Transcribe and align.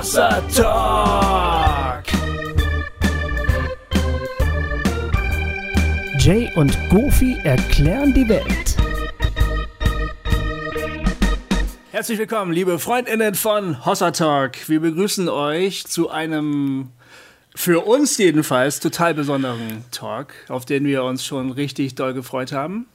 Hossa 0.00 0.40
Talk. 0.56 2.04
Jay 6.18 6.50
und 6.56 6.74
Goofy 6.88 7.36
erklären 7.44 8.14
die 8.14 8.26
Welt. 8.26 8.76
Herzlich 11.90 12.18
willkommen, 12.18 12.50
liebe 12.50 12.78
Freundinnen 12.78 13.34
von 13.34 13.84
Hossa 13.84 14.10
Talk. 14.12 14.70
Wir 14.70 14.80
begrüßen 14.80 15.28
euch 15.28 15.84
zu 15.84 16.08
einem 16.08 16.92
für 17.54 17.84
uns 17.84 18.16
jedenfalls 18.16 18.80
total 18.80 19.12
besonderen 19.12 19.84
Talk, 19.90 20.32
auf 20.48 20.64
den 20.64 20.86
wir 20.86 21.04
uns 21.04 21.26
schon 21.26 21.50
richtig 21.50 21.94
doll 21.94 22.14
gefreut 22.14 22.52
haben. 22.52 22.86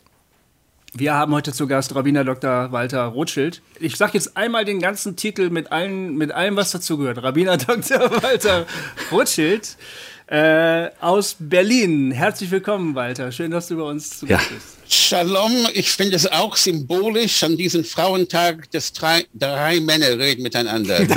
Wir 0.97 1.13
haben 1.13 1.33
heute 1.33 1.51
zu 1.51 1.67
Gast 1.67 1.93
Rabbiner 1.93 2.23
Dr. 2.23 2.71
Walter 2.71 3.03
Rothschild. 3.03 3.61
Ich 3.81 3.97
sage 3.97 4.13
jetzt 4.13 4.37
einmal 4.37 4.63
den 4.63 4.79
ganzen 4.79 5.17
Titel 5.17 5.49
mit, 5.49 5.69
allen, 5.69 6.15
mit 6.15 6.31
allem, 6.31 6.55
was 6.55 6.71
dazugehört. 6.71 7.21
Rabbiner 7.21 7.57
Dr. 7.57 8.23
Walter 8.23 8.65
Rothschild 9.11 9.75
äh, 10.27 10.89
aus 11.01 11.35
Berlin. 11.39 12.11
Herzlich 12.11 12.51
willkommen, 12.51 12.95
Walter. 12.95 13.31
Schön, 13.31 13.51
dass 13.51 13.67
du 13.67 13.77
bei 13.77 13.83
uns 13.83 14.19
zu 14.19 14.25
Gast 14.25 14.49
bist. 14.49 14.65
Shalom, 14.87 15.67
ich 15.73 15.91
finde 15.91 16.15
es 16.15 16.31
auch 16.31 16.55
symbolisch, 16.55 17.43
an 17.43 17.57
diesem 17.57 17.83
Frauentag, 17.83 18.69
dass 18.71 18.93
drei, 18.93 19.25
drei 19.33 19.79
Männer 19.79 20.17
reden 20.17 20.43
miteinander. 20.43 20.99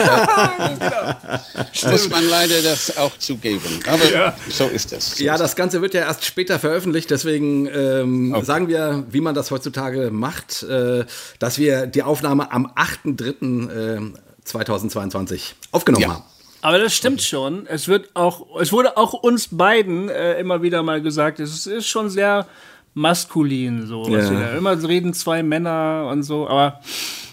Da 1.81 1.91
muss 1.91 2.09
man 2.09 2.29
leider 2.29 2.63
das 2.63 2.97
auch 2.97 3.19
zugeben. 3.19 3.81
Aber 3.87 4.11
ja. 4.11 4.37
so 4.51 4.67
ist 4.67 4.93
es. 4.93 5.19
Ja, 5.19 5.37
das 5.37 5.57
Ganze 5.57 5.83
wird 5.83 5.95
ja 5.95 6.03
erst 6.03 6.25
später 6.25 6.59
veröffentlicht, 6.59 7.11
deswegen 7.11 7.67
ähm, 7.67 8.35
okay. 8.35 8.45
sagen 8.45 8.69
wir, 8.69 9.05
wie 9.11 9.21
man 9.21 9.35
das 9.35 9.51
heutzutage 9.51 10.11
macht, 10.11 10.63
äh, 10.63 11.05
dass 11.39 11.59
wir 11.59 11.87
die 11.87 12.03
Aufnahme 12.03 12.51
am 12.53 12.67
8.3.2022 12.67 15.35
äh, 15.35 15.39
aufgenommen 15.73 16.03
ja. 16.03 16.15
haben. 16.15 16.25
Aber 16.61 16.79
das 16.79 16.95
stimmt 16.95 17.23
schon. 17.23 17.67
Es 17.67 17.89
wird 17.89 18.11
auch, 18.15 18.61
es 18.61 18.73
wurde 18.73 18.97
auch 18.97 19.13
uns 19.13 19.49
beiden 19.57 20.09
äh, 20.09 20.39
immer 20.41 20.63
wieder 20.63 20.83
mal 20.83 21.01
gesagt, 21.01 21.41
es 21.41 21.67
ist 21.67 21.87
schon 21.87 22.11
sehr 22.11 22.47
maskulin, 22.95 23.87
so. 23.87 24.09
Ja. 24.09 24.57
Immer 24.57 24.83
reden 24.83 25.15
zwei 25.15 25.43
Männer 25.43 26.09
und 26.11 26.25
so, 26.25 26.49
aber 26.49 26.81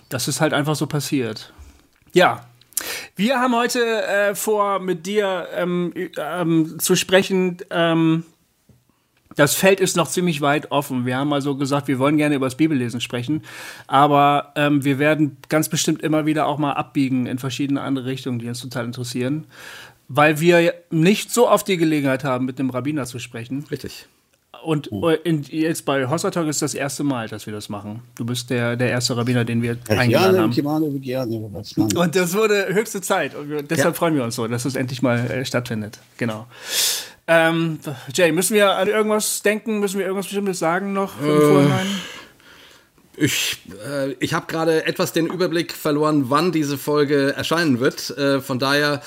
das 0.09 0.27
ist 0.27 0.41
halt 0.41 0.53
einfach 0.53 0.75
so 0.75 0.85
passiert. 0.85 1.53
Ja. 2.13 2.45
Wir 3.15 3.39
haben 3.39 3.55
heute 3.55 3.79
äh, 4.05 4.35
vor, 4.35 4.79
mit 4.79 5.05
dir 5.05 5.47
ähm, 5.55 5.93
ähm, 6.17 6.77
zu 6.79 6.95
sprechen. 6.95 7.57
Ähm, 7.69 8.25
das 9.35 9.55
Feld 9.55 9.79
ist 9.79 9.95
noch 9.95 10.07
ziemlich 10.07 10.41
weit 10.41 10.71
offen. 10.71 11.05
Wir 11.05 11.17
haben 11.17 11.33
also 11.33 11.55
gesagt, 11.55 11.87
wir 11.87 11.99
wollen 11.99 12.17
gerne 12.17 12.35
über 12.35 12.45
das 12.45 12.55
Bibellesen 12.55 13.01
sprechen, 13.01 13.43
aber 13.87 14.53
ähm, 14.55 14.83
wir 14.83 14.99
werden 14.99 15.37
ganz 15.49 15.69
bestimmt 15.69 16.01
immer 16.01 16.25
wieder 16.25 16.47
auch 16.47 16.57
mal 16.57 16.73
abbiegen 16.73 17.25
in 17.25 17.37
verschiedene 17.37 17.81
andere 17.81 18.05
Richtungen, 18.05 18.39
die 18.39 18.47
uns 18.47 18.61
total 18.61 18.85
interessieren, 18.85 19.45
weil 20.07 20.39
wir 20.39 20.73
nicht 20.89 21.31
so 21.31 21.49
oft 21.49 21.67
die 21.67 21.77
Gelegenheit 21.77 22.23
haben, 22.23 22.45
mit 22.45 22.59
einem 22.59 22.69
Rabbiner 22.69 23.05
zu 23.05 23.19
sprechen. 23.19 23.65
Richtig. 23.69 24.07
Und 24.63 24.91
uh. 24.91 25.09
in, 25.09 25.43
jetzt 25.43 25.85
bei 25.85 26.07
Hossertalk 26.07 26.47
ist 26.47 26.61
das 26.61 26.73
erste 26.73 27.03
Mal, 27.03 27.27
dass 27.27 27.45
wir 27.45 27.53
das 27.53 27.69
machen. 27.69 28.01
Du 28.15 28.25
bist 28.25 28.49
der, 28.49 28.75
der 28.75 28.89
erste 28.89 29.15
Rabbiner, 29.15 29.45
den 29.45 29.61
wir 29.61 29.77
ja, 29.87 29.97
eingeladen 29.97 30.39
haben. 30.39 30.51
Und 31.95 32.15
das 32.15 32.33
wurde 32.33 32.73
höchste 32.73 33.01
Zeit. 33.01 33.35
Und 33.35 33.49
wir, 33.49 33.61
deshalb 33.61 33.93
ja. 33.93 33.97
freuen 33.97 34.15
wir 34.15 34.23
uns 34.23 34.35
so, 34.35 34.47
dass 34.47 34.65
es 34.65 34.75
endlich 34.75 35.03
mal 35.03 35.19
äh, 35.19 35.45
stattfindet. 35.45 35.99
Genau. 36.17 36.47
Ähm, 37.27 37.79
Jay, 38.13 38.31
müssen 38.31 38.53
wir 38.53 38.75
an 38.75 38.87
irgendwas 38.87 39.41
denken? 39.41 39.79
Müssen 39.79 39.97
wir 39.99 40.05
irgendwas 40.05 40.27
Bestimmtes 40.27 40.59
sagen 40.59 40.93
noch 40.93 41.19
im 41.19 41.25
äh, 41.25 41.41
Vorhinein? 41.41 41.87
Ich, 43.17 43.57
äh, 43.87 44.11
ich 44.19 44.33
habe 44.33 44.45
gerade 44.47 44.85
etwas 44.85 45.13
den 45.13 45.27
Überblick 45.27 45.73
verloren, 45.73 46.25
wann 46.29 46.51
diese 46.51 46.77
Folge 46.77 47.33
erscheinen 47.35 47.79
wird. 47.79 48.15
Äh, 48.17 48.41
von 48.41 48.59
daher 48.59 49.01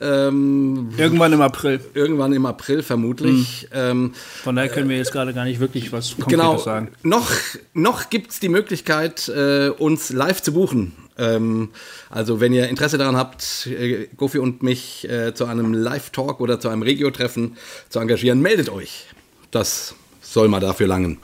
ähm, 0.00 0.90
irgendwann 0.96 1.32
im 1.32 1.40
April. 1.40 1.80
Irgendwann 1.94 2.32
im 2.32 2.46
April 2.46 2.82
vermutlich. 2.82 3.66
Mhm. 3.70 3.78
Ähm, 3.78 4.14
Von 4.14 4.54
daher 4.54 4.70
können 4.70 4.88
wir 4.88 4.96
jetzt 4.96 5.12
gerade 5.12 5.34
gar 5.34 5.44
nicht 5.44 5.60
wirklich 5.60 5.92
was 5.92 6.14
Konkretes 6.14 6.30
genau, 6.30 6.58
sagen. 6.58 6.92
Noch, 7.02 7.30
noch 7.74 8.08
gibt 8.08 8.30
es 8.30 8.40
die 8.40 8.48
Möglichkeit, 8.48 9.28
äh, 9.28 9.70
uns 9.70 10.10
live 10.10 10.40
zu 10.40 10.52
buchen. 10.52 10.92
Ähm, 11.18 11.70
also 12.10 12.40
wenn 12.40 12.52
ihr 12.52 12.68
Interesse 12.68 12.96
daran 12.96 13.16
habt, 13.16 13.66
äh, 13.66 14.08
Gofi 14.16 14.38
und 14.38 14.62
mich 14.62 15.08
äh, 15.08 15.34
zu 15.34 15.46
einem 15.46 15.74
Live-Talk 15.74 16.40
oder 16.40 16.60
zu 16.60 16.68
einem 16.68 16.82
Regio-Treffen 16.82 17.56
zu 17.88 17.98
engagieren, 17.98 18.40
meldet 18.40 18.68
euch. 18.70 19.06
Das 19.50 19.94
soll 20.20 20.48
mal 20.48 20.60
dafür 20.60 20.86
langen. 20.86 21.18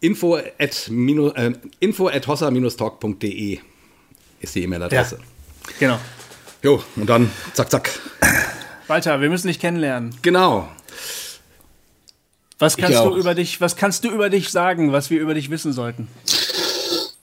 Info 0.00 0.36
at, 0.36 0.88
äh, 0.88 1.52
info 1.78 2.08
at 2.08 2.26
hossa-talk.de 2.26 3.58
ist 4.40 4.54
die 4.54 4.62
E-Mail-Adresse. 4.62 5.18
Ja, 5.18 5.72
genau. 5.78 6.00
Jo, 6.62 6.82
und 6.96 7.08
dann 7.08 7.30
zack, 7.54 7.70
zack. 7.70 7.90
Walter, 8.86 9.20
wir 9.20 9.30
müssen 9.30 9.46
dich 9.46 9.60
kennenlernen. 9.60 10.14
Genau. 10.22 10.68
Was 12.58 12.76
kannst 12.76 12.98
du 12.98 13.16
über 13.16 13.34
dich, 13.34 13.60
was 13.62 13.76
kannst 13.76 14.04
du 14.04 14.10
über 14.10 14.28
dich 14.28 14.50
sagen, 14.50 14.92
was 14.92 15.08
wir 15.08 15.20
über 15.20 15.32
dich 15.32 15.48
wissen 15.48 15.72
sollten? 15.72 16.08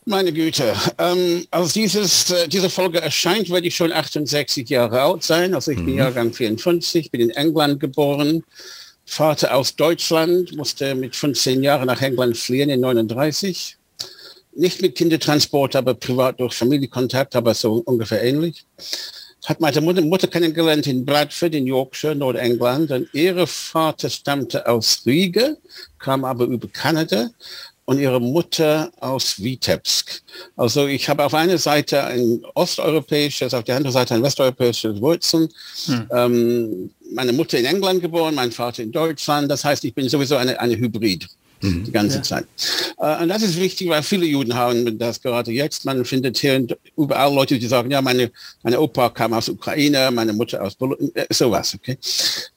Meine 0.10 0.32
Güte, 0.32 0.74
ähm, 1.00 1.46
als 1.52 1.74
dieses, 1.74 2.32
äh, 2.32 2.48
diese 2.48 2.70
Folge 2.70 3.02
erscheint, 3.02 3.50
werde 3.50 3.68
ich 3.68 3.76
schon 3.76 3.92
68 3.92 4.70
Jahre 4.70 5.02
alt 5.02 5.22
sein. 5.22 5.54
Also 5.54 5.72
ich 5.72 5.80
mhm. 5.80 5.86
bin 5.86 5.98
Jahrgang 5.98 6.32
54, 6.32 7.12
bin 7.12 7.20
in 7.20 7.30
England 7.32 7.82
geboren, 7.82 8.42
Vater 9.04 9.54
aus 9.54 9.76
Deutschland, 9.76 10.56
musste 10.56 10.96
mit 10.96 11.14
15 11.14 11.62
Jahren 11.62 11.88
nach 11.88 12.02
England 12.02 12.38
fliehen 12.38 12.70
in 12.70 12.80
39. 12.80 13.76
Nicht 14.56 14.82
mit 14.82 14.96
Kindertransport, 14.96 15.76
aber 15.76 15.94
privat 15.94 16.40
durch 16.40 16.54
Familienkontakt, 16.54 17.36
aber 17.36 17.54
so 17.54 17.82
ungefähr 17.86 18.24
ähnlich 18.24 18.64
hat 19.48 19.62
meine 19.62 19.80
Mutter, 19.80 20.02
Mutter 20.02 20.28
kennengelernt 20.28 20.88
in 20.88 21.06
Bradford 21.06 21.56
in 21.56 21.68
Yorkshire, 21.68 22.14
Nordengland. 22.14 22.92
Und 22.92 23.08
ihre 23.14 23.48
Vater 23.48 24.10
stammte 24.10 24.68
aus 24.68 25.04
Riga, 25.06 25.56
kam 26.00 26.26
aber 26.26 26.46
über 26.46 26.68
Kanada 26.68 27.30
und 27.88 28.00
ihre 28.00 28.20
Mutter 28.20 28.92
aus 29.00 29.42
Vitebsk. 29.42 30.22
Also 30.58 30.88
ich 30.88 31.08
habe 31.08 31.24
auf 31.24 31.34
einer 31.34 31.58
Seite 31.58 32.04
ein 32.04 32.42
osteuropäisches, 32.54 33.54
auf 33.54 33.64
der 33.64 33.78
anderen 33.78 33.94
Seite 33.94 34.14
ein 34.14 34.24
westeuropäisches 34.24 35.00
Wurzeln. 35.00 35.48
Hm. 35.86 36.10
Ähm, 36.12 36.90
meine 37.14 37.32
Mutter 37.32 37.58
in 37.58 37.66
England 37.66 38.02
geboren, 38.02 38.36
mein 38.36 38.52
Vater 38.52 38.84
in 38.84 38.92
Deutschland. 38.92 39.50
Das 39.50 39.64
heißt, 39.64 39.86
ich 39.86 39.96
bin 39.96 40.10
sowieso 40.10 40.36
eine, 40.36 40.60
eine 40.60 40.76
Hybrid 40.76 41.30
mhm. 41.62 41.84
die 41.86 41.92
ganze 41.92 42.18
ja. 42.18 42.24
Zeit. 42.24 42.46
Äh, 42.98 43.24
und 43.24 43.30
das 43.30 43.42
ist 43.42 43.60
wichtig, 43.60 43.90
weil 43.90 44.04
viele 44.04 44.26
Juden 44.26 44.54
haben 44.54 44.98
das 44.98 45.22
gerade 45.22 45.52
jetzt. 45.52 45.86
Man 45.86 46.04
findet 46.06 46.38
hier 46.38 46.66
überall 46.96 47.34
Leute, 47.34 47.58
die 47.58 47.68
sagen, 47.68 47.92
ja, 47.92 48.02
meine, 48.02 48.32
meine 48.64 48.80
Opa 48.80 49.10
kam 49.10 49.34
aus 49.34 49.50
Ukraine, 49.50 50.12
meine 50.12 50.34
Mutter 50.34 50.62
aus 50.62 50.76
Polen, 50.76 51.16
äh, 51.16 51.26
sowas, 51.32 51.76
okay. 51.76 51.98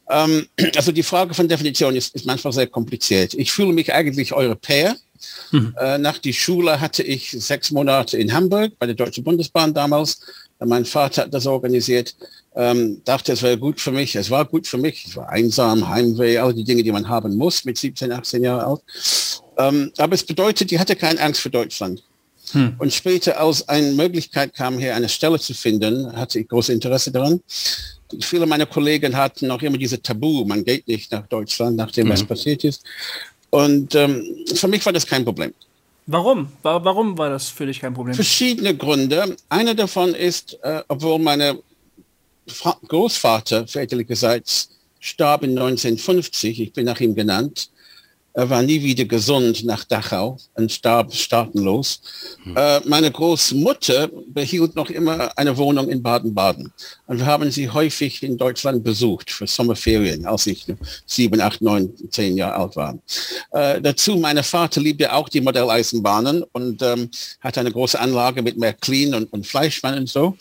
Ähm, 0.08 0.46
also 0.76 0.92
die 0.92 1.02
Frage 1.02 1.34
von 1.34 1.48
Definition 1.48 1.96
ist, 1.96 2.14
ist 2.14 2.26
manchmal 2.26 2.52
sehr 2.52 2.66
kompliziert. 2.66 3.34
Ich 3.34 3.52
fühle 3.52 3.72
mich 3.72 3.92
eigentlich 3.92 4.32
Europäer. 4.32 4.96
Mhm. 5.50 5.74
Äh, 5.78 5.98
nach 5.98 6.18
die 6.18 6.32
Schule 6.32 6.80
hatte 6.80 7.02
ich 7.02 7.30
sechs 7.30 7.70
Monate 7.70 8.18
in 8.18 8.32
Hamburg 8.32 8.72
bei 8.78 8.86
der 8.86 8.94
Deutschen 8.94 9.24
Bundesbahn 9.24 9.74
damals. 9.74 10.20
Mein 10.58 10.84
Vater 10.84 11.22
hat 11.22 11.34
das 11.34 11.46
organisiert 11.46 12.14
ähm, 12.56 13.00
dachte, 13.04 13.32
es 13.32 13.42
wäre 13.42 13.58
gut 13.58 13.80
für 13.80 13.92
mich. 13.92 14.16
Es 14.16 14.30
war 14.30 14.44
gut 14.44 14.66
für 14.66 14.78
mich. 14.78 15.06
Es 15.06 15.16
war 15.16 15.28
einsam, 15.28 15.88
Heimweh, 15.88 16.38
all 16.38 16.52
die 16.52 16.64
Dinge, 16.64 16.82
die 16.82 16.92
man 16.92 17.08
haben 17.08 17.36
muss 17.36 17.64
mit 17.64 17.78
17, 17.78 18.10
18 18.10 18.42
Jahren 18.42 18.60
alt. 18.60 18.80
Ähm, 19.56 19.92
aber 19.98 20.14
es 20.14 20.24
bedeutet, 20.24 20.70
die 20.70 20.78
hatte 20.78 20.96
keine 20.96 21.20
Angst 21.20 21.40
für 21.40 21.50
Deutschland. 21.50 22.02
Hm. 22.52 22.74
Und 22.78 22.92
später, 22.92 23.40
als 23.40 23.68
eine 23.68 23.92
Möglichkeit 23.92 24.54
kam, 24.54 24.78
hier 24.78 24.96
eine 24.96 25.08
Stelle 25.08 25.38
zu 25.38 25.54
finden, 25.54 26.12
hatte 26.16 26.40
ich 26.40 26.48
großes 26.48 26.74
Interesse 26.74 27.12
daran. 27.12 27.40
Viele 28.20 28.44
meiner 28.46 28.66
Kollegen 28.66 29.16
hatten 29.16 29.46
noch 29.46 29.62
immer 29.62 29.78
diese 29.78 30.02
Tabu, 30.02 30.44
man 30.44 30.64
geht 30.64 30.88
nicht 30.88 31.12
nach 31.12 31.28
Deutschland, 31.28 31.76
nachdem 31.76 32.08
mhm. 32.08 32.10
was 32.10 32.24
passiert 32.24 32.64
ist. 32.64 32.82
Und 33.50 33.94
ähm, 33.94 34.44
für 34.54 34.68
mich 34.68 34.84
war 34.86 34.92
das 34.92 35.06
kein 35.06 35.24
Problem. 35.24 35.52
Warum? 36.06 36.48
Warum 36.62 37.18
war 37.18 37.30
das 37.30 37.48
für 37.48 37.66
dich 37.66 37.80
kein 37.80 37.94
Problem? 37.94 38.14
Verschiedene 38.14 38.76
Gründe. 38.76 39.36
Einer 39.48 39.74
davon 39.74 40.14
ist, 40.14 40.58
äh, 40.62 40.82
obwohl 40.88 41.18
meine 41.18 41.58
Großvater 42.88 43.66
väterlicherseits 43.66 44.70
starb 44.98 45.44
in 45.44 45.50
1950, 45.50 46.60
ich 46.60 46.72
bin 46.72 46.86
nach 46.86 47.00
ihm 47.00 47.14
genannt, 47.14 47.70
er 48.32 48.48
war 48.48 48.62
nie 48.62 48.82
wieder 48.82 49.04
gesund 49.04 49.64
nach 49.64 49.84
Dachau 49.84 50.38
und 50.54 50.70
starb 50.70 51.12
staatenlos. 51.12 52.00
Hm. 52.44 52.56
Äh, 52.56 52.80
meine 52.86 53.10
Großmutter 53.10 54.08
behielt 54.28 54.76
noch 54.76 54.88
immer 54.90 55.36
eine 55.36 55.56
Wohnung 55.56 55.88
in 55.88 56.02
Baden-Baden. 56.02 56.72
Und 57.06 57.18
wir 57.18 57.26
haben 57.26 57.50
sie 57.50 57.68
häufig 57.68 58.22
in 58.22 58.36
Deutschland 58.36 58.84
besucht 58.84 59.30
für 59.30 59.46
Sommerferien, 59.46 60.26
als 60.26 60.46
ich 60.46 60.64
sieben, 61.06 61.40
acht, 61.40 61.60
neun, 61.60 61.92
zehn 62.10 62.36
Jahre 62.36 62.56
alt 62.56 62.76
war. 62.76 62.98
Äh, 63.52 63.80
dazu, 63.80 64.16
mein 64.16 64.42
Vater 64.42 64.80
liebte 64.80 65.12
auch 65.12 65.28
die 65.28 65.40
Modelleisenbahnen 65.40 66.44
und 66.52 66.82
ähm, 66.82 67.10
hat 67.40 67.58
eine 67.58 67.72
große 67.72 67.98
Anlage 67.98 68.42
mit 68.42 68.56
Märklin 68.56 69.14
und, 69.14 69.32
und 69.32 69.46
Fleischmann 69.46 69.98
und 69.98 70.08
so. 70.08 70.36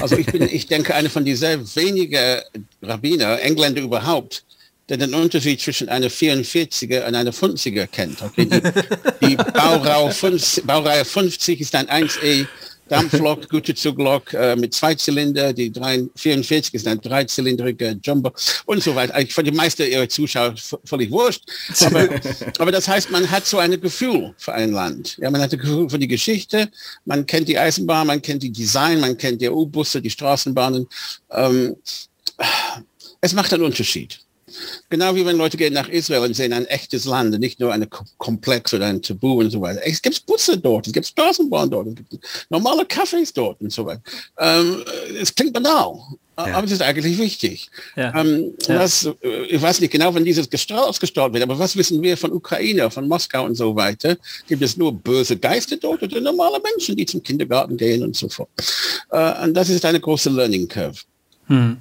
Also 0.00 0.16
ich 0.16 0.26
bin, 0.26 0.42
ich 0.52 0.66
denke, 0.66 0.94
eine 0.94 1.08
von 1.08 1.24
dieser 1.24 1.58
wenigen 1.76 2.40
Rabbiner, 2.82 3.40
Engländer 3.40 3.80
überhaupt, 3.80 4.44
der 4.88 4.96
den 4.96 5.14
Unterschied 5.14 5.60
zwischen 5.60 5.88
einer 5.88 6.08
44er 6.08 7.06
und 7.06 7.14
einer 7.14 7.32
50er 7.32 7.86
kennt. 7.86 8.20
Okay? 8.22 8.46
Die, 8.46 9.26
die 9.26 9.36
Baureihe, 9.36 10.10
50, 10.10 10.64
Baureihe 10.64 11.04
50 11.04 11.60
ist 11.60 11.74
ein 11.74 11.86
1E, 11.86 12.46
Dampflok, 12.92 13.48
gute 13.48 13.74
Zuglok 13.74 14.34
äh, 14.34 14.54
mit 14.54 14.74
zwei 14.74 14.94
Zylinder, 14.94 15.52
die 15.54 15.72
44 16.14 16.74
ist 16.74 16.86
ein 16.86 17.00
dreizylindriger 17.00 17.94
Jumbo 18.02 18.32
und 18.66 18.82
so 18.82 18.94
weiter. 18.94 19.14
Eigentlich 19.14 19.32
für 19.32 19.42
die 19.42 19.52
meisten 19.52 19.90
ihrer 19.90 20.08
Zuschauer 20.08 20.54
völlig 20.84 21.10
wurscht. 21.10 21.42
Aber, 21.80 22.08
aber 22.58 22.72
das 22.72 22.88
heißt, 22.88 23.10
man 23.10 23.30
hat 23.30 23.46
so 23.46 23.58
ein 23.58 23.80
Gefühl 23.80 24.34
für 24.36 24.52
ein 24.52 24.72
Land. 24.72 25.16
Ja, 25.18 25.30
man 25.30 25.40
hat 25.40 25.52
ein 25.52 25.58
Gefühl 25.58 25.88
für 25.88 25.98
die 25.98 26.08
Geschichte, 26.08 26.70
man 27.06 27.24
kennt 27.24 27.48
die 27.48 27.58
Eisenbahn, 27.58 28.06
man 28.06 28.20
kennt 28.20 28.42
die 28.42 28.52
Design, 28.52 29.00
man 29.00 29.16
kennt 29.16 29.40
die 29.40 29.48
U-Busse, 29.48 30.02
die 30.02 30.10
Straßenbahnen. 30.10 30.86
Ähm, 31.30 31.76
es 33.22 33.32
macht 33.32 33.54
einen 33.54 33.62
Unterschied. 33.62 34.18
Genau 34.90 35.14
wie 35.14 35.24
wenn 35.24 35.36
Leute 35.36 35.56
gehen 35.56 35.72
nach 35.72 35.88
Israel 35.88 36.22
und 36.22 36.34
sehen 36.34 36.52
ein 36.52 36.66
echtes 36.66 37.04
Land, 37.04 37.38
nicht 37.38 37.60
nur 37.60 37.72
eine 37.72 37.86
Komplex 37.86 38.74
oder 38.74 38.86
ein 38.86 39.02
Tabu 39.02 39.40
und 39.40 39.50
so 39.50 39.60
weiter. 39.60 39.80
Es 39.84 40.02
gibt 40.02 40.24
Busse 40.26 40.58
dort, 40.58 40.86
es 40.86 40.92
gibt 40.92 41.06
Straßenbahnen 41.06 41.70
dort, 41.70 41.88
es 41.88 41.94
gibt 41.94 42.24
normale 42.50 42.82
Cafés 42.82 43.32
dort 43.34 43.60
und 43.60 43.72
so 43.72 43.86
weiter. 43.86 44.02
Ähm, 44.38 44.82
es 45.20 45.34
klingt 45.34 45.52
banal, 45.52 45.94
ja. 46.36 46.54
aber 46.54 46.64
es 46.64 46.72
ist 46.72 46.82
eigentlich 46.82 47.18
wichtig. 47.18 47.70
Ja. 47.96 48.14
Ähm, 48.18 48.54
ja. 48.66 48.78
Was, 48.80 49.08
äh, 49.22 49.44
ich 49.48 49.60
weiß 49.60 49.80
nicht 49.80 49.90
genau, 49.90 50.14
wann 50.14 50.24
dieses 50.24 50.48
ausgestrahlt 50.70 51.32
wird, 51.32 51.42
aber 51.42 51.58
was 51.58 51.76
wissen 51.76 52.02
wir 52.02 52.16
von 52.16 52.32
Ukraine, 52.32 52.90
von 52.90 53.08
Moskau 53.08 53.44
und 53.44 53.54
so 53.54 53.74
weiter? 53.76 54.16
Gibt 54.46 54.62
es 54.62 54.76
nur 54.76 54.92
böse 54.92 55.36
Geister 55.36 55.76
dort 55.76 56.02
oder 56.02 56.20
normale 56.20 56.60
Menschen, 56.60 56.96
die 56.96 57.06
zum 57.06 57.22
Kindergarten 57.22 57.76
gehen 57.76 58.02
und 58.02 58.16
so 58.16 58.28
fort? 58.28 58.50
Äh, 59.10 59.44
und 59.44 59.54
das 59.54 59.68
ist 59.68 59.84
eine 59.84 60.00
große 60.00 60.30
Learning 60.30 60.68
Curve. 60.68 61.00
Hm. 61.46 61.76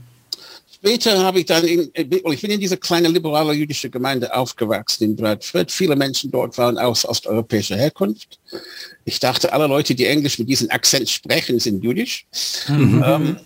Später 0.83 1.23
habe 1.23 1.41
ich 1.41 1.45
dann, 1.45 1.63
in, 1.63 1.91
ich 1.93 2.09
bin 2.41 2.51
in 2.51 2.59
dieser 2.59 2.77
kleinen 2.77 3.13
liberale 3.13 3.53
jüdische 3.53 3.87
Gemeinde 3.87 4.33
aufgewachsen 4.33 5.03
in 5.03 5.15
Bradford. 5.15 5.71
Viele 5.71 5.95
Menschen 5.95 6.31
dort 6.31 6.57
waren 6.57 6.79
aus 6.79 7.05
osteuropäischer 7.05 7.75
Herkunft. 7.75 8.39
Ich 9.05 9.19
dachte, 9.19 9.53
alle 9.53 9.67
Leute, 9.67 9.93
die 9.93 10.07
Englisch 10.07 10.39
mit 10.39 10.49
diesem 10.49 10.71
Akzent 10.71 11.07
sprechen, 11.07 11.59
sind 11.59 11.83
jüdisch. 11.83 12.25
Mhm. 12.67 13.03
Ähm, 13.05 13.37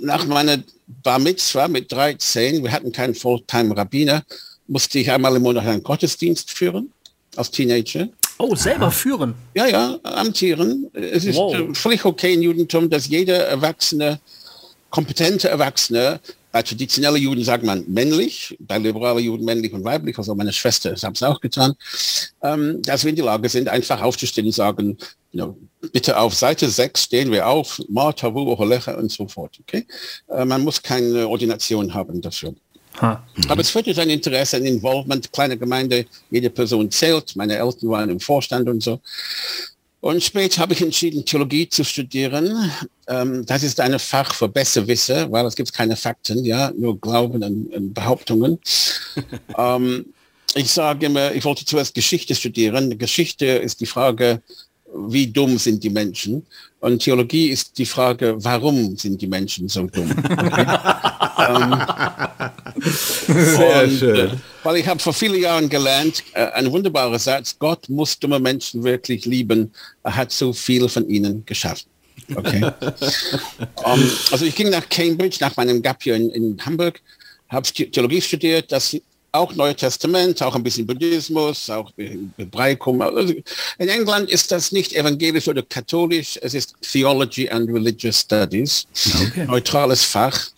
nach 0.00 0.26
meiner 0.26 0.64
Bar 1.04 1.20
Mitzvah 1.20 1.68
mit 1.68 1.92
13, 1.92 2.64
wir 2.64 2.72
hatten 2.72 2.90
keinen 2.90 3.14
Fulltime-Rabbiner, 3.14 4.24
musste 4.66 4.98
ich 4.98 5.12
einmal 5.12 5.36
im 5.36 5.42
Monat 5.42 5.66
einen 5.66 5.84
Gottesdienst 5.84 6.50
führen 6.50 6.92
als 7.36 7.52
Teenager. 7.52 8.08
Oh, 8.38 8.56
selber 8.56 8.90
führen? 8.90 9.34
Ja, 9.54 9.68
ja, 9.68 9.96
amtieren. 10.02 10.90
Es 10.92 11.24
ist 11.24 11.36
wow. 11.36 11.54
völlig 11.76 12.04
okay 12.04 12.34
im 12.34 12.42
Judentum, 12.42 12.90
dass 12.90 13.06
jeder 13.06 13.46
Erwachsene, 13.46 14.18
kompetente 14.90 15.48
Erwachsene 15.48 16.18
bei 16.52 16.62
traditionellen 16.62 17.22
Juden 17.22 17.44
sagt 17.44 17.64
man 17.64 17.84
männlich, 17.86 18.56
bei 18.60 18.78
liberalen 18.78 19.24
Juden 19.24 19.44
männlich 19.44 19.72
und 19.72 19.84
weiblich, 19.84 20.18
also 20.18 20.34
meine 20.34 20.52
Schwester 20.52 20.90
hat 20.90 21.16
es 21.16 21.22
auch 21.22 21.40
getan, 21.40 21.74
ähm, 22.42 22.82
dass 22.82 23.04
wir 23.04 23.10
in 23.10 23.16
die 23.16 23.22
Lage 23.22 23.48
sind, 23.48 23.68
einfach 23.68 24.00
aufzustehen 24.00 24.46
und 24.46 24.52
sagen, 24.52 24.98
you 25.32 25.44
know, 25.44 25.56
bitte 25.92 26.18
auf 26.18 26.34
Seite 26.34 26.68
6 26.68 27.04
stehen 27.04 27.30
wir 27.30 27.46
auf, 27.46 27.80
Marta, 27.88 28.32
Holecha 28.32 28.94
und 28.94 29.10
so 29.10 29.28
fort. 29.28 29.58
Okay? 29.60 29.86
Äh, 30.28 30.44
man 30.44 30.62
muss 30.62 30.82
keine 30.82 31.28
Ordination 31.28 31.92
haben 31.94 32.20
dafür. 32.20 32.54
Ha. 33.00 33.24
Aber 33.48 33.60
es 33.60 33.70
fördert 33.70 33.98
ein 34.00 34.10
Interesse, 34.10 34.56
ein 34.56 34.66
Involvement, 34.66 35.32
kleine 35.32 35.56
Gemeinde, 35.56 36.06
jede 36.30 36.50
Person 36.50 36.90
zählt, 36.90 37.36
meine 37.36 37.56
Eltern 37.56 37.88
waren 37.88 38.10
im 38.10 38.20
Vorstand 38.20 38.68
und 38.68 38.82
so. 38.82 39.00
Und 40.00 40.22
später 40.22 40.62
habe 40.62 40.72
ich 40.72 40.80
entschieden, 40.80 41.24
Theologie 41.24 41.68
zu 41.68 41.84
studieren. 41.84 42.70
Ähm, 43.06 43.44
das 43.44 43.62
ist 43.62 43.80
ein 43.80 43.98
Fach 43.98 44.34
für 44.34 44.48
Besserwisser, 44.48 45.30
weil 45.30 45.44
es 45.44 45.54
gibt 45.54 45.72
keine 45.74 45.94
Fakten, 45.94 46.44
ja, 46.44 46.72
nur 46.76 46.98
Glauben 46.98 47.42
und, 47.42 47.74
und 47.74 47.94
Behauptungen. 47.94 48.58
ähm, 49.58 50.06
ich 50.54 50.72
sage 50.72 51.06
immer, 51.06 51.32
ich 51.32 51.44
wollte 51.44 51.64
zuerst 51.64 51.94
Geschichte 51.94 52.34
studieren. 52.34 52.98
Geschichte 52.98 53.46
ist 53.46 53.80
die 53.80 53.86
Frage, 53.86 54.42
wie 54.94 55.26
dumm 55.26 55.58
sind 55.58 55.82
die 55.82 55.90
Menschen? 55.90 56.46
Und 56.80 57.02
Theologie 57.02 57.48
ist 57.50 57.76
die 57.78 57.84
Frage, 57.84 58.36
warum 58.38 58.96
sind 58.96 59.20
die 59.20 59.26
Menschen 59.26 59.68
so 59.68 59.82
dumm? 59.86 60.10
ähm, 61.48 61.82
Sehr 63.26 63.84
und, 63.84 63.98
schön. 63.98 64.30
Äh, 64.30 64.36
weil 64.62 64.76
ich 64.76 64.86
habe 64.86 65.00
vor 65.00 65.12
vielen 65.12 65.40
Jahren 65.40 65.68
gelernt, 65.68 66.22
äh, 66.32 66.46
ein 66.52 66.70
wunderbarer 66.72 67.18
Satz, 67.18 67.56
Gott 67.58 67.88
muss 67.88 68.18
dumme 68.18 68.38
Menschen 68.38 68.82
wirklich 68.82 69.26
lieben. 69.26 69.72
Er 70.02 70.16
hat 70.16 70.32
so 70.32 70.52
viel 70.52 70.88
von 70.88 71.08
ihnen 71.08 71.44
geschaffen. 71.44 71.90
Okay. 72.34 72.62
um, 73.84 74.10
also 74.30 74.44
ich 74.44 74.54
ging 74.54 74.70
nach 74.70 74.88
Cambridge, 74.88 75.38
nach 75.40 75.56
meinem 75.56 75.82
Gap 75.82 76.02
hier 76.02 76.16
in, 76.16 76.30
in 76.30 76.64
Hamburg, 76.64 77.00
habe 77.48 77.68
Theologie 77.72 78.22
studiert, 78.22 78.72
das 78.72 78.96
auch 79.32 79.54
Neue 79.54 79.74
Testament, 79.74 80.42
auch 80.42 80.54
ein 80.54 80.62
bisschen 80.62 80.86
Buddhismus, 80.86 81.70
auch 81.70 81.92
Hebraikum. 82.36 83.00
Also 83.00 83.34
in 83.78 83.88
England 83.88 84.30
ist 84.30 84.50
das 84.50 84.72
nicht 84.72 84.92
evangelisch 84.92 85.48
oder 85.48 85.62
katholisch, 85.62 86.38
es 86.42 86.54
ist 86.54 86.74
Theology 86.80 87.48
and 87.48 87.70
Religious 87.70 88.20
Studies, 88.20 88.86
okay. 89.22 89.46
neutrales 89.46 90.04
Fach. 90.04 90.48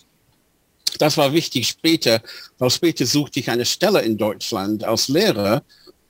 Das 0.99 1.17
war 1.17 1.33
wichtig 1.33 1.67
später, 1.67 2.21
weil 2.59 2.69
später 2.69 3.05
suchte 3.05 3.39
ich 3.39 3.49
eine 3.49 3.65
Stelle 3.65 4.01
in 4.01 4.17
Deutschland 4.17 4.83
als 4.83 5.07
Lehrer 5.07 5.63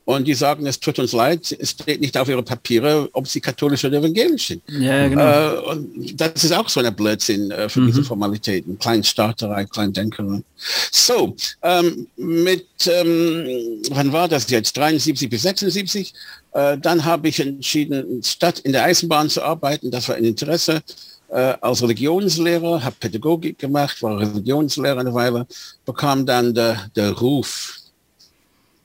und 0.05 0.27
die 0.27 0.33
sagen, 0.33 0.65
es 0.67 0.79
tut 0.79 0.99
uns 0.99 1.13
leid, 1.13 1.55
es 1.57 1.71
steht 1.71 2.01
nicht 2.01 2.17
auf 2.17 2.27
ihre 2.27 2.43
Papiere, 2.43 3.09
ob 3.13 3.27
sie 3.27 3.39
katholisch 3.39 3.85
oder 3.85 3.99
evangelisch 3.99 4.47
sind. 4.47 4.61
Ja, 4.67 5.07
genau. 5.07 5.23
Äh, 5.23 5.59
und 5.71 6.19
das 6.19 6.43
ist 6.43 6.51
auch 6.51 6.67
so 6.67 6.81
ein 6.81 6.95
Blödsinn 6.95 7.51
äh, 7.51 7.69
für 7.69 7.81
mhm. 7.81 7.87
diese 7.87 8.03
Formalitäten. 8.03 8.77
Kleinstaaterei, 8.77 9.65
Kleindenkerei. 9.65 10.41
So, 10.91 11.35
ähm, 11.61 12.07
mit, 12.17 12.67
ähm, 12.87 13.81
wann 13.91 14.11
war 14.11 14.27
das 14.27 14.49
jetzt? 14.49 14.75
73 14.75 15.29
bis 15.29 15.43
76. 15.43 16.13
Äh, 16.51 16.77
dann 16.77 17.05
habe 17.05 17.29
ich 17.29 17.39
entschieden, 17.39 18.21
statt 18.23 18.59
in 18.59 18.73
der 18.73 18.83
Eisenbahn 18.83 19.29
zu 19.29 19.41
arbeiten, 19.41 19.89
das 19.89 20.09
war 20.09 20.15
ein 20.15 20.25
Interesse, 20.25 20.81
äh, 21.29 21.55
als 21.61 21.81
Religionslehrer, 21.81 22.83
habe 22.83 22.95
Pädagogik 22.99 23.57
gemacht, 23.57 24.03
war 24.03 24.19
Religionslehrer 24.19 24.99
eine 24.99 25.13
Weile, 25.13 25.47
bekam 25.85 26.25
dann 26.25 26.53
der, 26.53 26.89
der 26.95 27.11
Ruf, 27.11 27.82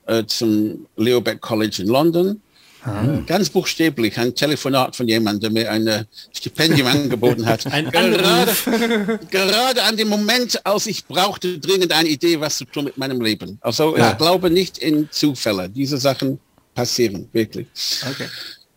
äh, 0.09 0.25
zum 0.25 0.87
Leo 0.97 1.21
Beck 1.21 1.39
College 1.41 1.81
in 1.81 1.87
London. 1.87 2.41
Ah. 2.83 3.21
Ganz 3.27 3.49
buchstäblich 3.49 4.17
ein 4.17 4.33
Telefonat 4.33 4.95
von 4.95 5.07
jemandem, 5.07 5.53
der 5.53 5.63
mir 5.63 5.71
ein 5.71 6.05
Stipendium 6.31 6.87
angeboten 6.95 7.45
hat. 7.45 7.65
Ein 7.67 7.91
gerade, 7.91 9.19
gerade 9.29 9.83
an 9.83 9.97
dem 9.97 10.07
Moment, 10.07 10.65
als 10.65 10.87
ich 10.87 11.05
brauchte 11.05 11.59
dringend 11.59 11.91
eine 11.91 12.07
Idee, 12.07 12.39
was 12.39 12.57
zu 12.57 12.65
tun 12.65 12.85
mit 12.85 12.97
meinem 12.97 13.21
Leben. 13.21 13.57
Also 13.61 13.97
ja. 13.97 14.11
ich 14.11 14.17
glaube 14.17 14.49
nicht 14.49 14.77
in 14.77 15.09
Zufälle. 15.11 15.69
Diese 15.69 15.97
Sachen 15.97 16.39
passieren 16.73 17.27
wirklich. 17.33 17.67
Okay. 18.09 18.27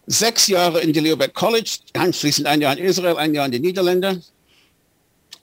Sechs 0.06 0.48
Jahre 0.48 0.80
in 0.80 0.92
die 0.92 0.98
Leo 0.98 1.16
Beck 1.16 1.32
College, 1.32 1.78
anschließend 1.92 2.48
ein 2.48 2.60
Jahr 2.60 2.76
in 2.76 2.84
Israel, 2.84 3.16
ein 3.16 3.32
Jahr 3.34 3.46
in 3.46 3.52
den 3.52 3.62
Niederlanden 3.62 4.22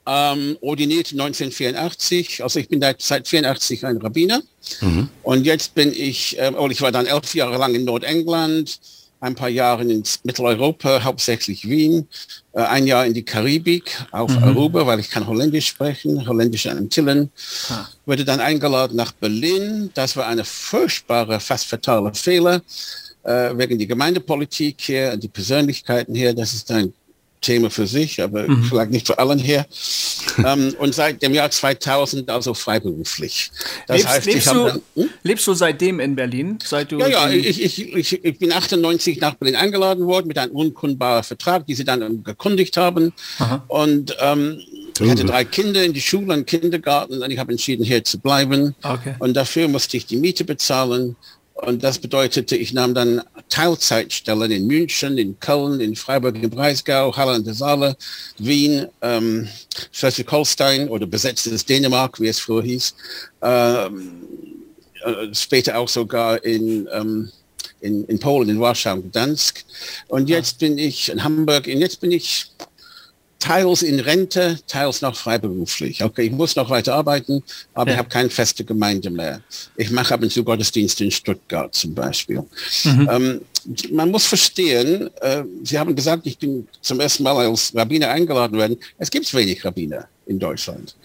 ähm, 0.09 0.57
ordiniert 0.61 1.11
1984. 1.11 2.41
Also 2.43 2.59
ich 2.59 2.67
bin 2.67 2.83
seit 2.97 3.27
84 3.27 3.85
ein 3.85 3.97
Rabbiner. 3.97 4.41
Mhm. 4.81 5.09
Und 5.21 5.45
jetzt 5.45 5.75
bin 5.75 5.93
ich, 5.93 6.37
äh, 6.39 6.51
oh, 6.57 6.67
ich 6.69 6.81
war 6.81 6.91
dann 6.91 7.05
elf 7.05 7.35
Jahre 7.35 7.57
lang 7.57 7.75
in 7.75 7.85
Nordengland, 7.85 8.79
ein 9.19 9.35
paar 9.35 9.49
Jahre 9.49 9.83
in 9.83 10.03
Mitteleuropa, 10.23 11.03
hauptsächlich 11.03 11.67
Wien, 11.69 12.07
äh, 12.53 12.61
ein 12.61 12.87
Jahr 12.87 13.05
in 13.05 13.13
die 13.13 13.23
Karibik, 13.23 14.03
auf 14.11 14.31
mhm. 14.31 14.43
Aruba, 14.43 14.87
weil 14.87 14.99
ich 14.99 15.09
kann 15.09 15.27
Holländisch 15.27 15.67
sprechen, 15.67 16.27
Holländisch 16.27 16.65
Antillen. 16.65 17.29
Ah. 17.69 17.85
Wurde 18.05 18.25
dann 18.25 18.39
eingeladen 18.39 18.95
nach 18.95 19.11
Berlin. 19.11 19.91
Das 19.93 20.15
war 20.15 20.25
eine 20.25 20.45
furchtbare, 20.45 21.39
fast 21.39 21.65
fatale 21.67 22.13
Fehler 22.15 22.61
äh, 23.23 23.55
wegen 23.55 23.77
die 23.77 23.87
Gemeindepolitik 23.87 24.77
hier, 24.79 25.17
die 25.17 25.27
Persönlichkeiten 25.27 26.15
hier. 26.15 26.33
Das 26.33 26.53
ist 26.53 26.71
ein 26.71 26.93
Thema 27.41 27.69
für 27.69 27.87
sich, 27.87 28.21
aber 28.21 28.47
mhm. 28.47 28.63
vielleicht 28.63 28.91
nicht 28.91 29.07
für 29.07 29.17
allen 29.17 29.39
hier. 29.39 29.65
ähm, 30.45 30.75
und 30.77 30.93
seit 30.93 31.21
dem 31.21 31.33
Jahr 31.33 31.49
2000 31.49 32.29
also 32.29 32.53
freiberuflich. 32.53 33.51
Das 33.87 33.97
lebst, 33.97 34.09
heißt, 34.09 34.25
lebst, 34.25 34.47
du, 34.51 34.65
dann, 34.65 34.81
hm? 34.95 35.09
lebst 35.23 35.47
du 35.47 35.53
seitdem 35.53 35.99
in 35.99 36.15
Berlin? 36.15 36.59
Seit 36.63 36.91
du 36.91 36.99
ja, 36.99 37.07
ja, 37.07 37.29
ich, 37.29 37.61
ich, 37.61 37.93
ich, 37.93 38.23
ich 38.23 38.39
bin 38.39 38.51
98 38.51 39.19
nach 39.19 39.35
Berlin 39.35 39.55
eingeladen 39.55 40.05
worden 40.05 40.27
mit 40.27 40.37
einem 40.37 40.51
unkundbaren 40.51 41.23
Vertrag, 41.23 41.65
die 41.65 41.75
sie 41.75 41.85
dann 41.85 42.23
gekündigt 42.23 42.77
haben. 42.77 43.13
Aha. 43.39 43.63
Und 43.67 44.15
ähm, 44.19 44.61
ich 44.99 45.09
hatte 45.09 45.25
drei 45.25 45.45
Kinder 45.45 45.83
in 45.83 45.93
die 45.93 46.01
Schule, 46.01 46.33
und 46.33 46.45
Kindergarten 46.45 47.21
und 47.21 47.31
ich 47.31 47.39
habe 47.39 47.51
entschieden, 47.51 47.85
hier 47.85 48.03
zu 48.03 48.19
bleiben. 48.19 48.75
Okay. 48.83 49.15
Und 49.19 49.35
dafür 49.35 49.67
musste 49.67 49.97
ich 49.97 50.05
die 50.05 50.17
Miete 50.17 50.43
bezahlen. 50.43 51.15
Und 51.61 51.83
das 51.83 51.99
bedeutete, 51.99 52.55
ich 52.55 52.73
nahm 52.73 52.93
dann 52.93 53.21
Teilzeitstellen 53.49 54.51
in 54.51 54.67
München, 54.67 55.17
in 55.17 55.39
Köln, 55.39 55.81
in 55.81 55.95
Freiburg 55.95 56.41
im 56.41 56.49
Breisgau, 56.49 57.15
Halle 57.15 57.33
an 57.33 57.43
der 57.43 57.53
Saale, 57.53 57.97
Wien, 58.37 58.87
ähm, 59.01 59.47
Schleswig-Holstein 59.91 60.87
oder 60.87 61.05
besetztes 61.05 61.65
Dänemark, 61.65 62.19
wie 62.19 62.27
es 62.27 62.39
früher 62.39 62.63
hieß. 62.63 62.95
Ähm, 63.41 64.21
äh, 65.03 65.33
später 65.33 65.77
auch 65.77 65.89
sogar 65.89 66.43
in, 66.45 66.87
ähm, 66.93 67.31
in, 67.81 68.05
in 68.05 68.19
Polen, 68.19 68.49
in 68.49 68.59
Warschau, 68.59 68.97
Gdansk. 68.97 69.65
Und 70.07 70.29
jetzt 70.29 70.59
bin 70.59 70.77
ich 70.77 71.09
in 71.09 71.23
Hamburg 71.23 71.67
und 71.67 71.79
jetzt 71.79 71.99
bin 71.99 72.11
ich 72.11 72.51
teils 73.39 73.81
in 73.81 73.99
Rente, 73.99 74.59
teils 74.67 75.01
noch 75.01 75.15
freiberuflich. 75.15 76.03
Okay, 76.03 76.23
ich 76.23 76.31
muss 76.31 76.55
noch 76.55 76.69
weiter 76.69 76.93
arbeiten, 76.95 77.41
aber 77.73 77.89
ja. 77.89 77.93
ich 77.95 77.99
habe 77.99 78.09
keine 78.09 78.29
feste 78.29 78.65
Gemeinde 78.65 79.09
mehr. 79.09 79.41
Ich 79.77 79.89
mache 79.91 80.13
ab 80.13 80.21
und 80.21 80.31
zu 80.31 80.43
Gottesdienste 80.43 81.05
in 81.05 81.11
Stuttgart 81.11 81.73
zum 81.73 81.95
Beispiel. 81.95 82.43
Mhm. 82.83 83.09
Ähm, 83.11 83.41
man 83.91 84.11
muss 84.11 84.25
verstehen, 84.25 85.09
äh, 85.21 85.43
Sie 85.63 85.79
haben 85.79 85.95
gesagt, 85.95 86.25
ich 86.27 86.37
bin 86.37 86.67
zum 86.81 86.99
ersten 86.99 87.23
Mal 87.23 87.47
als 87.47 87.73
Rabbiner 87.73 88.09
eingeladen 88.09 88.57
worden. 88.57 88.77
Es 88.97 89.09
gibt 89.09 89.33
wenig 89.33 89.63
Rabbiner 89.63 90.07
in 90.25 90.39
Deutschland. 90.39 90.95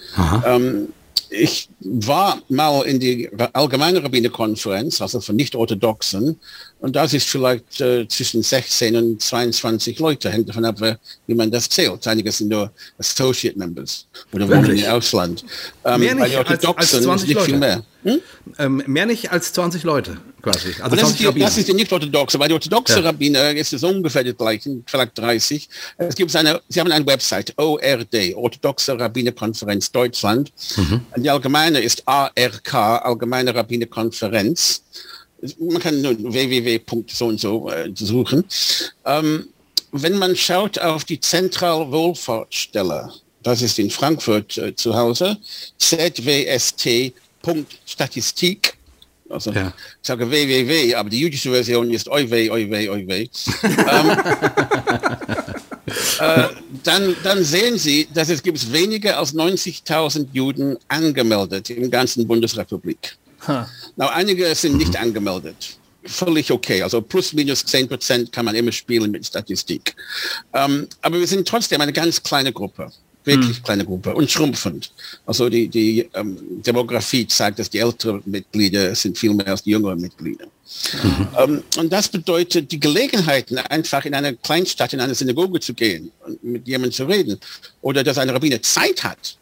Ähm, 0.47 0.89
ich 1.31 1.69
war 1.81 2.41
mal 2.49 2.83
in 2.83 3.01
die 3.01 3.29
allgemeine 3.53 4.03
Rabbinerkonferenz, 4.03 5.01
also 5.01 5.21
von 5.21 5.37
nicht-orthodoxen, 5.37 6.39
und 6.85 6.95
das 6.95 7.15
ist 7.15 7.27
vielleicht 7.27 7.81
äh, 7.81 8.07
zwischen 8.09 8.43
16 8.43 8.95
und 8.95 9.23
22 9.23 9.99
Leute, 10.01 10.31
hängt 10.31 10.51
davon 10.51 10.67
ab, 10.67 10.77
wie 11.27 11.35
man 11.35 11.51
das 11.51 11.67
zählt. 11.67 12.07
Einige 12.07 12.31
sind 12.31 12.49
nur 12.49 12.71
Associate 12.99 13.59
Members 13.59 14.07
oder 14.33 14.47
wohnen 14.47 14.77
im 14.77 14.85
Ausland. 14.91 15.47
Ähm, 15.83 16.01
mehr 16.01 16.15
nicht 16.15 16.37
als, 16.37 16.67
als 16.67 16.91
20 16.91 17.29
nicht 17.29 17.37
Leute. 17.37 17.47
Viel 17.47 17.57
mehr. 17.57 17.83
Hm? 18.03 18.21
Ähm, 18.59 18.83
mehr 18.87 19.07
nicht 19.07 19.33
als 19.33 19.55
20 19.55 19.83
Leute 19.83 20.19
quasi. 20.43 20.75
Also 20.79 20.95
das, 20.95 21.09
ist 21.13 21.21
die, 21.21 21.39
das 21.41 21.57
ist 21.57 21.69
die 21.69 21.73
nicht-orthodoxe, 21.73 22.39
weil 22.39 22.49
die 22.49 22.55
orthodoxe 22.55 23.01
ja. 23.01 23.07
Rabbiner 23.07 23.53
ist 23.53 23.73
es 23.73 23.83
ungefähr 23.83 24.23
das 24.23 24.37
gleiche, 24.37 24.83
vielleicht 24.85 25.17
30. 25.17 25.67
Es 25.97 26.15
gibt 26.15 26.37
eine, 26.37 26.61
sie 26.69 26.81
haben 26.81 26.93
eine 26.93 27.07
Website, 27.07 27.55
ORD, 27.57 28.35
Orthodoxe 28.35 28.99
Rabbinerkonferenz 28.99 29.91
Deutschland. 29.91 30.53
Mhm. 30.77 31.01
Die 31.17 31.31
allgemeine 31.31 31.81
ist 31.81 32.07
ARK, 32.07 32.75
Allgemeine 32.75 33.55
Rabbinerkonferenz 33.55 34.83
man 35.59 35.81
kann 35.81 36.01
nur 36.01 36.17
www. 36.19 36.81
so 37.09 37.27
und 37.27 37.41
so 37.41 37.69
äh, 37.71 37.91
suchen. 37.95 38.45
Ähm, 39.05 39.49
wenn 39.93 40.17
man 40.19 40.35
schaut 40.35 40.79
auf 40.79 41.05
die 41.05 41.21
Zentralwohlfahrtsstelle, 41.21 43.13
das 43.43 43.61
ist 43.63 43.79
in 43.79 43.91
Frankfurt 43.91 44.59
äh, 44.59 44.75
zu 44.75 44.95
Hause, 44.95 45.37
zwst.statistik, 45.79 48.77
also 49.29 49.53
ja. 49.53 49.69
ich 49.69 50.07
sage 50.07 50.31
www, 50.31 50.95
aber 50.95 51.11
die 51.11 51.21
jüdische 51.21 51.51
Version 51.51 51.91
ist 51.91 52.09
oiwe, 52.09 52.51
oiwe, 52.51 52.91
oiwe. 52.91 53.15
ähm, 53.15 53.29
äh, 56.21 56.49
dann, 56.83 57.15
dann 57.23 57.45
sehen 57.45 57.79
Sie, 57.79 58.09
dass 58.13 58.29
es 58.29 58.43
gibt 58.43 58.73
weniger 58.73 59.19
als 59.19 59.35
90.000 59.35 60.27
Juden 60.33 60.77
angemeldet 60.89 61.71
im 61.71 61.89
ganzen 61.91 62.27
Bundesrepublik. 62.27 63.17
Huh. 63.47 63.65
Na, 63.97 64.09
einige 64.11 64.55
sind 64.55 64.77
nicht 64.77 64.97
angemeldet. 64.97 65.79
Völlig 66.05 66.51
okay. 66.51 66.83
Also 66.83 67.01
plus 67.01 67.33
minus 67.33 67.65
10 67.65 67.89
Prozent 67.89 68.33
kann 68.33 68.45
man 68.45 68.55
immer 68.55 68.73
spielen 68.73 69.11
mit 69.11 69.25
Statistik. 69.27 69.97
Ähm, 70.53 70.87
aber 71.01 71.19
wir 71.19 71.27
sind 71.27 71.49
trotzdem 71.49 71.81
eine 71.81 71.93
ganz 71.93 72.23
kleine 72.23 72.53
Gruppe. 72.53 72.91
Wirklich 73.25 73.57
hm. 73.57 73.63
kleine 73.63 73.85
Gruppe 73.87 74.15
und 74.15 74.31
schrumpfend. 74.31 74.93
Also 75.25 75.49
die, 75.49 75.69
die 75.69 76.11
ähm, 76.13 76.37
Demografie 76.63 77.27
zeigt, 77.27 77.59
dass 77.59 77.71
die 77.71 77.79
älteren 77.79 78.23
Mitglieder 78.27 78.95
sind 78.95 79.17
viel 79.17 79.33
mehr 79.33 79.49
als 79.49 79.63
die 79.63 79.71
jüngeren 79.71 79.99
Mitglieder. 79.99 80.45
Mhm. 80.45 81.29
Ähm, 81.39 81.63
und 81.79 81.91
das 81.91 82.09
bedeutet 82.09 82.71
die 82.71 82.81
Gelegenheiten, 82.81 83.57
einfach 83.57 84.05
in 84.05 84.15
eine 84.15 84.37
Kleinstadt, 84.37 84.93
in 84.93 85.01
eine 85.01 85.15
Synagoge 85.15 85.59
zu 85.61 85.73
gehen 85.73 86.11
und 86.27 86.45
mit 86.45 86.69
jemandem 86.69 86.93
zu 86.93 87.05
reden. 87.07 87.41
Oder 87.81 88.05
dass 88.05 88.19
ein 88.19 88.29
Rabbiner 88.29 88.61
Zeit 88.61 89.03
hat, 89.03 89.39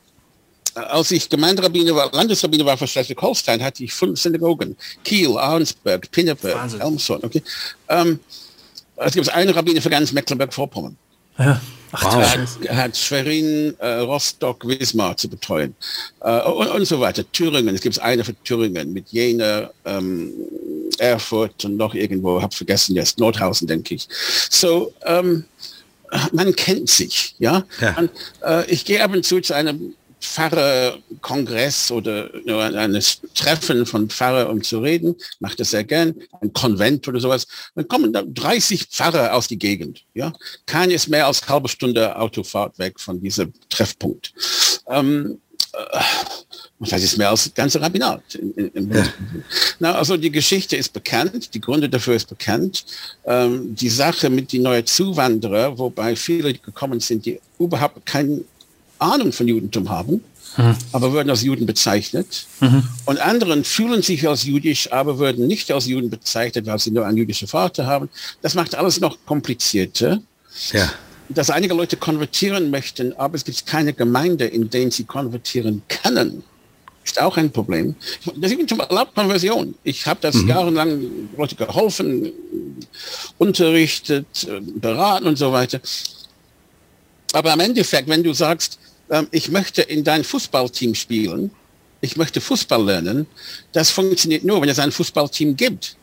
als 0.75 1.11
ich 1.11 1.29
Gemeinderabbiner 1.29 1.95
war, 1.95 2.13
Landesrabbiner 2.13 2.65
war 2.65 2.77
für 2.77 2.87
Schleswig-Holstein, 2.87 3.63
hatte 3.63 3.85
ich 3.85 3.93
fünf 3.93 4.21
Synagogen. 4.21 4.77
Kiel, 5.05 5.37
Arnsberg, 5.37 6.11
Pinneberg, 6.11 6.73
Elmshorn. 6.81 7.23
Okay. 7.25 7.43
Ähm, 7.89 8.21
es 8.97 9.15
gibt 9.15 9.29
einen 9.31 9.51
Rabbiner 9.51 9.83
für 9.83 9.91
ganz 9.91 10.13
Mecklenburg-Vorpommern. 10.13 10.97
Ja. 11.39 11.61
Ach, 11.95 12.05
wow. 12.05 12.23
hat, 12.25 12.75
hat 12.75 12.97
Schwerin, 12.97 13.75
äh, 13.79 13.99
Rostock, 13.99 14.67
Wismar 14.67 15.15
zu 15.17 15.29
betreuen 15.29 15.75
äh, 16.21 16.41
und, 16.41 16.69
und, 16.69 16.85
so 16.87 16.99
weiter. 17.01 17.23
Thüringen, 17.33 17.75
es 17.75 17.83
gibt 17.83 18.01
eine 18.01 18.25
für 18.25 18.35
Thüringen 18.45 18.95
mit 18.95 19.11
Jena, 19.11 19.71
ähm, 19.85 20.33
Erfurt 20.99 21.65
und 21.67 21.77
noch 21.77 21.95
irgendwo, 21.95 22.41
habe 22.41 22.55
vergessen 22.55 22.97
jetzt, 22.97 23.19
Nordhausen, 23.19 23.69
denke 23.69 23.95
ich. 23.95 24.09
So, 24.51 24.93
ähm, 25.05 25.45
man 26.33 26.55
kennt 26.57 26.89
sich, 26.89 27.35
ja. 27.39 27.65
ja. 27.81 27.97
Und, 27.99 28.11
äh, 28.43 28.71
ich 28.71 28.85
gehe 28.87 29.03
ab 29.03 29.13
und 29.13 29.25
zu 29.25 29.41
zu 29.41 29.55
einem 29.55 29.95
Pfarrer-Kongress 30.23 31.91
oder 31.91 32.31
ein 32.47 32.99
Treffen 33.35 33.85
von 33.85 34.09
Pfarrer, 34.09 34.49
um 34.49 34.63
zu 34.63 34.79
reden, 34.79 35.17
macht 35.41 35.61
das 35.61 35.71
sehr 35.71 35.85
gern, 35.85 36.15
ein 36.41 36.53
Konvent 36.53 37.07
oder 37.09 37.21
sowas, 37.21 37.47
dann 37.75 37.89
kommen 37.89 38.13
da 38.13 38.23
30 38.23 38.87
Pfarrer 38.87 39.35
aus 39.35 39.49
die 39.49 39.59
Gegend. 39.59 40.05
Ja? 40.15 40.33
Kein 40.65 40.91
ist 40.91 41.09
mehr 41.09 41.27
als 41.27 41.47
halbe 41.49 41.69
Stunde 41.69 42.17
Autofahrt 42.17 42.79
weg 42.79 43.01
von 43.01 43.21
diesem 43.21 43.53
Treffpunkt. 43.69 44.33
Ähm, 44.89 45.39
äh, 45.73 46.01
das 46.81 47.03
ist 47.03 47.17
mehr 47.17 47.31
als 47.31 47.53
ganze 47.55 47.81
Rabbinat. 47.81 48.23
Ja. 48.75 49.07
Na, 49.79 49.95
also 49.95 50.17
die 50.17 50.33
Geschichte 50.33 50.77
ist 50.77 50.93
bekannt, 50.93 51.55
die 51.55 51.61
Gründe 51.61 51.89
dafür 51.89 52.15
ist 52.15 52.29
bekannt. 52.29 52.85
Ähm, 53.25 53.75
die 53.75 53.89
Sache 53.89 54.29
mit 54.29 54.53
den 54.53 54.63
neuen 54.63 54.85
Zuwanderer, 54.85 55.79
wobei 55.79 56.17
viele 56.17 56.55
gekommen 56.55 56.99
sind, 56.99 57.25
die 57.25 57.41
überhaupt 57.59 58.05
keinen 58.05 58.45
Ahnung 59.03 59.33
von 59.33 59.49
Judentum 59.49 59.89
haben, 59.91 60.23
mhm. 60.57 60.77
aber 60.93 61.13
werden 61.13 61.31
als 61.31 61.43
Juden 61.43 61.67
bezeichnet. 61.67 62.47
Mhm. 62.61 62.85
Und 63.05 63.19
anderen 63.19 63.65
fühlen 63.65 64.03
sich 64.03 64.27
als 64.29 64.45
jüdisch, 64.45 64.93
aber 64.93 65.19
werden 65.19 65.47
nicht 65.47 65.71
als 65.71 65.87
Juden 65.87 66.11
bezeichnet, 66.11 66.67
weil 66.67 66.79
sie 66.79 66.91
nur 66.91 67.07
einen 67.07 67.19
jüdischen 67.19 67.49
Vater 67.49 67.87
haben. 67.87 68.09
Das 68.41 68.55
macht 68.55 68.75
alles 68.75 69.01
noch 69.01 69.19
komplizierter. 69.27 70.21
Ja. 70.73 70.91
Dass 71.29 71.51
einige 71.51 71.75
Leute 71.75 71.97
konvertieren 71.97 72.71
möchten, 72.71 73.13
aber 73.15 73.37
es 73.37 73.45
gibt 73.45 73.67
keine 73.67 73.93
Gemeinde, 73.93 74.47
in 74.47 74.69
denen 74.69 74.91
sie 74.91 75.05
konvertieren 75.05 75.83
können 75.89 76.43
ist 77.05 77.21
auch 77.21 77.37
ein 77.37 77.51
Problem. 77.51 77.95
Das 78.37 78.53
ist 78.53 78.69
zum 78.69 78.81
erlaubt 78.81 79.15
Konversion. 79.15 79.75
Ich 79.83 80.07
habe 80.07 80.21
das 80.21 80.37
mhm. 80.37 80.49
jahrelang 80.49 81.11
Leute 81.37 81.57
geholfen, 81.57 82.33
unterrichtet, 83.39 84.27
beraten 84.77 85.27
und 85.27 85.37
so 85.37 85.53
weiter. 85.53 85.81
Aber 87.33 87.53
am 87.53 87.61
Endeffekt, 87.61 88.09
wenn 88.09 88.23
du 88.23 88.33
sagst, 88.33 88.79
ähm, 89.11 89.29
ich 89.31 89.51
möchte 89.51 89.83
in 89.83 90.05
dein 90.05 90.25
Fußballteam 90.25 90.95
spielen, 90.95 91.51
ich 92.01 92.17
möchte 92.17 92.41
Fußball 92.41 92.85
lernen, 92.85 93.27
das 93.73 93.91
funktioniert 93.91 94.45
nur, 94.45 94.61
wenn 94.61 94.69
es 94.69 94.79
ein 94.79 94.93
Fußballteam 94.93 95.57
gibt 95.57 95.97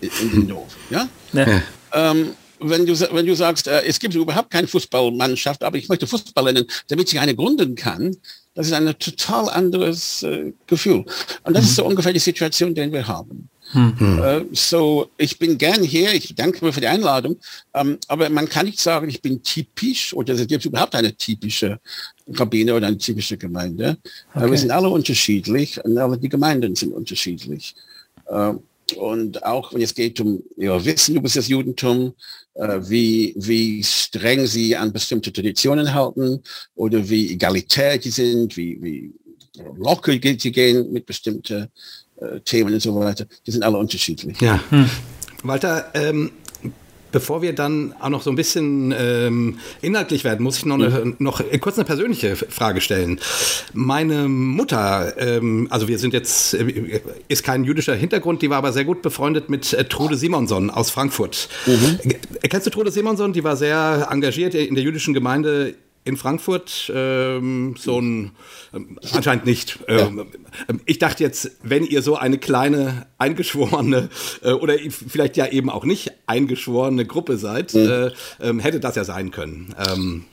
in, 0.00 0.10
in 0.22 0.30
den 0.30 0.48
Dorf. 0.48 0.76
Ja? 0.90 1.08
ja. 1.32 1.62
Ähm, 1.92 2.34
wenn, 2.60 2.86
du, 2.86 2.98
wenn 3.12 3.26
du 3.26 3.34
sagst, 3.34 3.66
äh, 3.66 3.82
es 3.82 3.98
gibt 3.98 4.14
überhaupt 4.14 4.50
keine 4.50 4.66
Fußballmannschaft, 4.66 5.62
aber 5.62 5.76
ich 5.76 5.88
möchte 5.88 6.06
Fußball 6.06 6.44
lernen, 6.44 6.66
damit 6.88 7.12
ich 7.12 7.20
eine 7.20 7.34
gründen 7.34 7.74
kann, 7.74 8.16
das 8.54 8.68
ist 8.68 8.72
ein 8.72 8.98
total 8.98 9.48
anderes 9.48 10.22
äh, 10.22 10.52
Gefühl. 10.66 11.04
Und 11.42 11.54
das 11.54 11.64
mhm. 11.64 11.68
ist 11.68 11.76
so 11.76 11.84
ungefähr 11.84 12.12
die 12.12 12.20
Situation, 12.20 12.74
die 12.74 12.92
wir 12.92 13.06
haben. 13.06 13.48
Mhm. 13.74 14.22
Äh, 14.22 14.44
so, 14.52 15.10
ich 15.18 15.38
bin 15.38 15.58
gern 15.58 15.82
hier, 15.82 16.14
ich 16.14 16.34
danke 16.34 16.64
mir 16.64 16.72
für 16.72 16.80
die 16.80 16.86
Einladung, 16.86 17.36
ähm, 17.74 17.98
aber 18.06 18.28
man 18.30 18.48
kann 18.48 18.66
nicht 18.66 18.80
sagen, 18.80 19.08
ich 19.08 19.20
bin 19.20 19.42
typisch 19.42 20.14
oder 20.14 20.34
es 20.34 20.46
gibt 20.46 20.64
überhaupt 20.64 20.94
eine 20.94 21.14
typische 21.14 21.80
Rabbiner 22.28 22.76
oder 22.76 22.86
eine 22.86 22.98
typische 22.98 23.36
Gemeinde. 23.36 23.98
Okay. 24.32 24.50
wir 24.50 24.58
sind 24.58 24.70
alle 24.70 24.88
unterschiedlich 24.88 25.84
und 25.84 25.98
alle 25.98 26.16
die 26.16 26.28
Gemeinden 26.28 26.74
sind 26.76 26.92
unterschiedlich. 26.92 27.74
Äh, 28.26 28.54
und 28.96 29.42
auch 29.44 29.72
wenn 29.72 29.82
es 29.82 29.94
geht 29.94 30.20
um 30.20 30.42
ihr 30.56 30.84
Wissen 30.84 31.16
über 31.16 31.28
das 31.28 31.48
Judentum, 31.48 32.14
äh, 32.54 32.78
wie, 32.82 33.34
wie 33.36 33.82
streng 33.82 34.46
sie 34.46 34.76
an 34.76 34.92
bestimmte 34.92 35.32
Traditionen 35.32 35.92
halten 35.92 36.40
oder 36.76 37.08
wie 37.08 37.32
egalitär 37.32 37.98
die 37.98 38.10
sind, 38.10 38.56
wie, 38.56 38.80
wie 38.82 39.12
locker 39.76 40.12
sie 40.12 40.52
gehen 40.52 40.92
mit 40.92 41.06
bestimmten 41.06 41.68
äh, 42.16 42.40
Themen 42.40 42.74
und 42.74 42.80
so 42.80 42.94
weiter. 42.94 43.26
Die 43.46 43.50
sind 43.50 43.62
alle 43.62 43.78
unterschiedlich. 43.78 44.40
Ja. 44.40 44.60
Hm. 44.70 44.88
Walter, 45.42 45.90
ähm, 45.94 46.30
bevor 47.14 47.42
wir 47.42 47.54
dann 47.54 47.94
auch 48.00 48.08
noch 48.08 48.22
so 48.22 48.30
ein 48.30 48.34
bisschen 48.34 48.92
ähm, 48.98 49.58
inhaltlich 49.80 50.24
werden, 50.24 50.42
muss 50.42 50.58
ich 50.58 50.66
noch, 50.66 50.74
eine, 50.74 51.14
noch 51.20 51.42
kurz 51.60 51.78
eine 51.78 51.84
persönliche 51.84 52.34
Frage 52.34 52.80
stellen. 52.80 53.20
Meine 53.72 54.26
Mutter, 54.26 55.14
ähm, 55.16 55.68
also 55.70 55.86
wir 55.86 56.00
sind 56.00 56.12
jetzt, 56.12 56.54
äh, 56.54 57.00
ist 57.28 57.44
kein 57.44 57.62
jüdischer 57.62 57.94
Hintergrund, 57.94 58.42
die 58.42 58.50
war 58.50 58.58
aber 58.58 58.72
sehr 58.72 58.84
gut 58.84 59.00
befreundet 59.00 59.48
mit 59.48 59.72
äh, 59.72 59.84
Trude 59.84 60.16
Simonson 60.16 60.70
aus 60.70 60.90
Frankfurt. 60.90 61.48
Mhm. 61.66 62.00
Kennst 62.48 62.66
du 62.66 62.70
Trude 62.70 62.90
Simonson? 62.90 63.32
Die 63.32 63.44
war 63.44 63.56
sehr 63.56 64.08
engagiert 64.10 64.54
in 64.54 64.74
der 64.74 64.82
jüdischen 64.82 65.14
Gemeinde 65.14 65.74
in 66.04 66.16
Frankfurt 66.16 66.92
ähm, 66.94 67.74
so 67.78 67.98
ein 68.00 68.32
ähm, 68.74 68.98
anscheinend 69.12 69.46
nicht. 69.46 69.78
Ähm, 69.88 70.18
ja. 70.18 70.74
Ich 70.84 70.98
dachte 70.98 71.22
jetzt, 71.22 71.52
wenn 71.62 71.84
ihr 71.84 72.02
so 72.02 72.16
eine 72.16 72.38
kleine 72.38 73.06
eingeschworene 73.18 74.10
äh, 74.42 74.52
oder 74.52 74.76
vielleicht 74.90 75.36
ja 75.36 75.46
eben 75.46 75.70
auch 75.70 75.84
nicht 75.84 76.12
eingeschworene 76.26 77.06
Gruppe 77.06 77.38
seid, 77.38 77.74
mhm. 77.74 77.90
äh, 77.90 78.10
ähm, 78.40 78.60
hätte 78.60 78.80
das 78.80 78.96
ja 78.96 79.04
sein 79.04 79.30
können. 79.30 79.74
Ähm, 79.88 80.24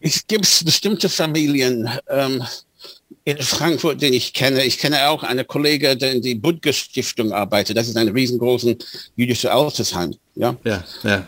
es 0.00 0.26
gibt 0.26 0.64
bestimmte 0.64 1.08
Familien 1.08 1.88
ähm, 2.08 2.42
in 3.24 3.38
Frankfurt, 3.38 4.02
den 4.02 4.12
ich 4.12 4.32
kenne. 4.32 4.64
Ich 4.64 4.78
kenne 4.78 5.08
auch 5.08 5.22
eine 5.22 5.44
Kollegin, 5.44 5.96
die 5.98 6.06
in 6.06 6.22
die 6.22 6.34
Budge 6.34 6.72
Stiftung 6.72 7.32
arbeitet. 7.32 7.76
Das 7.76 7.86
ist 7.86 7.96
ein 7.96 8.08
riesengroßes 8.08 8.76
jüdisches 9.14 9.48
Altersheim. 9.48 10.16
Ja, 10.34 10.56
ja, 10.64 10.82
ja. 11.04 11.24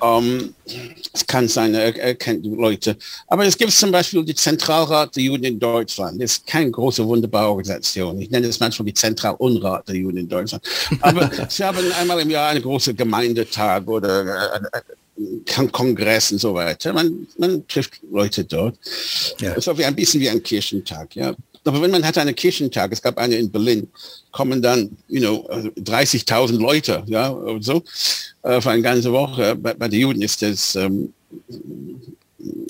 Es 1.15 1.25
kann 1.25 1.47
sein, 1.47 1.75
er, 1.75 1.97
er 1.97 2.17
kennt 2.17 2.45
Leute. 2.45 2.97
Aber 3.29 3.47
es 3.47 3.57
gibt 3.57 3.71
zum 3.71 3.93
Beispiel 3.93 4.25
die 4.25 4.35
Zentralrat 4.35 5.15
der 5.15 5.23
Juden 5.23 5.45
in 5.45 5.61
Deutschland. 5.61 6.21
Das 6.21 6.33
ist 6.33 6.47
keine 6.47 6.73
große, 6.73 7.07
wunderbare 7.07 7.51
Organisation. 7.51 8.21
Ich 8.21 8.31
nenne 8.31 8.49
es 8.49 8.59
manchmal 8.59 8.87
die 8.87 8.95
Zentralunrat 8.95 9.87
der 9.89 9.95
Juden 9.95 10.19
in 10.19 10.29
Deutschland. 10.29 10.65
Aber 11.01 11.31
sie 11.49 11.63
haben 11.63 11.93
einmal 11.93 12.21
im 12.21 12.31
Jahr 12.31 12.49
einen 12.51 12.63
großen 12.63 12.97
Gemeindetag 12.97 13.87
oder 13.87 14.57
äh, 14.57 14.61
äh, 14.73 15.67
Kongress 15.69 16.33
und 16.33 16.39
so 16.39 16.53
weiter. 16.53 16.93
Man, 16.93 17.29
man 17.39 17.67
trifft 17.69 18.01
Leute 18.11 18.45
dort. 18.45 18.77
Ja. 19.39 19.61
So 19.61 19.79
wie 19.79 19.85
ein 19.85 19.95
bisschen 19.95 20.21
wie 20.21 20.29
ein 20.29 20.43
Kirchentag. 20.43 21.15
Ja. 21.15 21.33
Aber 21.65 21.81
wenn 21.81 21.91
man 21.91 22.05
hat 22.05 22.19
einen 22.19 22.35
Kirchentag, 22.35 22.93
es 22.93 23.01
gab 23.01 23.19
eine 23.19 23.37
in 23.37 23.51
Berlin, 23.51 23.89
kommen 24.31 24.61
dann, 24.61 24.97
you 25.09 25.21
know, 25.21 25.49
30.000 25.79 26.59
Leute, 26.59 27.03
ja, 27.07 27.35
so, 27.61 27.83
äh, 28.43 28.61
für 28.61 28.71
eine 28.71 28.83
ganze 28.83 29.11
Woche. 29.13 29.57
Bei, 29.57 29.73
bei 29.75 29.89
den 29.89 30.01
Juden 30.01 30.23
ist 30.23 30.43
das 30.43 30.77
ähm, 30.77 31.13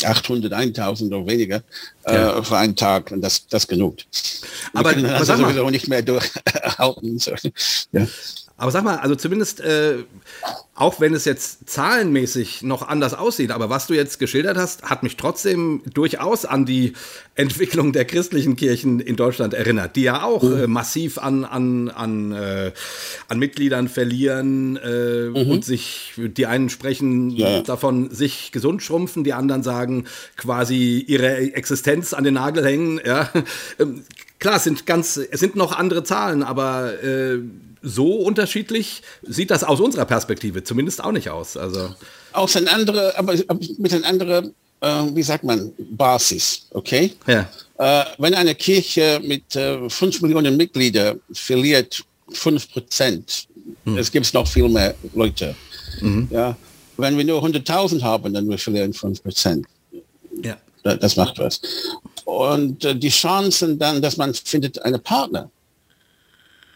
800, 0.04 0.52
1000 0.52 1.12
oder 1.12 1.26
weniger 1.26 1.62
äh, 2.04 2.14
ja. 2.14 2.42
für 2.42 2.56
einen 2.56 2.76
Tag 2.76 3.10
und 3.10 3.20
das, 3.20 3.46
das 3.46 3.66
genug. 3.66 3.96
Aber, 4.72 4.90
also 4.90 5.36
sowieso 5.36 5.68
nicht 5.70 5.88
mehr 5.88 6.02
durchhalten. 6.02 7.18
So. 7.18 7.32
Ja. 7.92 8.06
Aber 8.64 8.70
sag 8.70 8.82
mal, 8.82 8.96
also 8.96 9.14
zumindest, 9.14 9.60
äh, 9.60 10.04
auch 10.74 10.98
wenn 10.98 11.12
es 11.12 11.26
jetzt 11.26 11.68
zahlenmäßig 11.68 12.62
noch 12.62 12.80
anders 12.88 13.12
aussieht, 13.12 13.50
aber 13.50 13.68
was 13.68 13.86
du 13.86 13.92
jetzt 13.92 14.18
geschildert 14.18 14.56
hast, 14.56 14.84
hat 14.84 15.02
mich 15.02 15.18
trotzdem 15.18 15.82
durchaus 15.92 16.46
an 16.46 16.64
die 16.64 16.94
Entwicklung 17.34 17.92
der 17.92 18.06
christlichen 18.06 18.56
Kirchen 18.56 19.00
in 19.00 19.16
Deutschland 19.16 19.52
erinnert, 19.52 19.96
die 19.96 20.04
ja 20.04 20.22
auch 20.22 20.42
mhm. 20.42 20.62
äh, 20.62 20.66
massiv 20.66 21.18
an, 21.18 21.44
an, 21.44 21.90
an, 21.90 22.32
äh, 22.32 22.72
an 23.28 23.38
Mitgliedern 23.38 23.88
verlieren 23.88 24.78
äh, 24.78 25.28
mhm. 25.28 25.50
und 25.50 25.62
sich, 25.66 26.14
die 26.16 26.46
einen 26.46 26.70
sprechen 26.70 27.28
ja. 27.28 27.60
davon, 27.60 28.08
sich 28.12 28.50
gesund 28.50 28.82
schrumpfen, 28.82 29.24
die 29.24 29.34
anderen 29.34 29.62
sagen, 29.62 30.06
quasi 30.38 31.04
ihre 31.06 31.36
Existenz 31.52 32.14
an 32.14 32.24
den 32.24 32.32
Nagel 32.32 32.64
hängen. 32.64 32.98
Ja. 33.04 33.30
Ähm, 33.78 34.04
klar, 34.38 34.56
es 34.56 34.64
sind 34.64 34.86
ganz, 34.86 35.18
es 35.18 35.40
sind 35.40 35.54
noch 35.54 35.72
andere 35.72 36.02
Zahlen, 36.02 36.42
aber 36.42 37.02
äh, 37.02 37.40
so 37.84 38.14
unterschiedlich 38.14 39.02
sieht 39.22 39.50
das 39.50 39.62
aus 39.62 39.80
unserer 39.80 40.06
Perspektive 40.06 40.64
zumindest 40.64 41.04
auch 41.04 41.12
nicht 41.12 41.30
aus. 41.30 41.56
Also 41.56 41.94
aus 42.32 42.56
ein 42.56 42.66
andere, 42.66 43.16
aber 43.16 43.34
mit 43.78 43.92
einer 43.92 44.06
anderen, 44.06 44.54
äh, 44.80 45.02
wie 45.14 45.22
sagt 45.22 45.44
man, 45.44 45.72
Basis, 45.78 46.66
okay? 46.70 47.12
Ja. 47.26 47.48
Äh, 47.78 48.04
wenn 48.18 48.34
eine 48.34 48.54
Kirche 48.54 49.20
mit 49.22 49.54
äh, 49.54 49.88
5 49.88 50.22
Millionen 50.22 50.56
Mitgliedern 50.56 51.20
verliert 51.32 52.02
5 52.30 52.72
Prozent, 52.72 53.46
hm. 53.84 53.98
es 53.98 54.10
gibt 54.10 54.32
noch 54.32 54.48
viel 54.48 54.68
mehr 54.68 54.94
Leute. 55.14 55.54
Mhm. 56.00 56.28
Ja. 56.30 56.56
Wenn 56.96 57.16
wir 57.16 57.24
nur 57.24 57.42
100.000 57.44 58.02
haben, 58.02 58.32
dann 58.32 58.48
wir 58.48 58.58
verlieren 58.58 58.92
5 58.92 59.22
Prozent. 59.22 59.66
Ja. 60.42 60.56
Das 60.82 61.16
macht 61.16 61.38
was. 61.38 61.60
Und 62.24 62.84
äh, 62.84 62.94
die 62.94 63.08
Chancen 63.08 63.78
dann, 63.78 64.02
dass 64.02 64.16
man 64.16 64.34
findet 64.34 64.82
einen 64.82 65.00
Partner, 65.02 65.50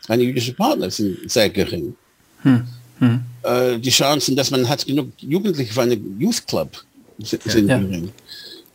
eine 0.08 0.22
jüdische 0.22 0.52
Partner 0.54 0.90
sind 0.90 1.30
sehr 1.30 1.48
gering. 1.50 1.94
Hm. 2.42 2.66
Hm. 2.98 3.20
Äh, 3.42 3.78
die 3.78 3.90
Chancen, 3.90 4.34
dass 4.34 4.50
man 4.50 4.68
hat 4.68 4.84
genug 4.84 5.10
Jugendliche 5.18 5.72
für 5.72 5.82
einen 5.82 6.18
Youth 6.20 6.46
Club 6.46 6.84
sind, 7.18 7.68
ja. 7.68 7.78
gering. 7.78 8.10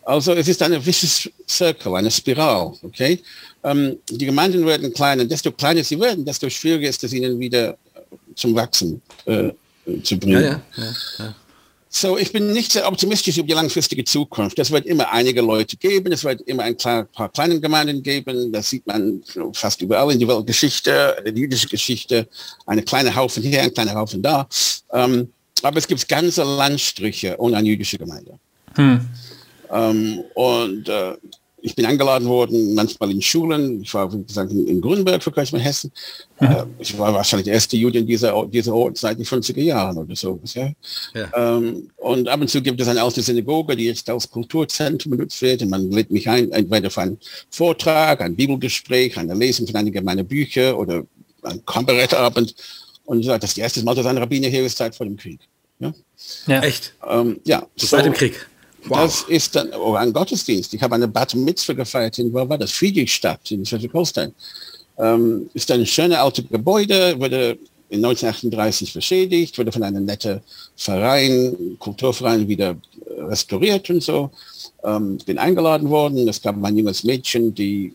Also 0.05 0.33
es 0.33 0.47
ist 0.47 0.61
eine 0.61 0.85
vicious 0.85 1.29
circle, 1.47 1.95
eine 1.95 2.11
Spiral, 2.11 2.73
okay? 2.81 3.19
Ähm, 3.63 3.97
die 4.09 4.25
Gemeinden 4.25 4.65
werden 4.65 4.93
kleiner, 4.93 5.23
desto 5.25 5.51
kleiner 5.51 5.83
sie 5.83 5.99
werden, 5.99 6.25
desto 6.25 6.49
schwieriger 6.49 6.89
ist 6.89 7.03
es 7.03 7.13
ihnen 7.13 7.39
wieder 7.39 7.77
zum 8.35 8.53
Wachsen 8.53 9.01
äh, 9.25 9.51
zu 10.03 10.17
bringen. 10.17 10.43
Ja, 10.43 10.61
ja, 11.19 11.35
so, 11.95 12.17
ich 12.17 12.31
bin 12.31 12.51
nicht 12.51 12.71
sehr 12.71 12.88
optimistisch 12.88 13.38
über 13.38 13.47
die 13.47 13.53
langfristige 13.53 14.03
Zukunft. 14.03 14.57
Es 14.57 14.71
wird 14.71 14.88
immer 14.88 15.12
einige 15.12 15.41
Leute 15.41 15.77
geben, 15.77 16.12
es 16.12 16.23
wird 16.23 16.41
immer 16.41 16.63
ein 16.63 16.75
paar 16.75 17.05
kleine 17.29 17.59
Gemeinden 17.59 18.01
geben. 18.01 18.51
Das 18.51 18.69
sieht 18.71 18.88
man 18.88 19.21
fast 19.53 19.79
überall 19.81 20.12
in 20.12 20.19
der 20.19 20.27
Weltgeschichte, 20.27 21.17
in 21.19 21.35
der 21.35 21.43
jüdischen 21.43 21.69
Geschichte. 21.69 22.27
Eine 22.65 22.81
kleine 22.81 23.15
Haufen 23.15 23.43
hier, 23.43 23.62
ein 23.62 23.73
kleiner 23.73 23.93
Haufen 23.93 24.23
da. 24.23 24.47
Ähm, 24.91 25.31
aber 25.62 25.77
es 25.77 25.88
gibt 25.88 26.09
ganze 26.09 26.43
Landstriche 26.43 27.35
ohne 27.38 27.57
eine 27.57 27.67
jüdische 27.67 28.00
Gemeinde. 28.00 28.39
Hm. 28.75 29.07
Ähm, 29.71 30.23
und 30.33 30.89
äh, 30.89 31.13
ich 31.65 31.76
bin 31.76 31.86
eingeladen 31.86 32.28
worden, 32.28 32.76
manchmal 32.76 33.10
in 33.10 33.21
Schulen. 33.21 33.82
Ich 33.82 33.93
war, 33.93 34.12
wie 34.13 34.21
gesagt, 34.21 34.52
in, 34.52 34.82
Grünberg 34.82 35.23
für 35.23 35.32
Kirchmann 35.32 35.62
Hessen. 35.62 35.93
Mhm. 36.41 36.47
Äh, 36.47 36.65
ich 36.80 36.97
war 36.99 37.13
wahrscheinlich 37.13 37.45
der 37.45 37.54
erste 37.54 37.78
Jude 37.78 37.99
in 37.99 38.06
dieser, 38.06 38.45
dieser 38.47 38.76
Ort 38.76 38.97
seit 38.97 39.17
den 39.17 39.26
50er 39.26 39.62
Jahren 39.62 39.97
oder 39.97 40.13
so. 40.13 40.41
Ja? 40.43 40.73
ja. 41.13 41.32
Ähm, 41.34 41.89
und 41.95 42.28
ab 42.28 42.41
und 42.41 42.49
zu 42.49 42.62
gibt 42.62 42.82
es 42.82 42.88
eine 42.89 43.02
alte 43.02 43.21
Synagoge, 43.21 43.78
die 43.78 43.86
jetzt 43.86 44.10
als 44.10 44.30
Kulturzentrum 44.30 45.12
benutzt 45.12 45.41
wird. 45.41 45.62
Und 45.62 45.69
man 45.69 45.89
lädt 45.89 46.12
mich 46.12 46.28
ein, 46.28 46.52
entweder 46.52 46.89
für 46.89 47.02
einen 47.02 47.17
Vortrag, 47.49 48.19
ein 48.19 48.36
Bibelgespräch, 48.36 49.17
eine 49.17 49.34
Lesung 49.34 49.65
von 49.65 49.78
einigen 49.78 50.04
meiner 50.04 50.23
Bücher 50.23 50.78
oder 50.78 51.04
ein 51.43 51.65
Kabarettabend. 51.65 52.56
Und 53.06 53.21
ich 53.21 53.26
sage, 53.26 53.39
das 53.39 53.52
ist 53.52 53.58
das 53.58 53.63
erste 53.63 53.84
Mal, 53.86 53.95
dass 53.95 54.06
ein 54.06 54.17
Rabbiner 54.17 54.49
hier 54.49 54.65
ist 54.65 54.78
seit 54.78 54.97
vor 54.97 55.06
dem 55.06 55.15
Krieg. 55.15 55.39
Ja? 55.80 55.93
ja. 56.47 56.62
Echt? 56.62 56.93
Ähm, 57.10 57.39
ja. 57.45 57.65
So, 57.78 57.88
seit 57.88 58.06
dem 58.06 58.13
Krieg. 58.13 58.49
Wow. 58.86 58.98
Das 58.98 59.22
ist 59.24 59.56
dann 59.56 59.72
oh, 59.74 59.96
ein 59.96 60.12
Gottesdienst. 60.12 60.74
Ich 60.74 60.82
habe 60.82 60.96
eine 60.96 61.08
Bat 61.08 61.36
Mitzvah 61.36 61.74
gefeiert 61.74 62.19
in, 62.19 62.34
wo 62.34 62.48
war 62.48 62.58
das? 62.58 62.72
Friedrichstadt 62.72 63.52
in 63.52 63.65
Schleswig-Holstein. 63.65 64.34
Ähm, 64.98 65.50
ist 65.54 65.72
ein 65.72 65.86
schönes 65.86 66.17
altes 66.17 66.46
Gebäude, 66.50 67.19
wurde 67.19 67.58
in 67.89 68.04
1938 68.04 68.93
beschädigt, 68.93 69.58
wurde 69.58 69.72
von 69.72 69.84
einem 69.84 70.06
netten 70.06 70.41
Verein, 70.76 71.78
Kulturverein 71.80 72.48
wieder 72.48 72.76
äh, 73.06 73.22
restauriert 73.22 73.89
und 73.89 74.04
so. 74.04 74.32
Ähm, 74.84 75.17
bin 75.26 75.38
eingeladen 75.38 75.89
worden. 75.89 76.28
Es 76.28 76.41
gab 76.41 76.62
ein 76.62 76.78
junges 76.78 77.04
Mädchen, 77.04 77.54
die, 77.54 77.93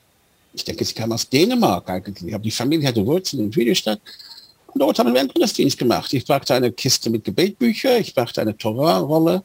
ich 0.54 0.64
denke, 0.64 0.84
sie 0.84 0.94
kam 0.94 1.12
aus 1.12 1.28
Dänemark 1.28 1.90
eigentlich. 1.90 2.34
Aber 2.34 2.42
die 2.42 2.50
Familie 2.50 2.88
hatte 2.88 3.04
Wurzeln 3.04 3.44
in 3.44 3.52
Friedrichstadt. 3.52 4.00
Und 4.72 4.80
dort 4.80 4.98
haben 4.98 5.12
wir 5.12 5.20
einen 5.20 5.30
Gottesdienst 5.30 5.78
gemacht. 5.78 6.12
Ich 6.12 6.26
brachte 6.26 6.54
eine 6.54 6.70
Kiste 6.70 7.10
mit 7.10 7.24
Gebetbücher, 7.24 7.98
ich 7.98 8.14
brachte 8.14 8.40
eine 8.42 8.56
Torah-Rolle. 8.56 9.42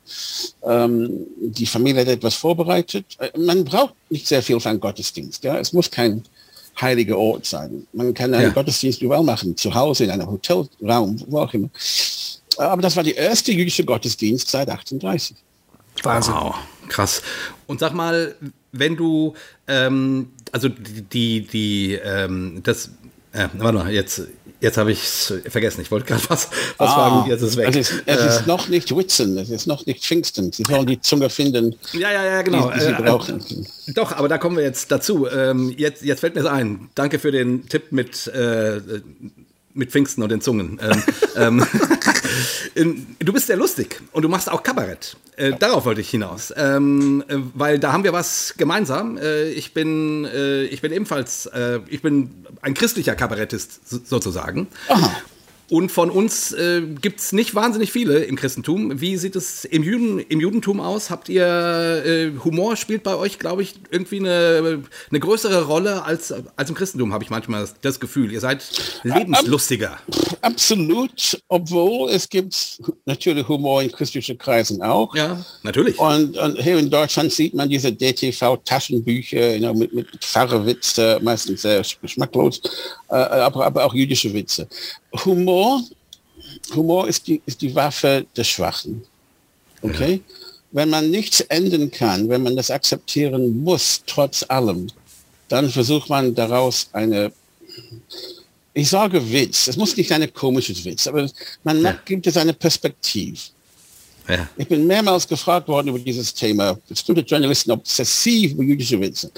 Ähm, 0.64 1.26
die 1.40 1.66
Familie 1.66 2.02
hat 2.02 2.10
etwas 2.10 2.36
vorbereitet. 2.36 3.06
Äh, 3.20 3.38
man 3.40 3.64
braucht 3.64 3.96
nicht 4.10 4.28
sehr 4.28 4.44
viel 4.44 4.60
für 4.60 4.70
einen 4.70 4.80
Gottesdienst. 4.80 5.44
Ja? 5.44 5.58
Es 5.58 5.72
muss 5.72 5.90
kein 5.90 6.24
heiliger 6.80 7.18
Ort 7.18 7.46
sein. 7.46 7.88
Man 7.94 8.14
kann 8.14 8.34
einen 8.34 8.44
ja. 8.44 8.50
Gottesdienst 8.50 9.02
überall 9.02 9.24
machen, 9.24 9.56
zu 9.56 9.74
Hause, 9.74 10.06
in 10.06 10.12
einem 10.12 10.28
Hotelraum, 10.28 11.24
wo 11.28 11.40
auch 11.40 11.54
immer. 11.54 11.70
Aber 12.58 12.82
das 12.82 12.96
war 12.96 13.04
die 13.04 13.14
erste 13.14 13.52
jüdische 13.52 13.86
Gottesdienst 13.86 14.50
seit 14.50 14.70
38. 14.70 15.38
Wahnsinn. 16.02 16.34
Wow, 16.34 16.56
krass. 16.90 17.22
Und 17.68 17.80
sag 17.80 17.94
mal, 17.94 18.36
wenn 18.72 18.96
du, 18.98 19.34
ähm, 19.68 20.32
also 20.52 20.70
die, 20.70 21.02
die, 21.02 21.48
die 21.48 21.94
ähm, 21.94 22.62
das, 22.64 22.90
äh, 23.32 23.48
warte 23.54 23.78
mal, 23.78 23.92
jetzt 23.92 24.24
Jetzt 24.64 24.78
habe 24.78 24.94
ich 24.94 25.04
es 25.04 25.34
vergessen. 25.50 25.82
Ich 25.82 25.92
wollte 25.92 26.06
gerade 26.06 26.24
was, 26.30 26.48
was 26.78 26.90
ah, 26.90 26.94
fragen. 26.94 27.30
Jetzt 27.30 27.42
ist 27.42 27.58
weg. 27.58 27.68
Es 27.72 27.76
ist, 27.76 28.04
es 28.06 28.18
äh, 28.18 28.28
ist 28.30 28.48
noch 28.48 28.70
nicht 28.70 28.96
Witzen. 28.96 29.38
Es 29.38 29.50
ist 29.50 29.68
noch 29.68 29.86
nicht 29.86 30.06
Pfingsten. 30.06 30.54
Sie 30.54 30.64
sollen 30.64 30.86
die 30.86 31.02
Zunge 31.02 31.30
finden. 31.30 31.76
Ja, 31.92 32.14
ja, 32.14 32.24
ja, 32.24 32.42
genau. 32.44 32.72
Die, 32.72 32.80
die 32.80 32.86
sie 32.86 33.60
äh. 33.90 33.94
Doch, 33.94 34.14
aber 34.14 34.30
da 34.30 34.38
kommen 34.38 34.56
wir 34.56 34.64
jetzt 34.64 34.90
dazu. 34.90 35.28
Ähm, 35.28 35.74
jetzt, 35.76 36.04
jetzt 36.04 36.22
fällt 36.22 36.36
mir 36.36 36.42
es 36.42 36.48
ein. 36.48 36.90
Danke 36.96 37.20
für 37.20 37.34
den 37.34 37.68
Tipp 37.68 37.92
mit 37.92 38.28
äh, 38.28 38.80
mit 39.74 39.92
Pfingsten 39.92 40.24
und 40.24 40.32
den 40.32 40.40
Zungen. 40.40 40.80
Ähm, 41.36 41.66
ähm, 42.76 43.08
du 43.20 43.34
bist 43.34 43.48
sehr 43.48 43.58
lustig 43.58 44.02
und 44.14 44.22
du 44.22 44.30
machst 44.30 44.50
auch 44.50 44.64
Kabarett. 44.64 45.18
Äh, 45.38 45.54
darauf 45.54 45.86
wollte 45.86 46.02
ich 46.02 46.10
hinaus. 46.10 46.54
Ähm, 46.56 47.24
äh, 47.28 47.36
weil 47.54 47.80
da 47.80 47.94
haben 47.94 48.04
wir 48.04 48.14
was 48.14 48.56
gemeinsam. 48.58 49.18
Äh, 49.18 49.50
ich, 49.50 49.74
bin, 49.74 50.26
äh, 50.26 50.64
ich 50.64 50.82
bin 50.82 50.92
ebenfalls, 50.92 51.46
äh, 51.48 51.80
ich 51.88 52.02
bin 52.02 52.46
ein 52.62 52.74
christlicher 52.74 53.16
Kabarettist 53.16 54.08
sozusagen. 54.08 54.68
Aha. 54.88 55.12
Und 55.70 55.92
von 55.92 56.10
uns 56.10 56.52
äh, 56.52 56.82
gibt 57.02 57.20
es 57.20 57.32
nicht 57.32 57.56
wahnsinnig 57.56 57.92
viele 57.92 58.24
im 58.24 58.36
Christentum. 58.36 59.00
Wie 59.02 59.18
sieht 59.18 59.36
es 59.36 59.66
im, 59.66 59.84
Juden, 59.84 60.20
im 60.20 60.40
Judentum 60.40 60.80
aus? 60.80 61.10
Habt 61.10 61.30
ihr 61.30 61.46
äh, 61.46 62.32
Humor 62.44 62.76
spielt 62.76 63.04
bei 63.04 63.16
euch, 63.16 63.40
glaube 63.40 63.64
ich, 63.64 63.76
irgendwie 63.90 64.20
eine, 64.20 64.84
eine 65.10 65.20
größere 65.20 65.66
Rolle 65.66 66.04
als, 66.04 66.34
als 66.56 66.70
im 66.70 66.76
Christentum, 66.76 67.14
habe 67.14 67.24
ich 67.24 67.30
manchmal 67.30 67.68
das 67.82 68.00
Gefühl. 68.00 68.32
Ihr 68.32 68.40
seid 68.40 68.64
lebenslustiger. 69.04 69.98
Absolut, 70.42 71.42
obwohl 71.48 72.10
es 72.10 72.30
gibt 72.30 72.80
natürlich 73.06 73.48
Humor 73.48 73.82
in 73.82 73.92
christlichen 73.92 74.38
Kreisen 74.38 74.82
auch. 74.82 75.16
Ja, 75.16 75.44
natürlich. 75.64 75.98
Und, 75.98 76.38
und 76.38 76.62
hier 76.62 76.78
in 76.78 76.90
Deutschland 76.90 77.32
sieht 77.32 77.54
man 77.54 77.70
diese 77.70 77.92
DTV-Taschenbücher 77.92 79.56
you 79.56 79.60
know, 79.60 79.74
mit, 79.74 79.94
mit 79.94 80.08
Pfarrerwitze, 80.24 81.20
meistens 81.22 81.62
sehr 81.62 81.84
geschmacklos, 82.02 82.62
äh, 83.03 83.03
aber, 83.18 83.66
aber 83.66 83.86
auch 83.86 83.94
jüdische 83.94 84.34
Witze. 84.34 84.68
Humor, 85.26 85.82
Humor 86.76 87.08
ist 87.08 87.28
die, 87.28 87.42
ist 87.46 87.62
die 87.62 87.74
Waffe 87.76 88.26
des 88.36 88.48
Schwachen. 88.48 89.04
Okay? 89.82 90.14
Ja. 90.14 90.36
Wenn 90.72 90.90
man 90.90 91.12
nichts 91.12 91.42
ändern 91.42 91.92
kann, 91.92 92.30
wenn 92.30 92.42
man 92.42 92.56
das 92.56 92.72
akzeptieren 92.72 93.64
muss, 93.64 94.02
trotz 94.08 94.44
allem, 94.48 94.88
dann 95.50 95.70
versucht 95.70 96.10
man 96.10 96.34
daraus 96.34 96.90
eine, 96.94 97.32
ich 98.74 98.90
sage 98.90 99.32
Witz, 99.32 99.68
es 99.68 99.78
muss 99.78 99.96
nicht 99.96 100.12
ein 100.12 100.34
komisches 100.34 100.84
Witz, 100.84 101.06
aber 101.06 101.30
man 101.64 101.82
ja. 101.82 102.00
gibt 102.06 102.26
es 102.26 102.38
eine 102.38 102.54
Perspektive. 102.54 103.38
Ja. 104.28 104.48
Ich 104.58 104.68
bin 104.68 104.88
mehrmals 104.88 105.28
gefragt 105.28 105.68
worden 105.68 105.90
über 105.90 106.00
dieses 106.00 106.34
Thema. 106.34 106.80
Bestimmte 106.88 107.22
Journalisten 107.22 107.72
obsessiv 107.72 108.54
über 108.54 108.64
jüdische 108.64 109.00
Witze. 109.00 109.30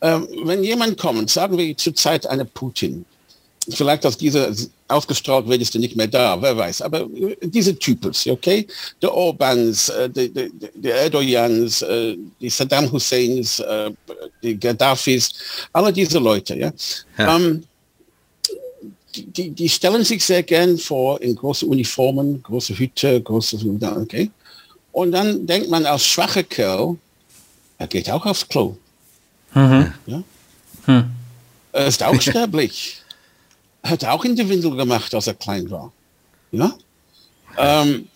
Ähm, 0.00 0.26
wenn 0.44 0.64
jemand 0.64 0.98
kommt, 0.98 1.28
sagen 1.30 1.58
wir 1.58 1.76
zurzeit 1.76 2.26
eine 2.26 2.46
Putin, 2.46 3.04
vielleicht 3.70 4.04
aus 4.06 4.16
dieser 4.16 4.52
ausgestrahlt 4.88 5.48
wird, 5.48 5.62
ist 5.62 5.74
er 5.74 5.80
nicht 5.80 5.96
mehr 5.96 6.06
da, 6.06 6.40
wer 6.40 6.56
weiß. 6.56 6.82
Aber 6.82 7.06
diese 7.42 7.78
Typus, 7.78 8.26
okay? 8.26 8.66
Der 9.00 9.12
Orbans, 9.12 9.88
äh, 9.88 10.08
der, 10.10 10.28
der 10.74 10.94
Erdogans, 10.96 11.82
äh, 11.82 12.16
die 12.40 12.50
Saddam 12.50 12.90
Husseins, 12.90 13.60
äh, 13.60 13.90
die 14.42 14.58
Gaddafis, 14.58 15.30
alle 15.72 15.92
diese 15.92 16.18
Leute, 16.18 16.56
ja. 16.56 16.72
ja. 17.18 17.36
Ähm, 17.36 17.64
die, 19.14 19.50
die, 19.50 19.68
stellen 19.68 20.04
sich 20.04 20.24
sehr 20.24 20.42
gern 20.42 20.78
vor 20.78 21.20
in 21.20 21.34
große 21.34 21.66
Uniformen, 21.66 22.42
große 22.42 22.74
Hüte, 22.78 23.20
große, 23.20 23.58
okay? 24.00 24.30
Und 24.90 25.12
dann 25.12 25.46
denkt 25.46 25.68
man 25.68 25.84
als 25.84 26.06
schwacher 26.06 26.42
Kerl, 26.42 26.96
er 27.78 27.86
geht 27.86 28.08
auch 28.10 28.24
aufs 28.24 28.48
Klo. 28.48 28.76
Mhm. 29.54 29.92
Ja? 30.06 30.22
Hm. 30.86 31.10
Er 31.72 31.86
ist 31.86 32.02
auch 32.02 32.20
sterblich 32.20 33.01
hat 33.82 34.04
auch 34.04 34.24
in 34.24 34.36
die 34.36 34.48
Windel 34.48 34.76
gemacht, 34.76 35.14
als 35.14 35.26
er 35.26 35.34
klein 35.34 35.70
war. 35.70 35.92
Ja? 36.52 36.74
Ähm, 37.58 38.08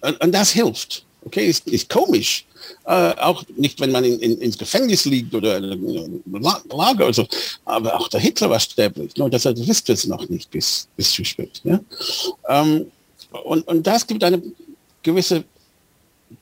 und, 0.00 0.20
und, 0.20 0.32
das 0.32 0.50
hilft. 0.50 1.04
Okay, 1.24 1.48
ist, 1.48 1.66
ist 1.68 1.88
komisch. 1.88 2.44
Äh, 2.84 3.14
auch 3.16 3.44
nicht, 3.56 3.80
wenn 3.80 3.90
man 3.90 4.04
in, 4.04 4.18
in, 4.20 4.38
ins 4.38 4.58
Gefängnis 4.58 5.04
liegt 5.06 5.34
oder 5.34 5.58
Lager 5.60 7.04
oder 7.04 7.14
so. 7.14 7.26
Aber 7.64 7.98
auch 7.98 8.08
der 8.08 8.20
Hitler 8.20 8.50
war 8.50 8.60
sterblich. 8.60 9.16
Nur 9.16 9.30
das 9.30 9.44
wisst 9.44 9.88
es 9.90 10.06
noch 10.06 10.28
nicht 10.28 10.50
bis, 10.50 10.88
bis 10.96 11.12
zu 11.12 11.24
spät. 11.24 11.60
Ja? 11.64 11.80
Ähm, 12.48 12.86
und, 13.44 13.66
und 13.66 13.86
das 13.86 14.06
gibt 14.06 14.22
eine 14.22 14.42
gewisse 15.02 15.44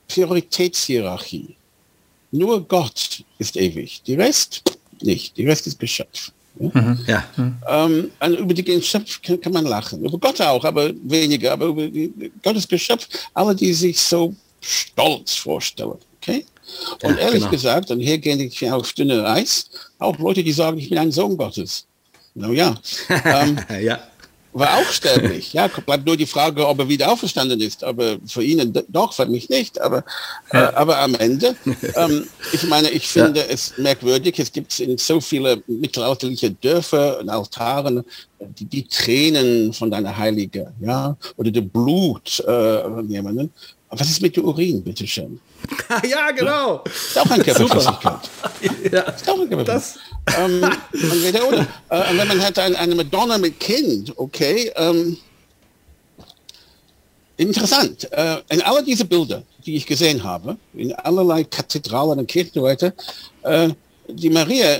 Prioritätshierarchie. 0.07 1.55
Nur 2.31 2.67
Gott 2.67 3.23
ist 3.37 3.55
ewig. 3.57 4.01
Die 4.05 4.15
Rest 4.15 4.63
nicht. 5.01 5.37
Die 5.37 5.45
Rest 5.45 5.67
ist 5.67 5.79
Geschöpf. 5.79 6.31
Mhm. 6.55 6.99
Ja. 7.07 7.23
Ähm, 7.67 8.11
also 8.19 8.37
über 8.37 8.53
die 8.53 8.63
Geschöpfe 8.63 9.19
kann, 9.21 9.41
kann, 9.41 9.53
man 9.53 9.65
lachen. 9.65 10.03
Über 10.03 10.17
Gott 10.17 10.39
auch, 10.41 10.63
aber 10.63 10.91
weniger. 11.03 11.53
Aber 11.53 11.67
über 11.67 11.87
Gottes 12.43 12.67
Geschöpf, 12.67 13.07
alle, 13.33 13.55
die 13.55 13.73
sich 13.73 13.99
so 13.99 14.35
stolz 14.61 15.35
vorstellen. 15.35 15.97
Okay? 16.21 16.45
Und 17.01 17.15
ja, 17.15 17.17
ehrlich 17.17 17.39
genau. 17.39 17.51
gesagt, 17.51 17.91
und 17.91 17.99
hier 17.99 18.17
gehe 18.17 18.35
ich 18.37 18.71
auf 18.71 18.93
dünne 18.93 19.25
Eis, 19.25 19.69
auch 19.99 20.17
Leute, 20.17 20.43
die 20.43 20.53
sagen, 20.53 20.77
ich 20.77 20.89
bin 20.89 20.97
ein 20.97 21.11
Sohn 21.11 21.35
Gottes. 21.35 21.85
Na 22.35 22.49
ja. 22.51 22.75
ähm, 23.25 23.57
ja 23.81 23.99
war 24.53 24.77
auch 24.77 24.91
sterblich. 24.91 25.53
Ja, 25.53 25.67
bleibt 25.67 26.05
nur 26.05 26.15
die 26.15 26.25
Frage, 26.25 26.67
ob 26.67 26.79
er 26.79 26.89
wieder 26.89 27.11
auferstanden 27.11 27.59
ist. 27.59 27.83
Aber 27.83 28.17
für 28.25 28.43
ihn 28.43 28.73
doch, 28.87 29.13
für 29.13 29.25
mich 29.25 29.49
nicht. 29.49 29.81
Aber, 29.81 30.03
ja. 30.51 30.69
äh, 30.69 30.73
aber 30.75 30.99
am 30.99 31.15
Ende, 31.15 31.55
ähm, 31.95 32.27
ich 32.51 32.63
meine, 32.63 32.89
ich 32.89 33.07
finde 33.07 33.41
ja. 33.41 33.45
es 33.49 33.73
merkwürdig. 33.77 34.39
Es 34.39 34.51
gibt 34.51 34.79
in 34.79 34.97
so 34.97 35.19
viele 35.19 35.63
mittelalterliche 35.67 36.51
Dörfer 36.51 37.19
und 37.19 37.29
Altaren 37.29 38.03
die, 38.39 38.65
die 38.65 38.87
Tränen 38.87 39.73
von 39.73 39.89
deiner 39.89 40.15
Heilige, 40.15 40.73
ja, 40.81 41.15
oder 41.37 41.51
der 41.51 41.61
Blut 41.61 42.39
äh, 42.41 42.83
von 42.83 43.09
jemandem. 43.09 43.49
Was 43.89 44.09
ist 44.09 44.21
mit 44.21 44.35
dem 44.35 44.45
Urin, 44.45 44.83
bitteschön? 44.83 45.39
ja, 46.09 46.31
genau. 46.31 46.83
Ist 46.85 47.17
auch 47.17 47.29
ein 47.29 47.43
Körperflüssigkeit. 47.43 48.29
ja. 48.91 49.01
Ist 49.01 49.29
auch 49.29 49.39
ein 49.39 49.49
Körperflüssigkeit. 49.49 50.03
Ähm, 50.37 50.63
entweder 50.93 51.47
oder. 51.47 51.67
Äh, 51.89 52.17
wenn 52.17 52.27
man 52.27 52.41
hat 52.41 52.57
ein, 52.59 52.75
eine 52.75 52.95
Madonna 52.95 53.37
mit 53.37 53.59
Kind, 53.59 54.13
okay. 54.17 54.71
Ähm, 54.75 55.17
interessant. 57.37 58.11
Äh, 58.11 58.37
in 58.49 58.61
all 58.61 58.83
diese 58.83 59.05
Bilder, 59.05 59.43
die 59.65 59.75
ich 59.75 59.85
gesehen 59.85 60.23
habe, 60.23 60.57
in 60.73 60.93
allerlei 60.93 61.43
Kathedralen 61.43 62.19
und 62.19 62.27
Kirchen 62.27 62.61
weiter, 62.61 62.93
äh, 63.43 63.69
die 64.07 64.29
Maria 64.29 64.79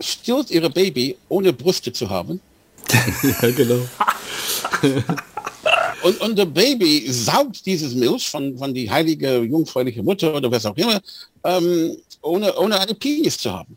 stillt 0.00 0.50
ihre 0.50 0.70
Baby, 0.70 1.16
ohne 1.28 1.52
Brüste 1.52 1.92
zu 1.92 2.08
haben. 2.08 2.40
ja, 3.22 3.50
genau. 3.50 3.86
und, 6.02 6.20
und 6.20 6.38
der 6.38 6.46
Baby 6.46 7.10
saugt 7.10 7.64
dieses 7.66 7.94
Milch 7.94 8.28
von, 8.28 8.56
von 8.56 8.72
die 8.72 8.90
heilige 8.90 9.40
jungfräuliche 9.42 10.02
Mutter 10.02 10.34
oder 10.34 10.50
was 10.50 10.66
auch 10.66 10.76
immer, 10.76 11.00
ähm, 11.44 11.96
ohne, 12.22 12.56
ohne 12.56 12.78
eine 12.78 12.94
Penis 12.94 13.38
zu 13.38 13.52
haben. 13.52 13.76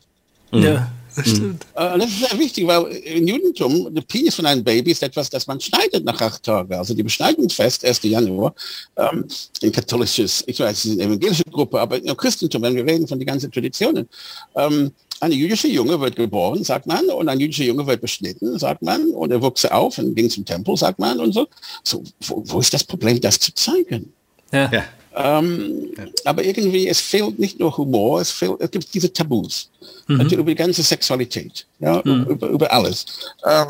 Ja, 0.52 0.92
das 1.16 1.28
mhm. 1.28 1.36
stimmt. 1.36 1.66
Äh, 1.76 2.00
das 2.00 2.10
ist 2.10 2.20
sehr 2.30 2.40
wichtig, 2.40 2.68
weil 2.68 2.86
im 2.86 3.28
Judentum, 3.28 3.94
der 3.94 4.02
Penis 4.02 4.36
von 4.36 4.46
einem 4.46 4.64
Baby 4.64 4.92
ist 4.92 5.04
etwas, 5.04 5.30
das 5.30 5.48
man 5.48 5.60
schneidet 5.60 6.04
nach 6.06 6.20
acht 6.22 6.44
Tagen. 6.44 6.74
Also 6.74 6.94
die 6.94 7.04
Beschneidungsfest, 7.04 7.86
1. 7.86 8.04
Januar, 8.04 8.54
ähm, 8.98 9.26
in 9.62 9.72
katholisches, 9.72 10.44
ich 10.48 10.60
weiß, 10.60 10.78
es 10.78 10.86
ist 10.86 10.92
eine 11.00 11.04
evangelische 11.04 11.44
Gruppe, 11.46 11.80
aber 11.80 12.04
im 12.04 12.18
Christentum, 12.18 12.62
wenn 12.62 12.76
wir 12.76 12.86
reden 12.86 13.08
von 13.08 13.20
den 13.20 13.28
ganzen 13.28 13.52
Traditionen, 13.52 14.08
ähm, 14.56 14.92
eine 15.24 15.36
jüdische 15.36 15.68
Junge 15.68 16.00
wird 16.00 16.16
geboren, 16.16 16.64
sagt 16.64 16.86
man, 16.86 17.06
und 17.10 17.30
ein 17.30 17.40
jüdischer 17.40 17.64
Junge 17.64 17.88
wird 17.88 18.02
beschnitten, 18.02 18.60
sagt 18.60 18.82
man, 18.82 19.10
und 19.12 19.32
er 19.32 19.42
wuchs 19.42 19.66
auf 19.66 19.98
und 19.98 20.16
ging 20.16 20.30
zum 20.30 20.44
Tempel, 20.46 20.76
sagt 20.76 21.00
man, 21.00 21.20
und 21.20 21.34
so. 21.34 21.48
So, 21.84 22.04
wo, 22.28 22.44
wo 22.46 22.60
ist 22.60 22.74
das 22.74 22.84
Problem, 22.84 23.20
das 23.22 23.40
zu 23.40 23.54
zeigen? 23.54 24.12
Ja. 24.52 24.70
ja. 24.72 24.84
Ähm, 25.16 25.92
ja. 25.98 26.06
Aber 26.26 26.44
irgendwie, 26.44 26.88
es 26.88 27.00
fehlt 27.00 27.40
nicht 27.40 27.60
nur 27.60 27.76
Humor, 27.78 28.20
es, 28.22 28.32
fehlt, 28.32 28.60
es 28.60 28.72
gibt 28.72 28.94
diese 28.94 29.12
Tabus. 29.14 29.70
Mhm. 30.08 30.20
Also 30.20 30.36
über 30.36 30.52
die 30.52 30.56
ganze 30.56 30.84
Sexualität, 30.84 31.66
ja, 31.80 32.02
mhm. 32.04 32.26
über, 32.26 32.48
über 32.48 32.72
alles. 32.72 33.06
Ähm, 33.46 33.68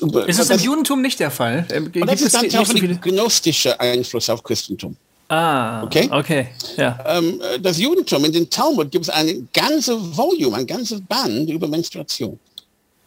über, 0.00 0.28
ist 0.28 0.38
es 0.38 0.50
im 0.50 0.58
Judentum 0.58 1.02
nicht 1.02 1.18
der 1.20 1.30
Fall? 1.30 1.66
Ähm, 1.70 1.90
und 1.94 2.06
das 2.06 2.22
ist 2.22 2.34
dann 2.34 2.46
auch 2.54 2.66
so 2.66 2.76
ein 2.76 3.00
gnostischer 3.00 3.80
Einfluss 3.80 4.28
auf 4.30 4.42
Christentum. 4.42 4.96
Ah, 5.28 5.82
okay. 5.82 6.08
okay. 6.10 6.48
Ja. 6.76 6.98
Ähm, 7.06 7.40
das 7.60 7.78
Judentum, 7.78 8.24
in 8.24 8.32
den 8.32 8.48
Talmud 8.48 8.90
gibt 8.90 9.06
es 9.06 9.10
ein 9.10 9.48
ganzes 9.52 9.96
Volume, 10.16 10.56
ein 10.56 10.66
ganzes 10.66 11.00
Band 11.00 11.50
über 11.50 11.66
Menstruation. 11.66 12.38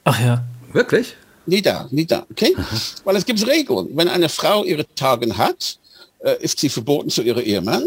Ach 0.03 0.19
ja. 0.19 0.43
Wirklich? 0.73 1.15
Nie 1.45 1.61
da, 1.61 1.87
nie 1.91 2.05
da, 2.05 2.25
okay? 2.29 2.53
Aha. 2.57 2.77
Weil 3.05 3.15
es 3.15 3.25
gibt 3.25 3.45
Regeln. 3.47 3.87
Wenn 3.93 4.07
eine 4.07 4.29
Frau 4.29 4.63
ihre 4.65 4.85
Tage 4.95 5.35
hat, 5.37 5.79
äh, 6.19 6.35
ist 6.43 6.59
sie 6.59 6.69
verboten 6.69 7.09
zu 7.09 7.21
ihrem 7.21 7.43
Ehemann, 7.43 7.85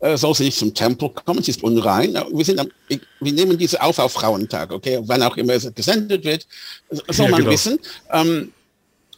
äh, 0.00 0.16
soll 0.16 0.34
sie 0.34 0.44
nicht 0.44 0.58
zum 0.58 0.72
Tempel 0.72 1.10
kommen, 1.10 1.42
sie 1.42 1.50
ist 1.50 1.62
unrein. 1.62 2.14
Wir, 2.32 2.44
sind, 2.44 2.60
wir 2.88 3.32
nehmen 3.32 3.58
diese 3.58 3.82
auf 3.82 3.98
auf 3.98 4.12
Frauentag, 4.12 4.72
okay, 4.72 5.00
wann 5.02 5.22
auch 5.22 5.36
immer 5.36 5.54
es 5.54 5.72
gesendet 5.74 6.24
wird, 6.24 6.46
soll 6.90 7.26
ja, 7.26 7.30
man 7.30 7.40
genau. 7.40 7.50
wissen. 7.50 7.78
Ähm, 8.12 8.52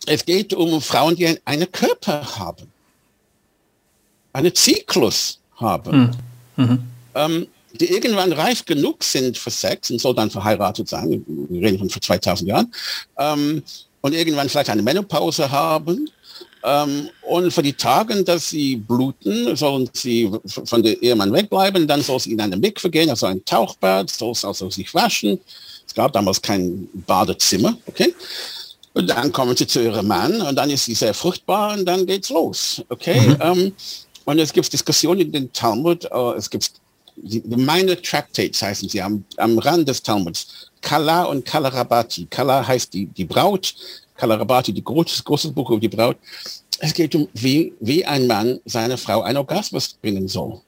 es 0.07 0.25
geht 0.25 0.55
um 0.55 0.81
Frauen, 0.81 1.16
die 1.16 1.38
einen 1.45 1.71
Körper 1.71 2.38
haben, 2.38 2.71
einen 4.37 4.55
Zyklus 4.55 5.38
haben, 5.57 6.14
mhm. 6.57 6.64
Mhm. 6.64 6.79
Ähm, 7.14 7.46
die 7.72 7.90
irgendwann 7.90 8.33
reif 8.33 8.64
genug 8.64 9.03
sind 9.05 9.37
für 9.37 9.51
Sex 9.51 9.90
und 9.90 10.01
soll 10.01 10.14
dann 10.14 10.31
verheiratet 10.31 10.88
sein, 10.88 11.25
wir 11.27 11.62
reden 11.62 11.79
von 11.79 11.90
vor 11.90 12.01
2000 12.01 12.49
Jahren, 12.49 12.72
ähm, 13.18 13.62
und 14.01 14.12
irgendwann 14.14 14.49
vielleicht 14.49 14.70
eine 14.70 14.83
Menopause 14.83 15.51
haben 15.51 16.09
ähm, 16.62 17.09
und 17.22 17.53
für 17.53 17.62
die 17.62 17.72
Tage, 17.72 18.22
dass 18.25 18.51
sie 18.51 18.77
bluten, 18.77 19.57
sollen 19.57 19.88
sie 19.92 20.31
von 20.46 20.83
der 20.83 21.01
Ehemann 21.03 21.33
wegbleiben. 21.33 21.87
Dann 21.87 22.03
soll 22.03 22.20
sie 22.20 22.33
in 22.33 22.40
eine 22.40 22.57
Mikve 22.57 22.90
gehen, 22.90 23.11
also 23.11 23.27
ein 23.27 23.44
Tauchbad, 23.44 24.11
soll 24.11 24.35
sie 24.35 24.46
also 24.46 24.70
sich 24.70 24.92
waschen. 24.94 25.40
Es 25.87 25.94
gab 25.94 26.12
damals 26.12 26.40
kein 26.40 26.88
Badezimmer, 26.92 27.77
okay? 27.87 28.14
Und 28.94 29.09
dann 29.09 29.31
kommen 29.31 29.57
sie 29.57 29.66
zu 29.66 29.83
ihrem 29.83 30.07
Mann 30.07 30.40
und 30.40 30.57
dann 30.57 30.70
ist 30.70 30.87
sie 30.87 30.94
sehr 30.94 31.14
fruchtbar 31.14 31.75
und 31.77 31.85
dann 31.85 32.07
geht's 32.07 32.31
los, 32.31 32.83
okay? 32.88 33.20
Mhm. 33.20 33.37
Ähm, 33.40 33.72
und 34.27 34.39
es 34.39 34.53
gibt 34.53 34.71
Diskussionen 34.73 35.21
in 35.23 35.33
den 35.33 35.53
Talmud, 35.53 36.05
uh, 36.12 36.35
es 36.37 36.51
gibt 36.51 36.73
Minor 37.17 38.01
Tractates 38.03 38.61
heißen 38.61 38.89
sie 38.91 39.01
am, 39.01 39.25
am 39.39 39.59
Rand 39.59 39.89
des 39.89 40.03
Talmuds. 40.03 40.71
Kala 40.83 41.25
und 41.25 41.47
Kalarabati. 41.47 42.27
Kala 42.29 42.67
heißt 42.67 42.93
die, 42.93 43.07
die 43.07 43.25
Braut, 43.25 43.75
Kalarabati, 44.17 44.73
die 44.73 44.85
großes, 44.85 45.25
großes 45.25 45.53
Buch 45.53 45.71
über 45.71 45.81
die 45.81 45.89
Braut. 45.89 46.19
Es 46.79 46.93
geht 46.93 47.15
um, 47.15 47.27
wie, 47.33 47.73
wie 47.81 48.05
ein 48.05 48.27
Mann 48.27 48.61
seine 48.67 48.99
Frau 48.99 49.23
einen 49.23 49.39
Orgasmus 49.39 49.95
bringen 49.95 50.29
soll. 50.29 50.61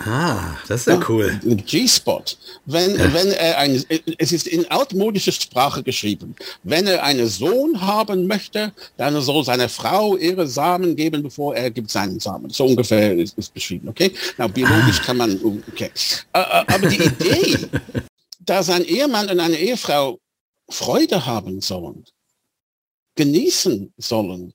Ah, 0.00 0.56
das 0.66 0.80
ist 0.80 0.86
ja, 0.88 1.00
cool. 1.08 1.38
G-Spot. 1.42 2.24
Wenn, 2.66 2.96
ja. 2.96 3.12
wenn 3.14 3.28
er 3.28 3.58
ein, 3.58 3.84
es 4.18 4.32
ist 4.32 4.48
in 4.48 4.68
altmodischer 4.70 5.32
Sprache 5.32 5.82
geschrieben. 5.82 6.34
Wenn 6.64 6.86
er 6.86 7.02
einen 7.04 7.28
Sohn 7.28 7.80
haben 7.80 8.26
möchte, 8.26 8.72
dann 8.96 9.20
soll 9.20 9.44
seine 9.44 9.68
Frau 9.68 10.16
ihre 10.16 10.48
Samen 10.48 10.96
geben, 10.96 11.22
bevor 11.22 11.54
er 11.54 11.70
gibt 11.70 11.90
seinen 11.90 12.18
Samen. 12.18 12.50
So 12.50 12.66
ungefähr 12.66 13.16
ist, 13.16 13.38
ist 13.38 13.54
beschrieben, 13.54 13.88
okay? 13.88 14.12
Na, 14.36 14.48
biologisch 14.48 15.00
ah. 15.00 15.04
kann 15.04 15.16
man, 15.16 15.62
okay. 15.72 15.90
Aber 16.32 16.88
die 16.88 17.02
Idee, 17.02 17.58
dass 18.40 18.70
ein 18.70 18.84
Ehemann 18.84 19.28
und 19.28 19.38
eine 19.38 19.56
Ehefrau 19.56 20.18
Freude 20.68 21.24
haben 21.24 21.60
sollen, 21.60 22.04
genießen 23.14 23.92
sollen, 23.96 24.52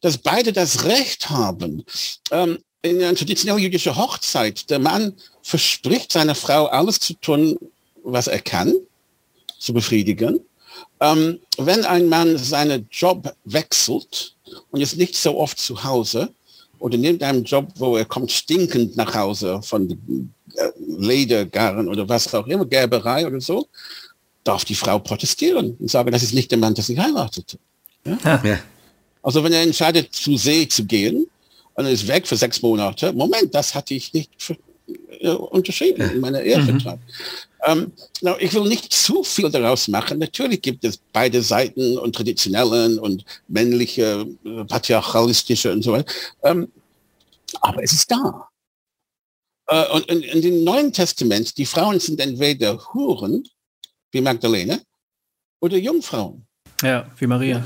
dass 0.00 0.18
beide 0.18 0.52
das 0.52 0.84
Recht 0.84 1.30
haben. 1.30 1.84
Ähm, 2.32 2.58
in 2.82 3.02
einer 3.02 3.14
traditionellen 3.14 3.62
jüdischen 3.62 3.96
Hochzeit, 3.96 4.70
der 4.70 4.78
Mann 4.78 5.14
verspricht 5.42 6.12
seiner 6.12 6.34
Frau 6.34 6.66
alles 6.66 6.98
zu 6.98 7.14
tun, 7.14 7.58
was 8.02 8.26
er 8.26 8.40
kann, 8.40 8.74
zu 9.58 9.74
befriedigen. 9.74 10.40
Ähm, 11.00 11.40
wenn 11.58 11.84
ein 11.84 12.08
Mann 12.08 12.38
seinen 12.38 12.88
Job 12.90 13.34
wechselt 13.44 14.34
und 14.70 14.80
ist 14.80 14.96
nicht 14.96 15.16
so 15.16 15.36
oft 15.38 15.58
zu 15.58 15.84
Hause, 15.84 16.32
oder 16.80 16.96
nimmt 16.96 17.22
einen 17.22 17.44
Job, 17.44 17.68
wo 17.76 17.96
er 17.96 18.06
kommt 18.06 18.32
stinkend 18.32 18.96
nach 18.96 19.14
Hause 19.14 19.60
von 19.62 19.90
äh, 20.54 20.70
Ledergarn 20.98 21.88
oder 21.88 22.08
was 22.08 22.32
auch 22.34 22.46
immer, 22.46 22.64
Gerberei 22.64 23.26
oder 23.26 23.40
so, 23.40 23.68
darf 24.42 24.64
die 24.64 24.74
Frau 24.74 24.98
protestieren 24.98 25.76
und 25.78 25.90
sagen, 25.90 26.10
das 26.10 26.22
ist 26.22 26.32
nicht 26.32 26.50
der 26.50 26.58
Mann, 26.58 26.74
der 26.74 26.82
sie 26.82 26.98
heiratete. 26.98 27.58
Ja? 28.04 28.42
Ja. 28.42 28.58
Also 29.22 29.44
wenn 29.44 29.52
er 29.52 29.62
entscheidet, 29.62 30.14
zu 30.14 30.38
See 30.38 30.66
zu 30.66 30.84
gehen 30.86 31.26
und 31.80 31.86
ist 31.86 32.06
weg 32.06 32.26
für 32.26 32.36
sechs 32.36 32.60
Monate, 32.62 33.12
Moment, 33.12 33.54
das 33.54 33.74
hatte 33.74 33.94
ich 33.94 34.12
nicht 34.12 34.30
für, 34.36 34.56
äh, 35.20 35.30
unterschrieben 35.30 36.10
in 36.10 36.20
meiner 36.20 36.42
Ehevertrag. 36.42 36.98
Mhm. 36.98 37.92
Ähm, 38.22 38.36
ich 38.38 38.54
will 38.54 38.68
nicht 38.68 38.92
zu 38.92 39.22
viel 39.22 39.50
daraus 39.50 39.88
machen. 39.88 40.18
Natürlich 40.18 40.62
gibt 40.62 40.84
es 40.84 40.98
beide 41.12 41.42
Seiten 41.42 41.98
und 41.98 42.14
traditionellen 42.14 42.98
und 42.98 43.24
männliche, 43.48 44.26
äh, 44.44 44.64
patriarchalistische 44.64 45.72
und 45.72 45.82
so 45.82 45.92
weiter. 45.92 46.12
Ähm, 46.42 46.70
aber 47.60 47.82
es 47.82 47.92
ist 47.92 48.10
da. 48.10 48.48
Äh, 49.68 49.88
und 49.92 50.06
in, 50.06 50.22
in 50.22 50.42
dem 50.42 50.64
Neuen 50.64 50.92
Testament, 50.92 51.56
die 51.56 51.66
Frauen 51.66 51.98
sind 51.98 52.20
entweder 52.20 52.78
Huren, 52.92 53.46
wie 54.12 54.20
Magdalene, 54.20 54.82
oder 55.60 55.76
Jungfrauen. 55.76 56.46
Ja, 56.82 57.04
wie 57.18 57.26
Maria. 57.26 57.62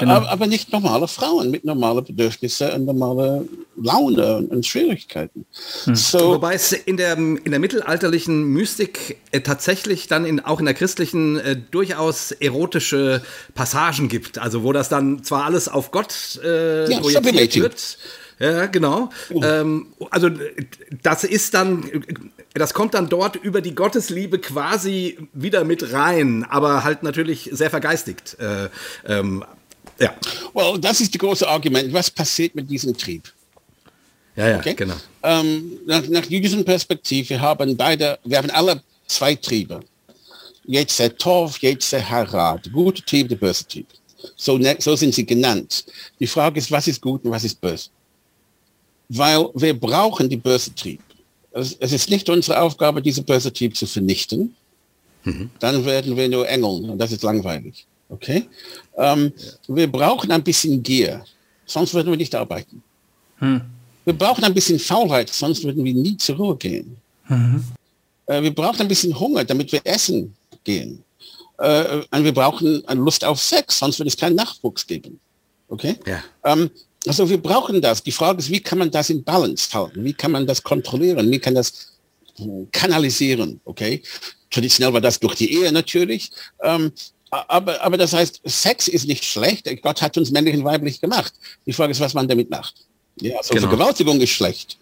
Genau. 0.00 0.26
Aber 0.26 0.46
nicht 0.46 0.72
normale 0.72 1.08
Frauen 1.08 1.50
mit 1.50 1.64
normalen 1.64 2.04
Bedürfnissen 2.04 2.70
und 2.70 2.84
normaler 2.84 3.42
Laune 3.76 4.36
und, 4.36 4.50
und 4.50 4.66
Schwierigkeiten. 4.66 5.44
Hm. 5.84 5.96
So, 5.96 6.34
Wobei 6.34 6.54
es 6.54 6.72
in 6.72 6.96
der, 6.96 7.16
in 7.16 7.50
der 7.50 7.58
mittelalterlichen 7.58 8.44
Mystik 8.44 9.18
äh, 9.32 9.40
tatsächlich 9.40 10.06
dann 10.06 10.24
in, 10.24 10.40
auch 10.40 10.60
in 10.60 10.66
der 10.66 10.74
christlichen 10.74 11.38
äh, 11.40 11.56
durchaus 11.70 12.30
erotische 12.30 13.22
Passagen 13.54 14.08
gibt. 14.08 14.38
Also 14.38 14.62
wo 14.62 14.72
das 14.72 14.88
dann 14.88 15.24
zwar 15.24 15.44
alles 15.44 15.68
auf 15.68 15.90
Gott 15.90 16.38
äh, 16.44 16.90
ja, 16.90 17.00
projiziert 17.00 17.56
wird. 17.56 17.98
Ja, 18.38 18.66
genau. 18.66 19.10
Oh. 19.32 19.42
Ähm, 19.42 19.86
also 20.10 20.30
das 21.02 21.24
ist 21.24 21.54
dann 21.54 21.88
das 22.54 22.72
kommt 22.72 22.94
dann 22.94 23.08
dort 23.08 23.34
über 23.36 23.60
die 23.60 23.74
Gottesliebe 23.74 24.38
quasi 24.38 25.18
wieder 25.32 25.64
mit 25.64 25.92
rein, 25.92 26.44
aber 26.48 26.84
halt 26.84 27.02
natürlich 27.02 27.50
sehr 27.52 27.68
vergeistigt. 27.68 28.36
Äh, 28.38 28.68
ähm, 29.06 29.44
ja. 29.98 30.14
Well, 30.54 30.78
das 30.78 31.00
ist 31.00 31.14
das 31.14 31.20
große 31.20 31.46
Argument. 31.48 31.92
Was 31.92 32.10
passiert 32.10 32.54
mit 32.54 32.70
diesem 32.70 32.96
Trieb? 32.96 33.32
Ja, 34.36 34.50
ja, 34.50 34.58
okay? 34.58 34.74
genau. 34.74 34.94
Ähm, 35.22 35.78
nach, 35.84 36.06
nach 36.08 36.24
jüdischen 36.26 36.64
Perspektive 36.64 37.40
haben 37.40 37.76
beide, 37.76 38.18
wir 38.24 38.38
haben 38.38 38.50
alle 38.50 38.82
zwei 39.06 39.34
Triebe. 39.34 39.80
Jetzt 40.64 40.98
der 40.98 41.16
Tov, 41.16 41.58
jetzt 41.58 41.92
der 41.92 42.08
Harad. 42.08 42.72
Gute 42.72 43.04
Trieb, 43.04 43.28
der 43.28 43.36
böse 43.36 43.66
Trieb. 43.66 43.86
So, 44.36 44.58
ne, 44.58 44.76
so 44.78 44.94
sind 44.96 45.14
sie 45.14 45.26
genannt. 45.26 45.84
Die 46.20 46.26
Frage 46.26 46.58
ist, 46.58 46.70
was 46.70 46.86
ist 46.86 47.00
gut 47.00 47.24
und 47.24 47.32
was 47.32 47.44
ist 47.44 47.60
böse? 47.60 47.90
Weil 49.16 49.48
wir 49.54 49.78
brauchen 49.78 50.28
die 50.28 50.36
böse 50.36 50.74
Trieb 50.74 51.00
es, 51.54 51.72
ist 51.74 52.10
nicht 52.10 52.28
unsere 52.28 52.60
Aufgabe, 52.60 53.00
diese 53.00 53.24
Typ 53.24 53.76
zu 53.76 53.86
vernichten. 53.86 54.54
Mhm. 55.24 55.50
Dann 55.60 55.84
werden 55.84 56.16
wir 56.16 56.28
nur 56.28 56.48
Engeln 56.48 56.90
und 56.90 56.98
das 56.98 57.12
ist 57.12 57.22
langweilig. 57.22 57.86
Okay? 58.08 58.46
Ähm, 58.96 59.32
ja. 59.36 59.74
Wir 59.76 59.90
brauchen 59.90 60.30
ein 60.30 60.42
bisschen 60.42 60.82
Gier, 60.82 61.24
sonst 61.64 61.94
würden 61.94 62.10
wir 62.10 62.16
nicht 62.16 62.34
arbeiten. 62.34 62.82
Mhm. 63.40 63.62
Wir 64.04 64.12
brauchen 64.12 64.44
ein 64.44 64.52
bisschen 64.52 64.78
Faulheit, 64.78 65.30
sonst 65.30 65.64
würden 65.64 65.82
wir 65.82 65.94
nie 65.94 66.16
zur 66.18 66.36
Ruhe 66.36 66.56
gehen. 66.56 66.96
Mhm. 67.28 67.64
Äh, 68.26 68.42
wir 68.42 68.54
brauchen 68.54 68.82
ein 68.82 68.88
bisschen 68.88 69.18
Hunger, 69.18 69.44
damit 69.44 69.72
wir 69.72 69.80
essen 69.84 70.34
gehen. 70.64 71.02
Äh, 71.58 72.02
und 72.10 72.24
wir 72.24 72.34
brauchen 72.34 72.86
eine 72.86 73.00
Lust 73.00 73.24
auf 73.24 73.40
Sex, 73.40 73.78
sonst 73.78 73.98
wird 73.98 74.08
es 74.08 74.16
keinen 74.16 74.36
Nachwuchs 74.36 74.86
geben. 74.86 75.18
Okay? 75.68 75.96
Ja. 76.04 76.22
Ähm, 76.44 76.70
also 77.06 77.28
wir 77.28 77.38
brauchen 77.38 77.80
das. 77.80 78.02
Die 78.02 78.12
Frage 78.12 78.38
ist, 78.38 78.50
wie 78.50 78.60
kann 78.60 78.78
man 78.78 78.90
das 78.90 79.10
in 79.10 79.22
Balance 79.22 79.72
halten? 79.72 80.04
Wie 80.04 80.14
kann 80.14 80.32
man 80.32 80.46
das 80.46 80.62
kontrollieren? 80.62 81.30
Wie 81.30 81.38
kann 81.38 81.54
das 81.54 81.92
kanalisieren? 82.72 83.60
Okay. 83.64 84.02
Traditionell 84.50 84.92
war 84.92 85.00
das 85.00 85.18
durch 85.18 85.34
die 85.34 85.52
Ehe 85.52 85.72
natürlich. 85.72 86.30
Ähm, 86.62 86.92
aber, 87.30 87.82
aber 87.82 87.96
das 87.96 88.12
heißt, 88.12 88.40
Sex 88.44 88.88
ist 88.88 89.06
nicht 89.06 89.24
schlecht. 89.24 89.68
Gott 89.82 90.00
hat 90.00 90.16
uns 90.16 90.30
männlich 90.30 90.54
und 90.54 90.64
weiblich 90.64 91.00
gemacht. 91.00 91.32
Die 91.66 91.72
Frage 91.72 91.92
ist, 91.92 92.00
was 92.00 92.14
man 92.14 92.28
damit 92.28 92.48
macht. 92.48 92.74
Ja, 93.20 93.36
also 93.36 93.54
genau. 93.54 93.68
Vergewaltigung 93.68 94.20
ist 94.20 94.30
schlecht. 94.30 94.78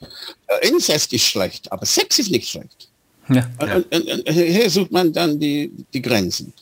Äh, 0.47 0.69
Inzest 0.69 1.13
ist 1.13 1.25
schlecht, 1.25 1.71
aber 1.71 1.85
Sex 1.87 2.19
ist 2.19 2.31
nicht 2.31 2.49
schlecht. 2.49 2.89
Ja. 3.29 3.49
Und, 3.61 3.95
und, 3.95 4.09
und, 4.09 4.31
hier 4.31 4.69
sucht 4.69 4.91
man 4.91 5.13
dann 5.13 5.39
die, 5.39 5.71
die 5.93 6.03
Grenzen. 6.03 6.53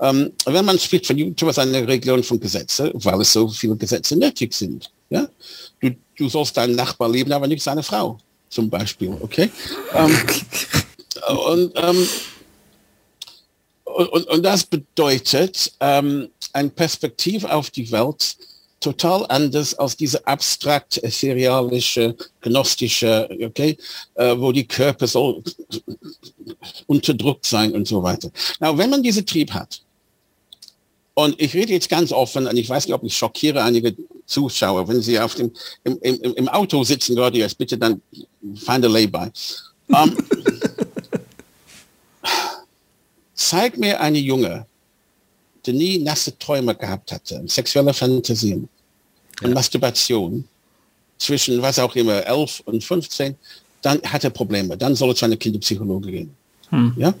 Ähm, 0.00 0.32
wenn 0.46 0.64
man 0.64 0.78
spricht 0.78 1.06
von 1.06 1.16
Judentum 1.16 1.48
als 1.48 1.58
eine 1.58 1.86
Regelung 1.86 2.22
von 2.22 2.40
Gesetzen, 2.40 2.90
weil 2.94 3.20
es 3.20 3.32
so 3.32 3.48
viele 3.48 3.76
Gesetze 3.76 4.16
nötig 4.16 4.52
sind. 4.52 4.90
Ja? 5.10 5.28
Du, 5.80 5.90
du 6.16 6.28
sollst 6.28 6.56
deinen 6.56 6.76
Nachbar 6.76 7.10
lieben, 7.10 7.32
aber 7.32 7.46
nicht 7.46 7.62
seine 7.62 7.82
Frau, 7.82 8.18
zum 8.48 8.68
Beispiel. 8.68 9.16
Okay? 9.20 9.50
ähm, 9.94 10.16
und, 11.46 11.72
ähm, 11.76 12.08
und, 13.84 14.28
und, 14.28 14.42
das 14.42 14.64
bedeutet 14.64 15.72
ähm, 15.80 16.28
ein 16.52 16.70
Perspektiv 16.70 17.44
auf 17.44 17.70
die 17.70 17.90
Welt 17.90 18.36
total 18.80 19.26
anders 19.28 19.74
als 19.74 19.96
diese 19.96 20.24
abstrakt 20.26 21.00
serialische, 21.04 22.14
gnostische, 22.40 23.28
okay, 23.44 23.76
äh, 24.14 24.36
wo 24.38 24.52
die 24.52 24.66
Körper 24.66 25.06
so 25.06 25.42
unterdrückt 26.86 27.46
sein 27.46 27.72
und 27.72 27.88
so 27.88 28.02
weiter. 28.02 28.30
Na, 28.60 28.76
wenn 28.76 28.90
man 28.90 29.02
diese 29.02 29.24
Trieb 29.24 29.52
hat, 29.52 29.82
und 31.18 31.34
ich 31.42 31.52
rede 31.52 31.72
jetzt 31.72 31.88
ganz 31.88 32.12
offen, 32.12 32.46
und 32.46 32.56
ich 32.56 32.68
weiß 32.68 32.86
nicht, 32.86 32.94
ob 32.94 33.02
ich 33.02 33.16
schockiere 33.16 33.60
einige 33.64 33.92
Zuschauer, 34.24 34.86
wenn 34.86 35.02
sie 35.02 35.18
auf 35.18 35.34
dem, 35.34 35.50
im, 35.82 35.98
im, 36.00 36.34
im 36.34 36.48
Auto 36.48 36.84
sitzen 36.84 37.16
gerade 37.16 37.38
jetzt, 37.38 37.58
bitte 37.58 37.76
dann 37.76 38.00
find 38.54 38.84
a 38.84 38.88
lay-by. 38.88 39.28
Um, 39.88 40.16
zeig 43.34 43.76
mir 43.78 44.00
eine 44.00 44.18
Junge, 44.18 44.64
die 45.66 45.72
nie 45.72 45.98
nasse 45.98 46.38
Träume 46.38 46.76
gehabt 46.76 47.10
hatte, 47.10 47.42
sexuelle 47.48 47.92
Fantasien 47.92 48.68
ja. 49.40 49.48
und 49.48 49.54
Masturbation 49.54 50.44
zwischen 51.18 51.60
was 51.60 51.80
auch 51.80 51.96
immer, 51.96 52.24
11 52.24 52.62
und 52.64 52.84
15, 52.84 53.34
dann 53.82 54.00
hat 54.02 54.22
er 54.22 54.30
Probleme. 54.30 54.76
Dann 54.76 54.94
soll 54.94 55.08
er 55.08 55.16
zu 55.16 55.24
einer 55.24 55.36
Kinderpsychologe 55.36 56.12
gehen. 56.12 56.30
Hm. 56.70 56.94
Ja? 56.96 57.12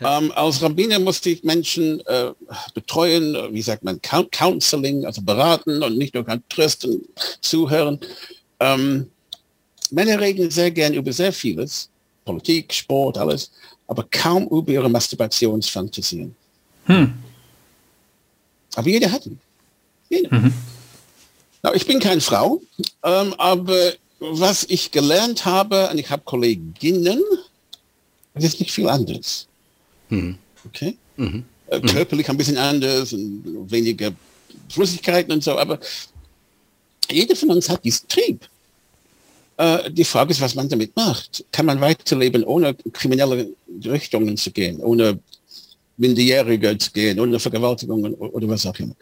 Ähm, 0.00 0.32
als 0.32 0.62
Rabbiner 0.62 0.98
musste 0.98 1.30
ich 1.30 1.42
Menschen 1.42 2.00
äh, 2.06 2.32
betreuen, 2.74 3.36
wie 3.52 3.62
sagt 3.62 3.84
man, 3.84 4.00
Counseling, 4.02 5.04
also 5.04 5.22
beraten 5.22 5.82
und 5.82 5.98
nicht 5.98 6.14
nur 6.14 6.24
trösten, 6.48 7.02
zuhören. 7.40 7.98
Ähm, 8.60 9.10
Männer 9.90 10.20
reden 10.20 10.50
sehr 10.50 10.70
gern 10.70 10.94
über 10.94 11.12
sehr 11.12 11.32
vieles, 11.32 11.88
Politik, 12.24 12.72
Sport, 12.72 13.18
alles, 13.18 13.50
aber 13.86 14.06
kaum 14.10 14.46
über 14.48 14.70
ihre 14.70 14.88
Masturbationsfantasien. 14.88 16.34
Hm. 16.84 17.14
Aber 18.74 18.88
jeder 18.88 19.10
hat 19.10 19.26
ihn. 19.26 19.40
Jeder. 20.08 20.34
Mhm. 20.34 20.52
Na, 21.62 21.74
ich 21.74 21.86
bin 21.86 21.98
keine 21.98 22.20
Frau, 22.20 22.60
ähm, 23.02 23.34
aber 23.38 23.92
was 24.20 24.64
ich 24.64 24.90
gelernt 24.90 25.44
habe, 25.44 25.88
und 25.90 25.98
ich 25.98 26.10
habe 26.10 26.22
Kolleginnen, 26.24 27.22
es 28.34 28.44
ist 28.44 28.60
nicht 28.60 28.72
viel 28.72 28.88
anders. 28.88 29.46
Mhm. 30.08 30.38
Okay? 30.66 30.96
Mhm. 31.16 31.44
Äh, 31.68 31.80
körperlich 31.80 32.28
ein 32.28 32.36
bisschen 32.36 32.56
anders 32.56 33.12
und 33.12 33.70
weniger 33.70 34.12
Flüssigkeiten 34.68 35.32
und 35.32 35.42
so, 35.42 35.58
aber 35.58 35.78
jeder 37.10 37.36
von 37.36 37.50
uns 37.50 37.68
hat 37.68 37.84
diesen 37.84 38.08
Trieb. 38.08 38.48
Äh, 39.56 39.90
die 39.90 40.04
Frage 40.04 40.30
ist, 40.30 40.40
was 40.40 40.54
man 40.54 40.68
damit 40.68 40.94
macht. 40.96 41.44
Kann 41.52 41.66
man 41.66 41.80
weiterleben, 41.80 42.44
ohne 42.44 42.74
kriminelle 42.92 43.50
Richtungen 43.84 44.36
zu 44.36 44.50
gehen, 44.50 44.80
ohne 44.80 45.18
Minderjährige 45.98 46.78
zu 46.78 46.90
gehen 46.92 47.18
oder 47.20 47.38
Vergewaltigungen 47.38 48.14
oder 48.14 48.48
was 48.48 48.64
auch 48.64 48.78
immer. 48.78 48.94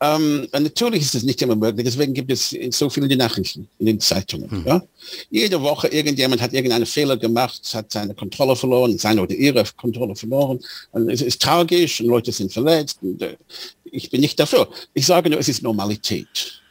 Ähm, 0.00 0.46
natürlich 0.52 1.02
ist 1.02 1.14
es 1.14 1.24
nicht 1.24 1.42
immer 1.42 1.56
möglich, 1.56 1.84
deswegen 1.84 2.14
gibt 2.14 2.30
es 2.30 2.56
so 2.70 2.88
viele 2.88 3.08
die 3.08 3.16
Nachrichten 3.16 3.68
in 3.78 3.86
den 3.86 4.00
Zeitungen. 4.00 4.50
Hm. 4.50 4.64
Ja? 4.66 4.82
Jede 5.30 5.60
Woche 5.60 5.88
irgendjemand 5.88 6.40
hat 6.40 6.52
irgendeinen 6.52 6.86
Fehler 6.86 7.16
gemacht, 7.16 7.60
hat 7.74 7.90
seine 7.90 8.14
Kontrolle 8.14 8.56
verloren, 8.56 8.96
seine 8.98 9.22
oder 9.22 9.34
ihre 9.34 9.64
Kontrolle 9.76 10.14
verloren. 10.14 10.60
Und 10.92 11.10
es 11.10 11.20
ist 11.20 11.42
tragisch 11.42 12.00
und 12.00 12.06
Leute 12.06 12.32
sind 12.32 12.52
verletzt. 12.52 12.98
Und, 13.02 13.20
äh, 13.20 13.36
ich 13.84 14.10
bin 14.10 14.20
nicht 14.20 14.38
dafür. 14.38 14.68
Ich 14.92 15.06
sage 15.06 15.30
nur, 15.30 15.40
es 15.40 15.48
ist 15.48 15.62
Normalität. 15.62 16.62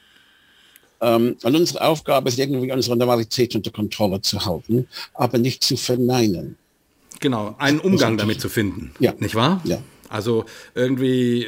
Ähm, 1.01 1.35
und 1.43 1.55
unsere 1.55 1.81
Aufgabe 1.81 2.29
ist 2.29 2.39
irgendwie 2.39 2.71
unsere 2.71 2.95
Normalität 2.95 3.55
unter 3.55 3.71
Kontrolle 3.71 4.21
zu 4.21 4.45
halten, 4.45 4.87
aber 5.13 5.37
nicht 5.37 5.63
zu 5.63 5.75
verneinen. 5.75 6.57
Genau, 7.23 7.55
einen 7.57 7.79
Umgang 7.79 8.17
damit 8.17 8.41
zu 8.41 8.49
finden. 8.49 8.91
Ja. 8.99 9.13
Nicht 9.17 9.33
wahr? 9.33 9.61
Ja. 9.63 9.77
Also 10.09 10.43
irgendwie, 10.75 11.47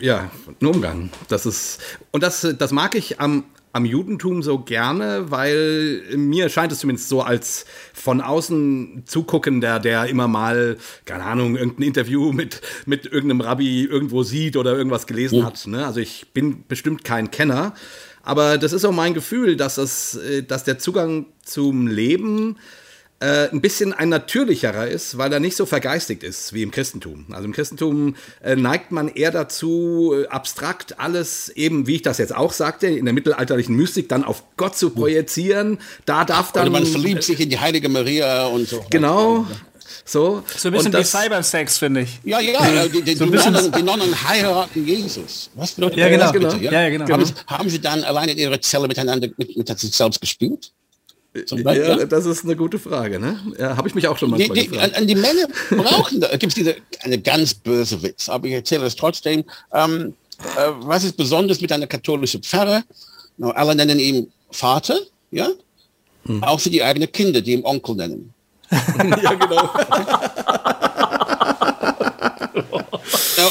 ja, 0.00 0.30
ein 0.58 0.66
Umgang. 0.66 1.10
Das 1.28 1.44
ist, 1.44 1.78
und 2.10 2.22
das, 2.22 2.54
das 2.58 2.72
mag 2.72 2.94
ich 2.94 3.20
am, 3.20 3.44
am 3.74 3.84
Judentum 3.84 4.42
so 4.42 4.60
gerne, 4.60 5.30
weil 5.30 6.02
mir 6.16 6.48
scheint 6.48 6.72
es 6.72 6.78
zumindest 6.78 7.10
so 7.10 7.20
als 7.20 7.66
von 7.92 8.22
außen 8.22 9.02
zuguckender, 9.04 9.78
der 9.78 10.06
immer 10.06 10.26
mal, 10.26 10.78
keine 11.04 11.24
Ahnung, 11.24 11.56
irgendein 11.56 11.86
Interview 11.86 12.32
mit, 12.32 12.62
mit 12.86 13.04
irgendeinem 13.04 13.42
Rabbi 13.42 13.84
irgendwo 13.84 14.22
sieht 14.22 14.56
oder 14.56 14.74
irgendwas 14.74 15.06
gelesen 15.06 15.40
mhm. 15.40 15.44
hat. 15.44 15.66
Ne? 15.66 15.84
Also 15.84 16.00
ich 16.00 16.32
bin 16.32 16.64
bestimmt 16.66 17.04
kein 17.04 17.30
Kenner, 17.30 17.74
Aber 18.22 18.56
das 18.56 18.72
ist 18.72 18.86
auch 18.86 18.92
mein 18.92 19.12
Gefühl, 19.12 19.56
dass, 19.56 19.74
das, 19.74 20.14
äh, 20.14 20.42
dass 20.42 20.64
der 20.64 20.78
Zugang 20.78 21.26
zum 21.42 21.88
Leben 21.88 22.56
äh, 23.24 23.48
ein 23.50 23.62
bisschen 23.62 23.94
ein 23.94 24.10
natürlicherer 24.10 24.86
ist, 24.86 25.16
weil 25.16 25.32
er 25.32 25.40
nicht 25.40 25.56
so 25.56 25.64
vergeistigt 25.64 26.22
ist 26.22 26.52
wie 26.52 26.62
im 26.62 26.70
Christentum. 26.70 27.24
Also 27.30 27.46
im 27.46 27.52
Christentum 27.52 28.16
äh, 28.42 28.54
neigt 28.54 28.92
man 28.92 29.08
eher 29.08 29.30
dazu, 29.30 30.14
äh, 30.14 30.26
abstrakt 30.26 31.00
alles, 31.00 31.48
eben 31.48 31.86
wie 31.86 31.96
ich 31.96 32.02
das 32.02 32.18
jetzt 32.18 32.34
auch 32.34 32.52
sagte, 32.52 32.86
in 32.86 33.06
der 33.06 33.14
mittelalterlichen 33.14 33.74
Mystik 33.74 34.10
dann 34.10 34.24
auf 34.24 34.44
Gott 34.58 34.76
zu 34.76 34.90
projizieren. 34.90 35.78
Da 36.04 36.26
darf 36.26 36.52
dann. 36.52 36.68
Oder 36.68 36.80
man 36.80 36.86
verliebt 36.86 37.22
sich 37.22 37.40
in 37.40 37.48
die 37.48 37.58
heilige 37.58 37.88
Maria 37.88 38.46
und 38.46 38.68
so. 38.68 38.84
Genau. 38.90 39.46
So, 40.04 40.42
so 40.54 40.68
ein 40.68 40.72
bisschen 40.72 40.92
wie 40.92 41.04
Cybersex, 41.04 41.78
finde 41.78 42.02
ich. 42.02 42.20
Ja, 42.24 42.40
ja, 42.40 42.86
die, 42.88 43.00
die, 43.00 43.14
so 43.14 43.24
die, 43.24 43.36
Nonnen, 43.36 43.72
die, 43.72 43.82
Nonnen, 43.82 44.28
heiraten 44.28 44.86
Jesus. 44.86 45.48
Was 45.54 45.72
bedeutet 45.72 45.98
ja, 45.98 46.08
genau. 46.08 46.24
das 46.24 46.32
bitte? 46.32 46.56
Ja, 46.62 46.72
ja, 46.72 46.88
genau. 46.90 47.08
Haben, 47.08 47.24
haben, 47.46 47.70
Sie 47.70 47.80
dann 47.80 48.04
alleine 48.04 48.32
in 48.32 48.38
Ihrer 48.38 48.60
Zelle 48.60 48.86
miteinander 48.86 49.28
mit, 49.38 49.56
mit 49.56 49.78
sich 49.78 49.94
selbst 49.94 50.20
gespielt? 50.20 50.72
Ja, 51.34 52.04
das 52.06 52.26
ist 52.26 52.44
eine 52.44 52.54
gute 52.54 52.78
Frage, 52.78 53.18
ne? 53.18 53.40
Ja, 53.58 53.76
Habe 53.76 53.88
ich 53.88 53.94
mich 53.94 54.06
auch 54.06 54.16
schon 54.16 54.30
mal 54.30 54.36
die, 54.36 54.48
die, 54.48 54.68
gefragt. 54.68 54.94
Die 55.00 55.14
Männer 55.14 55.48
brauchen, 55.70 56.20
da 56.20 56.28
gibt 56.36 56.52
es 56.52 56.54
diese, 56.54 56.76
eine 57.00 57.18
ganz 57.18 57.54
böse 57.54 58.02
Witz, 58.02 58.28
aber 58.28 58.46
ich 58.46 58.54
erzähle 58.54 58.86
es 58.86 58.94
trotzdem. 58.94 59.44
Ähm, 59.72 60.14
äh, 60.56 60.70
was 60.80 61.04
ist 61.04 61.16
besonders 61.16 61.60
mit 61.60 61.72
einer 61.72 61.86
katholischen 61.86 62.42
Pfarrer? 62.42 62.82
No, 63.36 63.50
alle 63.50 63.74
nennen 63.74 63.98
ihn 63.98 64.32
Vater, 64.50 64.98
ja? 65.30 65.48
Hm. 66.26 66.42
Auch 66.44 66.60
für 66.60 66.70
die 66.70 66.82
eigenen 66.82 67.10
Kinder, 67.10 67.40
die 67.40 67.52
ihn 67.52 67.64
Onkel 67.64 67.96
nennen. 67.96 68.32
ja, 68.70 69.34
genau. 69.34 69.70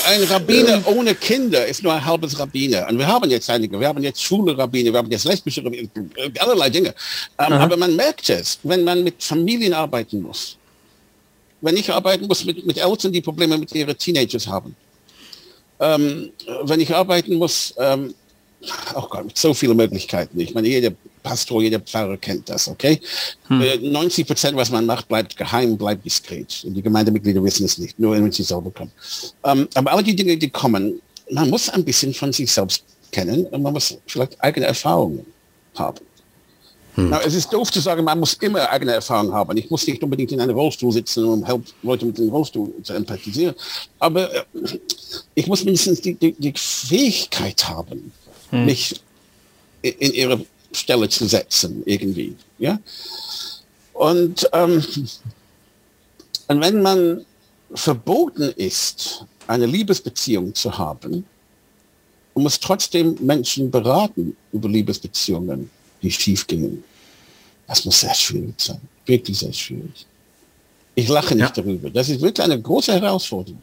ein 0.05 0.23
Rabbiner 0.23 0.81
ohne 0.87 1.15
Kinder 1.15 1.65
ist 1.65 1.83
nur 1.83 1.93
ein 1.93 2.03
halbes 2.03 2.37
Rabbiner. 2.39 2.87
Und 2.89 2.97
wir 2.97 3.07
haben 3.07 3.29
jetzt 3.29 3.49
einige, 3.49 3.79
wir 3.79 3.87
haben 3.87 4.01
jetzt 4.03 4.23
schwule 4.23 4.57
Rabbiner, 4.57 4.91
wir 4.91 4.99
haben 4.99 5.11
jetzt 5.11 5.25
lesbische 5.25 5.63
Rabbiner, 5.63 5.89
allerlei 6.39 6.69
Dinge. 6.69 6.93
Ähm, 7.39 7.53
aber 7.53 7.77
man 7.77 7.95
merkt 7.95 8.29
es, 8.29 8.59
wenn 8.63 8.83
man 8.83 9.03
mit 9.03 9.21
Familien 9.23 9.73
arbeiten 9.73 10.21
muss. 10.21 10.57
Wenn 11.61 11.77
ich 11.77 11.91
arbeiten 11.91 12.27
muss 12.27 12.43
mit, 12.45 12.65
mit 12.65 12.77
Eltern, 12.77 13.11
die 13.11 13.21
Probleme 13.21 13.57
mit 13.57 13.73
ihren 13.73 13.97
Teenagers 13.97 14.47
haben. 14.47 14.75
Ähm, 15.79 16.31
wenn 16.63 16.79
ich 16.79 16.93
arbeiten 16.93 17.35
muss, 17.35 17.73
ähm, 17.77 18.13
oh 18.95 19.07
Gott, 19.09 19.25
mit 19.25 19.37
so 19.37 19.53
viele 19.53 19.73
Möglichkeiten. 19.73 20.39
Ich 20.39 20.53
meine, 20.53 20.67
jeder 20.67 20.91
Pastor, 21.23 21.62
jeder 21.62 21.79
Pfarrer 21.79 22.17
kennt 22.17 22.49
das, 22.49 22.67
okay? 22.67 22.99
Hm. 23.47 23.91
90 23.91 24.27
Prozent, 24.27 24.57
was 24.57 24.69
man 24.69 24.86
macht, 24.86 25.07
bleibt 25.07 25.36
geheim, 25.38 25.77
bleibt 25.77 26.05
diskret. 26.05 26.63
Und 26.65 26.73
die 26.73 26.81
Gemeindemitglieder 26.81 27.43
wissen 27.43 27.65
es 27.65 27.77
nicht, 27.77 27.97
nur 27.97 28.13
wenn 28.13 28.31
sie 28.31 28.43
selber 28.43 28.71
kommen. 28.71 28.91
Ähm, 29.43 29.67
aber 29.73 29.93
alle 29.93 30.03
die 30.03 30.15
Dinge, 30.15 30.38
die 30.38 30.49
kommen, 30.49 31.01
man 31.31 31.49
muss 31.49 31.69
ein 31.69 31.83
bisschen 31.83 32.13
von 32.13 32.33
sich 32.33 32.51
selbst 32.51 32.83
kennen 33.12 33.45
und 33.45 33.62
man 33.62 33.73
muss 33.73 33.97
vielleicht 34.05 34.39
eigene 34.43 34.65
Erfahrungen 34.65 35.25
haben. 35.75 35.99
Hm. 36.95 37.09
Na, 37.09 37.21
es 37.21 37.33
ist 37.33 37.51
doof 37.51 37.71
zu 37.71 37.79
sagen, 37.79 38.03
man 38.03 38.19
muss 38.19 38.33
immer 38.36 38.69
eigene 38.69 38.91
Erfahrungen 38.91 39.33
haben. 39.33 39.57
Ich 39.57 39.69
muss 39.69 39.88
nicht 39.88 40.03
unbedingt 40.03 40.31
in 40.31 40.41
einem 40.41 40.55
Rollstuhl 40.55 40.91
sitzen, 40.91 41.23
um 41.25 41.63
Leute 41.81 42.05
mit 42.05 42.17
dem 42.17 42.29
Rollstuhl 42.29 42.71
zu 42.83 42.93
empathisieren. 42.93 43.55
Aber 43.97 44.31
äh, 44.31 44.43
ich 45.33 45.47
muss 45.47 45.63
mindestens 45.63 46.01
die, 46.01 46.13
die, 46.13 46.33
die 46.33 46.53
Fähigkeit 46.55 47.67
haben, 47.67 48.12
hm. 48.51 48.65
mich 48.65 49.01
in 49.81 50.13
ihre 50.13 50.45
Stelle 50.73 51.09
zu 51.09 51.27
setzen, 51.27 51.83
irgendwie. 51.86 52.36
Ja? 52.57 52.79
Und, 53.93 54.49
ähm, 54.53 54.83
und 56.47 56.62
wenn 56.62 56.81
man 56.81 57.25
verboten 57.73 58.53
ist, 58.55 59.25
eine 59.47 59.65
Liebesbeziehung 59.65 60.53
zu 60.53 60.77
haben, 60.77 61.25
und 62.33 62.43
muss 62.43 62.59
trotzdem 62.59 63.15
Menschen 63.21 63.69
beraten 63.69 64.36
über 64.51 64.67
Liebesbeziehungen, 64.67 65.69
die 66.01 66.12
schiefgehen. 66.12 66.83
Das 67.67 67.86
muss 67.86 67.99
sehr 67.99 68.13
schwierig 68.13 68.59
sein. 68.59 68.81
Wirklich 69.05 69.39
sehr 69.39 69.53
schwierig. 69.53 70.05
Ich 70.95 71.07
lache 71.07 71.36
nicht 71.36 71.55
ja. 71.55 71.63
darüber. 71.63 71.89
Das 71.89 72.09
ist 72.09 72.21
wirklich 72.21 72.43
eine 72.43 72.59
große 72.62 72.93
Herausforderung. 72.93 73.62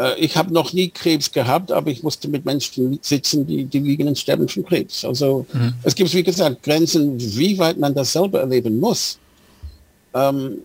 Äh, 0.00 0.18
ich 0.18 0.36
habe 0.36 0.52
noch 0.52 0.72
nie 0.72 0.88
Krebs 0.88 1.30
gehabt, 1.30 1.70
aber 1.70 1.90
ich 1.90 2.02
musste 2.02 2.28
mit 2.28 2.44
Menschen 2.44 2.98
sitzen, 3.02 3.46
die, 3.46 3.64
die 3.64 3.78
liegen 3.78 4.08
und 4.08 4.18
sterben 4.18 4.48
von 4.48 4.64
Krebs. 4.64 5.04
Also 5.04 5.46
mhm. 5.52 5.74
es 5.82 5.94
gibt, 5.94 6.12
wie 6.14 6.22
gesagt, 6.22 6.62
Grenzen, 6.62 7.20
wie 7.20 7.58
weit 7.58 7.78
man 7.78 7.94
das 7.94 8.12
selber 8.12 8.40
erleben 8.40 8.80
muss. 8.80 9.18
Ähm, 10.14 10.58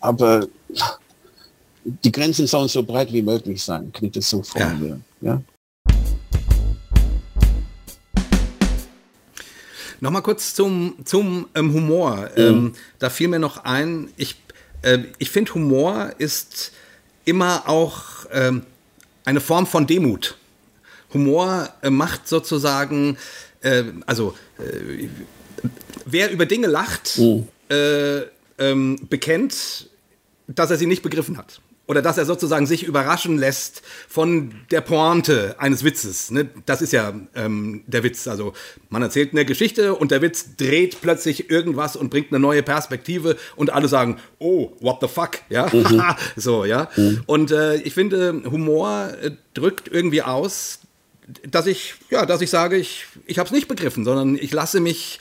aber 0.00 0.46
die 1.84 2.12
Grenzen 2.12 2.46
sollen 2.46 2.68
so 2.68 2.82
breit 2.82 3.12
wie 3.12 3.22
möglich 3.22 3.62
sein, 3.62 3.90
kann 3.92 4.04
ich 4.04 4.12
das 4.12 4.28
so 4.28 4.42
formulieren. 4.42 5.02
Ja. 5.20 5.32
ja? 5.32 5.42
Nochmal 10.00 10.22
kurz 10.22 10.54
zum, 10.54 10.94
zum 11.04 11.48
ähm, 11.56 11.72
Humor. 11.72 12.28
Mhm. 12.36 12.42
Ähm, 12.42 12.72
da 13.00 13.10
fiel 13.10 13.28
mir 13.28 13.40
noch 13.40 13.64
ein, 13.64 14.10
ich, 14.16 14.36
äh, 14.82 14.98
ich 15.18 15.30
finde 15.30 15.54
Humor 15.54 16.12
ist 16.18 16.70
immer 17.28 17.68
auch 17.68 18.26
ähm, 18.32 18.62
eine 19.24 19.40
Form 19.40 19.66
von 19.66 19.86
Demut. 19.86 20.36
Humor 21.12 21.68
äh, 21.82 21.90
macht 21.90 22.28
sozusagen, 22.28 23.16
äh, 23.60 23.84
also 24.06 24.34
äh, 24.58 25.08
wer 26.04 26.30
über 26.30 26.46
Dinge 26.46 26.66
lacht, 26.66 27.18
mhm. 27.18 27.48
ähm, 28.58 28.98
bekennt, 29.08 29.90
dass 30.46 30.70
er 30.70 30.78
sie 30.78 30.86
nicht 30.86 31.02
begriffen 31.02 31.36
hat 31.36 31.60
oder 31.88 32.02
dass 32.02 32.18
er 32.18 32.26
sozusagen 32.26 32.66
sich 32.66 32.84
überraschen 32.84 33.38
lässt 33.38 33.82
von 34.08 34.54
der 34.70 34.82
Pointe 34.82 35.56
eines 35.58 35.84
Witzes. 35.84 36.30
Ne? 36.30 36.48
Das 36.66 36.82
ist 36.82 36.92
ja 36.92 37.14
ähm, 37.34 37.82
der 37.86 38.04
Witz. 38.04 38.28
Also 38.28 38.52
man 38.90 39.00
erzählt 39.02 39.32
eine 39.32 39.46
Geschichte 39.46 39.94
und 39.94 40.10
der 40.10 40.20
Witz 40.20 40.56
dreht 40.56 41.00
plötzlich 41.00 41.50
irgendwas 41.50 41.96
und 41.96 42.10
bringt 42.10 42.30
eine 42.30 42.40
neue 42.40 42.62
Perspektive 42.62 43.36
und 43.56 43.72
alle 43.72 43.88
sagen, 43.88 44.18
oh, 44.38 44.72
what 44.80 44.98
the 45.00 45.08
fuck, 45.08 45.38
ja, 45.48 45.66
mhm. 45.72 46.02
so, 46.36 46.66
ja. 46.66 46.90
Mhm. 46.94 47.22
Und 47.24 47.50
äh, 47.52 47.76
ich 47.76 47.94
finde, 47.94 48.42
Humor 48.44 49.08
äh, 49.22 49.30
drückt 49.54 49.88
irgendwie 49.88 50.22
aus, 50.22 50.80
dass 51.50 51.66
ich, 51.66 51.94
ja, 52.10 52.26
dass 52.26 52.42
ich 52.42 52.50
sage, 52.50 52.76
ich, 52.76 53.06
ich 53.26 53.38
habe 53.38 53.46
es 53.46 53.52
nicht 53.52 53.66
begriffen, 53.66 54.04
sondern 54.04 54.36
ich 54.36 54.52
lasse 54.52 54.80
mich 54.80 55.20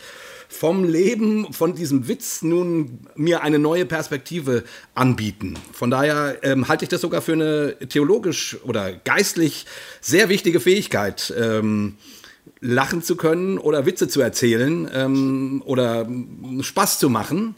vom 0.49 0.83
Leben, 0.83 1.51
von 1.53 1.75
diesem 1.75 2.07
Witz 2.07 2.41
nun 2.41 2.99
mir 3.15 3.41
eine 3.41 3.60
neue 3.60 3.86
Perspektive 3.86 4.63
anbieten. 4.95 5.55
Von 5.73 5.91
daher 5.91 6.38
ähm, 6.43 6.67
halte 6.67 6.86
ich 6.86 6.89
das 6.89 7.01
sogar 7.01 7.21
für 7.21 7.33
eine 7.33 7.75
theologisch 7.89 8.57
oder 8.63 8.93
geistlich 8.93 9.65
sehr 10.01 10.29
wichtige 10.29 10.60
Fähigkeit. 10.60 11.33
Ähm, 11.38 11.97
lachen 12.60 13.01
zu 13.03 13.15
können 13.15 13.57
oder 13.57 13.86
Witze 13.86 14.07
zu 14.07 14.21
erzählen 14.21 14.89
ähm, 14.93 15.62
oder 15.65 16.07
Spaß 16.62 16.99
zu 16.99 17.10
machen, 17.10 17.55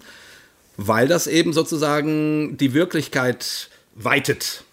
weil 0.77 1.07
das 1.07 1.27
eben 1.27 1.53
sozusagen 1.53 2.57
die 2.57 2.73
Wirklichkeit 2.73 3.69
weitet. 3.95 4.63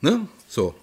Ne? 0.00 0.26
So. 0.48 0.74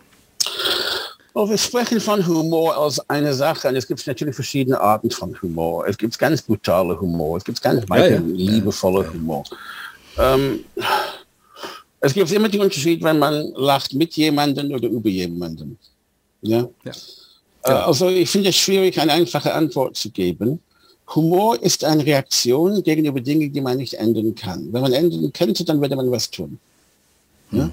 Oh, 1.37 1.49
wir 1.49 1.57
sprechen 1.57 1.99
von 1.99 2.25
Humor 2.25 2.77
als 2.77 2.97
eine 3.09 3.33
Sache 3.33 3.67
und 3.67 3.75
es 3.75 3.85
gibt 3.85 4.07
natürlich 4.07 4.33
verschiedene 4.33 4.79
Arten 4.79 5.11
von 5.11 5.35
Humor. 5.41 5.85
Es 5.85 5.97
gibt 5.97 6.17
ganz 6.17 6.41
brutale 6.41 6.97
Humor, 6.97 7.35
es 7.35 7.43
gibt 7.43 7.61
ganz 7.61 7.83
ja, 7.89 8.07
ja. 8.07 8.19
liebevolle 8.19 9.03
ja. 9.03 9.11
Humor. 9.11 9.43
Ähm, 10.17 10.63
es 11.99 12.13
gibt 12.13 12.31
immer 12.31 12.47
den 12.47 12.61
Unterschied, 12.61 13.03
wenn 13.03 13.19
man 13.19 13.51
lacht 13.53 13.93
mit 13.93 14.13
jemandem 14.15 14.71
oder 14.71 14.87
über 14.87 15.09
jemanden. 15.09 15.77
Ja? 16.41 16.69
Äh, 16.85 17.69
also 17.69 18.07
ich 18.07 18.29
finde 18.29 18.51
es 18.51 18.55
schwierig, 18.55 18.97
eine 18.97 19.11
einfache 19.11 19.53
Antwort 19.53 19.97
zu 19.97 20.11
geben. 20.11 20.61
Humor 21.15 21.61
ist 21.61 21.83
eine 21.83 22.05
Reaktion 22.05 22.81
gegenüber 22.81 23.19
Dingen, 23.19 23.51
die 23.51 23.59
man 23.59 23.75
nicht 23.75 23.95
ändern 23.95 24.33
kann. 24.35 24.71
Wenn 24.71 24.83
man 24.83 24.93
ändern 24.93 25.33
könnte, 25.33 25.65
dann 25.65 25.81
würde 25.81 25.97
man 25.97 26.09
was 26.09 26.31
tun. 26.31 26.57
Hm 27.49 27.71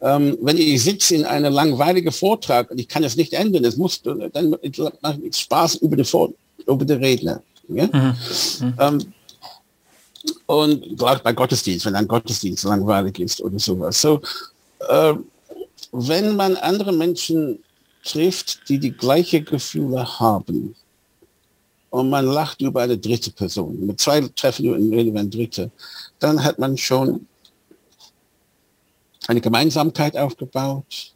ähm, 0.00 0.38
wenn 0.40 0.56
ich 0.56 0.82
sitze 0.82 1.14
in 1.14 1.24
einem 1.24 1.52
langweiligen 1.52 2.12
Vortrag 2.12 2.70
und 2.70 2.78
ich 2.78 2.88
kann 2.88 3.04
es 3.04 3.16
nicht 3.16 3.32
ändern, 3.32 3.64
es 3.64 3.76
muss, 3.76 4.00
dann 4.02 4.30
macht 5.00 5.20
es 5.28 5.40
Spaß 5.40 5.76
über 5.76 5.96
den, 5.96 6.04
Vor 6.04 6.32
über 6.66 6.84
den 6.84 6.98
Redner. 6.98 7.42
Ja? 7.68 7.86
Mhm. 7.86 8.16
Mhm. 8.60 8.74
Ähm, 8.78 9.12
und 10.46 10.98
gerade 10.98 11.22
bei 11.22 11.32
Gottesdienst, 11.32 11.86
wenn 11.86 11.94
ein 11.94 12.08
Gottesdienst 12.08 12.64
langweilig 12.64 13.18
ist 13.20 13.40
oder 13.40 13.58
sowas. 13.58 14.00
So, 14.00 14.20
äh, 14.88 15.14
wenn 15.92 16.36
man 16.36 16.56
andere 16.56 16.92
Menschen 16.92 17.58
trifft, 18.04 18.68
die 18.68 18.78
die 18.78 18.92
gleiche 18.92 19.42
Gefühle 19.42 20.18
haben, 20.18 20.74
und 21.90 22.08
man 22.08 22.24
lacht 22.24 22.60
über 22.62 22.82
eine 22.82 22.96
dritte 22.96 23.32
Person, 23.32 23.84
mit 23.84 24.00
zwei 24.00 24.20
Treffen 24.36 24.64
über 24.64 25.18
eine 25.18 25.28
dritte, 25.28 25.70
dann 26.20 26.42
hat 26.42 26.58
man 26.58 26.76
schon 26.76 27.26
eine 29.30 29.40
Gemeinsamkeit 29.40 30.16
aufgebaut. 30.16 31.12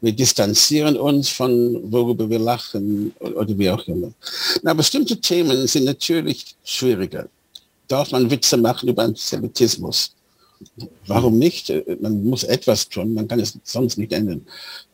Wir 0.00 0.12
distanzieren 0.12 0.96
uns 0.96 1.28
von 1.28 1.80
worüber 1.90 2.28
wir 2.28 2.38
lachen 2.38 3.12
oder 3.18 3.58
wie 3.58 3.70
auch 3.70 3.86
immer. 3.88 4.12
Na, 4.62 4.74
bestimmte 4.74 5.20
Themen 5.20 5.66
sind 5.66 5.84
natürlich 5.84 6.54
schwieriger. 6.62 7.26
Darf 7.88 8.12
man 8.12 8.30
Witze 8.30 8.56
machen 8.56 8.88
über 8.88 9.02
Antisemitismus? 9.02 10.12
warum 11.06 11.38
nicht? 11.38 11.72
Man 12.00 12.24
muss 12.24 12.44
etwas 12.44 12.88
tun, 12.88 13.12
man 13.12 13.28
kann 13.28 13.40
es 13.40 13.58
sonst 13.64 13.98
nicht 13.98 14.12
ändern. 14.12 14.46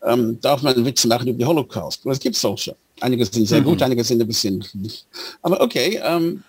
Ähm, 0.05 0.39
darf 0.41 0.63
man 0.63 0.85
Witze 0.85 1.07
machen 1.07 1.29
über 1.29 1.39
den 1.39 1.47
Holocaust? 1.47 2.05
Es 2.07 2.19
gibt 2.19 2.35
solche. 2.35 2.75
Einige 3.01 3.25
sind 3.25 3.47
sehr 3.47 3.61
mhm. 3.61 3.65
gut, 3.65 3.83
einige 3.83 4.03
sind 4.03 4.21
ein 4.21 4.27
bisschen... 4.27 4.65
Aber 5.43 5.61
okay, 5.61 6.01
ähm, 6.03 6.43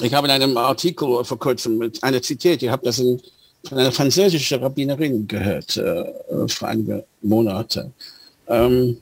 ich 0.00 0.12
habe 0.14 0.26
in 0.26 0.30
einem 0.30 0.56
Artikel 0.56 1.24
vor 1.24 1.38
kurzem 1.38 1.78
mit 1.78 2.02
einer 2.04 2.22
zitiert, 2.22 2.62
ich 2.62 2.68
habe 2.68 2.84
das 2.84 2.98
in, 2.98 3.20
von 3.68 3.78
einer 3.78 3.92
französischen 3.92 4.60
Rabbinerin 4.60 5.26
gehört, 5.26 5.76
äh, 5.76 6.04
vor 6.48 6.68
einigen 6.68 7.02
Monaten. 7.22 7.92
Ähm, 8.48 8.98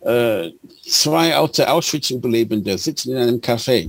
äh, 0.00 0.50
zwei 0.88 1.34
alte 1.34 1.70
Auschwitz-Überlebende 1.70 2.76
sitzen 2.78 3.12
in 3.12 3.16
einem 3.16 3.40
Café 3.40 3.88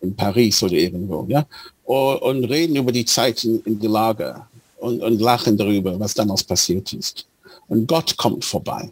in 0.00 0.14
Paris 0.14 0.62
oder 0.62 0.74
irgendwo, 0.74 1.24
ja, 1.28 1.46
und, 1.84 2.44
reden 2.44 2.76
über 2.76 2.92
die 2.92 3.04
Zeiten 3.04 3.62
in 3.64 3.78
die 3.78 3.86
Lager 3.86 4.46
und, 4.78 5.02
und 5.02 5.20
lachen 5.20 5.56
darüber, 5.56 5.98
was 5.98 6.14
damals 6.14 6.44
passiert 6.44 6.92
ist. 6.92 7.26
Und 7.68 7.86
Gott 7.86 8.16
kommt 8.16 8.44
vorbei 8.44 8.90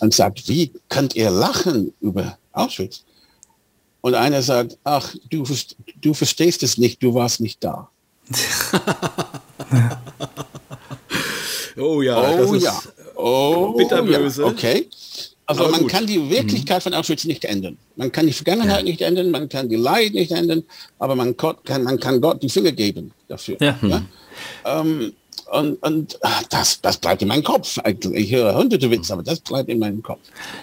und 0.00 0.14
sagt, 0.14 0.48
wie 0.48 0.70
könnt 0.88 1.16
ihr 1.16 1.30
lachen 1.30 1.92
über 2.00 2.38
Auschwitz? 2.52 3.02
Und 4.02 4.14
einer 4.14 4.42
sagt, 4.42 4.78
ach, 4.84 5.14
du, 5.28 5.44
du 6.00 6.14
verstehst 6.14 6.62
es 6.62 6.78
nicht, 6.78 7.02
du 7.02 7.12
warst 7.12 7.40
nicht 7.40 7.62
da. 7.62 7.89
oh 11.76 12.02
ja, 12.02 12.40
oh 12.40 12.54
ja, 12.54 12.80
oh 13.16 13.72
bitterböse. 13.72 14.42
Ja. 14.42 14.48
Okay. 14.48 14.88
Also 15.46 15.64
Aber 15.64 15.72
man 15.72 15.80
gut. 15.82 15.90
kann 15.90 16.06
die 16.06 16.30
Wirklichkeit 16.30 16.78
mhm. 16.78 16.82
von 16.82 16.94
Auschwitz 16.94 17.24
nicht 17.24 17.44
ändern. 17.44 17.76
Man 17.96 18.12
kann 18.12 18.24
die 18.24 18.32
Vergangenheit 18.32 18.78
ja. 18.78 18.84
nicht 18.84 19.00
ändern, 19.00 19.32
man 19.32 19.48
kann 19.48 19.68
die 19.68 19.74
Leid 19.74 20.14
nicht 20.14 20.30
ändern, 20.30 20.62
aber 21.00 21.16
man 21.16 21.36
kann, 21.36 21.56
man 21.82 21.98
kann 21.98 22.20
Gott 22.20 22.40
die 22.40 22.48
Finger 22.48 22.70
geben 22.70 23.10
dafür. 23.26 23.56
Ja. 23.60 23.76
ja? 23.82 24.02
Ähm, 24.64 25.12
und, 25.50 25.82
und 25.82 26.18
das, 26.50 26.80
das 26.80 26.98
bleibt 26.98 27.22
in 27.22 27.28
meinem 27.28 27.42
Kopf. 27.42 27.78
Ich 28.12 28.32
höre 28.32 28.54
hunderte 28.54 28.88
Witze, 28.92 29.12
aber 29.12 29.24
das 29.24 29.40
bleibt 29.40 29.68
in 29.68 29.80
meinem 29.80 30.02
Kopf. 30.02 30.20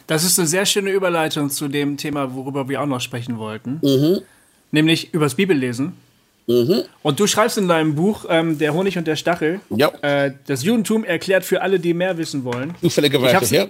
Das 0.08 0.24
ist 0.24 0.40
eine 0.40 0.48
sehr 0.48 0.66
schöne 0.66 0.92
Überleitung 0.92 1.50
zu 1.50 1.68
dem 1.68 1.98
Thema, 1.98 2.34
worüber 2.34 2.70
wir 2.70 2.82
auch 2.82 2.86
noch 2.86 3.02
sprechen 3.02 3.38
wollten. 3.38 3.80
Mhm. 3.82 4.22
Nämlich 4.72 5.14
übers 5.14 5.36
Bibellesen. 5.36 5.94
Mhm. 6.48 6.84
Und 7.04 7.20
du 7.20 7.28
schreibst 7.28 7.58
in 7.58 7.68
deinem 7.68 7.96
Buch 7.96 8.26
ähm, 8.30 8.58
Der 8.58 8.74
Honig 8.74 8.98
und 8.98 9.06
der 9.06 9.18
Stachel, 9.18 9.60
ja. 9.70 9.90
äh, 10.02 10.34
das 10.48 10.64
Judentum 10.64 11.04
erklärt 11.04 11.44
für 11.44 11.62
alle, 11.62 11.78
die 11.78 11.94
mehr 11.94 12.18
wissen 12.18 12.46
wollen. 12.46 12.74
Zufälligerweise, 12.82 13.56
ja. 13.56 13.68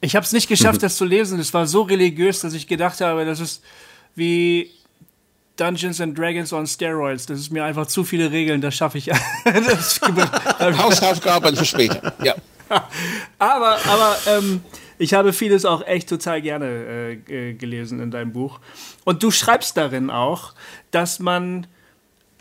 Ich 0.00 0.16
habe 0.16 0.26
es 0.26 0.32
nicht 0.32 0.48
geschafft, 0.48 0.82
das 0.82 0.96
zu 0.96 1.04
lesen. 1.04 1.38
Es 1.38 1.54
war 1.54 1.66
so 1.66 1.82
religiös, 1.82 2.40
dass 2.40 2.52
ich 2.52 2.66
gedacht 2.66 3.00
habe, 3.00 3.24
das 3.24 3.38
ist 3.38 3.62
wie 4.16 4.70
Dungeons 5.56 6.00
and 6.00 6.18
Dragons 6.18 6.52
on 6.52 6.66
Steroids. 6.66 7.26
Das 7.26 7.38
ist 7.38 7.52
mir 7.52 7.64
einfach 7.64 7.86
zu 7.86 8.02
viele 8.02 8.32
Regeln, 8.32 8.60
das 8.60 8.74
schaffe 8.74 8.98
ich. 8.98 9.08
Hausaufgaben 10.60 11.56
für 11.56 11.64
später, 11.64 12.12
ja. 12.22 12.34
aber 13.38 13.78
aber 13.86 14.16
ähm, 14.26 14.60
ich 14.98 15.14
habe 15.14 15.32
vieles 15.32 15.64
auch 15.64 15.86
echt 15.86 16.08
total 16.08 16.42
gerne 16.42 17.16
äh, 17.28 17.52
gelesen 17.54 18.00
in 18.00 18.10
deinem 18.10 18.32
Buch. 18.32 18.58
Und 19.04 19.22
du 19.22 19.30
schreibst 19.30 19.76
darin 19.76 20.10
auch, 20.10 20.54
dass 20.90 21.20
man 21.20 21.68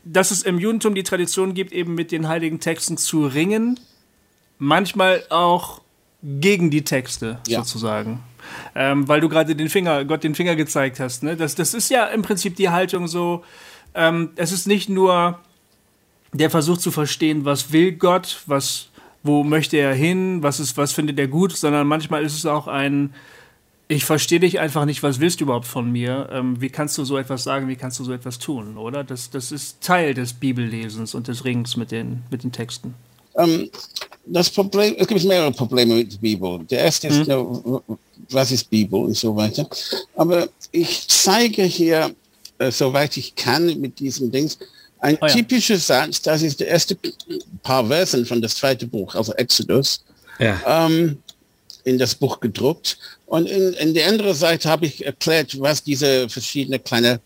dass 0.06 0.32
es 0.32 0.43
im 0.43 0.60
Judentum 0.60 0.95
die 0.95 1.03
Tradition 1.03 1.53
gibt, 1.53 1.74
eben 1.74 1.95
mit 1.95 2.12
den 2.12 2.28
heiligen 2.28 2.60
Texten 2.60 2.97
zu 2.97 3.26
ringen, 3.26 3.80
manchmal 4.60 5.24
auch 5.30 5.82
gegen 6.24 6.70
die 6.70 6.84
Texte 6.84 7.39
ja. 7.47 7.60
sozusagen. 7.60 8.24
Ähm, 8.76 9.08
weil 9.08 9.22
du 9.22 9.30
gerade 9.30 9.56
den 9.56 9.70
Finger, 9.70 10.06
Gott 10.06 10.24
den 10.24 10.36
Finger 10.36 10.56
gezeigt 10.56 10.99
hast. 10.99 11.24
Ne? 11.24 11.36
Das, 11.36 11.56
das 11.56 11.74
ist 11.74 11.89
ja 11.89 12.06
im 12.06 12.22
Prinzip 12.22 12.56
die 12.56 12.70
Haltung 12.70 13.08
so, 13.08 13.43
ähm, 13.95 14.30
es 14.36 14.51
ist 14.51 14.68
nicht 14.68 14.88
nur 14.88 15.39
der 16.32 16.51
Versuch 16.51 16.78
zu 16.78 16.91
verstehen, 16.91 17.45
was 17.45 17.72
will 17.72 17.93
Gott, 17.93 18.43
was, 18.45 18.89
wo 19.24 19.43
möchte 19.43 19.78
er 19.78 19.93
hin, 19.93 20.43
was 20.43 20.60
ist, 20.60 20.78
was 20.78 20.91
findet 20.91 21.18
er 21.18 21.28
gut, 21.28 21.56
sondern 21.56 21.88
manchmal 21.88 22.24
ist 22.24 22.36
es 22.36 22.45
auch 22.45 22.68
ein, 22.68 23.14
ich 23.88 24.05
verstehe 24.05 24.39
dich 24.39 24.59
einfach 24.59 24.86
nicht, 24.86 25.03
was 25.03 25.19
willst 25.19 25.39
du 25.39 25.45
überhaupt 25.45 25.67
von 25.67 25.91
mir? 25.91 26.29
Ähm, 26.31 26.59
wie 26.59 26.69
kannst 26.69 26.97
du 26.97 27.05
so 27.05 27.17
etwas 27.17 27.43
sagen, 27.43 27.67
wie 27.67 27.75
kannst 27.75 27.99
du 27.99 28.03
so 28.03 28.13
etwas 28.13 28.39
tun, 28.39 28.77
oder? 28.77 29.03
Das, 29.03 29.29
das 29.29 29.51
ist 29.51 29.81
Teil 29.81 30.13
des 30.13 30.33
Bibellesens 30.33 31.13
und 31.13 31.27
des 31.27 31.45
Rings 31.45 31.77
mit 31.77 31.91
den, 31.91 32.23
mit 32.31 32.43
den 32.43 32.51
Texten. 32.51 32.95
Um, 33.33 33.49
ähm, 33.49 33.69
das 34.25 34.49
Problem, 34.49 34.95
es 34.97 35.07
gibt 35.07 35.23
mehrere 35.25 35.51
Probleme 35.51 35.95
mit 35.95 36.13
der 36.13 36.17
Bibel. 36.17 36.59
Der 36.65 36.79
erste 36.79 37.09
ist, 37.09 37.27
mhm. 37.27 37.81
was 38.31 38.51
ist 38.51 38.69
Bibel 38.69 39.01
und 39.01 39.15
so 39.15 39.36
weiter. 39.36 39.67
Aber 40.15 40.49
ich 40.71 41.07
zeige 41.07 41.63
hier, 41.63 42.15
äh, 42.57 42.71
soweit 42.71 43.15
ich 43.17 43.36
kann, 43.36 43.79
mit 43.79 43.99
diesem 43.99 44.31
Dings, 44.31 44.57
ein 44.99 45.17
oh 45.21 45.27
ja. 45.27 45.33
typischer 45.33 45.77
Satz, 45.77 46.21
das 46.21 46.41
ist 46.41 46.59
der 46.59 46.69
erste 46.69 46.97
paar 47.61 47.86
Versen 47.86 48.25
von 48.25 48.41
das 48.41 48.55
zweite 48.55 48.88
Buch, 48.88 49.13
also 49.13 49.33
Exodus. 49.33 50.03
Ja. 50.39 50.88
Ähm, 50.88 51.19
in 51.86 51.97
das 51.97 52.15
Buch 52.15 52.41
gedruckt. 52.41 52.97
Und 53.27 53.47
in, 53.47 53.73
in 53.73 53.93
der 53.93 54.07
anderen 54.07 54.36
Seite 54.36 54.67
habe 54.69 54.88
ich 54.88 55.05
erklärt, 55.05 55.59
was 55.61 55.83
diese 55.83 56.27
verschiedenen 56.27 56.83
kleine 56.83 57.21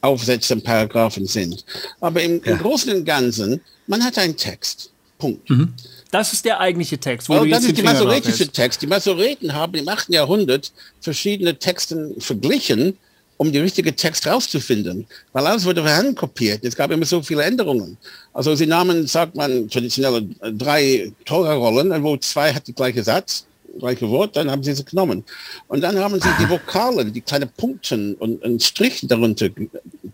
Aufsätze 0.00 0.54
und 0.54 0.62
Paragraphen 0.62 1.26
sind. 1.26 1.64
Aber 2.00 2.22
im, 2.22 2.40
ja. 2.44 2.52
im 2.52 2.58
Großen 2.58 2.94
und 2.94 3.04
Ganzen, 3.04 3.60
man 3.88 4.04
hat 4.04 4.18
einen 4.18 4.36
Text. 4.36 4.90
Punkt. 5.18 5.48
Mhm. 5.48 5.72
Das 6.10 6.32
ist 6.32 6.44
der 6.44 6.58
eigentliche 6.60 6.98
Text. 6.98 7.28
Wo 7.28 7.38
oh, 7.38 7.44
das 7.44 7.64
ist 7.64 7.76
der 7.76 7.84
masoretische 7.84 8.48
Text. 8.48 8.82
Die 8.82 8.86
Masoreten 8.86 9.54
haben 9.54 9.74
im 9.74 9.88
8. 9.88 10.08
Jahrhundert 10.10 10.72
verschiedene 11.00 11.56
Texte 11.56 12.12
verglichen, 12.18 12.98
um 13.36 13.52
die 13.52 13.60
richtige 13.60 13.94
Text 13.94 14.26
rauszufinden. 14.26 15.06
Weil 15.32 15.46
alles 15.46 15.64
wurde 15.64 15.84
von 15.84 16.14
kopiert. 16.16 16.64
Es 16.64 16.74
gab 16.74 16.90
immer 16.90 17.06
so 17.06 17.22
viele 17.22 17.44
Änderungen. 17.44 17.96
Also 18.34 18.54
sie 18.56 18.66
nahmen, 18.66 19.06
sagt 19.06 19.36
man, 19.36 19.68
traditionelle 19.68 20.22
drei 20.52 21.12
Tora-Rollen, 21.24 22.02
wo 22.02 22.16
zwei 22.16 22.52
hat 22.52 22.66
die 22.66 22.74
gleiche 22.74 23.04
Satz 23.04 23.46
gleiche 23.78 24.08
Wort, 24.08 24.36
dann 24.36 24.50
haben 24.50 24.62
sie 24.62 24.74
sie 24.74 24.84
genommen. 24.84 25.24
Und 25.68 25.80
dann 25.80 25.98
haben 25.98 26.20
sie 26.20 26.28
die 26.40 26.48
Vokale, 26.48 27.04
die 27.06 27.20
kleinen 27.20 27.48
Punkten 27.56 28.14
und 28.14 28.42
einen 28.42 28.60
Strich 28.60 29.00
darunter 29.02 29.48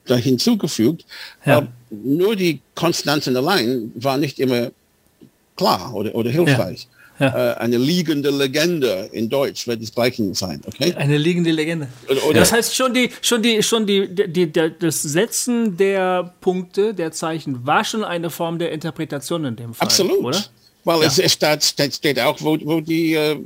da 0.06 0.16
hinzugefügt. 0.16 1.04
Ja. 1.44 1.68
nur 1.90 2.36
die 2.36 2.60
Konsonanten 2.74 3.36
allein 3.36 3.92
war 3.94 4.18
nicht 4.18 4.38
immer 4.38 4.70
klar 5.56 5.94
oder, 5.94 6.14
oder 6.14 6.30
hilfreich. 6.30 6.82
Ja. 6.82 6.98
Ja. 7.18 7.52
Äh, 7.52 7.56
eine 7.56 7.78
liegende 7.78 8.30
Legende 8.30 9.08
in 9.12 9.28
Deutsch 9.28 9.66
wird 9.66 9.82
das 9.82 9.92
Gleiche 9.92 10.34
sein, 10.34 10.60
okay? 10.64 10.94
Eine 10.94 11.18
liegende 11.18 11.50
Legende. 11.50 11.88
Oder 12.28 12.38
das 12.38 12.52
heißt 12.52 12.76
schon 12.76 12.94
die, 12.94 13.10
schon 13.22 13.42
die, 13.42 13.60
schon 13.62 13.86
die, 13.86 14.08
die, 14.08 14.46
die, 14.46 14.72
das 14.78 15.02
Setzen 15.02 15.76
der 15.76 16.32
Punkte, 16.40 16.94
der 16.94 17.10
Zeichen 17.10 17.66
war 17.66 17.84
schon 17.84 18.04
eine 18.04 18.30
Form 18.30 18.60
der 18.60 18.70
Interpretation 18.70 19.44
in 19.44 19.56
dem 19.56 19.74
Fall, 19.74 19.86
Absolut. 19.86 20.18
oder? 20.18 20.44
Weil 20.88 21.02
ja. 21.02 21.08
es, 21.08 21.18
es 21.18 21.32
steht, 21.34 21.94
steht 21.94 22.18
auch, 22.18 22.40
wo, 22.40 22.56
wo 22.64 22.80
die, 22.80 23.12
äh, 23.12 23.38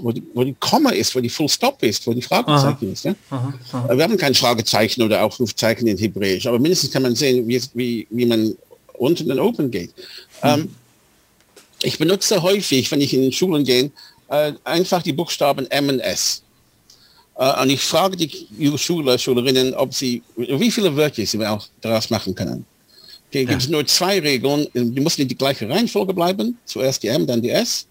wo 0.00 0.12
die, 0.12 0.22
wo 0.34 0.44
die 0.44 0.54
Komma 0.60 0.90
ist, 0.90 1.16
wo 1.16 1.20
die 1.20 1.28
Full 1.28 1.48
Stop 1.48 1.82
ist, 1.82 2.06
wo 2.06 2.14
die 2.14 2.22
Fragezeichen 2.22 2.86
aha. 2.86 2.92
ist. 2.92 3.04
Ja? 3.04 3.14
Aha, 3.28 3.54
aha. 3.72 3.96
Wir 3.96 4.04
haben 4.04 4.16
kein 4.16 4.32
Fragezeichen 4.32 5.02
oder 5.02 5.24
Aufrufzeichen 5.24 5.88
in 5.88 5.98
Hebräisch, 5.98 6.46
aber 6.46 6.60
mindestens 6.60 6.92
kann 6.92 7.02
man 7.02 7.16
sehen, 7.16 7.48
wie, 7.48 7.60
wie, 7.74 8.06
wie 8.08 8.24
man 8.24 8.56
unten 8.98 9.32
und 9.32 9.40
oben 9.40 9.68
geht. 9.68 9.90
Hm. 10.42 10.60
Ähm, 10.60 10.74
ich 11.82 11.98
benutze 11.98 12.40
häufig, 12.40 12.88
wenn 12.92 13.00
ich 13.00 13.12
in 13.12 13.32
Schulen 13.32 13.64
gehe, 13.64 13.90
äh, 14.28 14.52
einfach 14.62 15.02
die 15.02 15.12
Buchstaben 15.12 15.68
M 15.72 15.88
und 15.88 15.98
S. 15.98 16.44
Äh, 17.34 17.62
und 17.62 17.70
ich 17.70 17.80
frage 17.80 18.16
die 18.16 18.78
Schüler, 18.78 19.18
Schülerinnen, 19.18 19.74
ob 19.74 19.92
sie, 19.92 20.22
wie 20.36 20.70
viele 20.70 20.94
Wörter 20.94 21.26
sie 21.26 21.44
auch 21.44 21.66
daraus 21.80 22.10
machen 22.10 22.32
können. 22.32 22.64
Okay, 23.30 23.44
gibt 23.44 23.62
es 23.62 23.68
nur 23.68 23.86
zwei 23.86 24.18
Regeln. 24.18 24.66
Die 24.74 25.00
müssen 25.00 25.22
in 25.22 25.28
die 25.28 25.38
gleiche 25.38 25.68
Reihenfolge 25.68 26.12
bleiben. 26.12 26.58
Zuerst 26.64 27.04
die 27.04 27.08
M, 27.08 27.28
dann 27.28 27.40
die 27.40 27.50
S. 27.50 27.86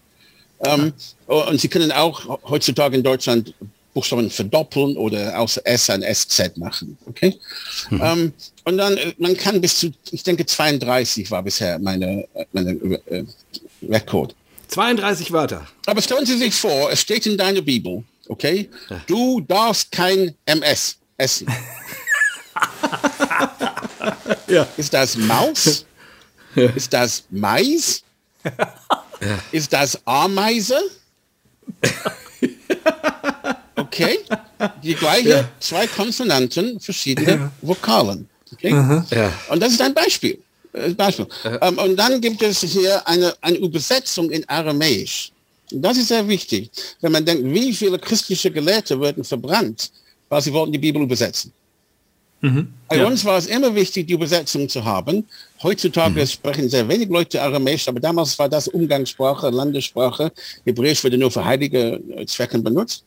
Ähm, 0.62 0.92
ja. 1.26 1.34
Und 1.34 1.58
Sie 1.58 1.68
können 1.68 1.90
auch 1.92 2.38
heutzutage 2.44 2.94
in 2.94 3.02
Deutschland 3.02 3.54
Buchstaben 3.94 4.30
verdoppeln 4.30 4.98
oder 4.98 5.38
aus 5.38 5.56
S 5.56 5.88
ein 5.88 6.02
SZ 6.02 6.58
machen. 6.58 6.98
Okay? 7.06 7.34
Mhm. 7.88 8.00
Ähm, 8.04 8.32
und 8.64 8.76
dann, 8.76 8.98
äh, 8.98 9.14
man 9.16 9.34
kann 9.34 9.62
bis 9.62 9.78
zu, 9.78 9.90
ich 10.10 10.22
denke 10.22 10.44
32 10.44 11.30
war 11.30 11.42
bisher 11.42 11.78
meine, 11.78 12.28
meine 12.52 12.72
äh, 13.06 13.24
Rekord. 13.88 14.34
32 14.68 15.32
Wörter. 15.32 15.66
Aber 15.86 16.02
stellen 16.02 16.26
Sie 16.26 16.36
sich 16.36 16.54
vor, 16.54 16.92
es 16.92 17.00
steht 17.00 17.24
in 17.24 17.38
deiner 17.38 17.62
Bibel, 17.62 18.04
okay? 18.28 18.68
Ja. 18.90 19.00
Du 19.06 19.40
darfst 19.40 19.90
kein 19.90 20.34
MS 20.44 20.98
essen. 21.16 21.46
ja. 24.48 24.66
Ist 24.76 24.92
das 24.92 25.16
Maus? 25.16 25.84
Ja. 26.54 26.70
Ist 26.70 26.92
das 26.92 27.24
Mais? 27.30 28.02
Ja. 29.20 29.38
Ist 29.52 29.72
das 29.72 29.98
Ameise? 30.04 30.78
Okay, 33.76 34.18
die 34.82 34.94
gleiche, 34.94 35.48
zwei 35.58 35.86
Konsonanten, 35.86 36.80
verschiedene 36.80 37.50
Vokalen. 37.60 38.28
Okay? 38.52 38.72
Und 39.48 39.60
das 39.60 39.72
ist 39.72 39.80
ein 39.80 39.94
Beispiel. 39.94 40.38
Beispiel. 40.96 41.26
Ähm, 41.60 41.78
und 41.78 41.96
dann 41.96 42.20
gibt 42.20 42.42
es 42.42 42.60
hier 42.60 43.06
eine, 43.06 43.34
eine 43.40 43.56
Übersetzung 43.56 44.30
in 44.30 44.48
Aramäisch. 44.48 45.32
Das 45.72 45.96
ist 45.96 46.08
sehr 46.08 46.26
wichtig, 46.26 46.70
wenn 47.00 47.12
man 47.12 47.24
denkt, 47.24 47.44
wie 47.44 47.72
viele 47.72 47.98
christliche 47.98 48.50
Gelehrte 48.50 48.98
wurden 48.98 49.24
verbrannt, 49.24 49.90
weil 50.28 50.42
sie 50.42 50.52
wollten 50.52 50.72
die 50.72 50.78
Bibel 50.78 51.02
übersetzen. 51.02 51.52
Mhm. 52.40 52.72
Bei 52.88 52.96
ja. 52.96 53.06
uns 53.06 53.24
war 53.24 53.36
es 53.36 53.46
immer 53.46 53.74
wichtig, 53.74 54.06
die 54.06 54.14
Übersetzung 54.14 54.68
zu 54.68 54.84
haben. 54.84 55.26
Heutzutage 55.62 56.20
mhm. 56.20 56.26
sprechen 56.26 56.68
sehr 56.68 56.88
wenig 56.88 57.08
Leute 57.08 57.40
Aramäisch, 57.40 57.86
aber 57.86 58.00
damals 58.00 58.38
war 58.38 58.48
das 58.48 58.68
Umgangssprache, 58.68 59.50
Landessprache. 59.50 60.32
Hebräisch 60.64 61.04
wurde 61.04 61.18
nur 61.18 61.30
für 61.30 61.44
heilige 61.44 62.00
Zwecken 62.26 62.64
benutzt. 62.64 63.04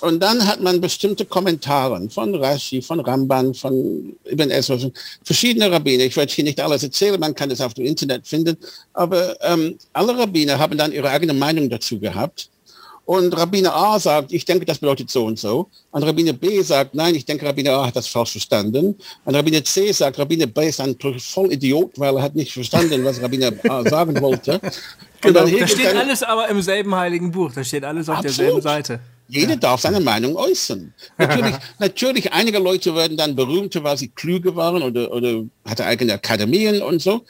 Und 0.00 0.20
dann 0.20 0.46
hat 0.46 0.60
man 0.60 0.80
bestimmte 0.80 1.24
Kommentare 1.24 2.10
von 2.10 2.34
Rashi, 2.34 2.82
von 2.82 3.00
Ramban, 3.00 3.54
von 3.54 4.14
Ibn 4.24 4.50
Ezra, 4.50 4.76
verschiedene 5.22 5.70
Rabbiner. 5.70 6.04
Ich 6.04 6.16
werde 6.16 6.32
hier 6.32 6.44
nicht 6.44 6.60
alles 6.60 6.82
erzählen, 6.82 7.18
man 7.18 7.34
kann 7.34 7.50
es 7.50 7.60
auf 7.60 7.74
dem 7.74 7.86
Internet 7.86 8.26
finden. 8.26 8.56
Aber 8.92 9.36
ähm, 9.42 9.78
alle 9.92 10.18
Rabbiner 10.18 10.58
haben 10.58 10.76
dann 10.76 10.92
ihre 10.92 11.08
eigene 11.08 11.32
Meinung 11.32 11.70
dazu 11.70 11.98
gehabt. 12.00 12.50
Und 13.06 13.36
Rabbiner 13.36 13.74
A 13.74 13.98
sagt, 13.98 14.32
ich 14.32 14.44
denke, 14.44 14.64
das 14.64 14.78
bedeutet 14.78 15.10
so 15.10 15.26
und 15.26 15.38
so. 15.38 15.68
Und 15.90 16.02
Rabbiner 16.02 16.32
B 16.32 16.62
sagt, 16.62 16.94
nein, 16.94 17.14
ich 17.14 17.24
denke, 17.24 17.44
Rabbiner 17.44 17.72
A 17.72 17.86
hat 17.86 17.96
das 17.96 18.06
falsch 18.06 18.32
verstanden. 18.32 18.96
Und 19.24 19.34
Rabbiner 19.34 19.62
C 19.62 19.92
sagt, 19.92 20.18
Rabbiner 20.18 20.46
B 20.46 20.68
ist 20.68 20.80
ein 20.80 20.96
voll 21.18 21.52
Idiot, 21.52 21.92
weil 21.96 22.16
er 22.16 22.22
hat 22.22 22.34
nicht 22.34 22.52
verstanden, 22.52 23.04
was 23.04 23.20
Rabbiner 23.20 23.52
A 23.68 23.82
sagen 23.88 24.20
wollte. 24.20 24.60
Genau, 25.20 25.46
da 25.46 25.66
steht 25.66 25.94
alles 25.94 26.22
aber 26.22 26.48
im 26.48 26.62
selben 26.62 26.94
heiligen 26.94 27.30
Buch. 27.30 27.52
Da 27.52 27.62
steht 27.62 27.84
alles 27.84 28.08
auf 28.08 28.18
Absolut. 28.18 28.38
derselben 28.38 28.62
Seite. 28.62 29.00
Jeder 29.28 29.50
ja. 29.50 29.56
darf 29.56 29.80
seine 29.80 30.00
Meinung 30.00 30.36
äußern. 30.36 30.92
Natürlich, 31.18 31.54
natürlich, 31.78 32.32
einige 32.32 32.58
Leute 32.58 32.94
werden 32.94 33.16
dann 33.16 33.34
berühmter, 33.34 33.82
weil 33.82 33.96
sie 33.96 34.08
klüger 34.08 34.54
waren 34.54 34.82
oder, 34.82 35.10
oder 35.12 35.44
hatte 35.64 35.86
eigene 35.86 36.12
Akademien 36.12 36.82
und 36.82 37.00
so. 37.00 37.24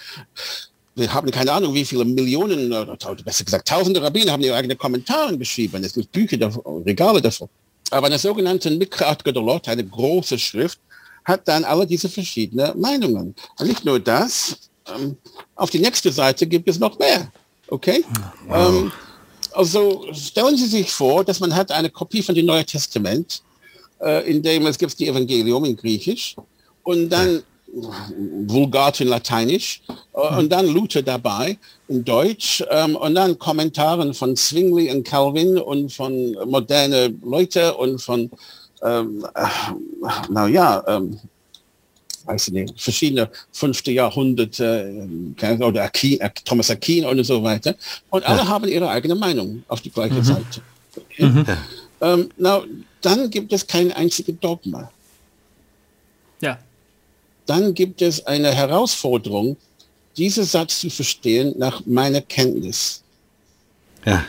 Wir 0.97 1.13
haben 1.13 1.31
keine 1.31 1.53
Ahnung, 1.53 1.75
wie 1.75 1.85
viele 1.85 2.05
Millionen, 2.05 2.73
oder 2.73 2.97
besser 3.25 3.45
gesagt, 3.45 3.69
tausende 3.69 4.01
Rabbiner 4.01 4.33
haben 4.33 4.43
ihre 4.43 4.57
eigenen 4.57 4.79
Kommentare 4.79 5.37
geschrieben. 5.37 5.83
Es 5.83 5.95
gibt 5.95 6.13
Bücher, 6.13 6.37
davon, 6.37 6.83
Regale 6.85 7.21
davon. 7.21 7.49
Aber 7.91 8.07
eine 8.07 8.19
sogenannte 8.19 8.71
Mikrat 8.71 9.25
Gedolot, 9.25 9.69
eine 9.69 9.85
große 9.85 10.39
Schrift, 10.39 10.79
hat 11.25 11.49
dann 11.49 11.65
alle 11.65 11.87
diese 11.87 12.09
verschiedenen 12.09 12.79
Meinungen. 12.81 13.35
Und 13.59 13.67
nicht 13.67 13.85
nur 13.85 13.99
das, 13.99 14.57
ähm, 14.95 15.17
auf 15.57 15.71
die 15.71 15.79
nächste 15.79 16.13
Seite 16.13 16.47
gibt 16.47 16.69
es 16.69 16.79
noch 16.79 16.99
mehr. 16.99 17.33
Okay? 17.69 18.05
Wow. 18.47 18.69
Ähm, 18.69 18.93
also 19.53 20.07
stellen 20.13 20.57
Sie 20.57 20.67
sich 20.67 20.91
vor, 20.91 21.25
dass 21.25 21.41
man 21.41 21.55
hat 21.55 21.71
eine 21.71 21.91
Kopie 21.91 22.23
von 22.23 22.35
dem 22.35 22.47
Neuen 22.47 22.67
Testament, 22.67 23.43
äh, 24.01 24.29
in 24.31 24.43
dem 24.43 24.67
es 24.67 24.79
gibt 24.79 24.99
die 24.99 25.09
Evangelium 25.09 25.65
in 25.65 25.77
Griechisch 25.77 26.37
und 26.83 27.09
dann 27.09 27.43
Vulgate 28.47 29.03
in 29.03 29.09
Lateinisch 29.09 29.83
äh, 30.15 30.39
und 30.39 30.51
dann 30.51 30.67
Luther 30.67 31.03
dabei 31.03 31.59
in 31.89 32.05
Deutsch 32.05 32.65
ähm, 32.71 32.97
und 32.97 33.15
dann 33.15 33.39
Kommentaren 33.39 34.15
von 34.15 34.37
Zwingli 34.37 34.91
und 34.91 35.05
Calvin 35.05 35.59
und 35.59 35.93
von 35.93 36.37
moderne 36.47 37.15
Leute 37.23 37.75
und 37.75 38.01
von 38.01 38.31
ähm, 38.83 39.27
äh, 39.35 39.47
naja, 40.29 40.85
ähm, 40.87 41.19
weiß 42.27 42.49
ich 42.49 42.55
nicht, 42.55 42.81
verschiedene 42.81 43.29
fünfte 43.53 43.93
Jahrhunderte, 43.93 45.35
äh, 45.41 45.63
oder 45.63 45.85
Akin, 45.85 46.19
Thomas 46.45 46.71
Akin 46.71 47.05
und 47.05 47.23
so 47.25 47.43
weiter. 47.43 47.75
Und 48.11 48.25
alle 48.25 48.41
ja. 48.41 48.49
haben 48.49 48.69
ihre 48.69 48.89
eigene 48.89 49.15
Meinung 49.15 49.63
auf 49.69 49.81
die 49.81 49.91
gleiche 49.91 50.15
mhm. 50.15 50.25
Seite. 50.25 50.61
Okay? 50.97 51.25
Mhm. 51.25 51.47
Ähm, 52.01 52.29
now, 52.37 52.65
dann 53.01 53.31
gibt 53.31 53.53
es 53.53 53.67
kein 53.67 53.93
einziges 53.93 54.35
Dogma. 54.41 54.91
Dann 57.47 57.75
gibt 57.75 58.03
es 58.03 58.25
eine 58.27 58.53
Herausforderung, 58.53 59.57
diesen 60.17 60.45
Satz 60.45 60.81
zu 60.81 60.91
verstehen 60.91 61.55
nach 61.59 61.85
meiner 61.87 62.21
Kenntnis. 62.21 63.03
Ja. 64.05 64.25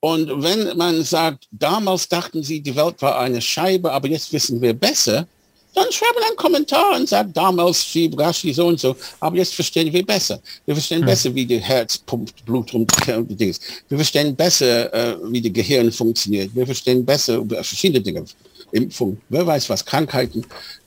Und 0.00 0.42
wenn 0.42 0.76
man 0.76 1.02
sagt, 1.02 1.48
damals 1.50 2.08
dachten 2.08 2.42
sie, 2.42 2.60
die 2.60 2.76
Welt 2.76 3.00
war 3.00 3.18
eine 3.18 3.40
Scheibe, 3.40 3.90
aber 3.90 4.08
jetzt 4.08 4.32
wissen 4.32 4.60
wir 4.60 4.74
besser, 4.74 5.26
dann 5.74 5.90
schreiben 5.90 6.22
einen 6.26 6.36
Kommentar 6.36 6.94
und 6.94 7.08
sagt, 7.08 7.36
damals 7.36 7.84
schrieb 7.84 8.18
Rashi 8.18 8.52
so 8.52 8.68
und 8.68 8.78
so, 8.78 8.94
aber 9.18 9.36
jetzt 9.38 9.54
verstehen 9.54 9.92
wir 9.92 10.06
besser. 10.06 10.40
Wir 10.66 10.74
verstehen 10.74 11.00
hm. 11.00 11.06
besser, 11.06 11.34
wie 11.34 11.44
der 11.44 11.60
Herz 11.60 11.98
pumpt, 11.98 12.44
Blut 12.44 12.72
rum, 12.72 12.86
Wir 13.06 13.98
verstehen 13.98 14.36
besser, 14.36 14.92
äh, 14.94 15.16
wie 15.32 15.40
das 15.40 15.52
Gehirn 15.52 15.90
funktioniert. 15.90 16.54
Wir 16.54 16.66
verstehen 16.66 17.04
besser 17.04 17.36
über 17.36 17.64
verschiedene 17.64 18.00
Dinge. 18.00 18.24
Impfung, 18.70 19.18
wer 19.28 19.46
weiß 19.46 19.68
was, 19.70 19.84
Krankheiten 19.84 20.44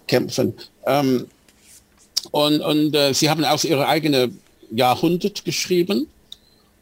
kämpfen. 0.07 0.53
Ähm, 0.85 1.27
und 2.31 2.61
und 2.61 2.95
äh, 2.95 3.13
sie 3.13 3.29
haben 3.29 3.43
aus 3.45 3.63
ihrer 3.63 3.87
eigenen 3.87 4.39
Jahrhundert 4.71 5.45
geschrieben 5.45 6.07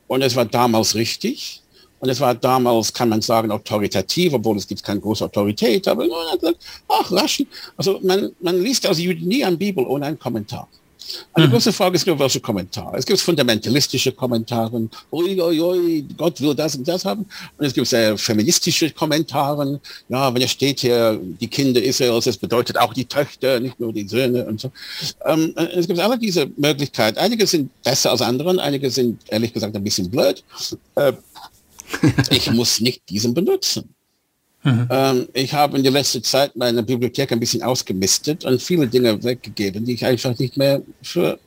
und 0.08 0.22
es 0.22 0.36
war 0.36 0.46
damals 0.46 0.96
richtig. 0.96 1.62
Und 2.00 2.10
es 2.10 2.20
war 2.20 2.36
damals, 2.36 2.94
kann 2.94 3.10
man 3.10 3.22
sagen, 3.22 3.52
autoritativ, 3.52 4.34
obwohl 4.34 4.58
es 4.58 4.68
gibt 4.68 4.84
keine 4.84 5.00
große 5.00 5.26
Autorität, 5.26 5.88
aber 5.88 6.06
ach, 6.88 7.12
Raschen. 7.12 7.48
Also 7.78 8.00
man, 8.04 8.32
man 8.42 8.62
liest 8.62 8.86
also 8.86 9.02
nie 9.02 9.44
eine 9.44 9.58
Bibel 9.58 9.84
ohne 9.86 10.06
einen 10.06 10.20
Kommentar. 10.20 10.68
Eine 11.34 11.48
mhm. 11.48 11.52
große 11.52 11.74
Frage 11.74 11.96
ist 11.96 12.08
nur, 12.08 12.18
welche 12.20 12.40
Kommentare. 12.40 12.98
Es 12.98 13.06
gibt 13.06 13.20
fundamentalistische 13.20 14.12
Kommentare, 14.12 14.90
ui, 15.12 15.42
ui, 15.42 15.62
ui, 15.62 16.06
Gott 16.18 16.40
will 16.42 16.56
das 16.56 16.76
und 16.76 16.88
das 16.88 17.06
haben. 17.06 17.26
Und 17.58 17.66
es 17.66 17.74
gibt 17.74 17.88
sehr 17.88 18.18
feministische 18.18 18.90
Kommentare. 18.92 19.80
Ja, 20.10 20.34
wenn 20.34 20.42
es 20.42 20.52
steht 20.52 20.80
hier, 20.80 21.20
die 21.40 21.48
Kinder 21.48 21.82
Israels, 21.82 22.28
es 22.28 22.38
bedeutet 22.38 22.78
auch 22.78 22.94
die 22.94 23.06
Töchter, 23.06 23.60
nicht 23.60 23.80
nur 23.80 23.94
die 23.94 24.08
Söhne 24.08 24.46
und 24.46 24.62
so. 24.62 24.72
Ähm, 25.26 25.54
es 25.56 25.88
gibt 25.88 26.00
alle 26.00 26.18
diese 26.18 26.50
Möglichkeiten. 26.58 27.18
Einige 27.18 27.46
sind 27.48 27.70
besser 27.84 28.12
als 28.12 28.22
andere, 28.22 28.60
einige 28.62 28.90
sind 28.90 29.22
ehrlich 29.30 29.54
gesagt 29.54 29.76
ein 29.76 29.84
bisschen 29.84 30.10
blöd. 30.10 30.44
Äh, 30.96 31.14
ich 32.30 32.52
muss 32.52 32.80
nicht 32.80 33.08
diesen 33.10 33.34
benutzen. 33.34 33.96
Mhm. 34.66 34.88
Ähm, 34.90 35.28
ich 35.34 35.54
habe 35.54 35.78
in 35.78 35.84
der 35.84 35.92
letzten 35.92 36.24
Zeit 36.24 36.56
meine 36.56 36.82
Bibliothek 36.84 37.32
ein 37.32 37.40
bisschen 37.40 37.64
ausgemistet 37.64 38.46
und 38.46 38.62
viele 38.62 38.88
Dinge 38.88 39.24
weggegeben, 39.24 39.86
die 39.86 39.94
ich 39.94 40.06
einfach 40.06 40.38
nicht 40.38 40.58
mehr 40.58 40.82
für, 41.02 41.40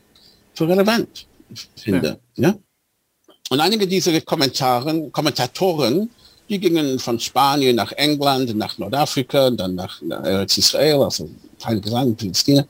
für 0.54 0.68
relevant 0.68 1.26
finde. 1.76 2.18
Ja. 2.36 2.50
ja? 2.50 2.58
Und 3.50 3.60
einige 3.60 3.86
dieser 3.86 4.18
Kommentaren, 4.20 5.10
Kommentatoren, 5.12 6.10
die 6.48 6.60
gingen 6.60 6.98
von 6.98 7.20
Spanien 7.20 7.76
nach 7.76 7.92
England, 7.92 8.56
nach 8.56 8.78
Nordafrika, 8.78 9.50
dann 9.50 9.74
nach, 9.74 10.00
nach 10.00 10.46
Israel, 10.56 11.02
also 11.02 11.28
Heilige 11.64 11.90
Land, 11.90 12.16
Palästina. 12.18 12.64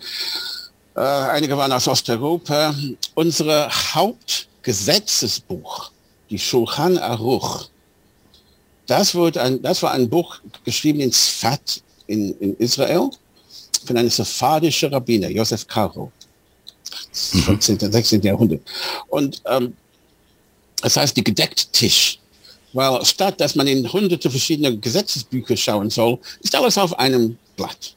Äh, 0.97 1.01
einige 1.01 1.59
waren 1.59 1.73
aus 1.73 1.87
Osteuropa. 1.87 2.75
Unsere 3.15 3.69
Hauptgesetzesbuch 3.69 5.91
die 6.31 6.39
Shulchan 6.39 6.97
Aruch. 6.99 7.69
Das, 8.89 9.15
wurde 9.15 9.43
ein, 9.43 9.63
das 9.63 9.83
war 9.83 9.93
ein 9.93 10.09
Buch 10.09 10.41
geschrieben 10.65 11.01
in 11.01 11.13
Sfat 11.13 11.83
in, 12.07 12.35
in 12.41 12.57
Israel 12.57 13.11
von 13.85 13.97
einem 13.97 14.09
sephardischen 14.09 14.93
Rabbiner, 14.93 15.29
Josef 15.29 15.67
Karo, 15.67 16.11
15. 17.13 17.79
und 17.83 17.93
16. 17.93 18.23
Jahrhundert. 18.23 18.63
Und 19.09 19.43
ähm, 19.45 19.75
das 20.81 20.97
heißt 20.97 21.17
die 21.17 21.23
gedeckte 21.23 21.67
Tisch. 21.71 22.19
Weil 22.73 23.05
statt 23.05 23.41
dass 23.41 23.55
man 23.55 23.67
in 23.67 23.91
hunderte 23.93 24.31
verschiedene 24.31 24.77
Gesetzesbücher 24.79 25.57
schauen 25.57 25.91
soll, 25.91 26.19
ist 26.41 26.55
alles 26.55 26.79
auf 26.79 26.99
einem 26.99 27.37
Blatt. 27.57 27.95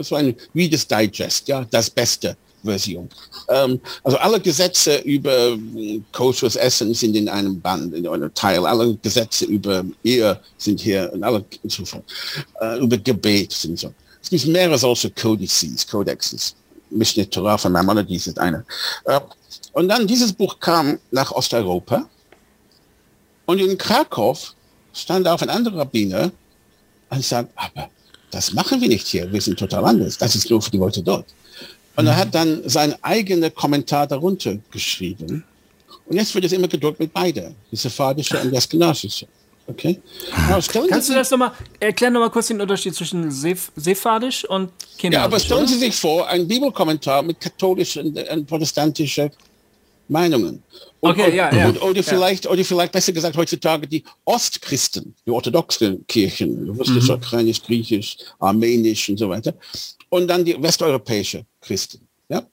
So 0.00 0.14
ein 0.14 0.34
Reader's 0.54 0.86
Digest, 0.86 1.48
ja, 1.48 1.66
das 1.70 1.90
Beste 1.90 2.36
Version. 2.62 3.08
Ähm, 3.48 3.80
also 4.02 4.18
alle 4.18 4.40
Gesetze 4.40 4.98
über 4.98 5.52
äh, 5.76 6.00
kosches 6.12 6.56
Essen 6.56 6.92
sind 6.94 7.16
in 7.16 7.28
einem 7.28 7.60
Band, 7.60 7.94
in 7.94 8.06
einem 8.06 8.32
Teil. 8.34 8.64
Alle 8.66 8.94
Gesetze 9.02 9.44
über 9.46 9.84
Ehe 10.02 10.38
sind 10.58 10.80
hier 10.80 11.10
und 11.12 11.22
alle 11.22 11.44
so 11.64 11.84
äh, 12.60 12.78
über 12.78 12.96
Gebet 12.98 13.52
sind 13.52 13.78
so. 13.78 13.92
Es 14.22 14.30
gibt 14.30 14.46
mehrere 14.46 14.78
solche 14.78 15.10
Codices, 15.10 15.86
Codexes. 15.86 16.54
Mishneh 16.90 17.24
Torah 17.26 17.56
von 17.56 17.72
Maimonides 17.72 18.26
ist 18.26 18.38
eine. 18.38 18.64
Äh, 19.04 19.20
und 19.72 19.88
dann 19.88 20.06
dieses 20.06 20.32
Buch 20.32 20.58
kam 20.58 20.98
nach 21.10 21.30
Osteuropa 21.32 22.08
und 23.46 23.58
in 23.58 23.78
Krakow 23.78 24.54
stand 24.92 25.26
auf 25.26 25.42
ein 25.42 25.50
anderer 25.50 25.78
Rabbiner 25.78 26.30
und 27.10 27.24
sagt, 27.24 27.50
aber 27.56 27.88
das 28.30 28.52
machen 28.52 28.80
wir 28.80 28.88
nicht 28.88 29.06
hier, 29.06 29.32
wir 29.32 29.40
sind 29.40 29.58
total 29.58 29.84
anders. 29.84 30.18
Das 30.18 30.34
ist 30.34 30.50
nur 30.50 30.62
für 30.62 30.70
die 30.70 30.78
Leute 30.78 31.02
dort. 31.02 31.26
Und 32.00 32.06
er 32.06 32.16
hat 32.16 32.34
dann 32.34 32.68
seinen 32.68 32.94
eigenen 33.02 33.54
Kommentar 33.54 34.06
darunter 34.06 34.56
geschrieben. 34.70 35.44
Und 36.06 36.16
jetzt 36.16 36.34
wird 36.34 36.44
es 36.44 36.52
immer 36.52 36.68
gedruckt 36.68 36.98
mit 36.98 37.12
beide, 37.12 37.54
die 37.70 37.76
sephardische 37.76 38.38
und 38.40 38.52
das 38.52 38.68
gnasische. 38.68 39.26
Okay? 39.66 40.00
Kannst 40.48 41.08
du 41.08 41.14
das 41.14 41.30
nochmal, 41.30 41.52
erklären 41.78 42.12
nochmal 42.12 42.30
kurz 42.30 42.48
den 42.48 42.60
Unterschied 42.60 42.94
zwischen 42.94 43.30
Seph 43.30 43.70
Sephardisch 43.76 44.44
und 44.44 44.70
Kinesisch? 44.98 45.18
Ja, 45.18 45.24
aber 45.24 45.38
stellen 45.38 45.66
Sie 45.68 45.78
sich 45.78 45.94
vor, 45.94 46.26
ein 46.26 46.48
Bibelkommentar 46.48 47.22
mit 47.22 47.38
katholischen 47.40 48.16
und 48.16 48.46
protestantischen 48.46 49.30
Meinungen. 50.08 50.62
Und, 50.98 51.12
okay, 51.12 51.36
ja, 51.36 51.54
ja. 51.54 51.68
Und, 51.68 51.80
oder, 51.80 52.02
vielleicht, 52.02 52.46
ja. 52.46 52.50
oder 52.50 52.64
vielleicht 52.64 52.90
besser 52.90 53.12
gesagt 53.12 53.36
heutzutage 53.36 53.86
die 53.86 54.02
Ostchristen, 54.24 55.14
die 55.24 55.30
orthodoxen 55.30 56.04
Kirchen, 56.08 56.68
russisch, 56.70 57.08
mhm. 57.08 57.14
ukrainisch, 57.14 57.62
griechisch, 57.62 58.16
armenisch 58.40 59.08
und 59.08 59.18
so 59.18 59.28
weiter 59.28 59.54
und 60.10 60.28
dann 60.28 60.44
die 60.44 60.62
westeuropäische 60.62 61.46
Christen. 61.60 62.06
Ja? 62.28 62.46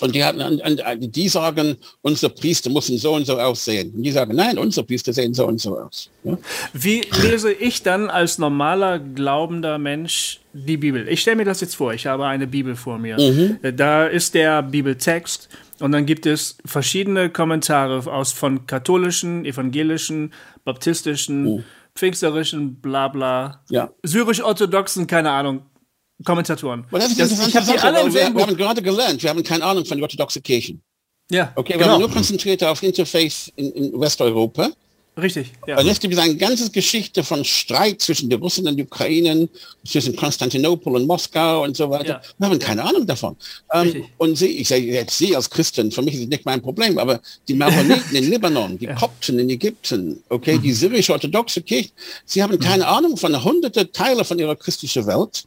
und 0.00 0.14
die, 0.14 0.24
hatten, 0.24 0.40
und, 0.40 0.62
und 0.62 1.16
die 1.16 1.28
sagen, 1.28 1.76
unsere 2.02 2.32
Priester 2.32 2.70
müssen 2.70 2.98
so 2.98 3.14
und 3.14 3.26
so 3.26 3.38
aussehen. 3.38 3.92
Und 3.94 4.02
die 4.02 4.10
sagen, 4.10 4.34
nein, 4.34 4.58
unsere 4.58 4.86
Priester 4.86 5.12
sehen 5.12 5.34
so 5.34 5.46
und 5.46 5.60
so 5.60 5.78
aus. 5.78 6.10
Ja? 6.24 6.38
Wie 6.72 7.02
lese 7.22 7.52
ich 7.52 7.82
dann 7.82 8.10
als 8.10 8.38
normaler 8.38 8.98
glaubender 8.98 9.78
Mensch 9.78 10.40
die 10.52 10.76
Bibel? 10.76 11.08
Ich 11.08 11.20
stelle 11.20 11.36
mir 11.36 11.44
das 11.44 11.60
jetzt 11.60 11.74
vor, 11.76 11.92
ich 11.94 12.06
habe 12.06 12.26
eine 12.26 12.46
Bibel 12.46 12.76
vor 12.76 12.98
mir. 12.98 13.18
Mhm. 13.18 13.58
Da 13.76 14.06
ist 14.06 14.34
der 14.34 14.62
Bibeltext 14.62 15.48
und 15.80 15.92
dann 15.92 16.06
gibt 16.06 16.26
es 16.26 16.56
verschiedene 16.64 17.30
Kommentare 17.30 18.10
aus 18.10 18.32
von 18.32 18.66
katholischen, 18.66 19.44
evangelischen, 19.44 20.32
baptistischen, 20.64 21.56
mhm. 21.56 21.64
pfingsterischen, 21.94 22.76
bla 22.76 23.08
bla, 23.08 23.62
ja. 23.70 23.90
syrisch-orthodoxen, 24.02 25.06
keine 25.06 25.30
Ahnung, 25.30 25.62
Kommentatoren. 26.24 26.84
das 26.90 27.10
ist 27.10 27.20
das, 27.20 27.48
ich 27.48 27.56
habe 27.56 27.66
die 27.66 27.78
alle 27.78 28.12
wir, 28.12 28.34
wir 28.34 28.42
haben 28.42 28.56
gerade 28.56 28.82
gelernt, 28.82 29.22
wir 29.22 29.30
haben 29.30 29.42
keine 29.42 29.64
Ahnung 29.64 29.84
von 29.84 30.02
orthodoxen 30.02 30.42
Kirchen. 30.42 30.82
Ja, 31.30 31.52
okay, 31.54 31.74
wir 31.74 31.78
genau. 31.78 31.92
haben 31.92 32.00
nur 32.00 32.10
konzentriert 32.10 32.64
auf 32.64 32.82
Interface 32.82 33.52
in, 33.56 33.70
in 33.72 34.00
Westeuropa. 34.00 34.70
Richtig. 35.20 35.50
Ja. 35.66 35.78
Und 35.78 35.88
es 35.88 35.98
gibt 35.98 36.16
eine 36.16 36.36
ganze 36.36 36.70
Geschichte 36.70 37.24
von 37.24 37.44
Streit 37.44 38.00
zwischen 38.00 38.30
den 38.30 38.40
Russen 38.40 38.66
und 38.68 38.76
den 38.76 38.86
Ukrainen, 38.86 39.48
zwischen 39.84 40.14
Konstantinopel 40.14 40.94
und 40.94 41.06
Moskau 41.06 41.64
und 41.64 41.76
so 41.76 41.90
weiter. 41.90 42.06
Ja. 42.06 42.22
Wir 42.38 42.48
haben 42.48 42.58
keine 42.58 42.84
Ahnung 42.84 43.04
davon. 43.04 43.36
Ähm, 43.72 44.04
und 44.18 44.38
Sie, 44.38 44.46
ich 44.46 44.68
sage 44.68 44.82
jetzt 44.82 45.18
Sie 45.18 45.34
als 45.34 45.50
Christen, 45.50 45.90
für 45.90 46.02
mich 46.02 46.14
ist 46.14 46.20
es 46.20 46.28
nicht 46.28 46.46
mein 46.46 46.62
Problem, 46.62 46.98
aber 46.98 47.20
die 47.48 47.54
Maroniten 47.54 48.14
in 48.14 48.24
Libanon, 48.30 48.78
die 48.78 48.84
ja. 48.84 48.94
Kopten 48.94 49.40
in 49.40 49.50
Ägypten, 49.50 50.22
okay, 50.28 50.56
die 50.58 50.72
syrisch-orthodoxe 50.72 51.62
Kirche, 51.62 51.90
Sie 52.24 52.42
haben 52.42 52.58
keine 52.60 52.86
Ahnung 52.86 53.16
von 53.16 53.42
hunderte 53.42 53.90
Teile 53.90 54.24
von 54.24 54.38
ihrer 54.38 54.54
christlichen 54.54 55.04
Welt. 55.06 55.44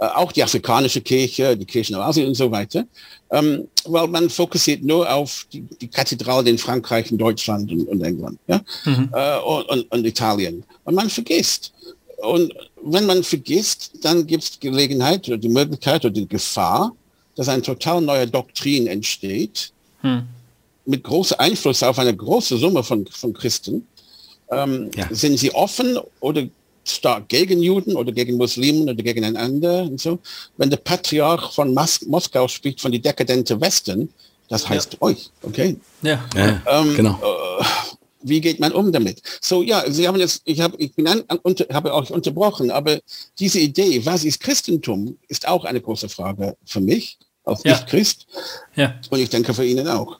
Äh, 0.00 0.06
auch 0.06 0.30
die 0.30 0.44
afrikanische 0.44 1.00
Kirche, 1.00 1.56
die 1.56 1.64
Kirchen 1.64 1.96
in 1.96 2.00
Asien 2.00 2.28
und 2.28 2.34
so 2.34 2.48
weiter, 2.52 2.86
ähm, 3.30 3.66
weil 3.84 4.06
man 4.06 4.30
fokussiert 4.30 4.84
nur 4.84 5.12
auf 5.12 5.44
die, 5.52 5.62
die 5.62 5.88
Kathedralen 5.88 6.46
in 6.46 6.56
Frankreich, 6.56 7.10
in 7.10 7.18
Deutschland 7.18 7.72
und, 7.72 7.88
und 7.88 8.02
England 8.02 8.38
ja? 8.46 8.60
Mhm. 8.84 9.10
Äh, 9.12 9.38
und, 9.40 9.90
und, 9.90 10.06
Italien. 10.06 10.62
Und 10.84 10.94
man 10.94 11.10
vergisst. 11.10 11.72
Und 12.18 12.54
wenn 12.84 13.06
man 13.06 13.24
vergisst, 13.24 13.90
dann 14.02 14.24
gibt 14.24 14.44
es 14.44 14.60
Gelegenheit 14.60 15.26
oder 15.26 15.36
die 15.36 15.48
Möglichkeit 15.48 16.04
oder 16.04 16.14
die 16.14 16.28
Gefahr, 16.28 16.92
dass 17.34 17.48
eine 17.48 17.62
total 17.62 18.00
neue 18.00 18.28
Doktrin 18.28 18.86
entsteht, 18.86 19.72
mhm. 20.02 20.28
mit 20.84 21.02
großem 21.02 21.40
Einfluss 21.40 21.82
auf 21.82 21.98
eine 21.98 22.14
große 22.14 22.56
Summe 22.56 22.84
von, 22.84 23.04
von 23.08 23.32
Christen. 23.32 23.84
Ähm, 24.52 24.92
ja. 24.94 25.08
Sind 25.10 25.38
sie 25.38 25.52
offen 25.52 25.98
oder 26.20 26.44
stark 26.90 27.28
gegen 27.28 27.62
Juden 27.62 27.96
oder 27.96 28.12
gegen 28.12 28.36
Muslimen 28.36 28.88
oder 28.88 29.02
gegeneinander 29.02 29.82
und 29.82 30.00
so. 30.00 30.18
Wenn 30.56 30.70
der 30.70 30.78
Patriarch 30.78 31.52
von 31.52 31.74
Mas 31.74 32.02
Moskau 32.02 32.48
spricht 32.48 32.80
von 32.80 32.92
die 32.92 33.00
dekadente 33.00 33.60
Westen, 33.60 34.08
das 34.48 34.68
heißt 34.68 34.94
ja. 34.94 35.02
euch, 35.02 35.30
okay? 35.42 35.76
Ja, 36.02 36.24
ja 36.34 36.62
ähm, 36.66 36.96
genau. 36.96 37.18
Äh, 37.22 37.64
wie 38.22 38.40
geht 38.40 38.60
man 38.60 38.72
um 38.72 38.90
damit? 38.92 39.22
So, 39.40 39.62
ja, 39.62 39.84
Sie 39.90 40.08
haben 40.08 40.18
jetzt, 40.18 40.42
ich 40.44 40.60
habe, 40.60 40.76
ich 40.78 40.94
bin 40.94 41.06
an, 41.06 41.22
an, 41.28 41.38
unter, 41.42 41.66
habe 41.72 41.94
euch 41.94 42.10
unterbrochen, 42.10 42.70
aber 42.70 42.98
diese 43.38 43.60
Idee, 43.60 44.04
was 44.04 44.24
ist 44.24 44.40
Christentum, 44.40 45.16
ist 45.28 45.46
auch 45.46 45.64
eine 45.64 45.80
große 45.80 46.08
Frage 46.08 46.56
für 46.64 46.80
mich 46.80 47.18
als 47.44 47.62
ja. 47.64 47.72
Nicht-Christ. 47.72 48.26
Ja. 48.74 48.94
Und 49.10 49.20
ich 49.20 49.30
denke 49.30 49.54
für 49.54 49.64
Ihnen 49.64 49.88
auch. 49.88 50.18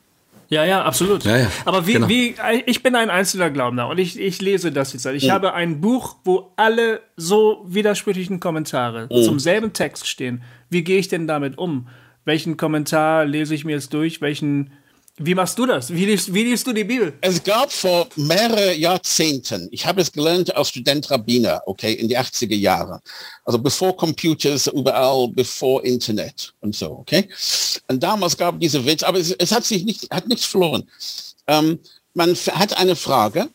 Ja, 0.49 0.65
ja, 0.65 0.83
absolut. 0.83 1.25
Ja, 1.25 1.37
ja, 1.37 1.51
Aber 1.67 1.87
wie, 1.87 1.93
genau. 1.95 2.09
wie, 2.09 2.35
ich 2.65 2.83
bin 2.83 2.95
ein 2.95 3.11
einzelner 3.11 3.51
Glaubender 3.51 3.89
und 3.89 3.99
ich, 3.99 4.19
ich 4.19 4.41
lese 4.41 4.73
das 4.73 4.95
jetzt. 4.95 5.05
Ich 5.07 5.27
mhm. 5.27 5.33
habe 5.33 5.53
ein 5.53 5.81
Buch, 5.81 6.17
wo 6.25 6.53
alle 6.57 7.01
so 7.17 7.65
widersprüchlichen 7.67 8.41
Kommentare 8.41 9.09
mhm. 9.13 9.23
zum 9.23 9.39
selben 9.39 9.75
Text 9.75 10.09
stehen. 10.09 10.43
Wie 10.71 10.85
gehe 10.85 10.99
ich 10.99 11.09
denn 11.09 11.27
damit 11.27 11.59
um? 11.59 11.89
Welchen 12.25 12.57
Kommentar 12.57 13.27
lese 13.27 13.55
ich 13.55 13.65
mir 13.65 13.73
jetzt 13.73 13.93
durch? 13.93 14.21
Welchen 14.23 14.71
wie 15.19 15.35
machst 15.35 15.59
du 15.59 15.66
das? 15.66 15.93
Wie 15.93 16.05
liest, 16.05 16.33
wie 16.33 16.45
liest 16.45 16.66
du 16.66 16.73
die 16.73 16.85
Bibel? 16.85 17.12
Es 17.21 17.43
gab 17.43 17.73
vor 17.73 18.09
mehreren 18.16 18.79
Jahrzehnten, 18.79 19.69
ich 19.73 19.85
habe 19.85 20.01
es 20.01 20.12
gelernt 20.12 20.55
als 20.55 20.69
Student 20.69 21.11
Rabbiner, 21.11 21.61
okay, 21.66 21.93
in 21.95 22.09
die 22.09 22.16
80er 22.16 22.55
Jahre. 22.55 23.01
Also 23.45 23.59
bevor 23.59 23.97
Computers 23.97 24.69
überall, 24.69 25.29
bevor 25.29 25.85
Internet 25.85 26.55
und 26.61 26.75
so, 26.75 26.91
okay. 26.91 27.29
Und 27.89 28.03
damals 28.03 28.37
gab 28.37 28.55
es 28.55 28.61
diese 28.61 28.85
Witz, 28.85 29.03
aber 29.03 29.19
es, 29.19 29.33
es, 29.33 29.53
hat 29.53 29.64
sich 29.64 29.85
nicht, 29.85 30.11
hat 30.11 30.29
nichts 30.29 30.45
verloren. 30.45 30.89
Ähm, 31.47 31.79
man 32.14 32.35
hat 32.35 32.77
eine 32.79 32.95
Frage, 32.97 33.49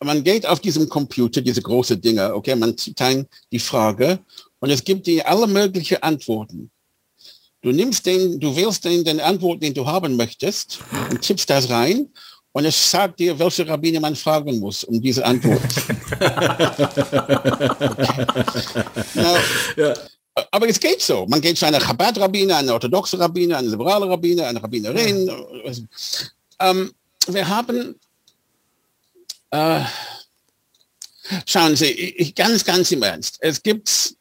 man 0.00 0.22
geht 0.22 0.46
auf 0.46 0.60
diesem 0.60 0.88
Computer, 0.88 1.40
diese 1.40 1.62
große 1.62 1.98
Dinge, 1.98 2.34
okay, 2.34 2.54
man 2.54 2.74
ein 3.00 3.26
die 3.52 3.58
Frage 3.58 4.20
und 4.60 4.70
es 4.70 4.84
gibt 4.84 5.06
die 5.06 5.24
alle 5.24 5.46
möglichen 5.46 6.02
Antworten. 6.02 6.70
Du 7.60 7.72
nimmst 7.72 8.06
den, 8.06 8.38
du 8.38 8.54
wählst 8.54 8.84
den, 8.84 9.04
den 9.04 9.20
Antwort, 9.20 9.62
den 9.62 9.74
du 9.74 9.84
haben 9.84 10.16
möchtest 10.16 10.78
und 11.10 11.20
tippst 11.20 11.50
das 11.50 11.68
rein 11.68 12.08
und 12.52 12.64
es 12.64 12.90
sagt 12.90 13.20
dir, 13.20 13.38
welche 13.38 13.66
Rabbiner 13.66 14.00
man 14.00 14.16
fragen 14.16 14.58
muss, 14.58 14.84
um 14.84 15.00
diese 15.00 15.24
Antwort. 15.24 15.60
Now, 19.14 19.36
ja. 19.76 19.94
Aber 20.50 20.68
es 20.68 20.78
geht 20.78 21.02
so. 21.02 21.26
Man 21.26 21.40
geht 21.40 21.58
zu 21.58 21.66
einer 21.66 21.80
Chabad-Rabbiner, 21.80 22.58
einer 22.58 22.74
orthodoxe 22.74 23.18
Rabbiner, 23.18 23.58
einer 23.58 23.70
liberale 23.70 24.08
Rabbiner, 24.08 24.46
einer 24.46 24.62
Rabbinerin. 24.62 25.28
Ähm, 26.60 26.92
wir 27.26 27.48
haben, 27.48 27.96
äh, 29.50 29.80
schauen 31.46 31.76
Sie, 31.76 31.86
ich, 31.86 32.34
ganz, 32.34 32.64
ganz 32.64 32.90
im 32.92 33.02
Ernst, 33.02 33.38
es 33.40 33.62
gibt 33.62 34.14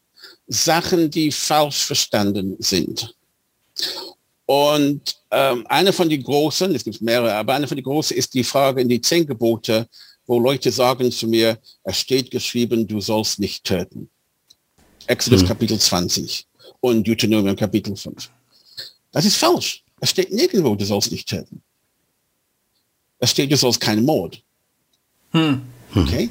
Sachen, 0.48 1.10
die 1.10 1.32
falsch 1.32 1.86
verstanden 1.86 2.56
sind. 2.60 3.16
Und 4.46 5.18
ähm, 5.32 5.66
eine 5.68 5.92
von 5.92 6.10
den 6.10 6.24
großen, 6.24 6.74
es 6.74 6.84
gibt 6.84 7.02
mehrere, 7.02 7.34
aber 7.34 7.54
eine 7.54 7.68
von 7.68 7.76
den 7.76 7.84
großen 7.84 8.16
ist 8.16 8.34
die 8.34 8.44
Frage 8.44 8.82
in 8.82 8.88
die 8.90 9.02
zehn 9.02 9.26
Gebote, 9.26 9.88
wo 10.26 10.40
Leute 10.40 10.72
sagen 10.72 11.12
zu 11.12 11.28
mir, 11.28 11.58
es 11.84 12.00
steht 12.00 12.32
geschrieben, 12.32 12.88
du 12.88 13.02
sollst 13.02 13.40
nicht 13.40 13.64
töten. 13.64 14.10
Exodus 15.08 15.44
mhm. 15.44 15.48
Kapitel 15.48 15.80
20 15.80 16.48
und 16.80 17.08
Deuteronomium 17.08 17.56
Kapitel 17.56 17.96
5. 17.96 18.30
Das 19.12 19.26
ist 19.26 19.36
falsch. 19.36 19.84
Es 20.00 20.12
steht 20.12 20.32
nirgendwo, 20.32 20.76
du 20.76 20.86
sollst 20.86 21.12
nicht 21.12 21.28
töten. 21.28 21.62
Es 23.20 23.32
steht, 23.32 23.52
du 23.52 23.58
sollst 23.58 23.80
keinen 23.80 24.06
Mord. 24.06 24.42
Hm. 25.32 25.62
Okay? 25.96 26.30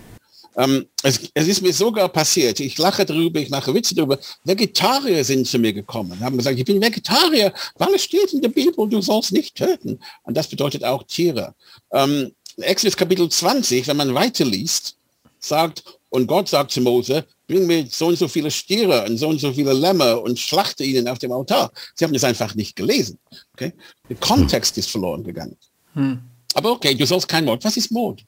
Ähm, 0.57 0.87
es, 1.03 1.21
es, 1.35 1.49
ist 1.49 1.63
mir 1.63 1.73
sogar 1.73 2.09
passiert, 2.09 2.61
ich 2.61 2.79
lache 2.79 3.05
darüber, 3.05 3.41
ich 3.41 3.51
mache 3.51 3.75
Witze 3.75 3.95
darüber, 3.95 4.19
Vegetarier 4.45 5.23
sind 5.23 5.47
zu 5.47 5.59
mir 5.59 5.73
gekommen, 5.73 6.19
haben 6.21 6.39
gesagt, 6.39 6.59
ich 6.59 6.65
bin 6.65 6.81
Vegetarier, 6.81 7.53
weil 7.77 7.95
es 7.95 8.05
steht 8.05 8.33
in 8.33 8.41
der 8.41 8.49
Bibel, 8.49 8.89
du 8.89 9.03
sollst 9.03 9.33
nicht 9.33 9.55
töten. 9.55 9.99
Und 10.23 10.37
das 10.37 10.49
bedeutet 10.49 10.83
auch 10.83 11.03
Tiere. 11.03 11.55
Ähm, 11.93 12.33
Exodus 12.57 12.97
Kapitel 12.97 13.29
20, 13.29 13.87
wenn 13.87 13.99
man 13.99 14.15
weiterliest, 14.15 14.97
sagt, 15.39 15.85
und 16.09 16.27
Gott 16.27 16.49
sagt 16.49 16.73
zu 16.73 16.81
Mose, 16.81 17.27
bring 17.47 17.67
mir 17.67 17.87
so 17.91 18.07
und 18.07 18.19
so 18.19 18.29
viele 18.29 18.51
Stiere 18.51 19.05
und 19.05 19.19
so 19.19 19.29
und 19.29 19.39
so 19.39 19.53
viele 19.53 19.73
Lämmer 19.73 20.23
und 20.23 20.39
schlachte 20.39 20.85
ihnen 20.85 21.09
auf 21.09 21.19
dem 21.19 21.33
Altar. 21.33 21.71
Sie 21.95 22.05
haben 22.05 22.13
das 22.13 22.25
einfach 22.25 22.55
nicht 22.55 22.75
gelesen. 22.77 23.19
Okay? 23.53 23.73
Der 24.09 24.17
Kontext 24.17 24.79
ist 24.79 24.91
verloren 24.91 25.23
gegangen. 25.23 25.57
Hm. 25.93 26.21
Aber 26.55 26.73
okay, 26.73 26.95
du 26.95 27.07
sollst 27.07 27.29
kein 27.29 27.45
Mord. 27.45 27.65
Was 27.65 27.77
ist 27.77 27.91
Mord? 27.91 28.25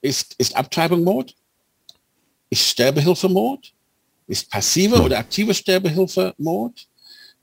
Ist, 0.00 0.34
ist 0.38 0.56
Abtreibung 0.56 1.02
Mord? 1.02 1.34
Ist 2.50 2.68
Sterbehilfe 2.68 3.28
Mord? 3.28 3.72
Ist 4.26 4.50
passive 4.50 5.02
oder 5.02 5.18
aktive 5.18 5.54
Sterbehilfe 5.54 6.34
Mord? 6.38 6.86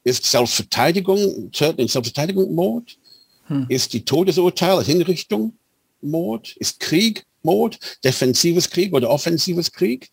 Ist 0.03 0.23
Selbstverteidigung, 0.23 1.51
in 1.77 1.87
Selbstverteidigung 1.87 2.53
Mord? 2.53 2.97
Hm. 3.47 3.65
Ist 3.69 3.93
die 3.93 4.05
Todesurteil, 4.05 4.83
Hinrichtung 4.83 5.53
Mord? 6.01 6.55
Ist 6.57 6.79
Krieg 6.79 7.25
Mord? 7.43 7.79
Defensives 8.03 8.69
Krieg 8.69 8.93
oder 8.93 9.09
offensives 9.09 9.71
Krieg? 9.71 10.11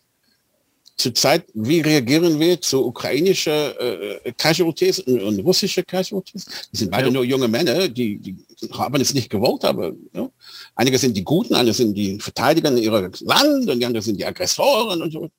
Zurzeit, 0.95 1.45
wie 1.53 1.81
reagieren 1.81 2.39
wir 2.39 2.61
zu 2.61 2.85
ukrainischen 2.85 3.51
äh, 3.51 4.31
Casualties 4.37 4.99
und, 4.99 5.21
und 5.21 5.39
russische 5.39 5.83
Casualties? 5.83 6.45
Die 6.71 6.77
sind 6.77 6.91
beide 6.91 7.07
ja. 7.07 7.13
nur 7.13 7.23
junge 7.23 7.47
Männer, 7.47 7.87
die, 7.87 8.17
die 8.19 8.37
haben 8.71 9.01
es 9.01 9.13
nicht 9.13 9.29
gewollt, 9.29 9.65
aber 9.65 9.93
ja. 10.13 10.29
einige 10.75 10.97
sind 10.99 11.17
die 11.17 11.23
Guten, 11.23 11.55
andere 11.55 11.73
sind 11.73 11.95
die 11.95 12.19
Verteidiger 12.19 12.71
ihrer 12.77 13.09
Land 13.21 13.69
und 13.69 13.79
die 13.79 13.85
anderen 13.85 14.03
sind 14.03 14.19
die 14.19 14.25
Aggressoren 14.25 15.01
und 15.01 15.11
so. 15.11 15.29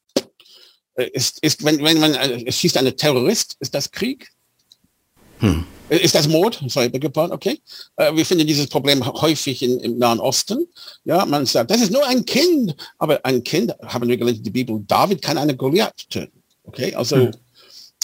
Äh, 0.96 1.10
ist, 1.12 1.38
ist, 1.40 1.64
wenn, 1.64 1.82
wenn 1.82 2.00
man 2.00 2.14
äh, 2.14 2.42
es 2.46 2.58
schießt 2.58 2.76
eine 2.76 2.96
Terrorist, 2.96 3.56
ist 3.60 3.74
das 3.74 3.90
Krieg? 3.90 4.30
Hm. 5.38 5.64
Ist 5.90 6.14
das 6.14 6.28
Mord? 6.28 6.62
Sorry, 6.68 6.90
okay. 7.30 7.60
Äh, 7.96 8.14
wir 8.14 8.24
finden 8.24 8.46
dieses 8.46 8.66
Problem 8.68 9.04
häufig 9.04 9.62
in, 9.62 9.78
im 9.80 9.98
Nahen 9.98 10.18
Osten. 10.18 10.66
Ja, 11.04 11.26
man 11.26 11.44
sagt, 11.44 11.70
das 11.70 11.82
ist 11.82 11.92
nur 11.92 12.06
ein 12.06 12.24
Kind. 12.24 12.74
Aber 12.98 13.24
ein 13.24 13.44
Kind, 13.44 13.74
haben 13.82 14.08
wir 14.08 14.16
gelernt 14.16 14.38
in 14.38 14.44
der 14.44 14.50
Bibel, 14.50 14.82
David 14.86 15.20
kann 15.20 15.36
eine 15.36 15.54
Goliath 15.54 16.08
töten. 16.08 16.42
Okay, 16.64 16.94
also 16.94 17.16
hm. 17.16 17.30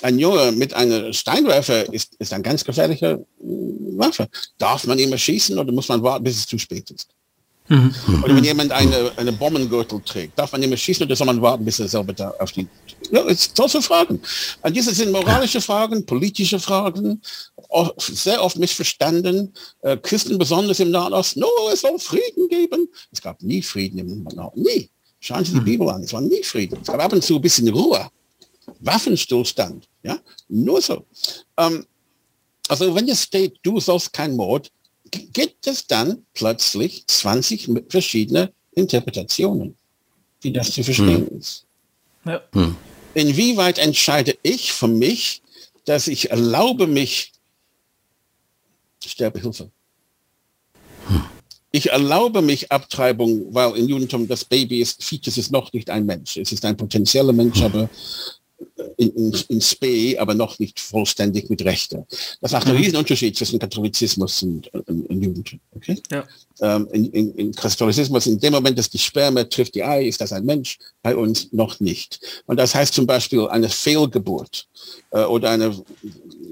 ein 0.03 0.19
Junge 0.19 0.53
mit 0.53 0.75
einem 0.75 1.13
Steinwerfer 1.13 1.93
ist, 1.93 2.15
ist 2.19 2.33
ein 2.33 2.43
ganz 2.43 2.65
gefährlicher 2.65 3.13
äh, 3.13 3.19
Waffe. 3.97 4.29
Darf 4.59 4.87
man 4.87 4.99
immer 4.99 5.17
schießen 5.17 5.59
oder 5.59 5.73
muss 5.73 5.89
man 5.89 6.03
warten, 6.03 6.25
bis 6.25 6.37
es 6.37 6.47
zu 6.47 6.59
spät 6.59 6.91
ist? 6.91 7.09
Mhm. 7.71 7.95
Oder 8.25 8.35
wenn 8.35 8.43
jemand 8.43 8.73
eine, 8.73 9.13
eine 9.17 9.31
Bombengürtel 9.31 10.01
trägt, 10.05 10.37
darf 10.37 10.51
man 10.51 10.61
immer 10.61 10.77
schießen 10.77 11.07
oder 11.07 11.15
soll 11.15 11.29
man 11.29 11.41
warten, 11.41 11.65
bis 11.65 11.79
er 11.79 11.87
selber 11.87 12.13
da 12.13 12.35
auf 12.41 12.51
die... 12.51 12.67
Ja, 13.13 13.25
es 13.29 13.53
solche 13.55 13.81
Fragen. 13.81 14.21
Und 14.63 14.77
diese 14.77 14.93
sind 14.93 15.13
moralische 15.13 15.61
Fragen, 15.61 16.05
politische 16.05 16.59
Fragen, 16.59 17.23
sehr 17.99 18.43
oft 18.43 18.59
missverstanden. 18.59 19.55
Äh, 19.83 19.97
Christen 19.99 20.37
besonders 20.37 20.81
im 20.81 20.91
Nahen 20.91 21.13
Osten, 21.13 21.41
no, 21.41 21.49
es 21.73 21.83
soll 21.83 21.97
Frieden 22.01 22.49
geben. 22.49 22.89
Es 23.13 23.23
gab 23.23 23.41
nie 23.41 23.63
Frieden 23.63 24.01
im 24.01 24.25
Nahen 24.25 24.39
Osten, 24.41 24.63
nie. 24.63 24.91
Schauen 25.21 25.45
Sie 25.45 25.53
die 25.53 25.61
mhm. 25.61 25.65
Bibel 25.65 25.89
an, 25.91 26.03
es 26.03 26.13
war 26.13 26.23
nie 26.23 26.43
Frieden. 26.43 26.79
Es 26.83 26.89
gab 26.89 27.01
ab 27.01 27.13
und 27.13 27.23
zu 27.23 27.37
ein 27.37 27.43
bisschen 27.43 27.69
Ruhe. 27.69 28.05
Waffenstillstand, 28.81 29.89
ja, 30.03 30.19
nur 30.49 30.81
so. 30.83 31.05
Ähm, 31.57 31.87
also 32.67 32.93
wenn 32.97 33.09
es 33.09 33.23
steht, 33.23 33.59
du 33.63 33.79
sollst 33.79 34.13
kein 34.13 34.35
Mord, 34.35 34.73
gibt 35.11 35.67
es 35.67 35.87
dann 35.87 36.25
plötzlich 36.35 37.07
20 37.07 37.71
verschiedene 37.89 38.53
Interpretationen, 38.73 39.77
wie 40.41 40.53
das 40.53 40.73
zu 40.73 40.83
verstehen 40.83 41.29
hm. 41.29 41.39
ist. 41.39 41.65
Ja. 42.25 42.43
Hm. 42.53 42.77
Inwieweit 43.15 43.79
entscheide 43.79 44.37
ich 44.43 44.73
für 44.73 44.89
mich, 44.89 45.43
dass 45.85 46.07
ich 46.07 46.31
erlaube 46.31 46.87
mich, 46.87 47.33
Sterbehilfe. 49.05 49.71
Hm. 51.09 51.25
Ich 51.73 51.91
erlaube 51.91 52.43
mich 52.43 52.71
Abtreibung, 52.71 53.55
weil 53.55 53.77
im 53.77 53.89
Judentum 53.89 54.27
das 54.29 54.45
Baby 54.45 54.81
ist, 54.81 55.03
Fetus 55.03 55.39
ist 55.39 55.51
noch 55.51 55.73
nicht 55.73 55.89
ein 55.89 56.05
Mensch. 56.05 56.37
Es 56.37 56.53
ist 56.53 56.65
ein 56.65 56.77
potenzieller 56.77 57.33
Mensch, 57.33 57.59
hm. 57.59 57.67
aber 57.67 57.91
in, 58.97 59.35
in, 59.49 59.61
Spe, 59.61 60.17
aber 60.19 60.35
noch 60.35 60.59
nicht 60.59 60.79
vollständig 60.79 61.49
mit 61.49 61.65
Rechte. 61.65 62.07
Das 62.41 62.53
macht 62.53 62.67
einen 62.67 62.77
mhm. 62.77 62.83
riesen 62.83 62.97
Unterschied 62.97 63.37
zwischen 63.37 63.59
Katholizismus 63.59 64.43
und, 64.43 64.73
und, 64.75 65.09
und 65.09 65.23
Judentum. 65.23 65.61
Okay? 65.75 66.01
Ja. 66.11 66.25
Ähm, 66.61 66.89
in, 66.93 67.07
in, 67.13 67.35
in 67.35 67.53
Katholizismus, 67.53 68.27
in 68.27 68.39
dem 68.39 68.53
Moment, 68.53 68.79
dass 68.79 68.91
die 68.91 68.99
Sperme 68.99 69.49
trifft 69.49 69.75
die 69.75 69.85
Ei, 69.85 70.07
ist 70.07 70.21
das 70.21 70.33
ein 70.33 70.45
Mensch, 70.45 70.79
bei 71.03 71.17
uns 71.17 71.53
noch 71.53 71.81
nicht. 71.81 72.21
Und 72.47 72.59
das 72.59 72.75
heißt 72.75 72.93
zum 72.93 73.07
Beispiel 73.07 73.49
eine 73.49 73.69
Fehlgeburt 73.69 74.69
äh, 75.13 75.23
oder 75.25 75.51
eine, 75.51 75.75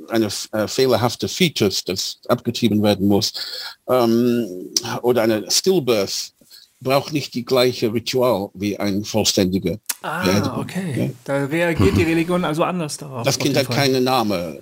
eine 0.09 0.29
äh, 0.53 0.67
fehlerhafte 0.67 1.29
Fetus, 1.29 1.85
das 1.85 2.19
abgetrieben 2.29 2.83
werden 2.83 3.07
muss, 3.07 3.33
ähm, 3.89 4.73
oder 5.03 5.23
eine 5.23 5.51
Stillbirth, 5.51 6.33
braucht 6.81 7.13
nicht 7.13 7.35
die 7.35 7.45
gleiche 7.45 7.93
Ritual 7.93 8.51
wie 8.55 8.79
ein 8.79 9.05
vollständiger. 9.05 9.79
Ah, 10.03 10.25
Beerdigung. 10.25 10.59
okay. 10.59 10.95
Ja? 10.97 11.11
Da 11.25 11.45
reagiert 11.47 11.97
die 11.97 12.03
Religion 12.05 12.45
also 12.45 12.63
anders 12.63 12.97
darauf. 12.97 13.25
Das 13.25 13.39
Kind 13.39 13.57
hat 13.57 13.69
keinen 13.69 14.05
Namen. 14.05 14.59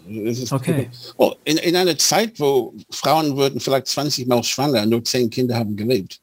okay. 0.51 0.91
Oh, 1.17 1.35
in, 1.45 1.59
in 1.59 1.77
einer 1.77 1.97
Zeit, 1.99 2.41
wo 2.41 2.75
Frauen 2.91 3.37
würden 3.37 3.61
vielleicht 3.61 3.89
20 3.89 4.27
Mal 4.27 4.43
schwanger, 4.43 4.87
nur 4.87 5.05
10 5.05 5.29
Kinder 5.31 5.57
haben 5.57 5.77
gelebt. 5.77 6.21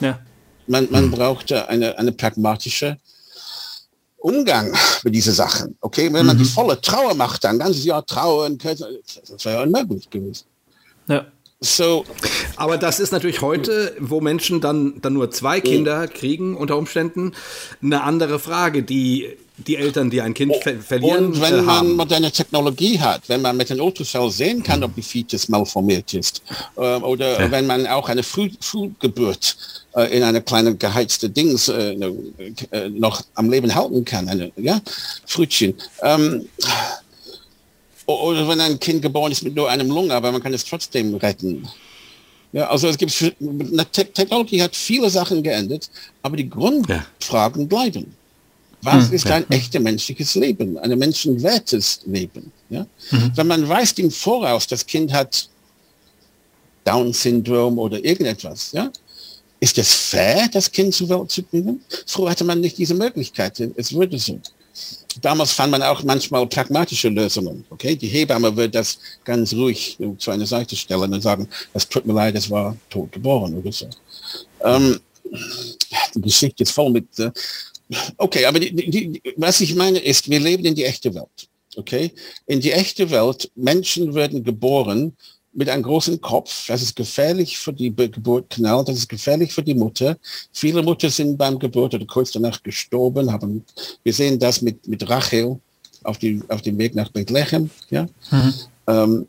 Ja. 0.00 0.18
Man, 0.66 0.88
man 0.90 1.04
hm. 1.04 1.10
brauchte 1.10 1.68
eine, 1.68 1.98
eine 1.98 2.12
pragmatische 2.12 2.96
Umgang 4.24 4.74
mit 5.02 5.14
diesen 5.14 5.34
Sachen. 5.34 5.76
Okay, 5.82 6.10
wenn 6.10 6.24
man 6.24 6.36
mhm. 6.36 6.40
die 6.40 6.46
volle 6.46 6.80
Trauer 6.80 7.12
macht, 7.12 7.44
ein 7.44 7.58
ganzes 7.58 7.84
Jahr 7.84 8.06
trauern, 8.06 8.56
das 8.56 8.80
wäre 8.80 9.56
ja 9.56 9.62
unmöglich 9.64 10.08
gewesen. 10.08 10.46
Ja. 11.06 11.26
So. 11.64 12.04
Aber 12.56 12.76
das 12.76 13.00
ist 13.00 13.12
natürlich 13.12 13.40
heute, 13.40 13.96
wo 13.98 14.20
Menschen 14.20 14.60
dann, 14.60 15.00
dann 15.00 15.14
nur 15.14 15.30
zwei 15.30 15.60
Kinder 15.60 16.06
kriegen 16.08 16.56
unter 16.56 16.76
Umständen, 16.76 17.32
eine 17.82 18.02
andere 18.02 18.38
Frage, 18.38 18.82
die 18.82 19.36
die 19.56 19.76
Eltern, 19.76 20.10
die 20.10 20.20
ein 20.20 20.34
Kind 20.34 20.52
oh, 20.52 20.60
ver 20.60 20.80
verlieren. 20.80 21.26
Und 21.26 21.40
wenn 21.40 21.64
man 21.64 21.92
moderne 21.92 22.32
Technologie 22.32 22.98
hat, 22.98 23.28
wenn 23.28 23.40
man 23.40 23.56
mit 23.56 23.70
einem 23.70 23.82
Ultraschall 23.82 24.30
sehen 24.30 24.64
kann, 24.64 24.82
ob 24.82 24.94
die 24.96 25.02
Fetus 25.02 25.48
malformiert 25.48 26.12
ist, 26.12 26.42
äh, 26.76 26.80
oder 26.80 27.40
ja. 27.40 27.50
wenn 27.50 27.66
man 27.66 27.86
auch 27.86 28.08
eine 28.08 28.24
Früh 28.24 28.50
Frühgeburt 28.60 29.56
äh, 29.94 30.16
in 30.16 30.24
eine 30.24 30.42
kleine 30.42 30.74
geheizte 30.74 31.30
Dings 31.30 31.68
äh, 31.68 31.92
äh 31.92 32.88
noch 32.90 33.22
am 33.36 33.48
Leben 33.48 33.72
halten 33.72 34.04
kann, 34.04 34.28
eine 34.28 34.50
ja, 34.56 34.80
Frühchen. 35.24 35.74
Ähm, 36.02 36.48
oder 38.06 38.46
wenn 38.48 38.60
ein 38.60 38.78
Kind 38.78 39.02
geboren 39.02 39.32
ist 39.32 39.42
mit 39.42 39.54
nur 39.54 39.68
einem 39.70 39.88
Lunge, 39.88 40.14
aber 40.14 40.32
man 40.32 40.42
kann 40.42 40.54
es 40.54 40.64
trotzdem 40.64 41.14
retten. 41.14 41.66
Ja, 42.52 42.68
also 42.68 42.86
es 42.88 42.96
gibt, 42.96 43.12
Technologie 43.92 44.62
hat 44.62 44.76
viele 44.76 45.10
Sachen 45.10 45.42
geändert, 45.42 45.90
aber 46.22 46.36
die 46.36 46.48
Grundfragen 46.48 47.62
ja. 47.62 47.66
bleiben. 47.66 48.14
Was 48.82 49.08
hm, 49.08 49.14
ist 49.14 49.26
ein 49.30 49.44
ja. 49.48 49.56
echtes 49.56 49.80
menschliches 49.80 50.34
Leben, 50.34 50.78
ein 50.78 50.96
menschenwertes 50.98 52.00
Leben? 52.04 52.52
Ja? 52.68 52.86
Mhm. 53.10 53.32
Wenn 53.34 53.46
man 53.46 53.68
weiß 53.68 53.92
im 53.92 54.10
Voraus, 54.10 54.66
das 54.66 54.84
Kind 54.84 55.12
hat 55.12 55.48
Down-Syndrom 56.84 57.78
oder 57.78 58.04
irgendetwas, 58.04 58.72
ja? 58.72 58.90
ist 59.58 59.78
es 59.78 59.92
fair, 59.94 60.48
das 60.52 60.70
Kind 60.70 60.94
zur 60.94 61.08
Welt 61.08 61.30
zu 61.30 61.42
bringen? 61.42 61.80
Früher 62.06 62.30
hatte 62.30 62.44
man 62.44 62.60
nicht 62.60 62.76
diese 62.76 62.94
Möglichkeit, 62.94 63.58
es 63.76 63.94
würde 63.94 64.18
so 64.18 64.38
damals 65.20 65.52
fand 65.52 65.70
man 65.70 65.82
auch 65.82 66.02
manchmal 66.02 66.46
pragmatische 66.46 67.08
Lösungen. 67.08 67.64
Okay, 67.70 67.96
die 67.96 68.08
Hebamme 68.08 68.54
wird 68.56 68.74
das 68.74 68.98
ganz 69.24 69.52
ruhig 69.54 69.98
zu 70.18 70.30
einer 70.30 70.46
Seite 70.46 70.76
stellen 70.76 71.12
und 71.12 71.20
sagen, 71.20 71.48
es 71.72 71.88
tut 71.88 72.06
mir 72.06 72.12
leid, 72.12 72.34
es 72.34 72.50
war 72.50 72.76
tot 72.90 73.12
geboren 73.12 73.54
oder 73.54 73.72
so. 73.72 73.88
Ähm, 74.62 75.00
die 76.14 76.20
Geschichte 76.20 76.62
ist 76.62 76.72
voll 76.72 76.90
mit. 76.90 77.18
Äh, 77.18 77.30
okay, 78.16 78.44
aber 78.44 78.60
die, 78.60 78.72
die, 78.74 79.22
was 79.36 79.60
ich 79.60 79.74
meine 79.74 79.98
ist, 79.98 80.28
wir 80.28 80.40
leben 80.40 80.64
in 80.64 80.74
die 80.74 80.84
echte 80.84 81.14
Welt. 81.14 81.48
Okay, 81.76 82.12
in 82.46 82.60
die 82.60 82.70
echte 82.70 83.10
Welt, 83.10 83.50
Menschen 83.56 84.14
werden 84.14 84.44
geboren 84.44 85.16
mit 85.54 85.68
einem 85.68 85.82
großen 85.82 86.20
Kopf. 86.20 86.66
Das 86.66 86.82
ist 86.82 86.96
gefährlich 86.96 87.58
für 87.58 87.72
die 87.72 87.94
Geburt 87.94 88.50
knallt. 88.50 88.88
Das 88.88 88.96
ist 88.96 89.08
gefährlich 89.08 89.52
für 89.52 89.62
die 89.62 89.74
Mutter. 89.74 90.16
Viele 90.52 90.82
Mutter 90.82 91.10
sind 91.10 91.36
beim 91.36 91.58
Geburt 91.58 91.94
oder 91.94 92.06
kurz 92.06 92.32
danach 92.32 92.62
gestorben. 92.62 93.32
Haben, 93.32 93.64
wir 94.02 94.12
sehen 94.12 94.38
das 94.38 94.62
mit, 94.62 94.86
mit 94.86 95.08
Rachel 95.08 95.58
auf, 96.02 96.18
die, 96.18 96.42
auf 96.48 96.62
dem 96.62 96.78
Weg 96.78 96.94
nach 96.94 97.10
Bethlehem. 97.10 97.70
Ja? 97.90 98.06
Mhm. 98.30 98.54
Ähm, 98.86 99.28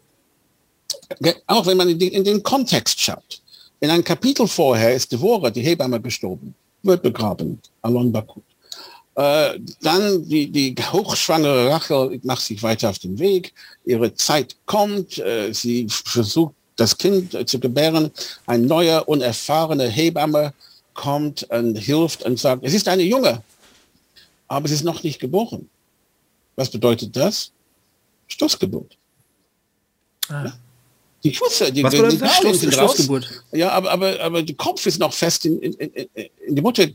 auch 1.47 1.65
wenn 1.65 1.77
man 1.77 1.89
in, 1.89 1.99
die, 1.99 2.07
in, 2.07 2.23
den 2.23 2.41
Kontext 2.41 2.99
schaut. 2.99 3.41
In 3.79 3.89
einem 3.89 4.03
Kapitel 4.03 4.47
vorher 4.47 4.95
ist 4.95 5.11
Devora, 5.11 5.49
die 5.49 5.61
Hebamme, 5.61 6.01
gestorben, 6.01 6.55
wird 6.81 7.03
begraben, 7.03 7.59
Alon 7.81 8.11
Bakut. 8.11 8.43
Äh, 9.15 9.59
dann 9.81 10.27
die, 10.27 10.51
die 10.51 10.75
hochschwangere 10.91 11.69
Rachel 11.69 12.19
macht 12.23 12.41
sich 12.41 12.61
weiter 12.61 12.89
auf 12.89 12.99
den 12.99 13.17
Weg. 13.17 13.53
Ihre 13.85 14.13
Zeit 14.13 14.57
kommt. 14.65 15.17
Äh, 15.19 15.53
sie 15.53 15.87
versucht, 15.89 16.53
das 16.75 16.97
Kind 16.97 17.33
äh, 17.33 17.45
zu 17.45 17.59
gebären. 17.59 18.11
Ein 18.45 18.65
neuer, 18.65 19.07
unerfahrener 19.07 19.87
Hebamme 19.87 20.53
kommt 20.93 21.43
und 21.43 21.77
hilft 21.77 22.23
und 22.23 22.39
sagt, 22.39 22.63
es 22.65 22.73
ist 22.73 22.87
eine 22.89 23.03
Junge, 23.03 23.41
aber 24.47 24.65
es 24.65 24.71
ist 24.71 24.83
noch 24.83 25.01
nicht 25.03 25.19
geboren. 25.19 25.69
Was 26.57 26.69
bedeutet 26.69 27.15
das? 27.15 27.51
Stoßgeburt. 28.27 28.97
Ah. 30.27 30.45
Ja? 30.45 30.53
Die 31.23 31.33
Schüsse, 31.33 31.71
die, 31.71 31.83
Was 31.83 31.93
die, 31.93 32.17
die 32.17 32.27
Stoß, 32.27 32.59
sind 32.59 32.77
raus. 32.77 33.09
Ja, 33.51 33.71
aber, 33.71 33.91
aber, 33.91 34.19
aber 34.19 34.43
der 34.43 34.55
Kopf 34.55 34.85
ist 34.85 34.99
noch 34.99 35.13
fest 35.13 35.45
in, 35.45 35.59
in, 35.59 35.73
in, 35.73 36.07
in 36.47 36.55
die 36.55 36.61
Mutter. 36.61 36.87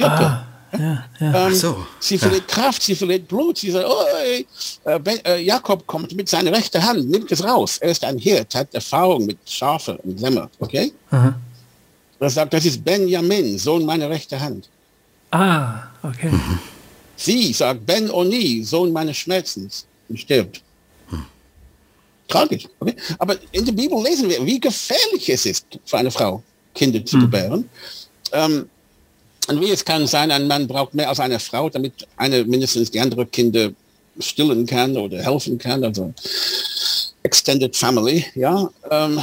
Ah 0.00 0.46
ja, 0.78 1.04
ja. 1.20 1.46
Ähm, 1.46 1.54
so. 1.54 1.86
Sie 1.98 2.18
verliert 2.18 2.48
Kraft, 2.48 2.82
sie 2.82 2.94
verliert 2.94 3.26
Blut. 3.26 3.58
Sie 3.58 3.70
sagt, 3.70 3.86
oh. 3.88 4.04
Äh, 4.24 5.00
äh, 5.24 5.42
Jakob 5.42 5.86
kommt 5.86 6.14
mit 6.14 6.28
seiner 6.28 6.52
rechten 6.52 6.82
Hand, 6.82 7.08
nimmt 7.08 7.30
es 7.32 7.42
raus. 7.42 7.78
Er 7.78 7.90
ist 7.90 8.04
ein 8.04 8.18
Hirt, 8.18 8.54
hat 8.54 8.74
Erfahrung 8.74 9.26
mit 9.26 9.38
Schafe 9.44 9.98
und 9.98 10.20
Lämmer. 10.20 10.48
Okay? 10.58 10.92
Mhm. 11.10 11.34
Er 12.20 12.30
sagt, 12.30 12.52
das 12.52 12.64
ist 12.66 12.84
Benjamin, 12.84 13.58
Sohn 13.58 13.84
meiner 13.84 14.08
rechten 14.10 14.38
Hand. 14.38 14.68
Ah, 15.30 15.84
okay. 16.02 16.30
Sie 17.16 17.52
sagt, 17.52 17.86
Ben 17.86 18.10
Oni, 18.10 18.62
Sohn 18.64 18.92
meines 18.92 19.16
Schmerzens, 19.16 19.86
und 20.08 20.18
stirbt. 20.18 20.62
Hm. 21.08 21.24
Tragisch. 22.28 22.68
Okay? 22.78 22.94
Aber 23.18 23.36
in 23.52 23.64
der 23.64 23.72
Bibel 23.72 24.02
lesen 24.02 24.28
wir, 24.28 24.44
wie 24.44 24.60
gefährlich 24.60 25.30
es 25.30 25.46
ist 25.46 25.66
für 25.84 25.98
eine 25.98 26.10
Frau, 26.10 26.42
Kinder 26.74 27.04
zu 27.04 27.16
hm. 27.16 27.20
gebären. 27.22 27.70
Ähm, 28.32 28.68
und 29.48 29.60
wie 29.60 29.70
es 29.70 29.84
kann 29.84 30.06
sein, 30.06 30.30
ein 30.30 30.46
Mann 30.46 30.66
braucht 30.66 30.94
mehr 30.94 31.08
als 31.08 31.20
eine 31.20 31.40
Frau, 31.40 31.68
damit 31.68 32.06
eine 32.16 32.44
mindestens 32.44 32.90
die 32.90 33.00
andere 33.00 33.26
Kinder 33.26 33.70
stillen 34.18 34.66
kann 34.66 34.96
oder 34.96 35.22
helfen 35.22 35.58
kann. 35.58 35.82
Also 35.82 36.12
Extended 37.22 37.76
Family, 37.76 38.24
ja. 38.34 38.68
Ähm, 38.90 39.20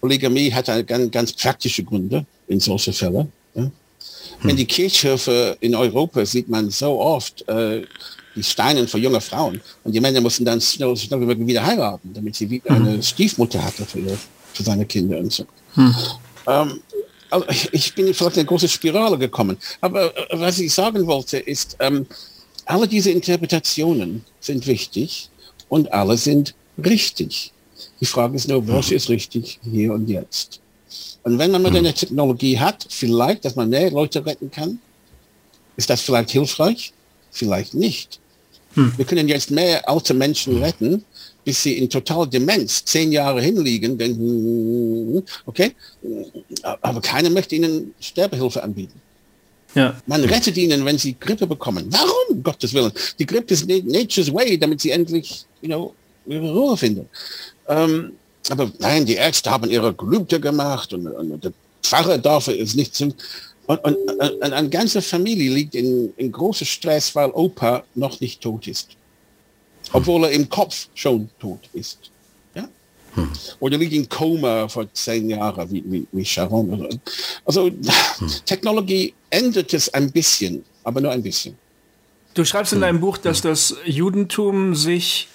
Polygamie 0.00 0.52
hat 0.52 0.66
ganz, 0.86 1.10
ganz 1.10 1.32
praktische 1.32 1.84
Gründe 1.84 2.26
in 2.48 2.60
solchen 2.60 2.92
Fällen. 2.92 3.32
Ja. 3.54 3.70
Hm. 4.40 4.50
In 4.50 4.56
die 4.56 4.66
Kirchhöfe 4.66 5.56
in 5.60 5.74
Europa 5.74 6.26
sieht 6.26 6.48
man 6.48 6.70
so 6.70 7.00
oft 7.00 7.46
äh, 7.48 7.82
die 8.34 8.42
Steine 8.42 8.88
für 8.88 8.98
junge 8.98 9.20
Frauen. 9.20 9.60
Und 9.84 9.92
die 9.92 10.00
Männer 10.00 10.20
mussten 10.20 10.44
dann 10.44 10.60
schnell, 10.60 10.96
schnell 10.96 11.46
wieder 11.46 11.64
heiraten, 11.64 12.12
damit 12.12 12.34
sie 12.34 12.50
wieder 12.50 12.74
hm. 12.74 12.86
eine 12.86 13.02
Stiefmutter 13.02 13.62
hatte 13.62 13.84
für, 13.84 14.18
für 14.52 14.62
seine 14.62 14.84
Kinder 14.84 15.18
und 15.18 15.32
so. 15.32 15.44
Hm. 15.74 15.94
Ähm, 16.48 16.80
also 17.32 17.46
ich 17.72 17.94
bin 17.94 18.12
vielleicht 18.12 18.36
in 18.36 18.40
eine 18.40 18.46
große 18.46 18.68
Spirale 18.68 19.18
gekommen. 19.18 19.56
Aber 19.80 20.16
äh, 20.16 20.38
was 20.38 20.58
ich 20.58 20.72
sagen 20.72 21.06
wollte, 21.06 21.38
ist, 21.38 21.76
ähm, 21.80 22.06
alle 22.66 22.86
diese 22.86 23.10
Interpretationen 23.10 24.24
sind 24.40 24.66
wichtig 24.66 25.30
und 25.68 25.92
alle 25.92 26.16
sind 26.16 26.54
richtig. 26.78 27.52
Die 28.00 28.06
Frage 28.06 28.36
ist 28.36 28.48
nur, 28.48 28.66
was 28.68 28.90
ist 28.90 29.08
richtig 29.08 29.58
hier 29.62 29.92
und 29.92 30.08
jetzt? 30.08 30.60
Und 31.24 31.38
wenn 31.38 31.50
man 31.50 31.62
moderne 31.62 31.94
Technologie 31.94 32.58
hat, 32.58 32.86
vielleicht, 32.88 33.44
dass 33.44 33.56
man 33.56 33.68
mehr 33.68 33.90
Leute 33.90 34.24
retten 34.24 34.50
kann, 34.50 34.78
ist 35.76 35.88
das 35.88 36.00
vielleicht 36.00 36.30
hilfreich? 36.30 36.92
Vielleicht 37.30 37.74
nicht. 37.74 38.20
Hm. 38.74 38.92
Wir 38.96 39.04
können 39.04 39.28
jetzt 39.28 39.50
mehr 39.50 39.88
alte 39.88 40.14
Menschen 40.14 40.62
retten, 40.62 41.04
bis 41.44 41.62
sie 41.62 41.78
in 41.78 41.88
total 41.88 42.26
Demenz 42.28 42.84
zehn 42.84 43.12
Jahre 43.12 43.40
hinliegen, 43.40 43.98
denken, 43.98 45.22
okay, 45.46 45.72
aber 46.80 47.00
keiner 47.00 47.30
möchte 47.30 47.56
ihnen 47.56 47.94
Sterbehilfe 48.00 48.62
anbieten. 48.62 49.00
Ja. 49.74 49.96
Man 50.06 50.22
rettet 50.24 50.56
ihnen, 50.56 50.84
wenn 50.84 50.98
sie 50.98 51.16
Grippe 51.18 51.46
bekommen. 51.46 51.86
Warum? 51.90 52.42
Gottes 52.42 52.74
Willen. 52.74 52.92
Die 53.18 53.26
Grippe 53.26 53.54
ist 53.54 53.66
nature's 53.66 54.32
way, 54.32 54.58
damit 54.58 54.80
sie 54.80 54.90
endlich, 54.90 55.44
you 55.62 55.68
know, 55.68 55.94
ihre 56.26 56.52
Ruhe 56.52 56.76
finden. 56.76 57.08
Ähm, 57.68 58.12
aber 58.50 58.70
nein, 58.78 59.06
die 59.06 59.14
Ärzte 59.14 59.50
haben 59.50 59.70
ihre 59.70 59.94
Gelübde 59.94 60.40
gemacht 60.40 60.92
und, 60.92 61.06
und 61.06 61.44
der 61.44 61.52
Pfarrer 61.82 62.18
darf 62.18 62.48
es 62.48 62.74
nicht 62.74 62.94
zu. 62.94 63.14
Und, 63.66 63.84
und, 63.84 63.96
und, 63.96 64.42
eine 64.42 64.68
ganze 64.68 65.00
Familie 65.00 65.52
liegt 65.52 65.74
in, 65.74 66.12
in 66.16 66.32
großer 66.32 66.64
Stress, 66.64 67.14
weil 67.14 67.30
Opa 67.30 67.84
noch 67.94 68.20
nicht 68.20 68.40
tot 68.40 68.66
ist. 68.66 68.90
Obwohl 69.92 70.24
er 70.24 70.30
im 70.30 70.48
Kopf 70.48 70.88
schon 70.94 71.28
tot 71.38 71.68
ist. 71.72 72.10
Ja? 72.54 72.68
Hm. 73.14 73.28
Oder 73.60 73.78
liegt 73.78 73.92
in 73.92 74.08
Koma 74.08 74.68
vor 74.68 74.92
zehn 74.92 75.30
Jahren, 75.30 75.70
wie, 75.70 75.82
wie, 75.86 76.06
wie 76.12 76.24
Sharon. 76.24 77.00
Also 77.44 77.66
hm. 77.66 77.80
Technologie 78.44 79.14
ändert 79.30 79.72
es 79.74 79.92
ein 79.92 80.10
bisschen, 80.10 80.64
aber 80.84 81.00
nur 81.00 81.12
ein 81.12 81.22
bisschen. 81.22 81.56
Du 82.34 82.44
schreibst 82.44 82.72
in 82.72 82.80
deinem 82.80 83.00
Buch, 83.00 83.18
dass 83.18 83.42
das 83.42 83.76
Judentum 83.84 84.74
sich 84.74 85.28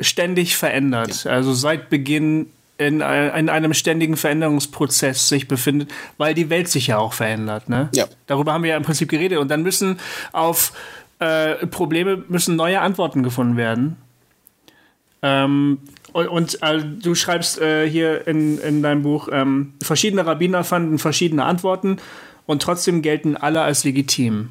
ständig 0.00 0.56
verändert. 0.56 1.24
Ja. 1.24 1.32
Also 1.32 1.52
seit 1.52 1.90
Beginn 1.90 2.50
in, 2.78 3.00
in, 3.00 3.48
einem 3.48 3.74
ständigen 3.74 4.16
Veränderungsprozess 4.16 5.28
sich 5.28 5.48
befindet, 5.48 5.90
weil 6.18 6.34
die 6.34 6.50
Welt 6.50 6.68
sich 6.68 6.88
ja 6.88 6.98
auch 6.98 7.14
verändert. 7.14 7.68
Ne? 7.68 7.88
Ja. 7.94 8.06
Darüber 8.26 8.52
haben 8.52 8.64
wir 8.64 8.70
ja 8.70 8.76
im 8.76 8.82
Prinzip 8.82 9.08
geredet. 9.08 9.38
Und 9.38 9.48
dann 9.48 9.62
müssen 9.62 9.98
auf 10.32 10.72
äh, 11.18 11.66
Probleme 11.66 12.24
müssen 12.28 12.56
neue 12.56 12.80
Antworten 12.80 13.22
gefunden 13.22 13.56
werden. 13.56 13.96
Ähm, 15.22 15.78
und, 16.12 16.28
und 16.28 16.62
äh, 16.62 16.82
du 16.82 17.14
schreibst 17.14 17.60
äh, 17.60 17.88
hier 17.88 18.26
in, 18.26 18.58
in 18.58 18.82
deinem 18.82 19.02
Buch, 19.02 19.28
ähm, 19.30 19.74
verschiedene 19.82 20.26
Rabbiner 20.26 20.64
fanden 20.64 20.98
verschiedene 20.98 21.44
Antworten 21.44 21.98
und 22.46 22.62
trotzdem 22.62 23.02
gelten 23.02 23.36
alle 23.36 23.62
als 23.62 23.84
legitim. 23.84 24.50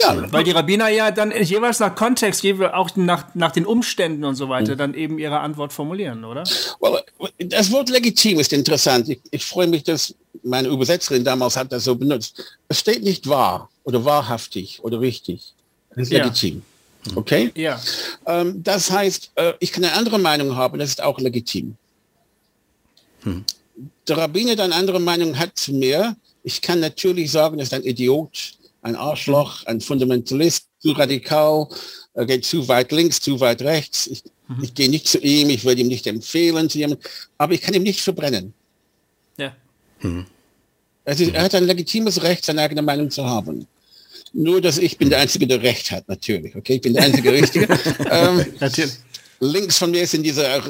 Ja, 0.00 0.32
weil 0.32 0.44
die 0.44 0.50
Rabbiner 0.50 0.88
ja 0.88 1.10
dann 1.10 1.30
jeweils 1.30 1.78
nach 1.78 1.94
Kontext, 1.94 2.42
jeweils 2.42 2.72
auch 2.72 2.94
nach, 2.96 3.34
nach 3.34 3.52
den 3.52 3.66
Umständen 3.66 4.24
und 4.24 4.34
so 4.34 4.48
weiter, 4.48 4.74
mhm. 4.74 4.78
dann 4.78 4.94
eben 4.94 5.18
ihre 5.18 5.40
Antwort 5.40 5.72
formulieren, 5.72 6.24
oder? 6.24 6.44
Well, 6.80 7.02
das 7.38 7.70
Wort 7.70 7.90
legitim 7.90 8.38
ist 8.40 8.52
interessant. 8.52 9.08
Ich, 9.08 9.20
ich 9.30 9.44
freue 9.44 9.66
mich, 9.66 9.84
dass 9.84 10.14
meine 10.42 10.68
Übersetzerin 10.68 11.24
damals 11.24 11.56
hat 11.56 11.72
das 11.72 11.84
so 11.84 11.94
benutzt. 11.96 12.58
Es 12.68 12.80
steht 12.80 13.02
nicht 13.02 13.28
wahr 13.28 13.68
oder 13.84 14.04
wahrhaftig 14.04 14.80
oder 14.82 15.00
richtig. 15.00 15.54
Es 15.90 16.02
ist 16.02 16.12
ja. 16.12 16.24
legitim. 16.24 16.62
Okay? 17.14 17.50
Ja. 17.54 17.80
Ähm, 18.26 18.62
das 18.62 18.90
heißt, 18.90 19.30
äh, 19.36 19.54
ich 19.58 19.72
kann 19.72 19.84
eine 19.84 19.94
andere 19.94 20.18
Meinung 20.18 20.54
haben, 20.56 20.78
das 20.78 20.90
ist 20.90 21.02
auch 21.02 21.18
legitim. 21.18 21.76
Hm. 23.22 23.44
Der 24.06 24.16
Rabbiner, 24.18 24.56
der 24.56 24.66
eine 24.66 24.74
andere 24.74 25.00
Meinung 25.00 25.38
hat 25.38 25.58
zu 25.58 25.72
mir, 25.72 26.16
ich 26.42 26.60
kann 26.60 26.80
natürlich 26.80 27.30
sagen, 27.30 27.58
er 27.58 27.62
ist 27.62 27.74
ein 27.74 27.84
Idiot, 27.84 28.54
ein 28.82 28.96
Arschloch, 28.96 29.64
ein 29.66 29.80
Fundamentalist, 29.80 30.66
zu 30.78 30.92
radikal, 30.92 31.68
er 32.14 32.26
geht 32.26 32.44
zu 32.44 32.66
weit 32.68 32.90
links, 32.92 33.20
zu 33.20 33.38
weit 33.40 33.62
rechts. 33.62 34.06
Ich, 34.06 34.24
mhm. 34.48 34.64
ich 34.64 34.74
gehe 34.74 34.88
nicht 34.88 35.06
zu 35.06 35.18
ihm, 35.18 35.50
ich 35.50 35.64
würde 35.64 35.82
ihm 35.82 35.88
nicht 35.88 36.06
empfehlen 36.06 36.68
zu 36.68 36.78
jemandem, 36.78 37.06
aber 37.38 37.52
ich 37.52 37.60
kann 37.60 37.74
ihm 37.74 37.82
nicht 37.82 38.00
verbrennen. 38.00 38.54
Ja. 39.36 39.54
Mhm. 40.00 40.26
Ist, 41.04 41.20
er 41.20 41.42
hat 41.42 41.54
ein 41.54 41.66
legitimes 41.66 42.22
Recht, 42.22 42.44
seine 42.44 42.62
eigene 42.62 42.82
Meinung 42.82 43.10
zu 43.10 43.24
haben. 43.24 43.66
Nur, 44.32 44.60
dass 44.60 44.78
ich 44.78 44.96
bin 44.98 45.10
der 45.10 45.20
Einzige, 45.20 45.46
der 45.46 45.62
Recht 45.62 45.90
hat, 45.90 46.08
natürlich. 46.08 46.54
Okay, 46.54 46.74
ich 46.74 46.80
bin 46.80 46.94
der 46.94 47.04
Einzige 47.04 47.32
Richtige. 47.32 47.66
ähm, 48.10 48.44
natürlich. 48.60 48.92
Links 49.40 49.78
von 49.78 49.90
mir 49.90 50.06
sind 50.06 50.22
diese 50.22 50.46
äh, 50.46 50.60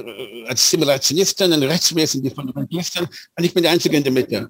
Simulationisten 0.54 1.52
und 1.52 1.62
rechts 1.64 1.88
von 1.88 1.96
mir 1.96 2.06
sind 2.06 2.22
die 2.22 2.30
Fundamentalisten 2.30 3.04
und 3.04 3.44
ich 3.44 3.52
bin 3.52 3.64
der 3.64 3.72
Einzige 3.72 3.96
in 3.96 4.04
der 4.04 4.12
Mitte. 4.12 4.48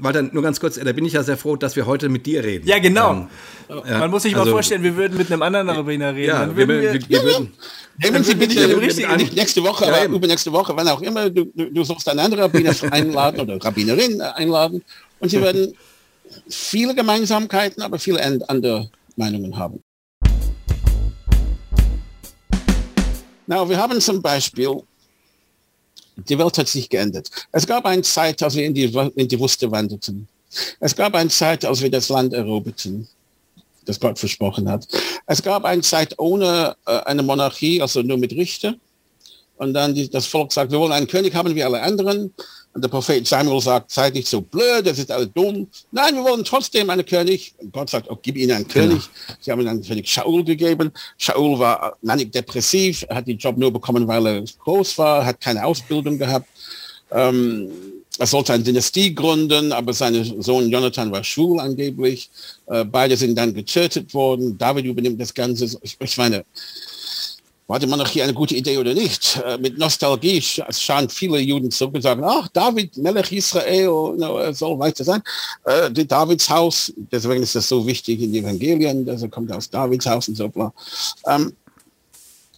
Dann 0.00 0.30
nur 0.32 0.42
ganz 0.42 0.60
kurz, 0.60 0.76
da 0.76 0.92
bin 0.92 1.04
ich 1.04 1.12
ja 1.12 1.22
sehr 1.22 1.36
froh, 1.36 1.56
dass 1.56 1.74
wir 1.74 1.84
heute 1.84 2.08
mit 2.08 2.24
dir 2.24 2.42
reden. 2.42 2.66
Ja, 2.66 2.78
genau. 2.78 3.10
Ähm, 3.68 3.82
ja, 3.86 3.98
Man 3.98 4.10
muss 4.10 4.22
sich 4.22 4.34
also, 4.34 4.46
mal 4.46 4.52
vorstellen, 4.52 4.82
wir 4.82 4.96
würden 4.96 5.18
mit 5.18 5.30
einem 5.30 5.42
anderen 5.42 5.68
Rabbiner 5.68 6.14
reden. 6.14 6.28
Ja, 6.28 6.56
wir, 6.56 6.68
wir, 6.68 6.94
wir, 6.94 7.08
wir 7.08 7.22
würden. 7.22 7.52
Nehmen 7.98 8.22
Sie 8.22 8.34
bitte 8.34 9.16
nicht 9.16 9.34
nächste 9.34 9.62
Woche, 9.62 9.86
ja, 9.86 9.94
aber 9.94 10.04
übernächste 10.04 10.52
Woche, 10.52 10.72
wann 10.74 10.88
auch 10.88 11.02
immer, 11.02 11.28
du, 11.28 11.46
du, 11.46 11.70
du 11.70 11.84
sollst 11.84 12.08
einen 12.08 12.20
anderen 12.20 12.44
Rabbiner 12.44 12.72
einladen 12.92 13.40
oder 13.40 13.62
Rabbinerin 13.62 14.20
einladen 14.20 14.82
und 15.18 15.28
sie 15.28 15.42
werden 15.42 15.74
viele 16.48 16.94
Gemeinsamkeiten, 16.94 17.82
aber 17.82 17.98
viele 17.98 18.22
andere 18.48 18.90
Meinungen 19.16 19.56
haben. 19.56 19.82
Na, 23.46 23.68
wir 23.68 23.78
haben 23.78 24.00
zum 24.00 24.20
Beispiel 24.20 24.82
die 26.26 26.38
Welt 26.38 26.58
hat 26.58 26.68
sich 26.68 26.88
geändert. 26.88 27.30
Es 27.52 27.66
gab 27.66 27.84
eine 27.86 28.02
Zeit, 28.02 28.42
als 28.42 28.54
wir 28.56 28.64
in 28.64 28.74
die, 28.74 28.84
in 29.14 29.28
die 29.28 29.40
Wüste 29.40 29.70
wanderten. 29.70 30.28
Es 30.80 30.96
gab 30.96 31.14
eine 31.14 31.30
Zeit, 31.30 31.64
als 31.64 31.80
wir 31.80 31.90
das 31.90 32.08
Land 32.08 32.32
eroberten, 32.32 33.06
das 33.84 34.00
Gott 34.00 34.18
versprochen 34.18 34.68
hat. 34.68 34.86
Es 35.26 35.42
gab 35.42 35.64
eine 35.64 35.82
Zeit 35.82 36.18
ohne 36.18 36.76
äh, 36.86 36.98
eine 37.00 37.22
Monarchie, 37.22 37.80
also 37.80 38.02
nur 38.02 38.18
mit 38.18 38.32
Richter. 38.32 38.74
Und 39.56 39.74
dann 39.74 39.94
die, 39.94 40.08
das 40.08 40.26
Volk 40.26 40.52
sagt, 40.52 40.72
wir 40.72 40.78
wollen 40.78 40.92
einen 40.92 41.06
König 41.06 41.34
haben 41.34 41.54
wie 41.54 41.62
alle 41.62 41.82
anderen. 41.82 42.32
Und 42.78 42.82
der 42.82 42.90
Prophet 42.90 43.26
Samuel 43.26 43.60
sagt, 43.60 43.90
seid 43.90 44.14
nicht 44.14 44.28
so 44.28 44.40
blöd, 44.40 44.86
das 44.86 45.00
ist 45.00 45.10
alles 45.10 45.30
dumm. 45.34 45.66
Nein, 45.90 46.14
wir 46.14 46.22
wollen 46.22 46.44
trotzdem 46.44 46.88
einen 46.90 47.04
König. 47.04 47.52
Und 47.58 47.72
Gott 47.72 47.90
sagt, 47.90 48.08
oh, 48.08 48.16
gib 48.22 48.36
ihnen 48.36 48.52
einen 48.52 48.68
König. 48.68 49.00
Genau. 49.00 49.38
Sie 49.40 49.50
haben 49.50 49.66
einen 49.66 49.82
König 49.82 50.08
Shaul 50.08 50.44
gegeben. 50.44 50.92
Shaul 51.16 51.58
war 51.58 51.96
manic 52.02 52.30
depressiv, 52.30 53.04
hat 53.10 53.26
den 53.26 53.36
Job 53.36 53.56
nur 53.56 53.72
bekommen, 53.72 54.06
weil 54.06 54.24
er 54.28 54.44
groß 54.60 54.96
war, 54.96 55.26
hat 55.26 55.40
keine 55.40 55.66
Ausbildung 55.66 56.18
gehabt. 56.18 56.46
Ähm, 57.10 57.68
er 58.16 58.26
sollte 58.28 58.52
eine 58.52 58.62
Dynastie 58.62 59.12
gründen, 59.12 59.72
aber 59.72 59.92
sein 59.92 60.40
Sohn 60.40 60.70
Jonathan 60.70 61.10
war 61.10 61.24
schwul 61.24 61.58
angeblich. 61.58 62.30
Äh, 62.66 62.84
beide 62.84 63.16
sind 63.16 63.36
dann 63.36 63.52
getötet 63.54 64.14
worden. 64.14 64.56
David 64.56 64.84
übernimmt 64.84 65.20
das 65.20 65.34
Ganze. 65.34 65.64
Ich, 65.82 65.96
ich 65.98 66.16
war 67.68 67.78
die 67.78 67.86
Monarchie 67.86 68.22
eine 68.22 68.32
gute 68.32 68.54
Idee 68.54 68.78
oder 68.78 68.94
nicht? 68.94 69.40
Äh, 69.44 69.58
mit 69.58 69.78
Nostalgie 69.78 70.40
schauen 70.40 71.08
viele 71.10 71.38
Juden 71.38 71.70
zurück 71.70 71.94
und 71.94 72.02
sagen, 72.02 72.24
ach, 72.24 72.48
David, 72.48 72.96
Melech 72.96 73.30
Israel, 73.30 74.14
no, 74.16 74.52
soll 74.52 74.78
weiter 74.78 75.04
sein. 75.04 75.22
Äh, 75.64 75.90
die 75.90 76.08
Davids 76.08 76.48
Haus, 76.48 76.92
deswegen 76.96 77.42
ist 77.42 77.54
das 77.54 77.68
so 77.68 77.86
wichtig 77.86 78.22
in 78.22 78.32
den 78.32 78.42
Evangelien, 78.42 79.04
dass 79.04 79.22
er 79.22 79.28
kommt 79.28 79.52
aus 79.52 79.68
Davids 79.68 80.06
Haus 80.06 80.28
und 80.28 80.36
so 80.36 80.48
bla. 80.48 80.72
Ähm, 81.26 81.52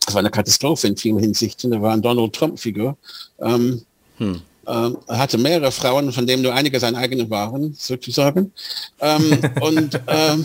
das 0.07 0.15
war 0.15 0.21
eine 0.21 0.31
Katastrophe 0.31 0.87
in 0.87 0.97
vielen 0.97 1.19
Hinsichten. 1.19 1.73
Er 1.73 1.83
war 1.83 1.93
ein 1.93 2.03
Donald 2.03 2.33
Trump-Figur. 2.33 2.97
Ähm, 3.41 3.83
hm. 4.19 4.41
Ähm, 4.69 4.99
er 5.09 5.19
hatte 5.19 5.39
mehrere 5.39 5.73
Frauen, 5.73 6.13
von 6.13 6.27
denen 6.27 6.43
nur 6.43 6.55
einige 6.55 6.79
seine 6.79 6.99
eigenen 6.99 7.29
waren, 7.31 7.75
sozusagen. 7.77 8.53
Ähm, 9.01 9.41
und 9.61 10.01
ähm, 10.07 10.45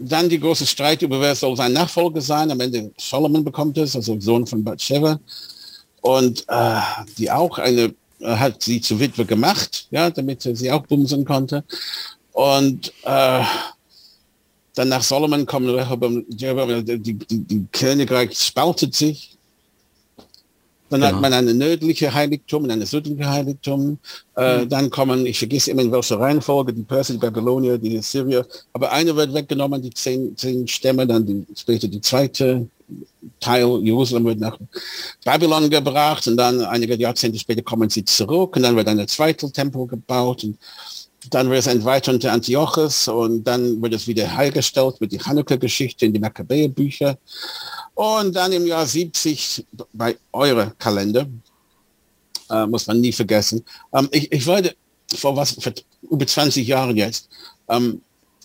dann 0.00 0.28
die 0.28 0.40
große 0.40 0.66
Streit 0.66 1.02
über 1.02 1.20
wer 1.20 1.34
soll 1.34 1.56
sein 1.56 1.72
Nachfolger 1.72 2.20
sein. 2.20 2.50
Am 2.50 2.60
Ende 2.60 2.90
Solomon 2.98 3.44
bekommt 3.44 3.76
es, 3.78 3.94
also 3.94 4.18
Sohn 4.18 4.46
von 4.46 4.64
Bathsheba. 4.64 5.20
Und 6.00 6.44
äh, 6.48 6.80
die 7.18 7.30
auch 7.30 7.58
eine, 7.58 7.94
äh, 8.20 8.36
hat 8.36 8.62
sie 8.62 8.80
zu 8.80 8.98
Witwe 8.98 9.26
gemacht, 9.26 9.86
ja, 9.90 10.10
damit 10.10 10.42
sie 10.42 10.70
auch 10.70 10.86
bumsen 10.86 11.24
konnte. 11.24 11.64
Und 12.32 12.92
äh, 13.04 13.44
dann 14.74 14.88
nach 14.88 15.02
Solomon 15.02 15.44
kommen 15.44 15.66
die, 16.30 16.98
die, 16.98 17.14
die 17.14 17.66
Königreich 17.70 18.38
spaltet 18.38 18.94
sich 18.94 19.36
dann 20.90 21.00
genau. 21.00 21.14
hat 21.14 21.20
man 21.22 21.32
eine 21.32 21.54
nördliche 21.54 22.12
Heiligtum 22.12 22.64
und 22.64 22.70
eine 22.70 22.84
südliche 22.84 23.28
Heiligtum. 23.28 23.98
Äh, 24.36 24.58
mhm. 24.64 24.68
Dann 24.68 24.90
kommen, 24.90 25.24
ich 25.24 25.38
vergesse 25.38 25.70
immer 25.70 25.82
in 25.82 25.92
welcher 25.92 26.18
Reihenfolge, 26.18 26.72
die 26.72 26.82
Perser, 26.82 27.14
die 27.14 27.20
Babylonier, 27.20 27.78
die 27.78 27.98
Assyrier. 27.98 28.44
Aber 28.72 28.90
eine 28.90 29.14
wird 29.14 29.32
weggenommen, 29.32 29.80
die 29.80 29.90
zehn, 29.90 30.36
zehn 30.36 30.66
Stämme, 30.66 31.06
dann 31.06 31.24
die, 31.24 31.46
später 31.54 31.86
die 31.86 32.00
zweite 32.00 32.66
Teil 33.38 33.80
Jerusalem 33.82 34.24
wird 34.24 34.40
nach 34.40 34.58
Babylon 35.24 35.70
gebracht 35.70 36.26
und 36.26 36.36
dann 36.36 36.62
einige 36.64 36.96
Jahrzehnte 36.96 37.38
später 37.38 37.62
kommen 37.62 37.88
sie 37.88 38.04
zurück 38.04 38.56
und 38.56 38.62
dann 38.62 38.74
wird 38.76 38.88
ein 38.88 39.06
zweiter 39.06 39.52
Tempel 39.52 39.86
gebaut 39.86 40.44
und 40.44 40.58
dann 41.30 41.50
wird 41.50 41.60
es 41.60 41.66
entweitert 41.66 42.14
unter 42.14 42.32
Antiochus 42.32 43.06
und 43.08 43.44
dann 43.44 43.80
wird 43.82 43.94
es 43.94 44.06
wieder 44.06 44.26
hergestellt 44.26 45.00
mit 45.00 45.12
die 45.12 45.20
Hanukkah-Geschichte 45.20 46.06
in 46.06 46.14
die 46.14 46.18
Makkabäer-Bücher. 46.18 47.18
Und 48.00 48.34
dann 48.34 48.50
im 48.52 48.66
Jahr 48.66 48.86
70 48.86 49.66
bei 49.92 50.16
eurer 50.32 50.70
Kalender, 50.78 51.26
äh, 52.48 52.64
muss 52.64 52.86
man 52.86 52.98
nie 52.98 53.12
vergessen. 53.12 53.62
Ähm, 53.92 54.08
ich, 54.10 54.32
ich 54.32 54.46
wollte 54.46 54.74
vor 55.14 55.36
was, 55.36 55.52
vor 55.52 55.74
über 56.10 56.26
20 56.26 56.66
Jahren 56.66 56.96
jetzt, 56.96 57.28
ähm, 57.68 58.00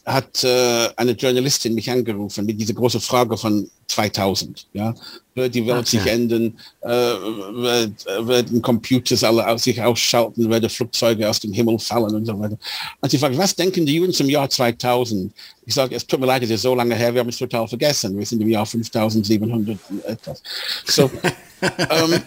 hat 0.06 0.43
äh, 0.43 0.89
eine 0.97 1.14
Journalistin 1.14 1.74
mich 1.74 1.89
angerufen 1.89 2.45
mit 2.45 2.60
dieser 2.60 2.74
großen 2.74 2.99
Frage 2.99 3.38
von 3.38 3.72
2000. 3.88 4.67
Ja, 4.73 4.93
wird 5.36 5.53
die 5.53 5.65
Welt 5.65 5.83
Ach, 5.83 5.88
sich 5.88 6.05
ändern? 6.05 6.57
Äh, 6.81 6.89
wird, 6.89 8.05
werden 8.05 8.61
Computers 8.61 9.23
alle 9.23 9.47
aus 9.47 9.63
sich 9.63 9.81
ausschalten? 9.81 10.49
Werden 10.49 10.69
Flugzeuge 10.69 11.29
aus 11.29 11.39
dem 11.39 11.53
Himmel 11.53 11.77
fallen 11.77 12.15
und 12.15 12.25
so 12.25 12.39
weiter? 12.39 12.57
Und 13.01 13.09
sie 13.09 13.17
fragt, 13.17 13.38
was 13.38 13.55
denken 13.55 13.86
die 13.86 13.95
Juden 13.95 14.13
zum 14.13 14.29
Jahr 14.29 14.49
2000? 14.49 15.31
Ich 15.65 15.73
sage, 15.73 15.95
es 15.95 16.05
tut 16.05 16.19
mir 16.19 16.25
leid, 16.25 16.43
es 16.43 16.49
ist 16.49 16.61
so 16.61 16.73
lange 16.73 16.95
her, 16.95 17.13
wir 17.13 17.21
haben 17.21 17.29
es 17.29 17.38
total 17.38 17.67
vergessen. 17.67 18.17
Wir 18.17 18.25
sind 18.25 18.41
im 18.41 18.49
Jahr 18.49 18.65
5700 18.65 19.77
etwas. 20.05 20.41
So, 20.86 21.11
ähm, 21.61 22.21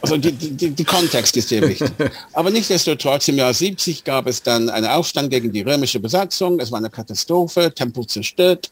also 0.00 0.16
die, 0.16 0.32
die, 0.32 0.70
die 0.70 0.84
Kontext 0.84 1.36
ist 1.36 1.48
sehr 1.48 1.62
wichtig. 1.62 1.90
Aber 2.32 2.50
nichtsdestotrotz, 2.50 3.28
im 3.28 3.36
Jahr 3.36 3.52
70 3.52 4.04
gab 4.04 4.26
es 4.26 4.42
dann 4.42 4.70
einen 4.70 4.86
Aufstand 4.86 5.30
gegen 5.30 5.52
die 5.52 5.62
römische 5.62 6.00
Besatzung. 6.00 6.58
Es 6.60 6.70
war 6.70 6.78
eine 6.78 6.90
Katastrophe, 6.90 7.72
Tempel 7.74 8.06
zerstört. 8.06 8.70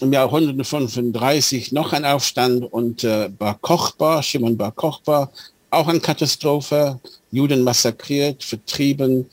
Im 0.00 0.12
Jahr 0.12 0.26
135 0.26 1.72
noch 1.72 1.92
ein 1.92 2.04
Aufstand 2.04 2.72
und 2.72 3.02
äh, 3.02 3.28
Bar 3.28 3.58
Kochba, 3.60 4.22
Shimon 4.22 4.56
Bar 4.56 4.72
Kochba, 4.72 5.30
auch 5.70 5.88
eine 5.88 6.00
Katastrophe, 6.00 7.00
Juden 7.32 7.62
massakriert, 7.62 8.42
vertrieben. 8.44 9.26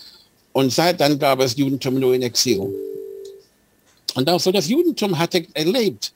Und 0.54 0.72
seit 0.74 1.00
dann 1.00 1.20
gab 1.20 1.40
es 1.40 1.56
Judentum 1.56 2.00
nur 2.00 2.16
in 2.16 2.24
Exil. 2.24 2.68
Und 4.16 4.30
auch 4.30 4.40
so 4.40 4.52
das 4.52 4.68
Judentum 4.68 5.18
hatte 5.18 5.46
erlebt, 5.54 6.14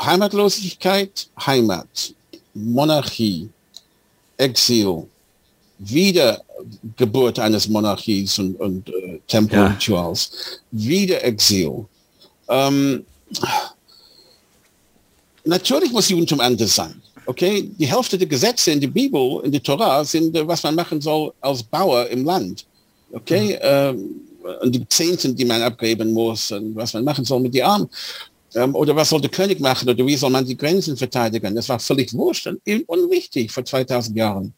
Heimatlosigkeit, 0.00 1.28
Heimat, 1.44 2.14
Monarchie, 2.54 3.48
Exil, 4.36 5.06
Wiedergeburt 5.78 7.38
eines 7.38 7.68
Monarchies 7.68 8.38
und, 8.38 8.58
und 8.60 8.88
äh, 8.88 9.18
Tempelrituals, 9.26 10.30
ja. 10.72 10.78
wieder 10.88 11.24
Exil. 11.24 11.84
Ähm, 12.48 13.04
natürlich 15.44 15.92
muss 15.92 16.08
Judentum 16.08 16.40
anders 16.40 16.74
sein. 16.74 17.00
Okay, 17.26 17.70
die 17.78 17.86
Hälfte 17.86 18.18
der 18.18 18.26
Gesetze 18.26 18.72
in 18.72 18.80
der 18.80 18.88
Bibel, 18.88 19.40
in 19.44 19.52
der 19.52 19.62
Torah, 19.62 20.04
sind, 20.04 20.34
äh, 20.34 20.46
was 20.46 20.62
man 20.62 20.74
machen 20.74 21.00
soll 21.00 21.32
als 21.40 21.62
Bauer 21.62 22.08
im 22.08 22.24
Land. 22.24 22.66
Okay, 23.12 23.54
mhm. 23.54 23.58
ähm, 23.62 24.20
und 24.62 24.74
die 24.74 24.88
Zehnten, 24.88 25.36
die 25.36 25.44
man 25.44 25.62
abgeben 25.62 26.12
muss 26.12 26.50
und 26.50 26.74
was 26.74 26.94
man 26.94 27.04
machen 27.04 27.24
soll 27.24 27.40
mit 27.40 27.54
den 27.54 27.62
Armen. 27.62 27.88
Ähm, 28.54 28.74
oder 28.74 28.96
was 28.96 29.10
soll 29.10 29.20
der 29.20 29.30
König 29.30 29.60
machen 29.60 29.88
oder 29.88 30.04
wie 30.04 30.16
soll 30.16 30.30
man 30.30 30.44
die 30.44 30.56
Grenzen 30.56 30.96
verteidigen? 30.96 31.54
Das 31.54 31.68
war 31.68 31.78
völlig 31.78 32.12
wurscht 32.12 32.46
und 32.46 32.60
unwichtig 32.86 33.52
vor 33.52 33.64
2000 33.64 34.16
Jahren. 34.16 34.52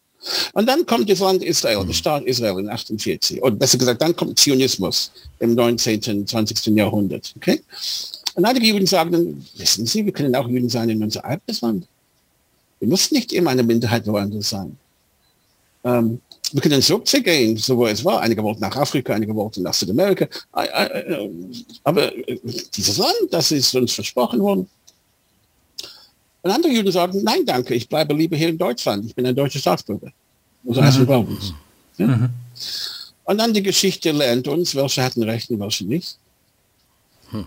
Und 0.52 0.68
dann 0.68 0.86
kommt 0.86 1.10
das 1.10 1.18
Land 1.18 1.42
Israel, 1.42 1.78
der 1.78 1.86
mhm. 1.86 1.92
Staat 1.92 2.24
Israel 2.24 2.58
in 2.60 2.68
48. 2.68 3.42
Oder 3.42 3.56
besser 3.56 3.76
gesagt, 3.76 4.00
dann 4.00 4.14
kommt 4.14 4.38
Zionismus 4.38 5.10
im 5.40 5.54
19., 5.54 6.26
20. 6.26 6.66
Jahrhundert. 6.76 7.34
Okay? 7.36 7.60
Und 8.34 8.44
einige 8.44 8.66
Juden 8.66 8.86
sagen 8.86 9.12
dann, 9.12 9.46
wissen 9.56 9.86
Sie, 9.86 10.04
wir 10.04 10.12
können 10.12 10.34
auch 10.34 10.48
Juden 10.48 10.68
sein 10.68 10.88
in 10.88 11.02
unser 11.02 11.24
eigenes 11.24 11.60
Land. 11.60 11.86
Wir 12.80 12.88
müssen 12.88 13.14
nicht 13.14 13.32
immer 13.32 13.50
eine 13.50 13.62
Minderheit 13.62 14.06
woanders 14.06 14.50
sein. 14.50 14.76
Ähm, 15.84 16.20
wir 16.52 16.60
können 16.60 16.82
zurückgehen, 16.82 17.56
so 17.56 17.76
wo 17.76 17.86
es 17.86 18.04
war. 18.04 18.20
Einige 18.20 18.42
wollten 18.42 18.60
nach 18.60 18.76
Afrika, 18.76 19.14
einige 19.14 19.34
wollten 19.34 19.62
nach 19.62 19.74
Südamerika. 19.74 20.28
Aber 21.82 22.16
äh, 22.28 22.38
dieses 22.74 22.98
Land, 22.98 23.14
das 23.30 23.50
ist 23.52 23.74
uns 23.74 23.92
versprochen 23.92 24.40
worden. 24.40 24.68
Und 26.42 26.50
andere 26.50 26.72
Juden 26.72 26.92
sagen, 26.92 27.22
nein, 27.22 27.46
danke, 27.46 27.74
ich 27.74 27.88
bleibe 27.88 28.14
lieber 28.14 28.36
hier 28.36 28.48
in 28.48 28.58
Deutschland. 28.58 29.06
Ich 29.06 29.14
bin 29.14 29.24
ein 29.26 29.34
deutscher 29.34 29.60
Staatsbürger. 29.60 30.12
Und 30.64 30.74
so 30.74 30.82
heißt 30.82 30.98
mhm. 30.98 31.08
uns. 31.08 31.54
Ja? 31.96 32.06
Mhm. 32.06 32.30
Und 33.24 33.38
dann 33.38 33.54
die 33.54 33.62
Geschichte 33.62 34.10
lernt 34.10 34.48
uns, 34.48 34.74
welche 34.74 35.02
hatten 35.02 35.22
Recht 35.22 35.50
und 35.50 35.60
welche 35.60 35.86
nicht. 35.86 36.18
Hm. 37.30 37.46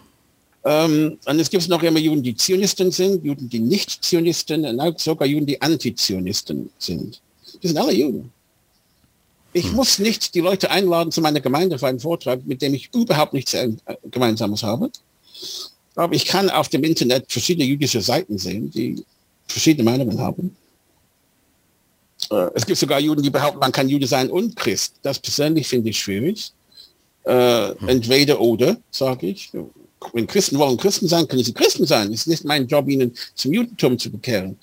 Ähm, 0.66 1.20
und 1.26 1.39
es 1.39 1.49
gibt 1.51 1.68
noch 1.70 1.84
immer 1.84 1.99
Juden, 1.99 2.24
die 2.24 2.36
Zionisten 2.36 2.91
sind, 2.91 3.24
Juden, 3.24 3.47
die 3.47 3.59
nicht 3.59 4.03
Zionisten, 4.03 4.66
und 4.66 4.99
sogar 4.99 5.28
Juden, 5.28 5.45
die 5.45 5.61
Antizionisten 5.61 6.72
sind. 6.80 7.22
Die 7.61 7.68
sind 7.68 7.78
alle 7.78 7.93
Juden. 7.93 8.32
Ich 9.53 9.68
hm. 9.68 9.76
muss 9.76 9.99
nicht 9.99 10.34
die 10.34 10.41
Leute 10.41 10.72
einladen 10.72 11.11
zu 11.11 11.22
meiner 11.22 11.39
Gemeinde 11.39 11.78
für 11.78 11.88
einen 11.88 11.99
Vortrag, 11.99 12.45
mit 12.45 12.63
dem 12.63 12.74
ich 12.74 12.89
überhaupt 12.93 13.34
nichts 13.34 13.53
äh, 13.53 13.70
Gemeinsames 14.09 14.63
habe. 14.63 14.89
Aber 15.95 16.13
ich 16.13 16.26
kann 16.26 16.49
auf 16.49 16.68
dem 16.68 16.84
Internet 16.84 17.32
verschiedene 17.32 17.66
jüdische 17.66 18.01
Seiten 18.01 18.38
sehen, 18.38 18.72
die 18.72 19.05
verschiedene 19.47 19.89
Meinungen 19.89 20.20
haben. 20.20 20.57
Äh, 22.32 22.49
es 22.55 22.66
gibt 22.66 22.80
sogar 22.80 22.99
Juden, 22.99 23.22
die 23.22 23.30
behaupten, 23.30 23.59
man 23.59 23.72
kann 23.72 23.88
Jude 23.88 24.07
sein 24.07 24.32
und 24.32 24.55
Christ. 24.55 24.95
Das 25.03 25.20
persönlich 25.20 25.68
finde 25.68 25.91
ich 25.91 25.99
schwierig. 25.99 26.51
Äh, 27.24 27.70
hm. 27.78 27.88
entweder 27.88 28.41
oder, 28.41 28.78
sage 28.89 29.28
ich. 29.28 29.51
Wenn 30.14 30.28
Christen 30.28 30.58
wollen 30.58 30.78
Christen 30.78 31.08
sein, 31.08 31.28
können 31.28 31.43
sie 31.43 31.54
Christen 31.54 31.86
sein. 31.86 32.12
Es 32.14 32.22
ist 32.22 32.28
nicht 32.28 32.46
mein 32.46 32.68
Job, 32.68 32.88
ihnen 32.88 33.14
zum 33.34 33.54
Judentum 33.54 33.98
zu 33.98 34.12
bekehren. 34.12 34.58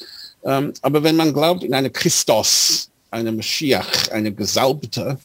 Ähm, 0.45 0.73
aber 0.83 1.03
wenn 1.03 1.17
man 1.17 1.33
glaubt 1.33 1.65
in 1.65 1.75
eine 1.75 1.91
Christos, 1.91 2.91
eine 3.11 3.33
Mashiach, 3.33 4.09
eine 4.11 4.33
Gesalbte, 4.33 5.19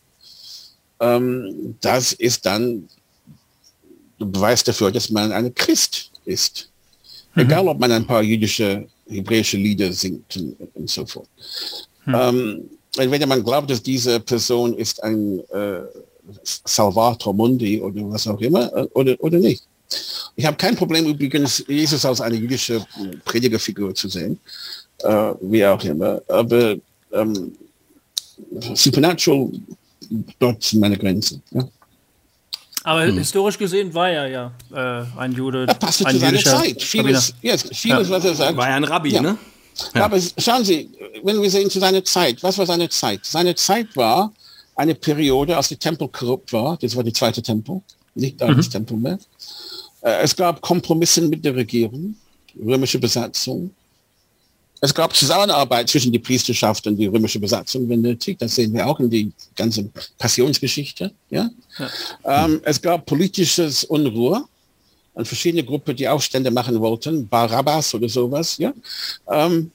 ähm, 1.00 1.76
das 1.82 2.14
ist 2.14 2.46
dann 2.46 2.88
Beweis 4.20 4.64
dafür, 4.64 4.92
dass 4.92 5.10
man 5.10 5.32
ein 5.32 5.54
Christ 5.54 6.12
ist. 6.26 6.70
Mhm. 7.36 7.42
Egal, 7.44 7.68
ob 7.68 7.80
man 7.80 7.92
ein 7.92 8.06
paar 8.06 8.24
jüdische, 8.24 8.88
hebräische 9.08 9.58
Lieder 9.58 9.94
singt 9.94 10.36
und, 10.36 10.58
und 10.74 10.90
so 10.90 11.06
fort. 11.06 11.28
Mhm. 12.06 12.16
Ähm, 12.16 12.70
wenn 12.98 13.30
man 13.30 13.44
glaubt, 13.44 13.70
dass 13.70 13.82
diese 13.82 14.20
Person 14.20 14.76
ist 14.76 15.04
ein 15.04 15.40
äh, 15.52 15.82
Salvator 16.44 17.34
Mundi 17.34 17.80
oder 17.80 18.10
was 18.10 18.28
auch 18.28 18.42
immer, 18.42 18.74
äh, 18.76 18.88
oder, 18.94 19.16
oder 19.20 19.38
nicht. 19.38 19.64
Ich 20.36 20.46
habe 20.46 20.58
kein 20.58 20.76
Problem 20.76 21.06
übrigens, 21.08 21.64
Jesus 21.68 22.06
als 22.06 22.22
eine 22.22 22.36
jüdische 22.36 22.86
Predigerfigur 23.26 23.94
zu 23.96 24.08
sehen, 24.08 24.40
äh, 25.00 25.34
wie 25.42 25.66
auch 25.66 25.84
immer. 25.84 26.22
Aber 26.28 26.76
ähm, 27.12 27.54
Supernatural, 28.74 29.50
dort 30.40 30.64
sind 30.64 30.80
meine 30.80 30.98
Grenzen. 30.98 31.42
Ja. 31.52 31.68
Aber 32.84 33.06
hm. 33.06 33.18
historisch 33.18 33.58
gesehen 33.58 33.94
war 33.94 34.10
er 34.10 34.28
ja 34.28 34.52
äh, 34.74 35.20
ein 35.20 35.34
Jude. 35.34 35.66
Er 35.68 35.74
passte 35.74 36.06
ein 36.06 36.16
zu 36.16 36.22
seiner 36.22 36.40
Zeit. 36.40 36.82
Vieles, 36.82 37.34
yes, 37.42 37.66
vieles 37.74 38.08
ja. 38.08 38.16
was 38.16 38.26
er 38.26 38.36
sagt. 38.36 38.56
War 38.56 38.70
ja 38.70 38.76
ein 38.76 38.84
Rabbi, 38.84 39.10
ja. 39.10 39.22
ne? 39.22 39.38
Ja. 39.94 40.06
Aber 40.06 40.20
schauen 40.38 40.64
Sie, 40.64 40.90
wenn 41.24 41.42
wir 41.42 41.52
sehen 41.52 41.70
zu 41.70 41.80
seiner 41.80 42.04
Zeit, 42.04 42.42
was 42.42 42.58
war 42.58 42.66
seine 42.66 42.90
Zeit? 42.90 43.26
Seine 43.26 43.56
Zeit 43.56 43.96
war 43.96 44.32
eine 44.76 44.96
Periode, 44.96 45.58
als 45.58 45.70
der 45.70 45.80
Tempel 45.80 46.08
korrupt 46.08 46.54
war. 46.54 46.78
Das 46.78 46.96
war 46.96 47.04
die 47.04 47.14
zweite 47.14 47.42
Tempel, 47.42 47.82
nicht 48.16 48.40
mhm. 48.40 48.56
das 48.56 48.70
Tempel 48.70 48.98
mehr. 48.98 49.20
Äh, 50.02 50.22
es 50.22 50.36
gab 50.36 50.62
Kompromisse 50.62 51.22
mit 51.22 51.44
der 51.44 51.56
Regierung, 51.56 52.16
römische 52.60 53.00
Besatzung. 53.00 53.72
Es 54.80 54.94
gab 54.94 55.16
Zusammenarbeit 55.16 55.90
zwischen 55.90 56.12
die 56.12 56.20
Priesterschaft 56.20 56.86
und 56.86 56.98
die 56.98 57.08
römische 57.08 57.40
Besatzung, 57.40 57.90
wenn 57.90 58.02
nötig. 58.02 58.38
Das 58.38 58.56
sehen 58.56 58.74
wir 58.74 58.86
auch 58.86 59.00
in 59.00 59.10
die 59.10 59.32
ganze 59.56 59.90
Passionsgeschichte. 60.20 61.12
Ja? 61.32 61.50
ja. 61.80 62.46
Ähm, 62.46 62.62
es 62.64 62.80
gab 62.80 63.06
politisches 63.06 63.84
Unruhe 63.86 64.46
und 65.14 65.28
verschiedene 65.28 65.64
Gruppen, 65.64 65.96
die 65.96 66.08
Aufstände 66.08 66.52
machen 66.52 66.80
wollten, 66.80 67.28
Barabbas 67.28 67.96
oder 67.96 68.08
sowas. 68.08 68.58
Ja? 68.60 68.72
Ähm, 69.28 69.72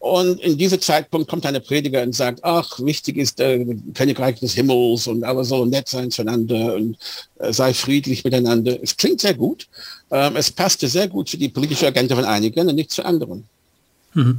und 0.00 0.40
in 0.40 0.56
diesem 0.56 0.80
Zeitpunkt 0.80 1.28
kommt 1.28 1.44
eine 1.44 1.60
Prediger 1.60 2.02
und 2.02 2.14
sagt, 2.14 2.42
ach, 2.42 2.80
wichtig 2.80 3.18
ist 3.18 3.38
der 3.38 3.58
Königreich 3.92 4.40
des 4.40 4.54
Himmels 4.54 5.06
und 5.06 5.24
alle 5.24 5.44
sollen 5.44 5.68
nett 5.68 5.88
sein 5.88 6.10
zueinander 6.10 6.74
und 6.74 6.96
äh, 7.38 7.52
sei 7.52 7.74
friedlich 7.74 8.24
miteinander. 8.24 8.82
Es 8.82 8.96
klingt 8.96 9.20
sehr 9.20 9.34
gut. 9.34 9.68
Ähm, 10.10 10.36
es 10.36 10.50
passte 10.50 10.88
sehr 10.88 11.06
gut 11.06 11.28
zu 11.28 11.36
die 11.36 11.50
politische 11.50 11.86
Agenda 11.86 12.16
von 12.16 12.24
einigen 12.24 12.66
und 12.66 12.76
nicht 12.76 12.90
zu 12.90 13.04
anderen. 13.04 13.44
Mhm. 14.14 14.38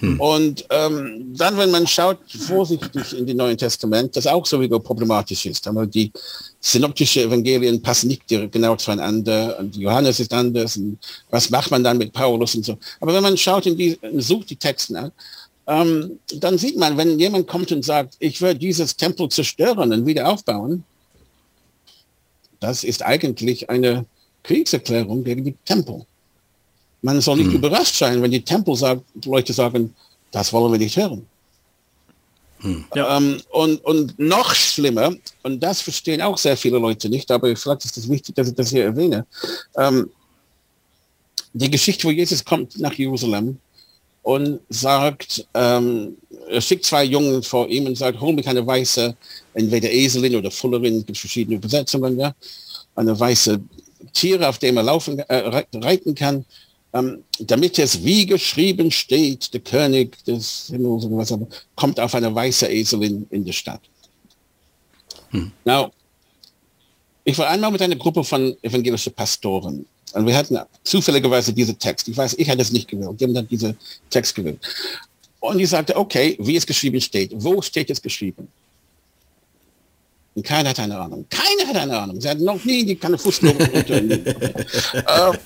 Hm. 0.00 0.20
Und 0.20 0.64
ähm, 0.70 1.34
dann, 1.36 1.56
wenn 1.58 1.70
man 1.70 1.86
schaut, 1.86 2.18
vorsichtig 2.28 3.12
in 3.12 3.26
die 3.26 3.34
Neuen 3.34 3.56
Testament, 3.56 4.14
das 4.16 4.26
auch 4.26 4.46
sowieso 4.46 4.78
problematisch 4.78 5.46
ist. 5.46 5.66
Aber 5.66 5.86
die 5.86 6.12
synoptischen 6.60 7.24
Evangelien 7.24 7.82
passen 7.82 8.08
nicht 8.08 8.22
genau 8.26 8.76
zueinander 8.76 9.58
und 9.58 9.76
Johannes 9.76 10.20
ist 10.20 10.32
anders. 10.32 10.76
Und 10.76 10.98
was 11.30 11.50
macht 11.50 11.70
man 11.70 11.82
dann 11.82 11.98
mit 11.98 12.12
Paulus 12.12 12.54
und 12.54 12.64
so? 12.64 12.78
Aber 13.00 13.12
wenn 13.12 13.22
man 13.22 13.36
schaut 13.36 13.66
in 13.66 13.76
die, 13.76 13.98
sucht 14.18 14.50
die 14.50 14.56
Texte 14.56 14.98
an, 14.98 15.12
ähm, 15.66 16.18
dann 16.36 16.56
sieht 16.58 16.76
man, 16.76 16.96
wenn 16.96 17.18
jemand 17.18 17.46
kommt 17.46 17.72
und 17.72 17.84
sagt, 17.84 18.16
ich 18.20 18.40
werde 18.40 18.58
dieses 18.58 18.96
Tempel 18.96 19.28
zerstören 19.28 19.92
und 19.92 20.06
wieder 20.06 20.28
aufbauen, 20.28 20.84
das 22.60 22.84
ist 22.84 23.04
eigentlich 23.04 23.68
eine 23.68 24.06
Kriegserklärung 24.42 25.24
gegen 25.24 25.44
die 25.44 25.54
Tempel. 25.64 26.06
Man 27.02 27.20
soll 27.20 27.36
nicht 27.36 27.48
hm. 27.48 27.56
überrascht 27.56 27.96
sein, 27.96 28.20
wenn 28.22 28.30
die 28.30 28.42
Tempel 28.42 28.74
sagt, 28.74 29.02
Leute 29.24 29.52
sagen, 29.52 29.94
das 30.30 30.52
wollen 30.52 30.72
wir 30.72 30.78
nicht 30.78 30.96
hören. 30.96 31.26
Hm. 32.60 32.84
Ja. 32.94 33.16
Ähm, 33.16 33.40
und, 33.50 33.84
und 33.84 34.18
noch 34.18 34.54
schlimmer, 34.54 35.14
und 35.42 35.62
das 35.62 35.80
verstehen 35.80 36.20
auch 36.22 36.36
sehr 36.36 36.56
viele 36.56 36.78
Leute 36.78 37.08
nicht, 37.08 37.30
aber 37.30 37.54
vielleicht 37.54 37.84
ist 37.84 37.96
es 37.96 38.08
wichtig, 38.08 38.34
dass 38.34 38.48
ich 38.48 38.54
das 38.54 38.70
hier 38.70 38.84
erwähne. 38.84 39.26
Ähm, 39.76 40.10
die 41.52 41.70
Geschichte, 41.70 42.06
wo 42.06 42.10
Jesus 42.10 42.44
kommt 42.44 42.78
nach 42.78 42.92
Jerusalem 42.92 43.58
und 44.22 44.60
sagt, 44.68 45.46
ähm, 45.54 46.16
er 46.48 46.60
schickt 46.60 46.84
zwei 46.84 47.04
Jungen 47.04 47.42
vor 47.42 47.68
ihm 47.68 47.86
und 47.86 47.96
sagt, 47.96 48.20
hol 48.20 48.34
mich 48.34 48.48
eine 48.48 48.66
weiße, 48.66 49.16
entweder 49.54 49.90
Eselin 49.90 50.36
oder 50.36 50.50
Fullerin, 50.50 50.98
es 50.98 51.06
gibt 51.06 51.18
verschiedene 51.18 51.56
Übersetzungen, 51.56 52.18
ja. 52.18 52.34
eine 52.94 53.18
weiße 53.18 53.60
Tiere, 54.12 54.48
auf 54.48 54.58
dem 54.58 54.76
er 54.76 54.82
laufen, 54.82 55.18
äh, 55.20 55.64
reiten 55.74 56.14
kann, 56.14 56.44
ähm, 56.92 57.22
damit 57.40 57.78
es 57.78 58.02
wie 58.02 58.26
geschrieben 58.26 58.90
steht, 58.90 59.52
der 59.52 59.60
König 59.60 60.24
des 60.24 60.68
Himmels 60.70 61.04
und 61.04 61.16
was 61.16 61.34
kommt 61.76 62.00
auf 62.00 62.14
eine 62.14 62.34
weiße 62.34 62.66
Esel 62.68 63.02
in, 63.04 63.26
in 63.30 63.44
die 63.44 63.52
Stadt. 63.52 63.80
Hm. 65.30 65.52
Now, 65.64 65.92
ich 67.24 67.36
war 67.36 67.48
einmal 67.48 67.70
mit 67.70 67.82
einer 67.82 67.96
Gruppe 67.96 68.24
von 68.24 68.56
evangelischen 68.62 69.12
Pastoren 69.12 69.84
und 70.12 70.26
wir 70.26 70.36
hatten 70.36 70.58
zufälligerweise 70.84 71.52
diesen 71.52 71.78
Text. 71.78 72.08
Ich 72.08 72.16
weiß, 72.16 72.34
ich 72.34 72.48
hatte 72.48 72.62
es 72.62 72.72
nicht 72.72 72.88
gewählt. 72.88 73.20
Die 73.20 73.24
haben 73.24 73.34
dann 73.34 73.48
diesen 73.48 73.76
Text 74.08 74.34
gewählt. 74.34 74.58
Und 75.40 75.60
ich 75.60 75.68
sagte, 75.68 75.96
okay, 75.96 76.36
wie 76.40 76.56
es 76.56 76.66
geschrieben 76.66 77.00
steht. 77.00 77.32
Wo 77.34 77.60
steht 77.62 77.90
es 77.90 78.00
geschrieben? 78.00 78.48
Und 80.38 80.44
keiner 80.44 80.70
hat 80.70 80.78
eine 80.78 80.96
Ahnung. 80.96 81.26
Keiner 81.28 81.68
hat 81.68 81.76
eine 81.76 81.98
Ahnung. 81.98 82.20
Sie 82.20 82.28
hat 82.28 82.38
noch 82.38 82.64
nie 82.64 82.86
die 82.86 82.94
keine 82.94 83.18
Fußnoten 83.18 83.74
äh, 84.14 85.02
also, 85.04 85.36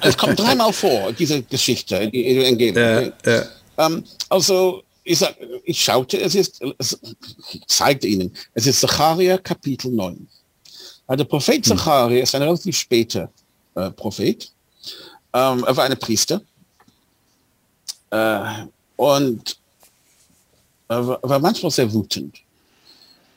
Es 0.00 0.16
kommt 0.16 0.40
dreimal 0.40 0.72
vor, 0.72 1.12
diese 1.12 1.40
Geschichte, 1.42 2.10
die 2.10 2.26
Evangelium. 2.26 3.12
Ja, 3.24 3.32
ja. 3.32 3.44
Ähm, 3.78 4.02
also, 4.28 4.82
ich, 5.04 5.20
sag, 5.20 5.36
ich 5.62 5.80
schaute, 5.80 6.20
es 6.20 6.34
ist, 6.34 6.60
es 6.76 6.98
zeigte 7.68 8.08
Ihnen, 8.08 8.36
es 8.52 8.66
ist 8.66 8.80
Zacharia 8.80 9.38
Kapitel 9.38 9.92
9. 9.92 10.26
Der 11.10 11.22
Prophet 11.22 11.64
hm. 11.64 11.78
Zacharia 11.78 12.24
ist 12.24 12.34
ein 12.34 12.42
relativ 12.42 12.76
später 12.76 13.30
äh, 13.76 13.92
Prophet. 13.92 14.50
Ähm, 15.32 15.62
er 15.64 15.76
war 15.76 15.84
ein 15.84 15.96
Priester. 16.00 16.42
Äh, 18.10 18.66
und 18.96 19.56
er 20.88 21.06
war 21.22 21.38
manchmal 21.38 21.70
sehr 21.70 21.92
wütend 21.94 22.42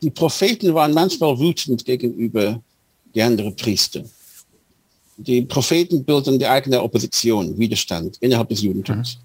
die 0.04 0.12
Propheten 0.12 0.74
waren 0.74 0.93
manchmal 0.93 1.39
wütend 1.39 1.86
gegenüber 1.86 2.62
die 3.16 3.22
anderen 3.22 3.56
Priester. 3.56 4.04
Die 5.16 5.43
Propheten 5.43 6.04
bilden 6.04 6.38
die 6.38 6.45
eigene 6.45 6.82
Opposition, 6.82 7.58
Widerstand 7.58 8.18
innerhalb 8.20 8.49
des 8.49 8.62
Judentums. 8.62 9.18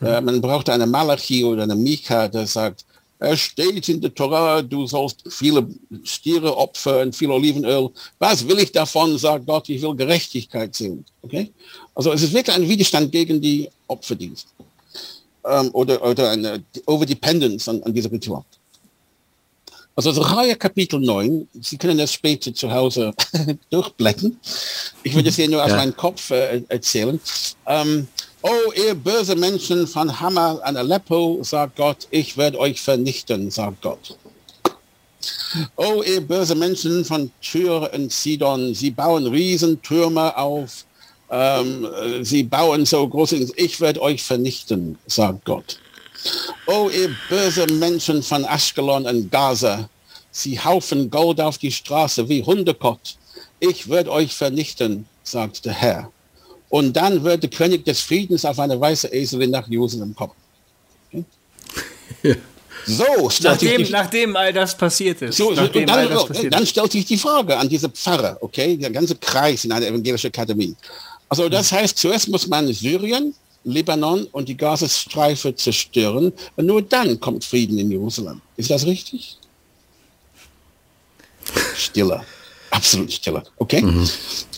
Mhm. 0.00 0.06
Äh, 0.06 0.20
man 0.22 0.40
braucht 0.40 0.70
eine 0.70 0.86
Malachi 0.86 1.44
oder 1.44 1.64
eine 1.64 1.74
Mika, 1.74 2.28
der 2.28 2.46
sagt, 2.46 2.86
es 3.18 3.40
steht 3.40 3.88
in 3.88 4.00
der 4.00 4.14
Torah, 4.14 4.62
du 4.62 4.86
sollst 4.86 5.22
viele 5.28 5.68
Stiere 6.02 6.56
opfern, 6.56 7.12
viel 7.12 7.30
Olivenöl. 7.30 7.90
Was 8.18 8.48
will 8.48 8.58
ich 8.58 8.72
davon, 8.72 9.18
sagt 9.18 9.46
Gott, 9.46 9.68
ich 9.68 9.82
will 9.82 9.94
Gerechtigkeit 9.94 10.74
sehen. 10.74 11.04
Okay? 11.20 11.52
Also 11.94 12.10
es 12.12 12.22
ist 12.22 12.32
wirklich 12.32 12.56
ein 12.56 12.68
Widerstand 12.68 13.12
gegen 13.12 13.40
die 13.40 13.68
Opferdienst. 13.86 14.46
Ähm, 15.44 15.70
oder, 15.72 16.02
oder 16.02 16.30
eine 16.30 16.62
Overdependence 16.86 17.68
an, 17.68 17.82
an 17.82 17.92
dieser 17.92 18.10
Ritual. 18.10 18.44
Also 19.94 20.10
Sacharja 20.10 20.54
Kapitel 20.54 20.98
9, 21.00 21.48
Sie 21.60 21.76
können 21.76 21.98
das 21.98 22.14
später 22.14 22.54
zu 22.54 22.70
Hause 22.72 23.12
durchblättern. 23.70 24.38
Ich 25.02 25.14
würde 25.14 25.28
es 25.28 25.36
hier 25.36 25.48
nur 25.50 25.62
aus 25.62 25.72
meinem 25.72 25.94
Kopf 25.94 26.30
äh, 26.30 26.62
erzählen. 26.68 27.20
Ähm, 27.66 28.08
oh, 28.40 28.72
ihr 28.74 28.94
böse 28.94 29.36
Menschen 29.36 29.86
von 29.86 30.18
Hammer 30.18 30.60
an 30.62 30.78
Aleppo, 30.78 31.40
sagt 31.42 31.76
Gott, 31.76 32.08
ich 32.10 32.38
werde 32.38 32.58
euch 32.58 32.80
vernichten, 32.80 33.50
sagt 33.50 33.82
Gott. 33.82 34.16
Oh, 35.76 36.02
ihr 36.02 36.22
böse 36.22 36.54
Menschen 36.54 37.04
von 37.04 37.30
Tyr 37.42 37.90
und 37.92 38.10
Sidon, 38.10 38.74
sie 38.74 38.90
bauen 38.90 39.26
Riesentürme 39.26 40.34
auf, 40.38 40.86
ähm, 41.30 41.86
sie 42.22 42.44
bauen 42.44 42.86
so 42.86 43.06
große, 43.06 43.46
ich 43.56 43.78
werde 43.78 44.00
euch 44.00 44.22
vernichten, 44.22 44.98
sagt 45.06 45.44
Gott. 45.44 45.78
Oh, 46.66 46.88
ihr 46.88 47.14
böse 47.28 47.66
Menschen 47.66 48.22
von 48.22 48.44
Ashkelon 48.44 49.06
und 49.06 49.30
Gaza, 49.30 49.88
sie 50.30 50.58
haufen 50.58 51.10
Gold 51.10 51.40
auf 51.40 51.58
die 51.58 51.72
Straße 51.72 52.28
wie 52.28 52.42
Hundekott. 52.42 53.16
Ich 53.60 53.88
werde 53.88 54.10
euch 54.10 54.34
vernichten, 54.34 55.06
sagt 55.22 55.64
der 55.64 55.72
Herr. 55.72 56.10
Und 56.68 56.94
dann 56.94 57.22
wird 57.22 57.42
der 57.42 57.50
König 57.50 57.84
des 57.84 58.00
Friedens 58.00 58.44
auf 58.44 58.58
eine 58.58 58.80
weiße 58.80 59.12
Eselin 59.12 59.50
nach 59.50 59.68
Jerusalem 59.68 60.14
kommen. 60.14 60.32
Okay? 61.12 61.24
Ja. 62.22 62.34
So, 62.86 63.30
nachdem, 63.42 63.84
die, 63.84 63.92
nachdem 63.92 64.36
all 64.36 64.52
das 64.52 64.76
passiert 64.76 65.22
ist. 65.22 65.36
So, 65.36 65.54
dann, 65.54 65.70
dann 66.50 66.66
stellt 66.66 66.92
sich 66.92 67.04
die 67.04 67.16
Frage 67.16 67.56
an 67.56 67.68
diese 67.68 67.88
Pfarrer, 67.88 68.36
okay, 68.40 68.76
der 68.76 68.90
ganze 68.90 69.14
Kreis 69.16 69.64
in 69.64 69.72
einer 69.72 69.86
evangelischen 69.86 70.28
Akademie. 70.28 70.74
Also 71.28 71.48
das 71.48 71.70
heißt, 71.70 71.96
zuerst 71.96 72.28
muss 72.28 72.46
man 72.46 72.72
Syrien, 72.72 73.34
Libanon 73.64 74.26
und 74.32 74.48
die 74.48 74.56
Gazastreife 74.56 75.54
zerstören. 75.54 76.32
Und 76.56 76.66
nur 76.66 76.82
dann 76.82 77.18
kommt 77.20 77.44
Frieden 77.44 77.78
in 77.78 77.90
Jerusalem. 77.90 78.40
Ist 78.56 78.70
das 78.70 78.86
richtig? 78.86 79.36
Stille. 81.76 82.22
Absolut 82.70 83.12
stille. 83.12 83.42
Okay? 83.58 83.82
Mhm. 83.82 84.08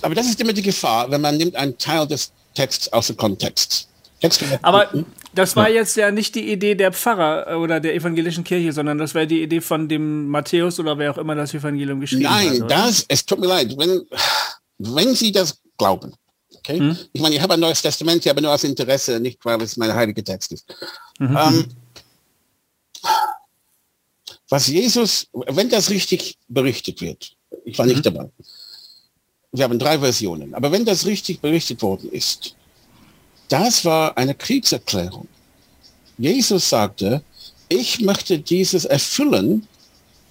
Aber 0.03 0.15
das 0.15 0.27
ist 0.27 0.41
immer 0.41 0.53
die 0.53 0.63
Gefahr, 0.63 1.11
wenn 1.11 1.21
man 1.21 1.37
nimmt 1.37 1.57
einen 1.57 1.77
Teil 1.79 2.07
des 2.07 2.33
Texts 2.55 2.93
außer 2.93 3.15
Kontext. 3.15 3.89
Text 4.21 4.43
Aber 4.63 4.89
das 5.35 5.57
war 5.57 5.69
jetzt 5.69 5.97
ja 5.97 6.11
nicht 6.11 6.35
die 6.35 6.53
Idee 6.53 6.75
der 6.75 6.93
Pfarrer 6.93 7.51
äh, 7.51 7.55
oder 7.55 7.81
der 7.81 7.95
evangelischen 7.95 8.45
Kirche, 8.45 8.73
sondern 8.73 8.99
das 8.99 9.15
wäre 9.15 9.27
die 9.27 9.43
Idee 9.43 9.61
von 9.61 9.89
dem 9.89 10.29
Matthäus 10.29 10.79
oder 10.79 10.97
wer 10.97 11.11
auch 11.11 11.19
immer 11.19 11.35
das 11.35 11.53
Evangelium 11.55 12.01
geschrieben 12.01 12.23
Nein, 12.23 12.51
hat. 12.51 12.59
Nein, 12.59 12.69
das, 12.69 13.05
es 13.09 13.27
tut 13.27 13.41
mir 13.41 13.49
leid, 13.49 13.75
wenn, 13.77 14.03
wenn 14.79 15.15
Sie 15.15 15.33
das 15.33 15.59
glauben, 15.77 16.15
Okay? 16.67 16.79
Hm? 16.79 16.97
Ich 17.13 17.21
meine, 17.21 17.35
ich 17.35 17.43
habe 17.43 17.55
ein 17.55 17.61
neues 17.61 17.83
Testament, 17.83 18.25
ich 18.25 18.31
habe 18.31 18.41
nur 18.41 18.53
aus 18.53 18.65
Interesse, 18.65 19.21
nicht 19.21 19.45
weil 19.45 19.61
es 19.61 19.77
mein 19.77 19.95
heiliger 19.95 20.25
Text 20.25 20.53
ist. 20.53 20.65
Mhm. 21.19 21.37
Ähm, 21.37 21.67
was 24.49 24.67
Jesus, 24.69 25.27
wenn 25.33 25.69
das 25.69 25.91
richtig 25.91 26.39
berichtet 26.49 27.01
wird, 27.03 27.37
ich 27.65 27.79
war 27.79 27.87
nicht 27.87 27.99
mhm. 27.99 28.03
dabei. 28.03 28.31
Wir 29.53 29.65
haben 29.65 29.79
drei 29.79 29.99
Versionen, 29.99 30.55
aber 30.55 30.73
wenn 30.73 30.85
das 30.85 31.05
richtig 31.05 31.41
berichtet 31.41 31.83
worden 31.83 32.11
ist, 32.11 32.57
das 33.49 33.85
war 33.85 34.17
eine 34.17 34.35
Kriegserklärung. 34.35 35.29
Jesus 36.17 36.69
sagte, 36.69 37.23
ich 37.69 38.01
möchte 38.01 38.39
dieses 38.39 38.85
erfüllen, 38.85 39.69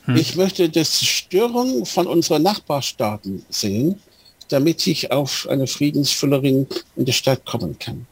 hm. 0.06 0.16
ich 0.16 0.36
möchte 0.36 0.68
die 0.68 0.84
Zerstörung 0.84 1.86
von 1.86 2.08
unseren 2.08 2.44
Nachbarstaaten 2.44 3.46
sehen 3.50 4.02
damit 4.50 4.86
ich 4.88 5.12
auf 5.12 5.48
eine 5.50 5.68
Friedensfüllerin 5.68 6.68
in 6.96 7.06
der 7.06 7.14
Stadt 7.14 7.46
kommen 7.46 7.78
kann. 7.80 8.06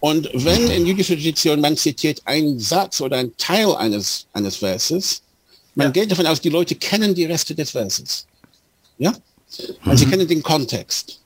Und 0.00 0.28
wenn 0.34 0.70
in 0.70 0.86
jüdischer 0.86 1.14
Tradition 1.14 1.60
man 1.60 1.76
zitiert 1.76 2.20
einen 2.26 2.58
Satz 2.58 3.00
oder 3.00 3.16
einen 3.16 3.36
Teil 3.38 3.74
eines, 3.76 4.26
eines 4.34 4.56
Verses, 4.56 5.22
man 5.74 5.88
ja. 5.88 5.92
geht 5.92 6.10
davon 6.10 6.26
aus, 6.26 6.40
die 6.40 6.50
Leute 6.50 6.74
kennen 6.74 7.14
die 7.14 7.24
Reste 7.24 7.54
des 7.54 7.70
Verses. 7.70 8.26
Ja? 8.98 9.14
Und 9.84 9.92
mhm. 9.92 9.96
sie 9.96 10.06
kennen 10.06 10.28
den 10.28 10.42
Kontext. 10.42 11.20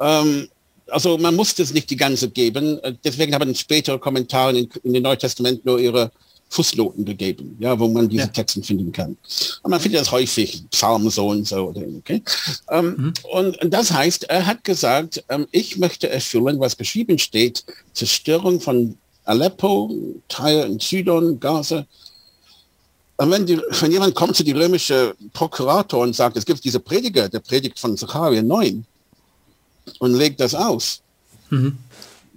Ähm, 0.00 0.48
also 0.86 1.18
man 1.18 1.34
muss 1.34 1.54
das 1.54 1.72
nicht 1.72 1.90
die 1.90 1.96
ganze 1.96 2.30
geben. 2.30 2.80
Deswegen 3.04 3.34
haben 3.34 3.54
spätere 3.54 3.98
Kommentare 3.98 4.56
in, 4.56 4.68
in 4.84 4.92
den 4.92 5.02
Neuen 5.02 5.18
Testament 5.18 5.64
nur 5.64 5.78
ihre 5.78 6.10
Fußnoten 6.50 7.04
gegeben, 7.04 7.56
ja, 7.60 7.78
wo 7.78 7.88
man 7.88 8.08
diese 8.08 8.24
ja. 8.24 8.28
Texte 8.28 8.62
finden 8.62 8.90
kann. 8.90 9.16
Und 9.62 9.70
man 9.70 9.80
findet 9.80 10.00
das 10.00 10.10
häufig, 10.10 10.64
Psalm 10.70 11.08
so 11.10 11.28
und 11.28 11.46
so. 11.46 11.74
Okay? 11.98 12.22
Ähm, 12.70 12.94
mhm. 12.96 13.12
Und 13.30 13.74
das 13.74 13.92
heißt, 13.92 14.24
er 14.24 14.46
hat 14.46 14.64
gesagt, 14.64 15.22
ähm, 15.28 15.46
ich 15.50 15.76
möchte 15.76 16.08
erfüllen, 16.08 16.58
was 16.58 16.76
geschrieben 16.76 17.18
steht, 17.18 17.64
Zerstörung 17.92 18.60
von 18.60 18.96
Aleppo, 19.24 19.94
Teil 20.28 20.70
in 20.70 20.80
Sidon, 20.80 21.38
Gaza. 21.38 21.86
Und 23.18 23.30
wenn, 23.30 23.44
die, 23.44 23.60
wenn 23.80 23.92
jemand 23.92 24.14
kommt 24.14 24.36
zu 24.36 24.42
die 24.42 24.52
römische 24.52 25.14
Prokurator 25.34 26.00
und 26.00 26.16
sagt, 26.16 26.36
es 26.36 26.46
gibt 26.46 26.64
diese 26.64 26.80
Prediger, 26.80 27.28
der 27.28 27.40
predigt 27.40 27.78
von 27.78 27.96
Zacharia 27.96 28.42
9 28.42 28.86
und 29.98 30.14
legt 30.14 30.40
das 30.40 30.54
aus, 30.54 31.02
mhm. 31.50 31.76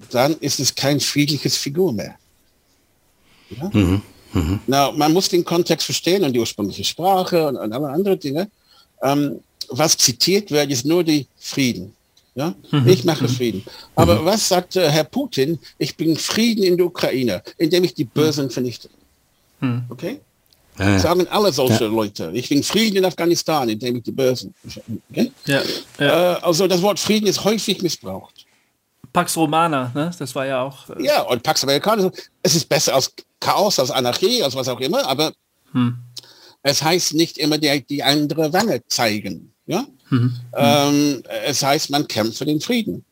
dann 0.10 0.36
ist 0.40 0.60
es 0.60 0.76
kein 0.76 1.00
friedliches 1.00 1.56
Figur 1.56 1.94
mehr. 1.94 2.16
Ja? 3.58 3.70
Mhm. 3.74 4.02
Mhm. 4.34 4.60
Na, 4.68 4.92
man 4.92 5.12
muss 5.14 5.30
den 5.30 5.44
Kontext 5.44 5.86
verstehen 5.86 6.24
und 6.24 6.34
die 6.34 6.40
ursprüngliche 6.40 6.84
Sprache 6.84 7.48
und, 7.48 7.58
und 7.58 7.74
alle 7.74 7.90
andere 7.90 8.18
Dinge. 8.18 8.50
Ähm, 9.02 9.40
was 9.70 9.98
zitiert 9.98 10.52
wird, 10.52 10.72
ist 10.72 10.86
nur 10.86 11.04
die 11.04 11.28
Frieden. 11.38 11.94
Ja? 12.36 12.54
Mhm. 12.72 12.88
Ich 12.88 13.04
mache 13.04 13.26
mhm. 13.26 13.30
Frieden. 13.30 13.64
Aber 13.96 14.22
mhm. 14.22 14.26
was 14.26 14.48
sagt 14.48 14.76
äh, 14.76 14.90
Herr 14.90 15.04
Putin? 15.04 15.60
Ich 15.78 15.96
bin 15.96 16.16
Frieden 16.16 16.64
in 16.64 16.78
der 16.78 16.86
Ukraine, 16.86 17.42
indem 17.58 17.84
ich 17.84 17.94
die 17.94 18.06
Bösen 18.06 18.50
vernichte. 18.50 18.90
Mhm. 19.60 19.84
Okay? 19.90 20.20
Ja, 20.78 20.90
ja. 20.92 21.00
Sagen 21.00 21.28
alle 21.30 21.52
solche 21.52 21.84
ja. 21.84 21.90
Leute. 21.90 22.32
Ich 22.34 22.48
bin 22.48 22.64
Frieden 22.64 22.98
in 22.98 23.06
Afghanistan, 23.06 23.68
indem 23.68 23.98
ich 23.98 24.04
die 24.04 24.12
Bösen. 24.12 24.54
Okay? 25.12 25.32
Ja, 25.46 25.62
äh, 26.00 26.06
also 26.42 26.68
das 26.68 26.82
Wort 26.82 27.00
Frieden 27.00 27.28
ist 27.28 27.44
häufig 27.44 27.82
missbraucht. 27.82 28.46
Pax 29.12 29.36
Romana, 29.36 29.92
ne? 29.94 30.10
das 30.18 30.34
war 30.36 30.46
ja 30.46 30.64
auch. 30.64 30.90
Äh 30.92 31.04
ja, 31.04 31.22
und 31.24 31.44
Pax 31.44 31.64
Americana, 31.64 32.10
es 32.42 32.56
ist 32.56 32.70
besser 32.70 32.96
als 32.96 33.14
Chaos, 33.42 33.80
als 33.80 33.92
Anarchie, 33.92 34.42
als 34.42 34.56
was 34.56 34.70
auch 34.70 34.80
immer, 34.80 35.06
aber 35.06 35.34
hm. 35.74 35.98
es 36.64 36.82
heißt 36.82 37.16
nicht 37.16 37.38
immer 37.38 37.58
die, 37.58 37.86
die 37.86 38.04
andere 38.04 38.54
Wange 38.54 38.82
zeigen. 38.88 39.54
Ja? 39.66 39.86
Hm. 40.08 40.34
Ähm, 40.56 41.24
es 41.46 41.62
heißt, 41.62 41.90
man 41.90 42.08
kämpft 42.08 42.38
für 42.38 42.46
den 42.46 42.62
Frieden. 42.62 43.04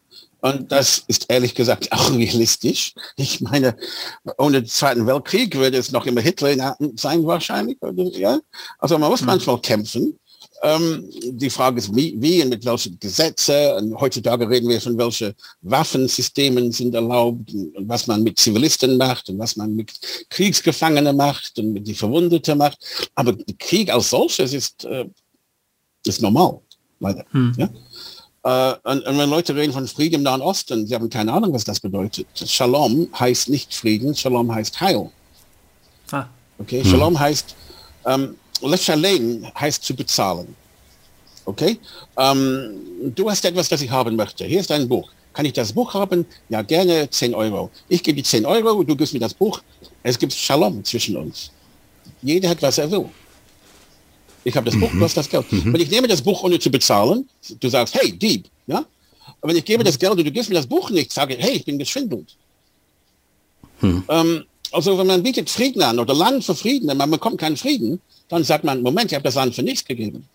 Und 0.42 0.72
das 0.72 1.04
ist 1.08 1.26
ehrlich 1.30 1.54
gesagt 1.54 1.92
auch 1.92 2.14
realistisch. 2.14 2.94
Ich 3.18 3.42
meine, 3.42 3.76
ohne 4.38 4.62
den 4.62 4.70
Zweiten 4.70 5.06
Weltkrieg 5.06 5.56
würde 5.56 5.78
es 5.78 5.92
noch 5.92 6.06
immer 6.06 6.22
Hitler 6.22 6.78
sein 6.96 7.26
wahrscheinlich. 7.26 7.82
Oder, 7.82 8.04
ja? 8.18 8.40
Also 8.78 8.98
man 8.98 9.10
muss 9.10 9.22
hm. 9.22 9.28
manchmal 9.28 9.60
kämpfen. 9.60 10.18
Ähm, 10.62 11.10
die 11.32 11.50
Frage 11.50 11.78
ist, 11.78 11.96
wie, 11.96 12.16
wie 12.20 12.42
und 12.44 12.50
mit 12.50 12.66
welchen 12.66 13.00
Gesetze. 13.00 13.76
Und 13.76 13.96
heutzutage 14.00 14.50
reden 14.50 14.68
wir 14.68 14.82
von 14.82 14.98
welche 14.98 15.34
Waffensystemen 15.62 16.72
sind 16.72 16.94
erlaubt 16.94 17.54
und 17.54 17.88
was 17.88 18.08
man 18.08 18.24
mit 18.24 18.38
Zivilisten 18.38 18.98
macht 18.98 19.30
und 19.30 19.40
was 19.40 19.56
man 19.56 19.74
mit 19.74 19.94
Kriegsgefangenen 20.30 21.16
macht 21.16 21.58
und 21.60 21.74
mit 21.74 21.88
die 21.88 21.94
Verwundete 21.94 22.56
macht. 22.56 22.78
Aber 23.16 23.34
der 23.34 23.56
Krieg 23.58 23.92
als 23.92 24.10
solches 24.10 24.54
ist, 24.54 24.84
äh, 24.84 25.06
ist 26.06 26.22
normal, 26.22 26.60
leider. 27.00 27.26
Hm. 27.32 27.54
Ja? 27.58 27.70
Äh, 28.44 28.76
und, 28.84 29.06
und, 29.06 29.18
wenn 29.18 29.30
Leute 29.30 29.56
reden 29.56 29.74
von 29.74 29.88
Frieden 29.88 30.16
im 30.16 30.24
Nahen 30.24 30.42
Osten, 30.42 30.86
sie 30.86 30.96
haben 30.96 31.10
keine 31.10 31.32
Ahnung, 31.32 31.54
was 31.54 31.64
das 31.64 31.80
bedeutet. 31.80 32.28
Shalom 32.34 33.08
heißt 33.18 33.50
nicht 33.50 33.74
Frieden, 33.74 34.14
Shalom 34.16 34.54
heißt 34.54 34.80
Heil. 34.82 35.10
Ah. 36.12 36.26
Okay, 36.58 36.84
hm. 36.84 36.90
Shalom 36.90 37.20
heißt, 37.20 37.56
ähm, 38.06 38.36
Lechalem 38.62 39.46
heißt 39.60 39.84
zu 39.84 39.96
bezahlen. 39.96 40.56
Okay, 41.46 41.80
ähm, 42.18 42.72
du 43.16 43.30
hast 43.30 43.44
etwas, 43.46 43.70
das 43.70 43.82
ich 43.82 43.90
haben 43.90 44.16
möchte. 44.16 44.46
Hier 44.46 44.60
ist 44.60 44.72
ein 44.72 44.88
Buch. 44.88 45.10
Kann 45.34 45.46
ich 45.46 45.54
das 45.54 45.74
Buch 45.74 45.94
haben? 45.94 46.26
Ja, 46.50 46.62
gerne 46.62 47.10
10 47.10 47.34
Euro. 47.34 47.72
Ich 47.88 48.04
gebe 48.04 48.18
dir 48.18 48.24
10 48.24 48.46
Euro, 48.46 48.84
du 48.84 48.96
gibst 48.96 49.14
mir 49.14 49.20
das 49.20 49.34
Buch. 49.34 49.62
Es 50.04 50.18
gibt 50.18 50.34
Shalom 50.34 50.84
zwischen 50.84 51.18
uns. 51.18 51.52
Jeder 52.22 52.50
hat, 52.50 52.62
was 52.62 52.78
er 52.78 52.92
will. 52.92 53.06
Ich 54.44 54.56
habe 54.56 54.70
das 54.70 54.80
Buch, 54.80 54.92
du 54.92 55.02
hast 55.02 55.18
das 55.18 55.30
Geld. 55.30 55.52
Mhm. 55.52 55.74
Wenn 55.74 55.82
ich 55.82 55.90
nehme 55.90 56.08
das 56.08 56.22
Buch, 56.22 56.44
ohne 56.44 56.60
zu 56.60 56.70
bezahlen, 56.70 57.28
du 57.60 57.70
sagst, 57.70 57.96
hey, 57.96 58.12
Dieb, 58.12 58.46
ja? 58.68 58.86
Und 59.42 59.50
wenn 59.50 59.58
ich 59.58 59.66
gebe 59.66 59.84
das 59.84 59.98
Geld 59.98 60.12
und 60.14 60.26
du 60.26 60.32
gibst 60.32 60.50
mir 60.50 60.56
das 60.56 60.68
Buch 60.68 60.90
nicht, 60.90 61.12
sage 61.12 61.36
ich, 61.36 61.44
hey, 61.44 61.52
ich 61.54 61.66
bin 61.66 61.78
geschwindelt. 61.78 62.36
Mhm. 63.82 64.04
Ähm, 64.08 64.46
also 64.72 64.98
wenn 64.98 65.08
man 65.08 65.24
bietet 65.24 65.50
Frieden 65.50 65.82
an 65.82 66.00
oder 66.00 66.14
Land 66.14 66.44
für 66.44 66.56
Frieden, 66.56 66.90
und 66.90 66.98
man 66.98 67.12
bekommt 67.12 67.40
keinen 67.40 67.58
Frieden, 67.58 68.02
dann 68.28 68.44
sagt 68.44 68.64
man, 68.64 68.82
Moment, 68.82 69.12
ich 69.12 69.16
habe 69.16 69.24
das 69.24 69.36
Land 69.36 69.56
für 69.56 69.64
nichts 69.64 69.86
gegeben. 69.86 70.28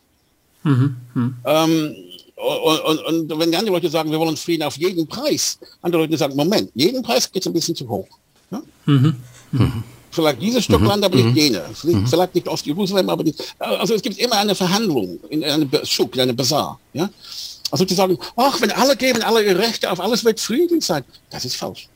Mhm. 0.63 0.97
Mhm. 1.15 1.37
Ähm, 1.45 1.97
und, 2.37 2.81
und, 2.81 3.31
und, 3.31 3.39
wenn 3.39 3.51
die 3.51 3.57
anderen 3.57 3.75
Leute 3.75 3.89
sagen, 3.89 4.11
wir 4.11 4.19
wollen 4.19 4.37
Frieden 4.37 4.65
auf 4.65 4.77
jeden 4.77 5.07
Preis, 5.07 5.59
andere 5.83 6.03
Leute 6.03 6.17
sagen, 6.17 6.35
Moment, 6.35 6.71
jeden 6.75 7.03
Preis 7.03 7.31
geht 7.31 7.47
ein 7.47 7.53
bisschen 7.53 7.77
zu 7.77 7.89
hoch. 7.89 8.09
Ja? 8.51 8.63
Mhm. 8.87 9.17
mhm 9.53 9.85
vielleicht 10.15 10.41
dieses 10.41 10.65
Stück 10.65 10.81
mhm. 10.81 10.87
Land, 10.87 11.05
aber 11.05 11.17
nicht 11.17 11.31
mhm. 11.31 11.37
jene. 11.37 11.65
Vielleicht, 11.75 12.35
nicht 12.35 12.49
Ost-Jerusalem, 12.49 13.11
aber 13.11 13.25
nicht. 13.25 13.43
Also 13.59 13.95
es 13.95 14.03
gibt 14.03 14.19
immer 14.19 14.37
eine 14.37 14.55
Verhandlung 14.55 15.19
in 15.29 15.45
einem 15.45 15.69
Schuk, 15.85 16.15
in 16.15 16.23
einem 16.23 16.37
Bazar. 16.37 16.79
Ja? 16.93 17.11
Also 17.71 17.85
zu 17.85 17.95
sagen, 17.95 18.17
ach, 18.37 18.61
wenn 18.61 18.71
alle 18.71 18.97
geben 18.97 19.23
alle 19.23 19.45
ihre 19.45 19.59
Rechte 19.59 19.91
auf, 19.91 20.01
alles 20.01 20.25
wird 20.25 20.41
friedlich 20.41 20.85
sein, 20.85 21.05
das 21.31 21.45
ist 21.45 21.57
falsch. 21.57 21.89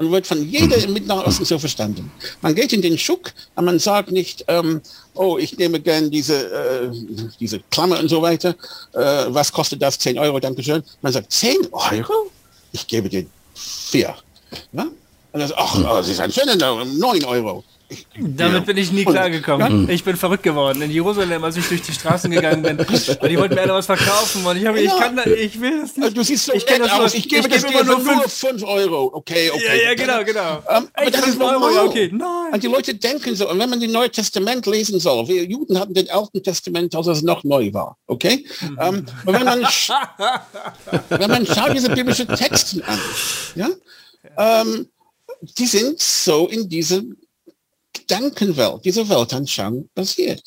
Und 0.00 0.10
wird 0.10 0.26
von 0.26 0.48
jeder 0.48 0.78
im 0.78 0.94
Mittleren 0.94 1.20
Osten 1.26 1.44
so 1.44 1.58
verstanden. 1.58 2.10
Man 2.40 2.54
geht 2.54 2.72
in 2.72 2.80
den 2.80 2.96
Schuk 2.96 3.34
und 3.54 3.66
man 3.66 3.78
sagt 3.78 4.10
nicht, 4.10 4.42
ähm, 4.48 4.80
oh, 5.12 5.36
ich 5.36 5.58
nehme 5.58 5.78
gern 5.78 6.10
diese, 6.10 6.50
äh, 6.50 6.90
diese 7.38 7.60
Klammer 7.70 8.00
und 8.00 8.08
so 8.08 8.22
weiter. 8.22 8.56
Äh, 8.94 9.26
was 9.28 9.52
kostet 9.52 9.82
das? 9.82 9.98
10 9.98 10.18
Euro, 10.18 10.40
danke 10.40 10.62
schön. 10.62 10.82
Man 11.02 11.12
sagt, 11.12 11.30
10 11.30 11.68
Euro? 11.70 12.30
Ich 12.72 12.86
gebe 12.86 13.10
dir 13.10 13.26
vier. 13.54 14.14
Ja? 14.72 14.86
Und 15.32 15.40
das, 15.40 15.52
ach, 15.54 15.76
oh, 15.78 16.00
Sie 16.00 16.14
sind 16.14 16.32
schön, 16.32 16.48
9 16.58 17.24
Euro. 17.26 17.62
Damit 18.18 18.54
ja. 18.54 18.60
bin 18.60 18.76
ich 18.76 18.92
nie 18.92 19.04
klargekommen. 19.04 19.88
Ich 19.88 20.04
bin 20.04 20.16
verrückt 20.16 20.42
geworden. 20.42 20.82
In 20.82 20.90
Jerusalem, 20.90 21.42
als 21.42 21.56
ich 21.56 21.66
durch 21.68 21.82
die 21.82 21.92
Straßen 21.92 22.30
gegangen 22.30 22.62
bin, 22.62 22.78
und 22.78 23.30
die 23.30 23.38
wollten 23.38 23.54
mir 23.54 23.62
alle 23.62 23.74
was 23.74 23.86
verkaufen. 23.86 24.44
Und 24.44 24.56
ich, 24.56 24.66
habe, 24.66 24.80
ich 24.80 24.90
kann 24.90 25.18
ich 25.26 25.60
will 25.60 25.82
das 25.82 25.96
nicht. 25.96 26.16
Du 26.16 26.22
siehst 26.22 26.46
so 26.46 26.52
ich 26.52 26.66
nett 26.66 26.80
das 26.80 26.92
aus. 26.92 27.14
Ich 27.14 27.28
gebe 27.28 27.48
ich 27.48 27.52
das 27.52 27.64
dir 27.64 27.84
nur 27.84 28.28
5 28.28 28.62
Euro. 28.62 29.10
Okay, 29.14 29.50
okay. 29.50 29.62
Ja, 29.66 29.90
ja, 29.90 29.94
genau, 29.94 30.24
genau. 30.24 30.56
Um, 30.58 30.88
aber 30.92 31.04
ich 31.04 31.10
das 31.10 31.26
ist 31.26 31.38
normal. 31.38 31.62
Euro, 31.62 31.74
ja, 31.74 31.84
okay. 31.84 32.10
Nein. 32.12 32.52
Und 32.52 32.62
die 32.62 32.68
Leute 32.68 32.94
denken 32.94 33.34
so. 33.34 33.50
Und 33.50 33.58
wenn 33.58 33.70
man 33.70 33.80
das 33.80 33.90
Neue 33.90 34.10
Testament 34.10 34.66
lesen 34.66 35.00
soll, 35.00 35.26
wir 35.28 35.44
Juden 35.44 35.78
hatten 35.78 35.94
den 35.94 36.10
Alten 36.10 36.42
Testament, 36.42 36.94
als 36.94 37.06
es 37.08 37.22
noch 37.22 37.42
neu 37.44 37.72
war. 37.72 37.96
Okay? 38.06 38.46
Mhm. 38.60 38.78
Um, 38.78 39.06
und 39.26 39.34
wenn 39.34 39.44
man, 39.44 39.62
wenn 41.08 41.30
man 41.30 41.46
schaut 41.46 41.74
diese 41.74 41.90
biblischen 41.90 42.28
Texte 42.28 42.82
an, 42.86 42.98
ja, 43.56 44.62
um, 44.62 44.86
die 45.58 45.66
sind 45.66 45.98
so 46.00 46.48
in 46.48 46.68
dieser 46.68 47.02
Gedankenwelt, 48.10 48.84
dieser 48.84 49.08
Weltanschauung 49.08 49.88
basiert. 49.94 50.42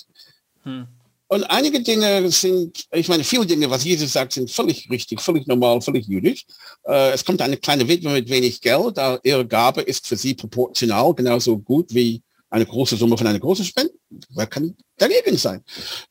Hm. 0.63 0.87
Und 1.27 1.43
einige 1.45 1.81
Dinge 1.81 2.29
sind, 2.29 2.85
ich 2.91 3.07
meine, 3.07 3.23
viele 3.23 3.45
Dinge, 3.45 3.69
was 3.69 3.85
Jesus 3.85 4.13
sagt, 4.13 4.33
sind 4.33 4.51
völlig 4.51 4.89
richtig, 4.89 5.19
völlig 5.21 5.47
normal, 5.47 5.81
völlig 5.81 6.05
jüdisch. 6.05 6.45
Äh, 6.85 7.11
es 7.11 7.23
kommt 7.23 7.41
eine 7.41 7.57
kleine 7.57 7.87
Witwe 7.87 8.09
mit 8.09 8.29
wenig 8.29 8.61
Geld, 8.61 8.97
ihre 9.23 9.47
Gabe 9.47 9.81
ist 9.81 10.05
für 10.05 10.15
sie 10.15 10.35
proportional 10.35 11.13
genauso 11.15 11.57
gut 11.57 11.93
wie 11.93 12.21
eine 12.49 12.65
große 12.65 12.97
Summe 12.97 13.17
von 13.17 13.25
einer 13.25 13.39
großen 13.39 13.65
Spende. 13.65 13.93
Wer 14.29 14.45
kann 14.45 14.75
dagegen 14.97 15.37
sein? 15.37 15.63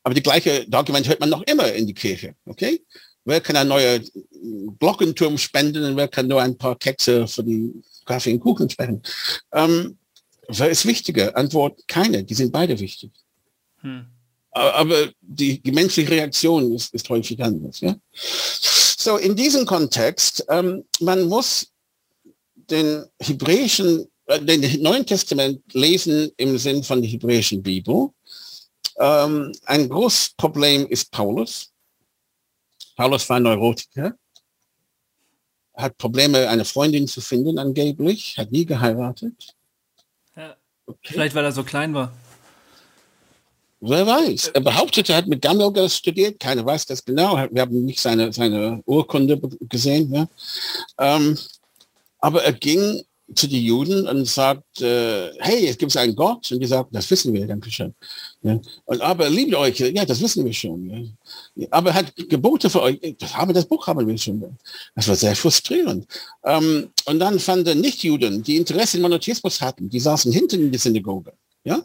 Aber 0.02 0.14
die 0.14 0.22
gleiche 0.22 0.66
Argument 0.72 1.06
hört 1.06 1.20
man 1.20 1.30
noch 1.30 1.42
immer 1.42 1.70
in 1.72 1.86
die 1.86 1.94
Kirche, 1.94 2.34
okay? 2.46 2.82
Wer 3.24 3.40
kann 3.40 3.54
ein 3.54 3.68
neuer 3.68 4.00
Glockenturm 4.80 5.38
spenden 5.38 5.84
und 5.84 5.96
wer 5.96 6.08
kann 6.08 6.26
nur 6.26 6.42
ein 6.42 6.58
paar 6.58 6.76
Kekse 6.76 7.28
für 7.28 7.44
die 7.44 7.72
Kaffee 8.04 8.32
und 8.32 8.40
Kuchen 8.40 8.68
sprechen. 8.68 9.00
Ähm, 9.52 9.96
wer 10.48 10.70
ist 10.70 10.86
wichtiger? 10.86 11.36
Antwort, 11.36 11.86
keine. 11.88 12.24
Die 12.24 12.34
sind 12.34 12.52
beide 12.52 12.78
wichtig. 12.78 13.12
Hm. 13.80 14.06
Aber 14.50 15.10
die, 15.20 15.60
die, 15.60 15.72
menschliche 15.72 16.10
Reaktion 16.10 16.74
ist, 16.74 16.92
ist 16.92 17.08
häufig 17.08 17.42
anders. 17.42 17.80
Ja? 17.80 17.96
So, 18.12 19.16
in 19.16 19.34
diesem 19.34 19.64
Kontext, 19.64 20.44
ähm, 20.50 20.84
man 21.00 21.22
muss 21.22 21.68
den 22.54 23.04
hebräischen, 23.18 24.06
äh, 24.26 24.40
den 24.40 24.82
Neuen 24.82 25.06
Testament 25.06 25.62
lesen 25.72 26.30
im 26.36 26.58
Sinn 26.58 26.82
von 26.82 27.00
der 27.00 27.10
hebräischen 27.10 27.62
Bibel. 27.62 28.10
Ähm, 28.98 29.52
ein 29.64 29.88
großes 29.88 30.34
Problem 30.36 30.86
ist 30.86 31.10
Paulus. 31.10 31.70
Paulus 32.94 33.26
war 33.30 33.40
Neurotiker 33.40 34.14
hat 35.74 35.98
Probleme, 35.98 36.48
eine 36.48 36.64
Freundin 36.64 37.08
zu 37.08 37.20
finden, 37.20 37.58
angeblich, 37.58 38.36
hat 38.38 38.52
nie 38.52 38.66
geheiratet. 38.66 39.54
Okay. 40.86 40.98
Vielleicht, 41.12 41.34
weil 41.34 41.44
er 41.44 41.52
so 41.52 41.64
klein 41.64 41.94
war. 41.94 42.12
Wer 43.80 44.06
weiß. 44.06 44.48
Er 44.48 44.60
behauptete, 44.60 45.12
er 45.12 45.18
hat 45.18 45.26
mit 45.26 45.42
Gammelger 45.42 45.88
studiert. 45.88 46.38
Keiner 46.38 46.64
weiß 46.64 46.86
das 46.86 47.04
genau. 47.04 47.36
Wir 47.50 47.62
haben 47.62 47.84
nicht 47.84 48.00
seine, 48.00 48.32
seine 48.32 48.80
Urkunde 48.86 49.40
gesehen. 49.68 50.12
Ja. 50.14 50.28
Ähm, 50.98 51.36
aber 52.20 52.44
er 52.44 52.52
ging 52.52 53.02
zu 53.34 53.46
den 53.46 53.62
Juden 53.62 54.06
und 54.06 54.26
sagt, 54.26 54.80
äh, 54.80 55.30
hey, 55.38 55.66
es 55.66 55.78
gibt 55.78 55.96
einen 55.96 56.14
Gott. 56.14 56.50
Und 56.52 56.60
die 56.60 56.66
sagen, 56.66 56.88
das 56.92 57.10
wissen 57.10 57.32
wir, 57.32 57.46
danke 57.46 57.70
schön. 57.70 57.94
Ja. 58.42 58.58
Und 58.84 59.00
aber 59.00 59.28
liebt 59.28 59.54
euch, 59.54 59.78
ja, 59.80 60.04
das 60.04 60.20
wissen 60.20 60.44
wir 60.44 60.52
schon. 60.52 61.14
Ja. 61.54 61.66
Aber 61.70 61.90
er 61.90 61.94
hat 61.96 62.14
Gebote 62.28 62.68
für 62.70 62.82
euch, 62.82 63.16
das, 63.18 63.36
haben, 63.36 63.52
das 63.52 63.66
Buch 63.66 63.86
haben 63.86 64.06
wir 64.06 64.18
schon. 64.18 64.56
Das 64.94 65.08
war 65.08 65.16
sehr 65.16 65.36
frustrierend. 65.36 66.06
Ähm, 66.44 66.88
und 67.06 67.18
dann 67.18 67.38
fanden 67.38 67.80
Nichtjuden, 67.80 68.42
die 68.42 68.56
Interesse 68.56 68.96
in 68.96 69.02
Monotheismus 69.02 69.60
hatten, 69.60 69.88
die 69.88 70.00
saßen 70.00 70.32
hinten 70.32 70.62
in 70.62 70.70
der 70.70 70.80
Synagoge. 70.80 71.32
Ja? 71.64 71.82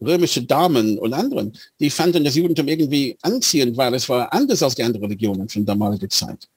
römische 0.00 0.42
Damen 0.42 0.98
und 0.98 1.14
anderen, 1.14 1.56
die 1.80 1.90
fanden 1.90 2.24
das 2.24 2.34
Judentum 2.34 2.68
irgendwie 2.68 3.16
anziehend, 3.22 3.76
weil 3.76 3.94
es 3.94 4.08
war 4.08 4.32
anders 4.32 4.62
als 4.62 4.74
die 4.74 4.82
anderen 4.82 5.04
Religionen 5.04 5.48
von 5.48 5.64
damaliger 5.64 6.08
Zeit. 6.08 6.48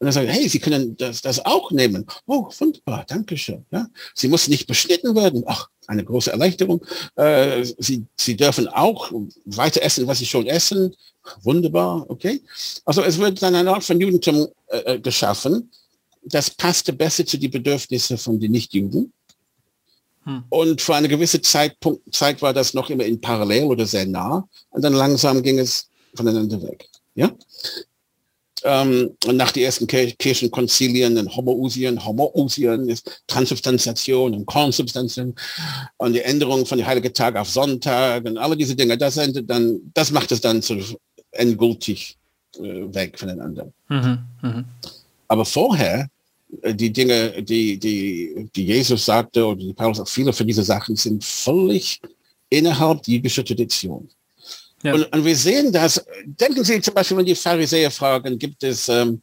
Und 0.00 0.06
er 0.06 0.12
sagt, 0.12 0.28
hey, 0.28 0.48
Sie 0.48 0.58
können 0.58 0.96
das, 0.96 1.20
das 1.20 1.44
auch 1.44 1.70
nehmen. 1.70 2.06
Oh, 2.26 2.48
wunderbar, 2.58 3.04
danke 3.06 3.36
schön. 3.36 3.66
Ja? 3.70 3.86
Sie 4.14 4.28
müssen 4.28 4.50
nicht 4.50 4.66
beschnitten 4.66 5.14
werden. 5.14 5.44
Ach, 5.46 5.68
eine 5.86 6.02
große 6.02 6.32
Erleichterung. 6.32 6.82
Äh, 7.16 7.64
Sie, 7.78 8.06
Sie 8.16 8.34
dürfen 8.34 8.66
auch 8.68 9.12
weiter 9.44 9.82
essen, 9.82 10.06
was 10.06 10.18
Sie 10.18 10.26
schon 10.26 10.46
essen. 10.46 10.96
Wunderbar, 11.42 12.08
okay. 12.08 12.40
Also 12.86 13.02
es 13.02 13.18
wird 13.18 13.42
dann 13.42 13.54
eine 13.54 13.70
Art 13.70 13.84
von 13.84 14.00
Judentum 14.00 14.48
äh, 14.68 14.94
äh 14.94 15.00
geschaffen. 15.00 15.70
Das 16.22 16.48
passte 16.48 16.94
besser 16.94 17.26
zu 17.26 17.36
den 17.36 17.50
Bedürfnissen 17.50 18.16
von 18.16 18.40
den 18.40 18.52
Nichtjuden. 18.52 19.12
Hm. 20.24 20.44
Und 20.48 20.80
für 20.80 20.94
eine 20.94 21.08
gewisse 21.08 21.42
Zeitpunkt, 21.42 22.14
Zeit 22.14 22.40
war 22.40 22.54
das 22.54 22.72
noch 22.72 22.88
immer 22.88 23.04
in 23.04 23.20
parallel 23.20 23.64
oder 23.64 23.84
sehr 23.84 24.06
nah. 24.06 24.48
Und 24.70 24.82
dann 24.82 24.94
langsam 24.94 25.42
ging 25.42 25.58
es 25.58 25.90
voneinander 26.14 26.62
weg. 26.62 26.88
Ja? 27.14 27.30
Ähm, 28.64 29.10
nach 29.32 29.52
den 29.52 29.64
ersten 29.64 29.86
Kirchenkonzilien, 29.86 31.16
in 31.16 31.34
Homousien, 31.34 32.04
Homousien 32.04 32.88
ist 32.88 33.22
Transubstantiation 33.26 34.34
und 34.34 34.46
Konsubstantiation 34.46 35.34
und 35.96 36.12
die 36.12 36.22
Änderung 36.22 36.66
von 36.66 36.78
den 36.78 36.86
Heiligen 36.86 37.12
Tag 37.12 37.36
auf 37.36 37.48
Sonntag 37.48 38.24
und 38.24 38.38
alle 38.38 38.56
diese 38.56 38.76
Dinge, 38.76 38.96
das, 38.96 39.14
dann, 39.14 39.80
das 39.94 40.10
macht 40.10 40.32
es 40.32 40.40
dann 40.40 40.62
so 40.62 40.76
endgültig 41.32 42.16
äh, 42.56 42.94
weg 42.94 43.18
voneinander. 43.18 43.72
Mhm, 43.88 44.18
mh. 44.42 44.64
Aber 45.28 45.44
vorher, 45.44 46.08
äh, 46.62 46.74
die 46.74 46.92
Dinge, 46.92 47.42
die, 47.42 47.78
die, 47.78 48.50
die 48.54 48.66
Jesus 48.66 49.04
sagte 49.04 49.46
oder 49.46 49.60
die 49.60 49.72
Paulus 49.72 50.00
auch 50.00 50.08
viele 50.08 50.32
von 50.32 50.46
diesen 50.46 50.64
Sachen 50.64 50.96
sind 50.96 51.24
völlig 51.24 52.00
innerhalb 52.48 53.06
jüdischer 53.06 53.44
Tradition. 53.44 54.08
Ja. 54.82 54.94
Und, 54.94 55.04
und, 55.12 55.24
wir 55.24 55.36
sehen 55.36 55.72
das, 55.72 56.04
denken 56.24 56.64
Sie 56.64 56.80
zum 56.80 56.94
Beispiel, 56.94 57.16
wenn 57.16 57.26
die 57.26 57.34
Pharisäer 57.34 57.90
fragen, 57.90 58.38
gibt 58.38 58.62
es 58.62 58.88
ähm, 58.88 59.20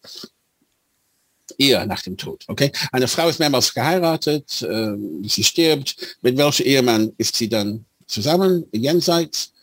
Ehe 1.57 1.85
nach 1.87 2.01
dem 2.01 2.17
Tod. 2.17 2.43
Okay, 2.47 2.71
Eine 2.91 3.07
Frau 3.07 3.27
ist 3.29 3.39
mehrmals 3.39 3.73
geheiratet, 3.73 4.61
äh, 4.61 4.93
sie 5.23 5.43
stirbt. 5.43 6.17
Mit 6.21 6.37
welchem 6.37 6.65
Ehemann 6.65 7.11
ist 7.17 7.35
sie 7.35 7.49
dann 7.49 7.85
zusammen, 8.05 8.65
jenseits? 8.71 9.53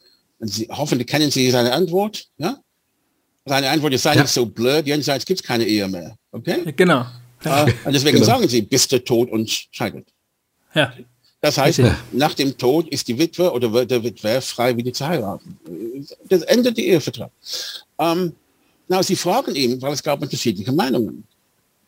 Sie, 0.40 0.68
hoffentlich 0.70 1.06
kennen 1.06 1.30
Sie 1.30 1.50
seine 1.50 1.72
Antwort. 1.72 2.26
Ja? 2.38 2.58
Seine 3.46 3.70
Antwort 3.70 3.94
ist 3.94 4.02
sei 4.02 4.14
ja. 4.14 4.22
nicht 4.22 4.32
so 4.32 4.46
blöd, 4.46 4.86
jenseits 4.86 5.24
gibt 5.24 5.40
es 5.40 5.46
keine 5.46 5.64
Ehe 5.64 5.86
mehr. 5.88 6.16
Okay? 6.32 6.72
Genau. 6.76 7.06
Äh, 7.44 7.72
und 7.84 7.92
deswegen 7.92 8.16
genau. 8.16 8.26
sagen 8.26 8.48
Sie, 8.48 8.62
bist 8.62 8.90
du 8.90 9.02
tot 9.02 9.30
und 9.30 9.48
scheitert. 9.70 10.08
Ja. 10.74 10.92
Das 11.44 11.58
heißt, 11.58 11.80
ja. 11.80 11.94
nach 12.12 12.32
dem 12.32 12.56
Tod 12.56 12.88
ist 12.88 13.06
die 13.06 13.18
Witwe 13.18 13.52
oder 13.52 13.84
der 13.84 14.02
Witwer 14.02 14.40
frei, 14.40 14.74
wieder 14.74 14.94
zu 14.94 15.06
heiraten. 15.06 15.58
Das 16.26 16.40
endet 16.40 16.78
die 16.78 16.88
Ehevertrag. 16.88 17.30
Ähm, 17.98 18.32
na, 18.88 19.02
Sie 19.02 19.14
fragen 19.14 19.54
ihn, 19.54 19.80
weil 19.82 19.92
es 19.92 20.02
gab 20.02 20.22
unterschiedliche 20.22 20.72
Meinungen. 20.72 21.22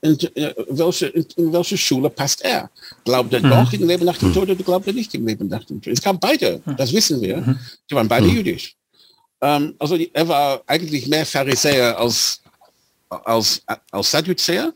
In, 0.02 0.18
äh, 0.34 0.52
welche, 0.68 1.06
in, 1.06 1.26
in, 1.36 1.52
welche 1.54 1.78
Schule 1.78 2.10
passt 2.10 2.44
er? 2.44 2.68
Glaubt 3.06 3.32
er 3.32 3.40
mhm. 3.40 3.48
doch 3.48 3.72
im 3.72 3.88
Leben 3.88 4.04
nach 4.04 4.18
dem 4.18 4.34
Tod 4.34 4.42
oder 4.42 4.62
glaubt 4.62 4.88
er 4.88 4.92
nicht 4.92 5.14
im 5.14 5.26
Leben 5.26 5.48
nach 5.48 5.64
dem 5.64 5.80
Tod? 5.80 5.90
Es 5.90 6.02
gab 6.02 6.20
beide, 6.20 6.60
mhm. 6.62 6.76
das 6.76 6.92
wissen 6.92 7.22
wir. 7.22 7.38
Mhm. 7.38 7.58
Die 7.90 7.94
waren 7.94 8.08
beide 8.08 8.26
mhm. 8.26 8.36
jüdisch. 8.36 8.76
Ähm, 9.40 9.74
also 9.78 9.96
die, 9.96 10.10
er 10.12 10.28
war 10.28 10.60
eigentlich 10.66 11.08
mehr 11.08 11.24
Pharisäer 11.24 11.98
als, 11.98 12.42
als, 13.08 13.62
als 13.90 14.10
Sadduzäer. 14.10 14.74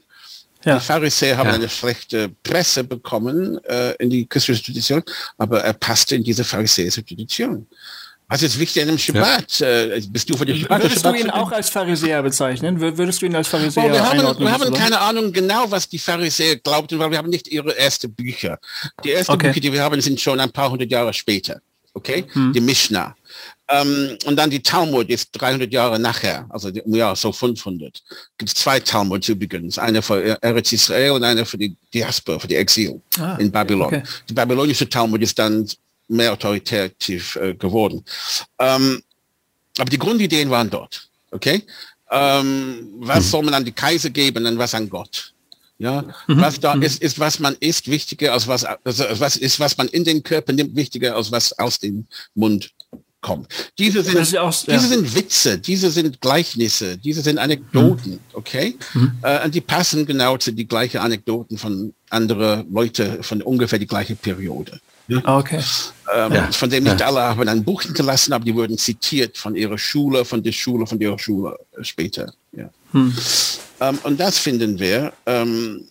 Ja. 0.64 0.78
Die 0.78 0.84
Pharisäer 0.84 1.36
haben 1.36 1.48
ja. 1.48 1.54
eine 1.54 1.68
schlechte 1.68 2.28
Presse 2.42 2.84
bekommen 2.84 3.62
äh, 3.64 3.92
in 3.94 4.10
die 4.10 4.26
christliche 4.26 4.62
Tradition, 4.62 5.02
aber 5.38 5.62
er 5.62 5.72
passte 5.72 6.16
in 6.16 6.24
diese 6.24 6.44
pharisäische 6.44 7.04
Tradition. 7.04 7.66
Was 8.28 8.42
ist 8.42 8.60
wichtig 8.60 8.82
an 8.82 8.88
dem 8.88 8.98
Schabbat? 8.98 9.58
Ja. 9.58 9.66
Äh, 9.66 10.02
bist 10.08 10.30
du 10.30 10.36
für 10.36 10.46
die 10.46 10.60
Schabbat? 10.60 10.82
Würdest 10.82 11.04
du 11.04 11.14
ihn 11.14 11.30
auch 11.30 11.50
als 11.50 11.68
Pharisäer 11.68 12.22
bezeichnen? 12.22 12.78
Würdest 12.78 13.20
du 13.22 13.26
ihn 13.26 13.34
als 13.34 13.48
Pharisäer 13.48 13.84
well, 13.84 13.92
wir 13.94 14.04
haben, 14.04 14.38
wir 14.38 14.52
haben 14.52 14.72
keine 14.72 15.00
Ahnung 15.00 15.32
genau, 15.32 15.68
was 15.70 15.88
die 15.88 15.98
Pharisäer 15.98 16.56
glaubten, 16.56 16.98
weil 17.00 17.10
wir 17.10 17.18
haben 17.18 17.30
nicht 17.30 17.48
ihre 17.48 17.76
ersten 17.76 18.14
Bücher. 18.14 18.58
Die 19.02 19.12
ersten 19.12 19.32
okay. 19.32 19.48
Bücher, 19.48 19.60
die 19.60 19.72
wir 19.72 19.82
haben, 19.82 20.00
sind 20.00 20.20
schon 20.20 20.38
ein 20.38 20.52
paar 20.52 20.70
hundert 20.70 20.92
Jahre 20.92 21.12
später. 21.12 21.60
Okay? 21.92 22.24
Hm. 22.32 22.52
Die 22.52 22.60
Mishnah. 22.60 23.16
Ähm, 23.70 24.18
und 24.24 24.36
dann 24.36 24.50
die 24.50 24.62
Talmud 24.62 25.08
ist 25.08 25.30
300 25.32 25.72
Jahre 25.72 25.98
nachher, 25.98 26.46
also 26.48 26.70
ja, 26.86 27.14
so 27.14 27.30
500. 27.30 28.02
Gibt 28.36 28.48
es 28.48 28.54
zwei 28.54 28.80
Talmuds 28.80 29.28
übrigens, 29.28 29.78
eine 29.78 30.02
für 30.02 30.42
Eretz 30.42 30.72
Israel 30.72 31.12
und 31.12 31.24
eine 31.24 31.44
für 31.46 31.56
die 31.56 31.76
Diaspora, 31.94 32.38
für 32.38 32.48
die 32.48 32.56
Exil 32.56 33.00
ah, 33.18 33.36
in 33.36 33.50
Babylon. 33.50 33.86
Okay. 33.86 34.02
Die 34.28 34.34
babylonische 34.34 34.88
Talmud 34.88 35.22
ist 35.22 35.38
dann 35.38 35.68
mehr 36.08 36.32
autoritativ 36.32 37.36
äh, 37.36 37.54
geworden. 37.54 38.04
Ähm, 38.58 39.02
aber 39.78 39.88
die 39.88 39.98
Grundideen 39.98 40.50
waren 40.50 40.68
dort. 40.68 41.08
Okay? 41.30 41.62
Ähm, 42.10 42.88
was 42.96 43.26
mhm. 43.26 43.28
soll 43.28 43.42
man 43.44 43.54
an 43.54 43.64
die 43.64 43.72
Kaiser 43.72 44.10
geben 44.10 44.44
und 44.46 44.58
was 44.58 44.74
an 44.74 44.90
Gott? 44.90 45.32
Ja, 45.78 46.02
mhm. 46.26 46.40
was 46.40 46.60
da 46.60 46.74
mhm. 46.74 46.82
ist, 46.82 47.00
ist, 47.00 47.18
was 47.18 47.38
man 47.38 47.56
isst, 47.60 47.88
wichtiger 47.88 48.32
als 48.32 48.46
was, 48.46 48.64
also 48.64 49.04
was 49.18 49.36
ist, 49.36 49.60
was 49.60 49.78
man 49.78 49.88
in 49.88 50.04
den 50.04 50.22
Körper 50.22 50.52
nimmt, 50.52 50.76
wichtiger 50.76 51.16
als 51.16 51.32
was 51.32 51.58
aus 51.58 51.78
dem 51.78 52.06
Mund 52.34 52.70
kommt. 53.20 53.72
Diese 53.78 54.02
sind, 54.02 54.38
auch, 54.38 54.52
ja. 54.66 54.74
diese 54.74 54.88
sind 54.88 55.14
Witze, 55.14 55.58
diese 55.58 55.90
sind 55.90 56.20
Gleichnisse, 56.20 56.96
diese 56.96 57.22
sind 57.22 57.38
Anekdoten, 57.38 58.12
mhm. 58.12 58.20
okay? 58.32 58.76
Mhm. 58.94 59.12
Äh, 59.22 59.44
und 59.44 59.54
die 59.54 59.60
passen 59.60 60.06
genau 60.06 60.36
zu 60.36 60.52
die 60.52 60.66
gleichen 60.66 60.98
Anekdoten 60.98 61.58
von 61.58 61.94
anderen 62.08 62.72
Leuten 62.72 63.22
von 63.22 63.42
ungefähr 63.42 63.78
die 63.78 63.86
gleiche 63.86 64.16
Periode. 64.16 64.80
Ja? 65.08 65.38
Okay. 65.38 65.60
Ähm, 66.14 66.32
ja. 66.32 66.52
Von 66.52 66.70
dem 66.70 66.84
nicht 66.84 67.00
ja. 67.00 67.06
alle 67.06 67.20
haben 67.20 67.48
ein 67.48 67.64
Buch 67.64 67.82
hinterlassen, 67.82 68.32
aber 68.32 68.44
die 68.44 68.54
wurden 68.54 68.78
zitiert 68.78 69.36
von 69.36 69.56
ihrer 69.56 69.76
Schule, 69.76 70.24
von 70.24 70.42
der 70.42 70.52
Schule, 70.52 70.86
von 70.86 71.00
ihrer 71.00 71.18
Schule 71.18 71.56
später. 71.82 72.32
Ja. 72.52 72.70
Hm. 72.92 73.16
Ähm, 73.80 73.98
und 74.04 74.20
das 74.20 74.38
finden 74.38 74.78
wir 74.78 75.12
ähm, 75.26 75.84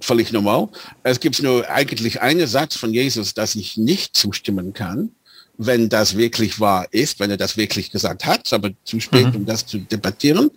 völlig 0.00 0.32
normal. 0.32 0.68
Es 1.02 1.20
gibt 1.20 1.42
nur 1.42 1.68
eigentlich 1.68 2.20
einen 2.20 2.46
Satz 2.46 2.76
von 2.76 2.92
Jesus, 2.92 3.34
dass 3.34 3.54
ich 3.54 3.76
nicht 3.76 4.16
zustimmen 4.16 4.72
kann 4.72 5.10
wenn 5.58 5.88
das 5.88 6.16
wirklich 6.16 6.60
wahr 6.60 6.86
ist, 6.90 7.20
wenn 7.20 7.30
er 7.30 7.36
das 7.36 7.56
wirklich 7.56 7.90
gesagt 7.90 8.26
hat, 8.26 8.52
aber 8.52 8.70
zu 8.84 9.00
spät, 9.00 9.28
mhm. 9.28 9.36
um 9.36 9.46
das 9.46 9.66
zu 9.66 9.78
debattieren. 9.78 10.50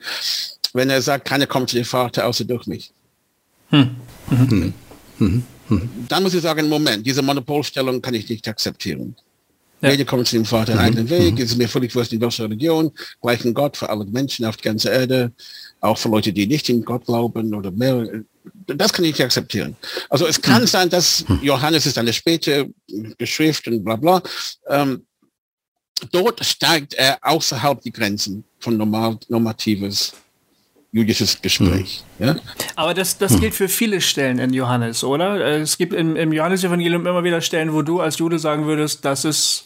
Wenn 0.74 0.90
er 0.90 1.02
sagt, 1.02 1.26
keiner 1.26 1.48
kommt 1.48 1.70
zu 1.70 1.78
dem 1.78 1.86
Vater 1.86 2.26
außer 2.28 2.46
durch 2.46 2.68
mich. 2.68 2.92
Hm. 3.70 3.96
Mhm. 4.30 4.74
Mhm. 5.18 5.44
Mhm. 5.70 5.90
Dann 6.08 6.24
muss 6.24 6.34
ich 6.34 6.42
sagen, 6.42 6.68
Moment, 6.68 7.06
diese 7.06 7.22
Monopolstellung 7.22 8.02
kann 8.02 8.14
ich 8.14 8.28
nicht 8.30 8.48
akzeptieren. 8.48 9.16
Ja. 9.82 9.92
Jeder 9.92 10.06
kommt 10.06 10.28
zu 10.28 10.36
dem 10.36 10.46
Vater 10.46 10.74
einen 10.74 10.82
eigenen 10.82 11.10
Weg, 11.10 11.36
mhm. 11.36 11.42
es 11.42 11.52
ist 11.52 11.58
mir 11.58 11.70
völlig 11.70 11.96
wurscht, 11.96 12.12
in 12.12 12.22
welcher 12.22 12.44
Religion, 12.44 12.92
gleichen 13.22 13.54
Gott 13.54 13.78
für 13.78 13.90
alle 13.90 14.06
Menschen 14.06 14.46
auf 14.46 14.58
der 14.58 14.72
ganzen 14.72 14.92
Erde, 14.92 15.32
auch 15.80 15.98
für 15.98 16.10
Leute, 16.10 16.34
die 16.34 16.48
nicht 16.48 16.68
in 16.70 16.84
Gott 16.84 17.06
glauben 17.06 17.54
oder 17.54 17.72
mehr. 17.72 18.24
Das 18.68 18.92
kann 18.92 19.06
ich 19.06 19.12
nicht 19.12 19.24
akzeptieren. 19.24 19.76
Also 20.10 20.28
es 20.28 20.42
kann 20.42 20.64
mhm. 20.64 20.68
sein, 20.68 20.90
dass 20.90 21.24
Johannes 21.42 21.86
ist 21.86 21.98
eine 21.98 22.12
späte 22.12 22.70
Geschrift 23.18 23.68
und 23.68 23.84
bla 23.84 23.96
bla. 23.96 24.22
Ähm, 24.68 25.06
dort 26.12 26.44
steigt 26.46 26.94
er 26.96 27.18
außerhalb 27.22 27.82
die 27.82 27.92
Grenzen 27.92 28.44
von 28.60 28.76
normal, 28.76 29.18
normatives 29.30 30.14
jüdisches 30.92 31.42
Gespräch. 31.42 32.04
Mhm. 32.18 32.26
Ja? 32.26 32.36
Aber 32.76 32.94
das, 32.94 33.18
das 33.18 33.34
mhm. 33.34 33.42
gilt 33.42 33.56
für 33.56 33.70
viele 33.70 34.02
Stellen 34.02 34.40
in 34.40 34.54
Johannes, 34.54 35.04
oder? 35.04 35.40
Es 35.62 35.78
gibt 35.78 35.94
im, 35.94 36.16
im 36.16 36.34
Johannesevangelium 36.34 37.06
immer 37.06 37.24
wieder 37.24 37.42
Stellen, 37.42 37.74
wo 37.74 37.82
du 37.82 38.00
als 38.00 38.18
Jude 38.18 38.40
sagen 38.40 38.66
würdest, 38.66 39.06
das 39.06 39.26
ist 39.26 39.66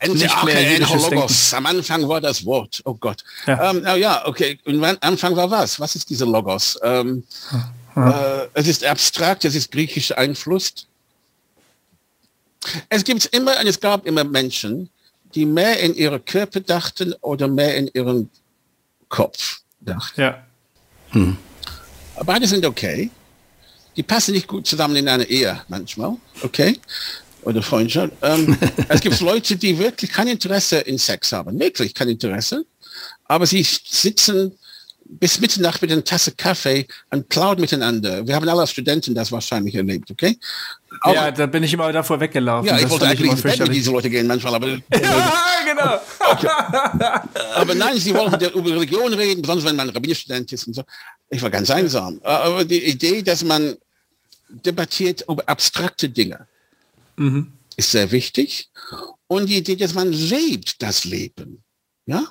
Endlich 0.00 0.22
nicht 0.24 0.44
mehr 0.44 0.72
jüdisches 0.72 1.10
Logos. 1.10 1.54
Am 1.54 1.66
Anfang 1.66 2.08
war 2.08 2.20
das 2.20 2.44
Wort. 2.44 2.82
Oh 2.84 2.94
Gott. 2.94 3.22
Ja, 3.46 3.70
ähm, 3.70 3.84
ja 3.98 4.26
okay. 4.26 4.58
Und 4.64 4.82
am 4.82 4.96
Anfang 5.00 5.36
war 5.36 5.50
was? 5.50 5.78
Was 5.78 5.94
ist 5.94 6.10
dieser 6.10 6.26
Logos? 6.26 6.78
Ähm, 6.82 7.22
hm. 7.94 8.12
äh, 8.12 8.48
es 8.54 8.66
ist 8.66 8.84
abstrakt, 8.84 9.44
es 9.44 9.54
ist 9.54 9.70
griechisch 9.70 10.16
einflusst. 10.16 10.86
Es 12.88 13.04
gibt 13.04 13.24
immer, 13.26 13.58
und 13.60 13.66
es 13.68 13.78
gab 13.78 14.06
immer 14.06 14.24
Menschen, 14.24 14.90
die 15.34 15.46
mehr 15.46 15.78
in 15.80 15.94
ihre 15.94 16.18
Körper 16.18 16.60
dachten 16.60 17.14
oder 17.20 17.46
mehr 17.46 17.76
in 17.76 17.88
ihren 17.94 18.28
Kopf 19.08 19.60
dachten. 19.80 20.20
Ja. 20.20 20.47
Hm. 21.10 21.36
Beide 22.24 22.46
sind 22.46 22.64
okay. 22.66 23.10
Die 23.96 24.02
passen 24.02 24.32
nicht 24.32 24.46
gut 24.46 24.66
zusammen 24.66 24.96
in 24.96 25.08
einer 25.08 25.26
Ehe 25.26 25.60
manchmal, 25.68 26.16
okay? 26.42 26.78
Oder 27.42 27.62
Freundschaft. 27.62 28.12
Ähm, 28.22 28.56
es 28.88 29.00
gibt 29.00 29.20
Leute, 29.20 29.56
die 29.56 29.78
wirklich 29.78 30.10
kein 30.10 30.28
Interesse 30.28 30.78
in 30.78 30.98
Sex 30.98 31.32
haben, 31.32 31.58
wirklich 31.58 31.94
kein 31.94 32.08
Interesse, 32.08 32.64
aber 33.24 33.46
sie 33.46 33.62
sitzen 33.62 34.57
bis 35.08 35.40
Mitternacht 35.40 35.80
mit 35.80 35.90
einer 35.90 36.04
Tasse 36.04 36.32
Kaffee 36.32 36.86
und 37.10 37.28
plaudern 37.28 37.62
miteinander. 37.62 38.26
Wir 38.26 38.34
haben 38.34 38.48
alle 38.48 38.60
als 38.60 38.70
Studenten 38.70 39.14
das 39.14 39.32
wahrscheinlich 39.32 39.74
erlebt, 39.74 40.10
okay? 40.10 40.38
Auch, 41.02 41.14
ja, 41.14 41.30
da 41.30 41.46
bin 41.46 41.62
ich 41.62 41.72
immer 41.72 41.90
davor 41.92 42.20
weggelaufen. 42.20 42.68
Ja, 42.68 42.76
ich 42.76 42.82
das 42.82 42.90
wollte 42.90 43.06
eigentlich 43.06 43.30
ins 43.30 43.42
Bett 43.42 43.58
mit 43.60 43.74
diesen 43.74 43.92
Leuten 43.92 44.10
gehen 44.10 44.26
manchmal, 44.26 44.54
aber... 44.54 44.68
ja, 44.68 44.80
genau. 45.66 46.00
Okay. 46.30 46.48
Aber 47.54 47.74
nein, 47.74 47.98
sie 47.98 48.14
wollten 48.14 48.42
über 48.44 48.70
Religion 48.70 49.12
reden, 49.14 49.42
besonders 49.42 49.64
wenn 49.64 49.76
man 49.76 49.88
Rabbinistudent 49.90 50.52
ist 50.52 50.66
und 50.66 50.74
so. 50.74 50.82
Ich 51.30 51.42
war 51.42 51.50
ganz 51.50 51.70
einsam. 51.70 52.20
Aber 52.22 52.64
die 52.64 52.84
Idee, 52.84 53.22
dass 53.22 53.44
man 53.44 53.76
debattiert 54.48 55.24
über 55.28 55.42
abstrakte 55.46 56.08
Dinge, 56.08 56.46
mhm. 57.16 57.52
ist 57.76 57.90
sehr 57.90 58.10
wichtig. 58.10 58.70
Und 59.26 59.46
die 59.46 59.58
Idee, 59.58 59.76
dass 59.76 59.94
man 59.94 60.12
lebt 60.12 60.82
das 60.82 61.04
Leben. 61.04 61.62
Ja? 62.06 62.24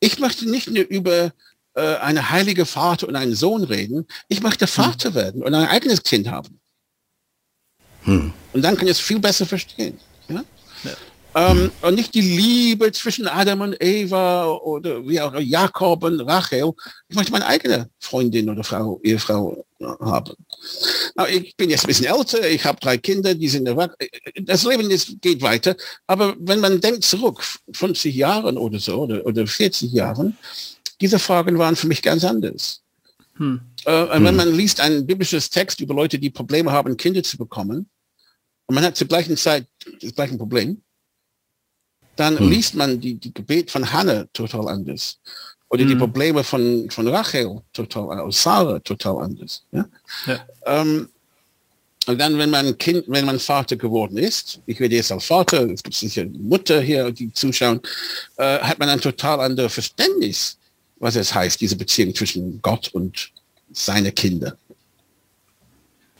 Ich 0.00 0.18
möchte 0.18 0.48
nicht 0.48 0.70
nur 0.70 0.84
über 0.84 1.32
eine 1.74 2.30
heilige 2.30 2.66
Vater 2.66 3.08
und 3.08 3.16
einen 3.16 3.34
Sohn 3.34 3.64
reden. 3.64 4.06
Ich 4.28 4.42
möchte 4.42 4.66
Vater 4.66 5.10
hm. 5.10 5.14
werden 5.14 5.42
und 5.42 5.54
ein 5.54 5.68
eigenes 5.68 6.02
Kind 6.02 6.30
haben. 6.30 6.58
Hm. 8.02 8.32
Und 8.52 8.62
dann 8.62 8.76
kann 8.76 8.86
ich 8.86 8.92
es 8.92 9.00
viel 9.00 9.20
besser 9.20 9.46
verstehen. 9.46 9.98
Ja? 10.28 10.42
ja. 10.84 10.92
Ähm, 11.34 11.70
und 11.82 11.94
nicht 11.94 12.14
die 12.14 12.22
Liebe 12.22 12.90
zwischen 12.92 13.28
Adam 13.28 13.60
und 13.60 13.76
Eva 13.82 14.46
oder 14.46 15.06
wie 15.06 15.20
auch 15.20 15.38
Jakob 15.38 16.02
und 16.02 16.20
Rachel. 16.20 16.72
Ich 17.08 17.16
möchte 17.16 17.32
meine 17.32 17.46
eigene 17.46 17.90
Freundin 18.00 18.48
oder 18.48 18.64
Frau, 18.64 18.98
Ehefrau 19.02 19.64
haben. 20.00 20.34
Na, 21.14 21.28
ich 21.28 21.54
bin 21.56 21.70
jetzt 21.70 21.84
ein 21.84 21.88
bisschen 21.88 22.06
älter, 22.06 22.48
ich 22.48 22.64
habe 22.64 22.80
drei 22.80 22.96
Kinder, 22.96 23.34
die 23.34 23.48
sind 23.48 23.66
erwachsen. 23.66 23.96
Das 24.42 24.64
Leben 24.64 24.90
ist, 24.90 25.20
geht 25.20 25.42
weiter. 25.42 25.76
Aber 26.06 26.34
wenn 26.40 26.60
man 26.60 26.80
denkt 26.80 27.04
zurück, 27.04 27.42
50 27.72 28.14
Jahren 28.14 28.56
oder 28.56 28.80
so, 28.80 29.02
oder, 29.02 29.24
oder 29.24 29.46
40 29.46 29.92
Jahren, 29.92 30.36
diese 31.00 31.18
Fragen 31.18 31.58
waren 31.58 31.76
für 31.76 31.86
mich 31.86 32.02
ganz 32.02 32.24
anders. 32.24 32.82
Hm. 33.36 33.60
Äh, 33.84 34.14
hm. 34.14 34.24
Wenn 34.24 34.36
man 34.36 34.54
liest 34.54 34.80
ein 34.80 35.06
biblisches 35.06 35.50
Text 35.50 35.80
über 35.80 35.94
Leute, 35.94 36.18
die 36.18 36.30
Probleme 36.30 36.72
haben, 36.72 36.96
Kinder 36.96 37.22
zu 37.22 37.36
bekommen, 37.36 37.88
und 38.66 38.74
man 38.74 38.84
hat 38.84 38.96
zur 38.96 39.08
gleichen 39.08 39.36
Zeit 39.36 39.66
das 40.02 40.14
gleiche 40.14 40.36
Problem, 40.36 40.82
dann 42.16 42.38
hm. 42.38 42.50
liest 42.50 42.74
man 42.74 43.00
die, 43.00 43.14
die 43.14 43.32
Gebet 43.32 43.70
von 43.70 43.90
Hannah 43.90 44.24
total 44.32 44.68
anders. 44.68 45.18
Oder 45.70 45.82
hm. 45.82 45.88
die 45.88 45.96
Probleme 45.96 46.44
von, 46.44 46.90
von 46.90 47.08
Rachel 47.08 47.62
total 47.72 48.10
anders, 48.10 48.42
Sarah 48.42 48.78
total 48.80 49.22
anders. 49.22 49.64
Ja? 49.72 49.88
ja. 50.26 50.46
Ähm, 50.66 51.08
und 52.06 52.18
dann, 52.18 52.38
wenn 52.38 52.48
man 52.48 52.76
Kind, 52.78 53.04
wenn 53.06 53.26
man 53.26 53.38
Vater 53.38 53.76
geworden 53.76 54.16
ist, 54.16 54.60
ich 54.64 54.80
werde 54.80 54.94
jetzt 54.94 55.12
als 55.12 55.26
Vater, 55.26 55.68
es 55.68 55.82
gibt 55.82 55.94
sicher 55.94 56.24
Mutter 56.24 56.80
hier, 56.80 57.10
die 57.12 57.30
zuschauen, 57.32 57.80
äh, 58.36 58.58
hat 58.60 58.78
man 58.78 58.88
ein 58.88 59.00
total 59.00 59.40
anderes 59.40 59.74
Verständnis 59.74 60.58
was 61.00 61.16
es 61.16 61.34
heißt, 61.34 61.60
diese 61.60 61.76
Beziehung 61.76 62.14
zwischen 62.14 62.60
Gott 62.62 62.88
und 62.92 63.30
seine 63.72 64.12
Kinder. 64.12 64.56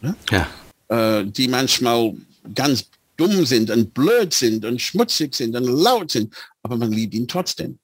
Ja? 0.03 0.15
ja. 0.31 1.21
Äh, 1.21 1.25
die 1.27 1.49
manchmal 1.49 2.15
ganz 2.55 2.87
dumm 3.17 3.45
sind 3.45 3.71
und 3.71 3.93
blöd 3.93 4.33
sind 4.33 4.65
und 4.65 4.81
schmutzig 4.81 5.35
sind 5.35 5.55
und 5.57 5.65
laut 5.65 6.11
sind, 6.11 6.35
aber 6.63 6.77
man 6.77 6.93
liebt 6.93 7.15
ihn 7.15 7.29
trotzdem. 7.29 7.79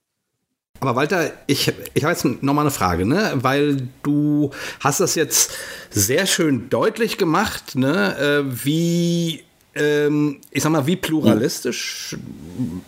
Aber 0.79 0.95
Walter, 0.95 1.31
ich, 1.47 1.71
ich 1.93 2.03
habe 2.03 2.13
jetzt 2.13 2.25
nochmal 2.25 2.63
eine 2.65 2.71
Frage, 2.71 3.05
ne? 3.05 3.31
weil 3.35 3.87
du 4.03 4.51
hast 4.81 4.99
das 4.99 5.15
jetzt 5.15 5.51
sehr 5.89 6.25
schön 6.25 6.69
deutlich 6.69 7.17
gemacht, 7.17 7.75
ne? 7.75 8.17
Äh, 8.17 8.65
wie 8.65 9.44
ich 9.77 10.63
sag 10.63 10.71
mal, 10.71 10.87
wie 10.87 10.95
pluralistisch 10.95 12.15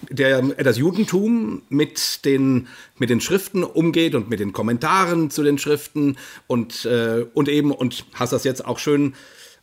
der, 0.09 0.41
das 0.41 0.77
Judentum 0.77 1.61
mit 1.67 2.23
den, 2.23 2.67
mit 2.97 3.09
den 3.09 3.19
Schriften 3.19 3.65
umgeht 3.65 4.15
und 4.15 4.29
mit 4.29 4.39
den 4.39 4.53
Kommentaren 4.53 5.29
zu 5.29 5.43
den 5.43 5.57
Schriften 5.57 6.15
und, 6.47 6.85
äh, 6.85 7.25
und 7.33 7.49
eben, 7.49 7.73
und 7.73 8.05
hast 8.13 8.31
das 8.31 8.45
jetzt 8.45 8.63
auch 8.65 8.79
schön 8.79 9.15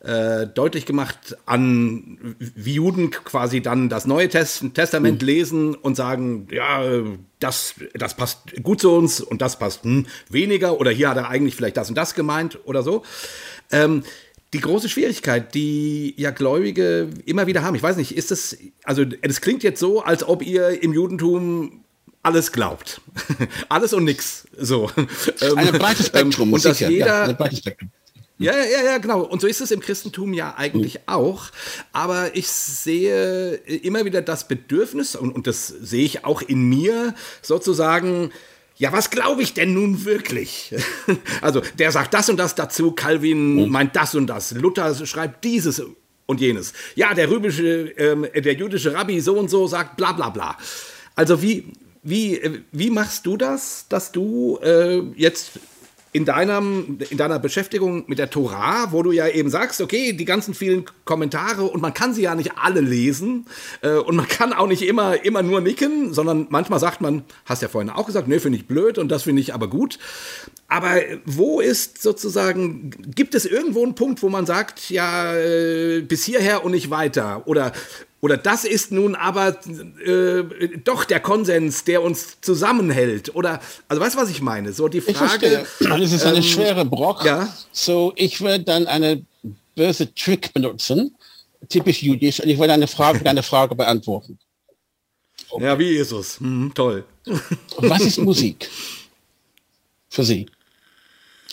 äh, 0.05 0.45
deutlich 0.45 0.85
gemacht, 0.85 1.35
an 1.47 2.35
wie 2.37 2.75
Juden 2.75 3.09
quasi 3.09 3.61
dann 3.61 3.89
das 3.89 4.05
Neue 4.05 4.29
Test 4.29 4.63
Testament 4.75 5.23
mhm. 5.23 5.27
lesen 5.27 5.73
und 5.73 5.95
sagen, 5.95 6.47
ja, 6.51 6.83
das, 7.39 7.73
das 7.95 8.15
passt 8.15 8.61
gut 8.61 8.81
zu 8.81 8.91
uns 8.91 9.19
und 9.19 9.41
das 9.41 9.57
passt 9.57 9.83
hm, 9.83 10.05
weniger 10.29 10.79
oder 10.79 10.91
hier 10.91 11.09
hat 11.09 11.17
er 11.17 11.29
eigentlich 11.29 11.55
vielleicht 11.55 11.77
das 11.77 11.89
und 11.89 11.95
das 11.95 12.13
gemeint 12.13 12.59
oder 12.65 12.83
so. 12.83 13.03
Ähm, 13.71 14.03
die 14.55 14.61
große 14.61 14.87
Schwierigkeit, 14.87 15.53
die 15.53 16.13
ja 16.15 16.31
Gläubige 16.31 17.09
immer 17.25 17.45
wieder 17.45 17.61
haben. 17.61 17.75
Ich 17.75 17.83
weiß 17.83 17.97
nicht, 17.97 18.15
ist 18.15 18.31
das, 18.31 18.55
also 18.85 19.03
es 19.21 19.41
klingt 19.41 19.63
jetzt 19.63 19.81
so, 19.81 20.01
als 20.01 20.25
ob 20.25 20.41
ihr 20.45 20.81
im 20.81 20.93
Judentum 20.93 21.83
alles 22.23 22.53
glaubt. 22.53 23.01
alles 23.69 23.91
und 23.91 24.05
nix. 24.05 24.47
So. 24.57 24.89
Ein 25.57 25.73
breites 25.73 26.07
Spektrum. 26.07 26.53
und 26.53 26.63
dass 26.63 26.79
jeder, 26.79 27.27
ja, 27.27 27.33
breites 27.33 27.59
Spektrum. 27.59 27.91
Ja, 28.37 28.53
ja, 28.53 28.83
ja, 28.85 28.97
genau. 28.97 29.23
Und 29.23 29.41
so 29.41 29.47
ist 29.47 29.59
es 29.59 29.71
im 29.71 29.81
Christentum 29.81 30.33
ja 30.33 30.55
eigentlich 30.55 30.95
mhm. 30.95 31.01
auch. 31.07 31.47
Aber 31.91 32.33
ich 32.33 32.47
sehe 32.47 33.55
immer 33.55 34.05
wieder 34.05 34.21
das 34.21 34.47
Bedürfnis, 34.47 35.17
und, 35.17 35.35
und 35.35 35.47
das 35.47 35.67
sehe 35.67 36.05
ich 36.05 36.23
auch 36.23 36.41
in 36.41 36.63
mir, 36.69 37.13
sozusagen, 37.41 38.31
ja, 38.77 38.91
was 38.91 39.09
glaube 39.09 39.41
ich 39.41 39.53
denn 39.53 39.73
nun 39.73 40.03
wirklich? 40.05 40.73
also, 41.41 41.61
der 41.79 41.91
sagt 41.91 42.13
das 42.13 42.29
und 42.29 42.37
das 42.37 42.55
dazu, 42.55 42.91
Calvin 42.91 43.59
oh. 43.59 43.65
meint 43.67 43.95
das 43.95 44.15
und 44.15 44.27
das, 44.27 44.51
Luther 44.51 44.93
schreibt 45.05 45.43
dieses 45.43 45.81
und 46.25 46.41
jenes. 46.41 46.73
Ja, 46.95 47.13
der 47.13 47.29
römische, 47.29 47.93
ähm, 47.97 48.27
der 48.33 48.53
jüdische 48.53 48.93
Rabbi 48.93 49.21
so 49.21 49.37
und 49.37 49.49
so 49.49 49.67
sagt 49.67 49.95
bla 49.95 50.11
bla 50.11 50.29
bla. 50.29 50.57
Also, 51.15 51.41
wie, 51.41 51.71
wie, 52.03 52.37
äh, 52.37 52.59
wie 52.71 52.89
machst 52.89 53.25
du 53.25 53.37
das, 53.37 53.85
dass 53.87 54.11
du 54.11 54.59
äh, 54.61 54.99
jetzt 55.15 55.51
in, 56.15 56.23
deinem, 56.23 56.97
in 57.09 57.17
deiner 57.17 57.39
Beschäftigung 57.39 58.05
mit 58.07 58.19
der 58.19 58.29
Torah, 58.29 58.93
wo 58.93 59.03
du 59.03 59.11
ja 59.11 59.27
eben 59.27 59.49
sagst, 59.49 59.81
okay, 59.81 60.13
die 60.13 60.23
ganzen 60.23 60.53
vielen 60.53 60.85
Kommentare 61.03 61.63
und 61.63 61.81
man 61.81 61.93
kann 61.93 62.13
sie 62.13 62.21
ja 62.21 62.35
nicht 62.35 62.53
alle 62.55 62.79
lesen 62.79 63.47
äh, 63.81 63.95
und 63.95 64.15
man 64.15 64.25
kann 64.25 64.53
auch 64.53 64.67
nicht 64.67 64.83
immer, 64.83 65.25
immer 65.25 65.43
nur 65.43 65.59
nicken, 65.59 66.13
sondern 66.13 66.47
manchmal 66.49 66.79
sagt 66.79 67.01
man, 67.01 67.25
hast 67.43 67.61
ja 67.61 67.67
vorhin 67.67 67.89
auch 67.89 68.05
gesagt, 68.05 68.29
nee, 68.29 68.39
finde 68.39 68.57
ich 68.57 68.65
blöd 68.65 68.97
und 68.97 69.09
das 69.09 69.23
finde 69.23 69.41
ich 69.41 69.53
aber 69.53 69.67
gut. 69.67 69.99
Aber 70.69 71.01
wo 71.25 71.59
ist 71.59 72.01
sozusagen, 72.01 72.91
gibt 73.13 73.35
es 73.35 73.45
irgendwo 73.45 73.83
einen 73.83 73.95
Punkt, 73.95 74.23
wo 74.23 74.29
man 74.29 74.45
sagt, 74.45 74.89
ja, 74.89 75.35
äh, 75.35 75.99
bis 75.99 76.23
hierher 76.23 76.63
und 76.63 76.71
nicht 76.71 76.89
weiter? 76.89 77.43
Oder 77.45 77.73
oder 78.25 78.37
das 78.37 78.63
ist 78.65 78.91
nun 78.91 79.13
aber 79.13 79.55
äh, 80.03 80.43
doch 80.83 81.03
der 81.05 81.19
Konsens, 81.19 81.83
der 81.83 82.01
uns 82.01 82.41
zusammenhält. 82.41 83.35
Oder, 83.35 83.61
also 83.87 84.01
weißt 84.01 84.15
du, 84.15 84.19
was 84.19 84.31
ich 84.31 84.41
meine? 84.41 84.73
So 84.73 84.87
die 84.87 84.99
Frage. 84.99 85.63
Ich 85.79 85.87
das 85.87 86.11
ist 86.11 86.25
eine 86.25 86.37
ähm, 86.37 86.43
schwere 86.43 86.85
Brock. 86.85 87.23
Ja? 87.23 87.55
So, 87.71 88.13
ich 88.15 88.41
würde 88.41 88.63
dann 88.63 88.87
eine 88.87 89.23
böse 89.75 90.11
Trick 90.15 90.51
benutzen, 90.55 91.15
typisch 91.69 92.01
jüdisch, 92.01 92.39
und 92.39 92.49
ich 92.49 92.57
würde 92.57 92.73
eine 92.73 92.87
Frage, 92.87 93.23
eine 93.29 93.43
Frage 93.43 93.75
beantworten. 93.75 94.39
Okay. 95.47 95.63
Ja, 95.63 95.77
wie 95.77 95.91
Jesus. 95.91 96.39
Hm, 96.39 96.71
toll. 96.73 97.05
Was 97.77 98.01
ist 98.01 98.17
Musik? 98.17 98.67
Für 100.09 100.23
Sie. 100.23 100.47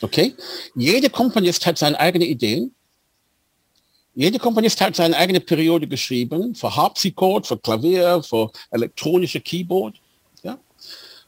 Okay? 0.01 0.35
Jede 0.75 1.11
Komponist 1.11 1.67
hat 1.67 1.77
seine 1.77 2.01
eigenen 2.01 2.29
Ideen 2.29 2.75
jede 4.15 4.39
Komponist 4.39 4.81
hat 4.81 4.97
seine 4.97 5.17
eigene 5.17 5.41
Periode 5.41 5.87
geschrieben, 5.87 6.55
für 6.55 6.75
Harpsichord, 6.75 7.47
für 7.47 7.57
Klavier, 7.57 8.23
für 8.23 8.51
elektronische 8.71 9.41
Keyboard. 9.41 9.97
Ja? 10.43 10.59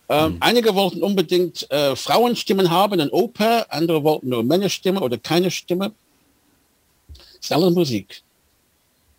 Ähm, 0.09 0.32
mhm. 0.32 0.36
Einige 0.40 0.74
wollten 0.74 1.02
unbedingt 1.02 1.70
äh, 1.70 1.97
Frauenstimmen 1.97 2.70
haben, 2.70 3.01
in 3.01 3.11
Oper, 3.11 3.66
andere 3.70 4.05
wollten 4.05 4.28
nur 4.28 4.43
Männerstimme 4.43 5.01
oder 5.01 5.16
keine 5.16 5.51
Stimme. 5.51 5.93
Das 7.15 7.27
ist 7.40 7.52
alles 7.52 7.74
Musik. 7.74 8.23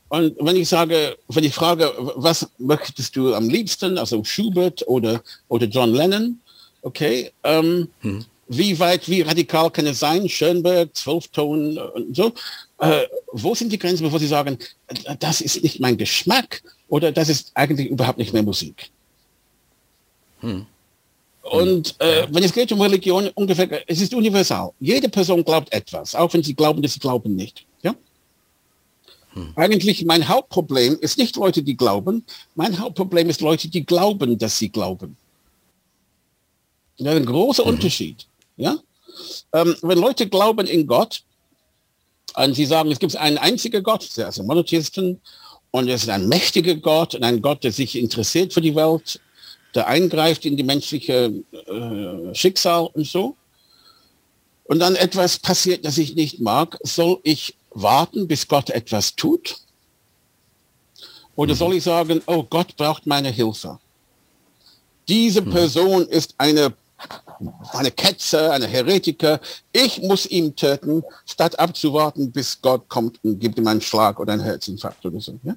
Und 0.10 0.36
wenn 0.40 0.56
ich 0.56 0.70
sage, 0.70 1.18
wenn 1.28 1.44
ich 1.44 1.54
frage, 1.54 1.92
was 2.16 2.48
möchtest 2.60 3.16
du 3.16 3.34
am 3.34 3.50
liebsten, 3.50 3.98
also 3.98 4.24
Schubert 4.24 4.88
oder, 4.88 5.24
oder 5.48 5.66
John 5.66 5.92
Lennon, 5.94 6.40
okay, 6.84 7.32
ähm, 7.44 7.90
mhm. 8.04 8.26
Wie 8.48 8.78
weit, 8.80 9.10
wie 9.10 9.22
radikal 9.22 9.72
kann 9.72 9.88
es 9.88 10.00
sein, 10.00 10.30
Schönberg, 10.30 10.96
Zwölfton 10.96 11.78
und 11.78 12.16
so, 12.16 12.34
äh, 12.80 13.04
wo 13.32 13.56
sind 13.56 13.72
die 13.72 13.80
Grenzen, 13.80 14.04
bevor 14.04 14.20
Sie 14.20 14.28
sagen, 14.28 14.58
das 15.20 15.42
ist 15.42 15.64
nicht 15.64 15.80
mein 15.80 15.98
Geschmack 15.98 16.62
oder 16.88 17.12
das 17.12 17.30
ist 17.30 17.52
eigentlich 17.56 17.90
überhaupt 17.90 18.18
nicht 18.18 18.34
mehr 18.34 18.44
Musik? 18.44 18.90
Hm. 20.42 20.66
Und 21.42 21.96
äh, 22.00 22.28
wenn 22.32 22.44
es 22.44 22.54
geht 22.54 22.72
um 22.72 22.82
Religion, 22.82 23.30
ungefähr, 23.36 23.84
es 23.88 24.02
ist 24.02 24.14
universal. 24.14 24.72
Jede 24.80 25.10
Person 25.10 25.44
glaubt 25.44 25.72
etwas, 25.72 26.16
auch 26.16 26.34
wenn 26.34 26.44
sie 26.44 26.56
glauben, 26.56 26.82
dass 26.82 26.94
sie 26.94 27.00
glauben 27.00 27.36
nicht. 27.36 27.66
Ja? 27.84 27.96
Hm. 29.34 29.54
Eigentlich 29.56 30.04
mein 30.06 30.28
Hauptproblem 30.28 30.98
ist 31.00 31.18
nicht 31.18 31.36
Leute, 31.36 31.62
die 31.64 31.78
glauben. 31.78 32.24
Mein 32.56 32.80
Hauptproblem 32.80 33.30
ist 33.30 33.42
Leute, 33.42 33.70
die 33.70 33.86
glauben, 33.86 34.38
dass 34.38 34.58
sie 34.58 34.70
glauben. 34.70 35.18
Das 36.98 37.14
ist 37.14 37.16
ein 37.16 37.26
großer 37.26 37.64
mhm. 37.64 37.70
Unterschied. 37.72 38.26
Ja? 38.58 38.78
Ähm, 39.54 39.76
wenn 39.82 40.00
Leute 40.00 40.28
glauben 40.28 40.68
in 40.68 40.88
Gott, 40.88 41.24
und 42.36 42.54
sie 42.54 42.66
sagen, 42.66 42.92
es 42.92 43.00
gibt 43.00 43.16
einen 43.16 43.38
einzigen 43.38 43.82
Gott, 43.82 44.08
ein 44.18 44.46
Monotheisten, 44.46 45.22
und 45.72 45.90
es 45.90 46.04
ist 46.04 46.10
ein 46.10 46.30
mächtiger 46.30 46.76
Gott 46.76 47.16
und 47.16 47.24
ein 47.24 47.42
Gott, 47.42 47.64
der 47.64 47.72
sich 47.72 47.98
interessiert 47.98 48.54
für 48.54 48.62
die 48.62 48.76
Welt, 48.76 49.20
der 49.74 49.88
eingreift 49.88 50.46
in 50.46 50.56
die 50.56 50.64
menschliche 50.64 51.34
äh, 51.52 52.34
Schicksal 52.34 52.90
und 52.94 53.06
so. 53.06 53.36
Und 54.64 54.80
dann 54.80 54.96
etwas 54.96 55.38
passiert, 55.38 55.84
das 55.84 55.98
ich 55.98 56.16
nicht 56.16 56.40
mag, 56.40 56.80
soll 56.84 57.20
ich 57.24 57.56
warten, 57.72 58.28
bis 58.28 58.48
Gott 58.48 58.70
etwas 58.70 59.16
tut? 59.16 59.58
Oder 61.36 61.54
mhm. 61.54 61.58
soll 61.58 61.74
ich 61.76 61.84
sagen, 61.84 62.22
oh, 62.26 62.44
Gott 62.44 62.78
braucht 62.78 63.06
meine 63.06 63.30
Hilfe? 63.30 63.78
Diese 65.10 65.42
mhm. 65.42 65.52
Person 65.52 66.08
ist 66.08 66.36
eine 66.38 66.74
eine 67.74 67.92
Ketzer, 67.92 68.52
eine 68.52 68.68
Heretiker. 68.68 69.40
Ich 69.72 70.02
muss 70.02 70.26
ihn 70.26 70.56
töten, 70.56 71.04
statt 71.26 71.58
abzuwarten, 71.60 72.32
bis 72.32 72.62
Gott 72.62 72.88
kommt 72.88 73.20
und 73.24 73.40
gibt 73.40 73.58
ihm 73.58 73.68
einen 73.68 73.82
Schlag 73.82 74.20
oder 74.20 74.34
einen 74.34 74.44
Herzinfarkt 74.44 75.06
oder 75.06 75.20
so. 75.20 75.38
Ja? 75.44 75.56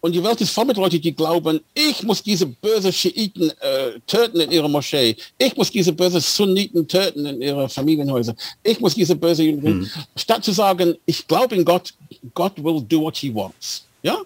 Und 0.00 0.12
die 0.12 0.24
Welt 0.24 0.40
ist 0.40 0.50
voll 0.50 0.64
mit 0.64 0.76
Leuten, 0.76 1.00
die 1.00 1.14
glauben, 1.14 1.60
ich 1.74 2.02
muss 2.02 2.24
diese 2.24 2.44
böse 2.46 2.92
Schiiten 2.92 3.50
äh, 3.60 4.00
töten 4.04 4.40
in 4.40 4.50
ihrer 4.50 4.66
Moschee. 4.66 5.16
Ich 5.38 5.56
muss 5.56 5.70
diese 5.70 5.92
böse 5.92 6.20
Sunniten 6.20 6.88
töten 6.88 7.24
in 7.24 7.40
ihre 7.40 7.68
Familienhäuser. 7.68 8.34
Ich 8.64 8.80
muss 8.80 8.96
diese 8.96 9.14
böse... 9.14 9.44
Mhm. 9.44 9.88
Statt 10.16 10.44
zu 10.44 10.50
sagen, 10.50 10.96
ich 11.06 11.24
glaube 11.28 11.54
in 11.54 11.64
Gott, 11.64 11.94
Gott 12.34 12.52
will 12.56 12.82
do 12.82 13.02
what 13.02 13.16
he 13.16 13.32
wants. 13.32 13.84
Ja? 14.02 14.18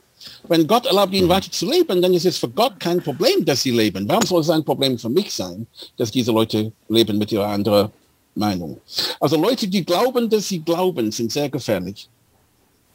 Wenn 0.48 0.66
Gott 0.66 0.86
erlaubt, 0.86 1.12
ihnen 1.12 1.28
weiter 1.28 1.50
zu 1.50 1.68
leben, 1.70 2.00
dann 2.00 2.14
ist 2.14 2.26
es 2.26 2.38
für 2.38 2.48
Gott 2.48 2.78
kein 2.78 3.02
Problem, 3.02 3.44
dass 3.44 3.62
sie 3.62 3.70
leben. 3.70 4.08
Warum 4.08 4.26
soll 4.26 4.40
es 4.40 4.50
ein 4.50 4.64
Problem 4.64 4.98
für 4.98 5.08
mich 5.08 5.32
sein, 5.32 5.66
dass 5.96 6.10
diese 6.10 6.32
Leute 6.32 6.72
leben 6.88 7.18
mit 7.18 7.32
ihrer 7.32 7.48
anderen 7.48 7.90
Meinung? 8.34 8.80
Also 9.20 9.36
Leute, 9.36 9.66
die 9.68 9.84
glauben, 9.84 10.28
dass 10.28 10.48
sie 10.48 10.60
glauben, 10.60 11.10
sind 11.10 11.32
sehr 11.32 11.48
gefährlich. 11.48 12.08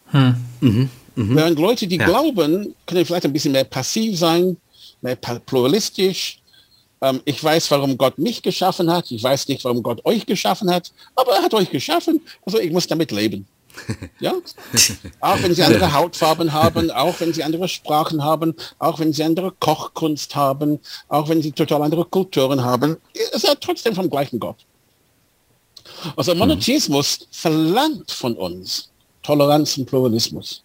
Hm. 0.08 0.36
Mhm. 0.60 0.90
Mhm. 1.16 1.36
Während 1.36 1.60
Leute, 1.60 1.88
die 1.88 1.98
ja. 1.98 2.06
glauben, 2.06 2.76
können 2.86 3.06
vielleicht 3.06 3.26
ein 3.26 3.34
bisschen 3.34 3.52
mehr 3.52 3.64
passiv 3.64 4.18
sein, 4.18 4.58
mehr 5.02 5.16
pluralistisch. 5.16 6.40
Ähm, 7.02 7.22
ich 7.26 7.44
weiß, 7.44 7.70
warum 7.72 7.98
Gott 7.98 8.18
mich 8.18 8.42
geschaffen 8.42 8.92
hat. 8.92 9.12
Ich 9.12 9.24
weiß 9.24 9.48
nicht, 9.48 9.64
warum 9.64 9.84
Gott 9.84 10.06
euch 10.06 10.26
geschaffen 10.26 10.70
hat. 10.70 10.92
Aber 11.16 11.34
er 11.34 11.44
hat 11.44 11.54
euch 11.54 11.70
geschaffen. 11.70 12.22
Also 12.46 12.60
ich 12.60 12.72
muss 12.72 12.88
damit 12.88 13.12
leben. 13.12 13.46
Ja? 14.20 14.34
Auch 15.20 15.42
wenn 15.42 15.54
sie 15.54 15.64
andere 15.64 15.94
Hautfarben 15.94 16.54
haben, 16.54 16.92
auch 16.92 17.20
wenn 17.20 17.34
sie 17.34 17.44
andere 17.44 17.68
Sprachen 17.68 18.24
haben, 18.24 18.56
auch 18.80 19.00
wenn 19.00 19.14
sie 19.14 19.24
andere 19.24 19.52
Kochkunst 19.60 20.36
haben, 20.36 20.80
auch 21.08 21.30
wenn 21.30 21.42
sie 21.42 21.52
total 21.52 21.82
andere 21.82 22.06
Kulturen 22.06 22.64
haben, 22.64 22.98
ist 23.14 23.46
er 23.46 23.60
trotzdem 23.60 23.96
vom 23.96 24.10
gleichen 24.10 24.40
Gott. 24.40 24.58
Also 26.16 26.36
Monotheismus 26.36 27.22
mhm. 27.22 27.26
verlangt 27.32 28.12
von 28.12 28.36
uns 28.36 28.90
Toleranz 29.24 29.78
und 29.78 29.86
Pluralismus. 29.86 30.64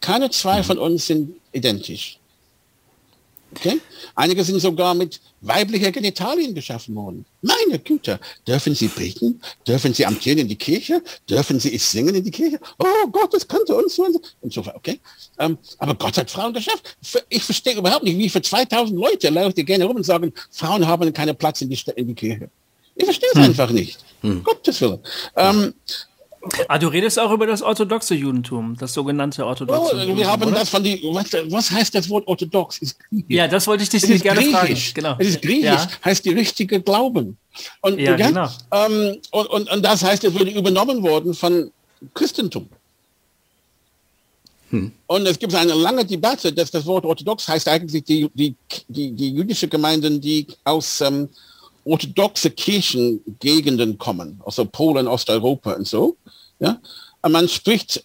Keine 0.00 0.30
zwei 0.30 0.58
mhm. 0.58 0.64
von 0.64 0.78
uns 0.78 1.06
sind 1.06 1.36
identisch. 1.52 2.18
Okay? 3.54 3.80
Einige 4.14 4.44
sind 4.44 4.60
sogar 4.60 4.94
mit 4.94 5.20
weiblicher 5.40 5.90
Genitalien 5.90 6.54
geschaffen 6.54 6.94
worden. 6.94 7.24
Meine 7.40 7.78
Güte, 7.78 8.20
dürfen 8.46 8.74
sie 8.74 8.88
beten? 8.88 9.40
Dürfen 9.66 9.94
sie 9.94 10.04
amtieren 10.04 10.38
in 10.38 10.48
die 10.48 10.56
Kirche? 10.56 11.02
Dürfen 11.28 11.58
sie 11.58 11.76
singen 11.78 12.14
in 12.14 12.24
die 12.24 12.30
Kirche? 12.30 12.60
Oh 12.78 13.08
Gott, 13.10 13.32
das 13.32 13.48
könnte 13.48 13.74
uns 13.74 13.94
so 13.94 14.06
und 14.40 14.52
so. 14.52 14.60
Okay? 14.74 15.00
Ähm, 15.38 15.56
aber 15.78 15.94
Gott 15.94 16.18
hat 16.18 16.30
Frauen 16.30 16.52
geschafft. 16.52 16.96
Ich 17.28 17.42
verstehe 17.42 17.76
überhaupt 17.76 18.04
nicht, 18.04 18.18
wie 18.18 18.28
für 18.28 18.42
2000 18.42 18.98
Leute 18.98 19.30
laufen 19.30 19.64
gerne 19.64 19.84
rum 19.84 19.96
und 19.96 20.04
sagen, 20.04 20.32
Frauen 20.50 20.86
haben 20.86 21.12
keinen 21.12 21.36
Platz 21.36 21.62
in 21.62 21.70
die, 21.70 21.80
in 21.96 22.08
die 22.08 22.14
Kirche. 22.14 22.50
Ich 22.96 23.04
verstehe 23.04 23.30
es 23.32 23.38
hm. 23.38 23.44
einfach 23.44 23.70
nicht. 23.70 23.98
Hm. 24.22 24.42
Gottes 24.42 24.80
Willen. 24.80 24.98
Ähm, 25.36 25.72
Ah, 26.68 26.78
du 26.78 26.88
redest 26.88 27.18
auch 27.18 27.30
über 27.32 27.46
das 27.46 27.62
orthodoxe 27.62 28.14
Judentum, 28.14 28.76
das 28.78 28.92
sogenannte 28.94 29.46
orthodoxe 29.46 29.92
oh, 29.92 29.94
Judentum. 29.94 30.16
Wir 30.16 30.26
haben 30.26 30.42
oder? 30.44 30.52
das 30.52 30.68
von 30.68 30.82
die, 30.82 31.00
was, 31.12 31.32
was, 31.50 31.70
heißt 31.70 31.94
das 31.94 32.08
Wort 32.08 32.26
orthodox? 32.26 32.80
ja, 33.28 33.48
das 33.48 33.66
wollte 33.66 33.82
ich 33.82 33.88
dich 33.88 34.02
es 34.08 34.22
gerne 34.22 34.40
griechisch. 34.40 34.52
fragen. 34.54 34.94
Genau. 34.94 35.16
Es 35.18 35.28
ist 35.28 35.42
griechisch, 35.42 35.64
ja. 35.64 35.88
heißt 36.04 36.24
die 36.24 36.30
richtige 36.30 36.80
Glauben. 36.80 37.36
Und, 37.80 37.98
ja, 37.98 38.16
ja 38.16 38.28
genau. 38.28 38.48
Ähm, 38.72 39.18
und, 39.30 39.46
und, 39.46 39.70
und, 39.70 39.82
das 39.84 40.02
heißt, 40.02 40.24
es 40.24 40.34
wurde 40.34 40.50
übernommen 40.50 41.02
worden 41.02 41.34
von 41.34 41.70
Christentum. 42.14 42.68
Hm. 44.70 44.92
Und 45.06 45.26
es 45.26 45.38
gibt 45.38 45.54
eine 45.54 45.74
lange 45.74 46.04
Debatte, 46.04 46.52
dass 46.52 46.70
das 46.70 46.84
Wort 46.84 47.04
orthodox 47.04 47.48
heißt 47.48 47.68
eigentlich 47.68 48.04
die, 48.04 48.28
die, 48.34 48.54
die, 48.88 49.12
die 49.12 49.30
jüdische 49.30 49.66
Gemeinden, 49.66 50.20
die 50.20 50.46
aus 50.64 51.00
ähm, 51.00 51.28
orthodoxe 51.88 52.50
Kirchengegenden 52.50 53.98
kommen, 53.98 54.40
also 54.44 54.64
Polen, 54.64 55.08
Osteuropa 55.08 55.72
und 55.72 55.86
so. 55.86 56.16
Ja? 56.60 56.80
Man 57.22 57.48
spricht, 57.48 58.04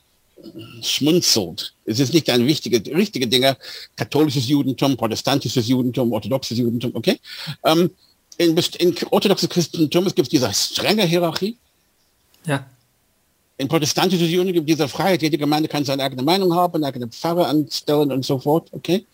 schmunzelt. 0.82 1.74
Es 1.86 2.00
ist 2.00 2.14
nicht 2.14 2.30
ein 2.30 2.46
wichtiger, 2.46 2.80
richtige 2.96 3.28
Dinge, 3.28 3.58
katholisches 3.96 4.48
Judentum, 4.48 4.98
protestantisches 4.98 5.68
Judentum, 5.68 6.12
orthodoxes 6.12 6.58
Judentum, 6.58 6.92
okay? 6.96 7.20
Ähm, 7.64 7.92
in, 8.38 8.58
in 8.58 8.96
orthodoxes 9.12 9.50
Christentum 9.50 10.08
es 10.08 10.16
gibt 10.16 10.32
diese 10.32 10.52
strenge 10.54 11.06
Hierarchie. 11.06 11.56
Ja. 12.46 12.66
In 13.58 13.68
protestantisches 13.68 14.30
Judentum 14.30 14.54
gibt 14.54 14.70
es 14.70 14.78
diese 14.78 14.88
Freiheit, 14.88 15.22
jede 15.22 15.38
Gemeinde 15.38 15.70
kann 15.70 15.86
seine 15.86 16.04
eigene 16.04 16.24
Meinung 16.24 16.54
haben, 16.54 16.76
eine 16.76 16.88
eigene 16.88 17.08
Pfarrer 17.08 17.48
anstellen 17.48 18.12
und 18.12 18.26
so 18.26 18.40
fort, 18.40 18.68
okay? 18.72 19.06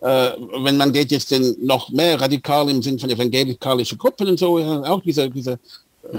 Äh, 0.00 0.30
wenn 0.62 0.76
man 0.76 0.92
geht 0.92 1.10
jetzt 1.10 1.32
in 1.32 1.56
noch 1.60 1.88
mehr 1.90 2.20
radikal 2.20 2.68
im 2.68 2.82
Sinn 2.82 2.98
von 2.98 3.10
evangelikalische 3.10 3.96
Gruppen 3.96 4.28
und 4.28 4.38
so, 4.38 4.58
auch 4.58 5.00
diese, 5.02 5.28
diese 5.30 5.58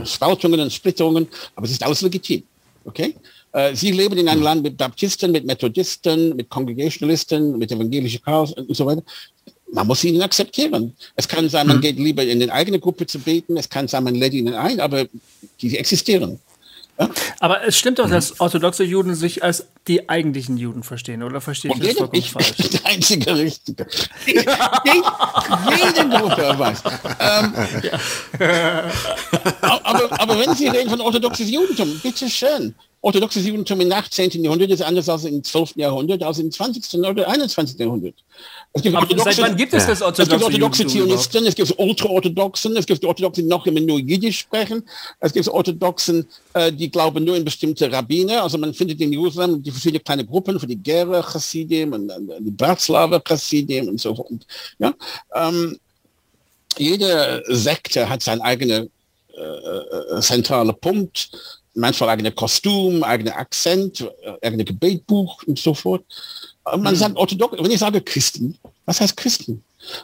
Spaltungen 0.06 0.60
und 0.60 0.72
Splitterungen, 0.72 1.28
aber 1.56 1.66
es 1.66 1.72
ist 1.72 1.84
alles 1.84 2.02
legitim. 2.02 2.44
Okay? 2.86 3.16
Äh, 3.52 3.76
Sie 3.76 3.92
leben 3.92 4.18
in 4.18 4.30
einem 4.30 4.42
Land 4.42 4.64
mit 4.64 4.78
Baptisten, 4.78 5.32
mit 5.32 5.46
Methodisten, 5.46 6.36
mit 6.36 6.50
Congregationalisten, 6.50 7.58
mit 7.58 7.72
evangelischen 7.72 8.22
Chaos 8.22 8.54
und 8.54 8.76
so 8.76 8.86
weiter. 8.86 9.04
Man 9.72 9.86
muss 9.86 10.04
ihnen 10.04 10.22
akzeptieren. 10.22 10.96
Es 11.16 11.28
kann 11.28 11.48
sein, 11.48 11.68
man 11.68 11.78
mhm. 11.78 11.82
geht 11.82 11.98
lieber 11.98 12.24
in 12.24 12.40
die 12.40 12.52
eigene 12.52 12.80
Gruppe 12.80 13.06
zu 13.06 13.20
beten, 13.20 13.58
es 13.58 13.70
kann 13.70 13.88
sein, 13.88 14.04
man 14.04 14.16
lädt 14.16 14.34
ihnen 14.34 14.56
ein, 14.56 14.80
aber 14.80 15.06
die 15.62 15.78
existieren. 15.78 16.40
Aber 17.40 17.66
es 17.66 17.78
stimmt 17.78 18.00
doch, 18.00 18.10
dass 18.10 18.40
orthodoxe 18.40 18.84
Juden 18.84 19.16
sich 19.16 19.44
als 19.44 19.68
die 19.88 20.10
eigentlichen 20.10 20.58
Juden 20.58 20.84
verstehen, 20.84 21.24
oder 21.24 21.40
verstehe 21.42 21.72
ich 21.74 21.80
das 21.80 21.94
vollkommen 21.94 22.20
ich 22.20 22.32
falsch? 22.32 22.56
Der 22.58 22.86
einzige 22.86 23.36
Richtige. 23.36 23.88
Jede 24.26 24.50
Gruppe 26.10 26.60
weiß. 26.60 26.84
Ähm, 27.20 27.54
ja. 27.84 28.00
aber, 29.62 30.22
aber 30.22 30.40
wenn 30.40 30.54
Sie 30.56 30.68
reden 30.68 30.90
von 30.90 31.02
orthodoxes 31.02 31.50
Judentum, 31.50 32.00
bitteschön 32.00 32.76
orthodoxes 33.02 33.46
Judentum 33.46 33.80
im 33.82 33.92
18. 33.92 34.44
Jahrhundert 34.44 34.72
ist 34.72 34.82
anders 34.82 35.08
als 35.08 35.24
im 35.24 35.44
12. 35.44 35.76
Jahrhundert, 35.76 36.22
als 36.24 36.40
im 36.40 36.52
20. 36.52 37.00
oder 37.00 37.28
21. 37.28 37.80
Jahrhundert. 37.80 38.16
Es 38.74 38.82
gibt 38.82 38.96
orthodoxe, 38.96 39.36
seit 39.36 39.46
wann 39.46 39.56
gibt 39.56 39.74
es 39.74 39.86
das 39.86 40.02
orthodoxe 40.02 40.22
Es 40.24 40.30
gibt 40.30 40.44
orthodoxe 40.44 40.88
Zionisten, 40.88 41.46
es 41.46 41.56
gibt 41.56 41.80
Ultraorthodoxen, 41.80 42.76
es 42.76 42.86
gibt 42.86 43.06
Orthodoxen, 43.06 43.44
die 43.44 43.50
noch 43.50 43.66
immer 43.66 43.80
nur 43.80 44.00
Jiddisch 44.00 44.40
sprechen, 44.40 44.84
es 45.20 45.34
gibt 45.34 45.48
Orthodoxen, 45.48 46.28
äh, 46.54 46.72
die 46.72 46.90
glauben 46.92 47.24
nur 47.24 47.38
in 47.38 47.46
bestimmte 47.46 47.92
Rabbiner, 47.92 48.44
also 48.44 48.58
man 48.58 48.74
findet 48.74 49.00
in 49.02 49.12
Jerusalem 49.14 49.64
die 49.64 49.72
verschiedenen 49.72 50.04
kleine 50.04 50.26
Gruppen 50.26 50.60
für 50.60 50.68
die 50.68 50.78
Gere 50.78 51.24
Chassidim 51.24 51.94
und 51.94 52.12
die 52.40 52.52
Bratslaver 52.52 53.22
Chassidim 53.26 53.88
und 53.88 54.00
so 54.00 54.16
fort. 54.16 54.46
Ja? 54.78 54.94
Ähm, 55.34 55.80
jede 56.78 57.44
Sekte 57.48 58.10
hat 58.10 58.22
seinen 58.24 58.42
eigenen 58.42 58.90
äh, 59.40 60.18
äh, 60.18 60.22
zentralen 60.22 60.76
Punkt 60.80 61.32
manchmal 61.80 62.10
eigene 62.10 62.32
Kostüm, 62.32 63.04
eigene 63.04 63.36
Akzent, 63.36 64.08
eigene 64.42 64.66
Gebetbuch 64.66 65.44
und 65.44 65.58
so 65.58 65.74
fort. 65.74 66.04
Man 66.66 66.94
mhm. 66.94 66.98
sagt 66.98 67.18
orthodox, 67.18 67.58
wenn 67.58 67.72
ich 67.72 67.80
sage 67.80 68.02
Christen, 68.02 68.58
was 68.86 69.02
heißt 69.02 69.18
Christen? 69.18 69.64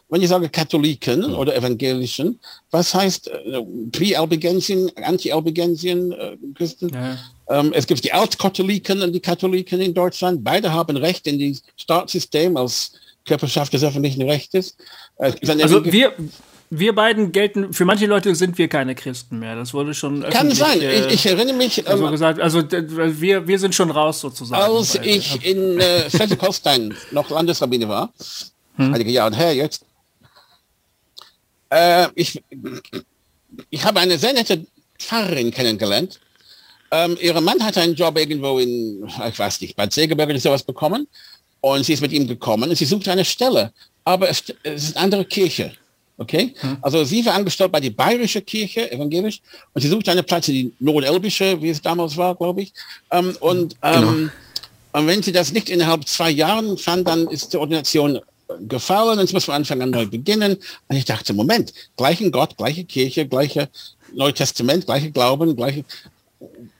Wenn 0.09 0.21
ich 0.21 0.29
sage 0.29 0.49
Katholiken 0.49 1.19
mhm. 1.27 1.35
oder 1.35 1.55
Evangelischen, 1.55 2.39
was 2.71 2.93
heißt 2.95 3.27
äh, 3.27 3.61
Pre-Albigensian, 3.91 4.89
Anti-Albigensian 4.95 6.11
äh, 6.13 6.37
Christen? 6.55 6.89
Ja. 6.93 7.17
Ähm, 7.49 7.73
es 7.73 7.85
gibt 7.85 8.03
die 8.03 8.11
Altkatholiken 8.11 9.01
und 9.01 9.11
die 9.13 9.19
Katholiken 9.19 9.81
in 9.81 9.93
Deutschland. 9.93 10.43
Beide 10.43 10.71
haben 10.71 10.95
Recht 10.97 11.27
in 11.27 11.39
das 11.39 11.61
Staatssystem 11.75 12.55
als 12.57 12.93
Körperschaft 13.25 13.73
des 13.73 13.83
öffentlichen 13.83 14.21
Rechtes. 14.23 14.75
Äh, 15.17 15.33
also 15.61 15.83
wir, 15.83 16.13
wir 16.69 16.95
beiden 16.95 17.31
gelten, 17.31 17.73
für 17.73 17.85
manche 17.85 18.05
Leute 18.05 18.33
sind 18.35 18.57
wir 18.57 18.67
keine 18.67 18.95
Christen 18.95 19.39
mehr. 19.39 19.55
Das 19.55 19.73
wurde 19.73 19.93
schon. 19.93 20.21
Kann 20.29 20.51
sein. 20.51 20.81
Äh, 20.81 21.07
ich, 21.07 21.13
ich, 21.13 21.25
erinnere 21.27 21.55
mich. 21.55 21.87
Also 21.87 22.05
ähm, 22.05 22.11
gesagt, 22.11 22.39
also 22.39 22.63
wir, 22.69 23.47
wir 23.47 23.59
sind 23.59 23.75
schon 23.75 23.91
raus 23.91 24.19
sozusagen. 24.19 24.61
Als 24.61 24.95
ich 24.95 25.45
in 25.45 25.79
äh, 25.79 26.09
Schleswig-Holstein 26.09 26.95
noch 27.11 27.29
Landesrabbiner 27.29 27.87
war, 27.87 28.13
hm? 28.77 28.93
einige 28.93 29.11
Jahre 29.11 29.35
her 29.35 29.53
jetzt, 29.53 29.85
äh, 31.69 32.07
ich, 32.15 32.43
ich 33.69 33.85
habe 33.85 33.99
eine 33.99 34.17
sehr 34.17 34.33
nette 34.33 34.65
Pfarrerin 34.97 35.51
kennengelernt. 35.51 36.19
Ähm, 36.91 37.17
ihr 37.19 37.39
Mann 37.41 37.63
hatte 37.63 37.81
einen 37.81 37.95
Job 37.95 38.17
irgendwo 38.17 38.59
in, 38.59 39.07
ich 39.27 39.39
weiß 39.39 39.61
nicht, 39.61 39.75
Bad 39.75 39.91
Segeberg 39.93 40.29
oder 40.29 40.39
sowas 40.39 40.63
bekommen. 40.63 41.07
Und 41.61 41.83
sie 41.83 41.93
ist 41.93 42.01
mit 42.01 42.11
ihm 42.11 42.27
gekommen 42.27 42.69
und 42.69 42.75
sie 42.75 42.85
suchte 42.85 43.11
eine 43.11 43.25
Stelle. 43.25 43.73
Aber 44.03 44.29
es, 44.29 44.43
es 44.63 44.83
ist 44.83 44.97
eine 44.97 45.05
andere 45.05 45.25
Kirche. 45.25 45.73
Okay? 46.17 46.53
Hm. 46.59 46.77
Also 46.81 47.03
sie 47.03 47.25
war 47.25 47.33
angestellt 47.33 47.71
bei 47.71 47.79
der 47.79 47.89
Bayerische 47.89 48.41
Kirche, 48.41 48.91
evangelisch, 48.91 49.41
und 49.73 49.81
sie 49.81 49.89
suchte 49.89 50.11
eine 50.11 50.23
Platz 50.23 50.47
in 50.47 50.53
die 50.53 50.73
Nordelbische, 50.79 51.61
wie 51.61 51.69
es 51.69 51.81
damals 51.81 52.15
war, 52.15 52.35
glaube 52.35 52.61
ich. 52.61 52.73
Ähm, 53.11 53.35
und, 53.39 53.79
genau. 53.81 53.97
ähm, 53.97 54.31
und 54.93 55.07
wenn 55.07 55.21
sie 55.21 55.33
das 55.33 55.51
nicht 55.51 55.69
innerhalb 55.69 56.07
zwei 56.07 56.29
Jahren 56.29 56.77
fand, 56.77 57.07
dann 57.07 57.27
ist 57.27 57.51
die 57.51 57.57
Ordination 57.57 58.19
gefallen, 58.67 59.17
dann 59.17 59.27
muss 59.31 59.47
man 59.47 59.57
anfangen 59.57 59.89
neu 59.89 60.05
beginnen. 60.05 60.57
Und 60.87 60.95
ich 60.95 61.05
dachte, 61.05 61.33
Moment, 61.33 61.73
gleichen 61.97 62.31
Gott, 62.31 62.57
gleiche 62.57 62.85
Kirche, 62.85 63.27
gleiche 63.27 63.69
Neue 64.13 64.33
Testament, 64.33 64.85
gleiche 64.85 65.11
Glauben, 65.11 65.55
gleiche. 65.55 65.83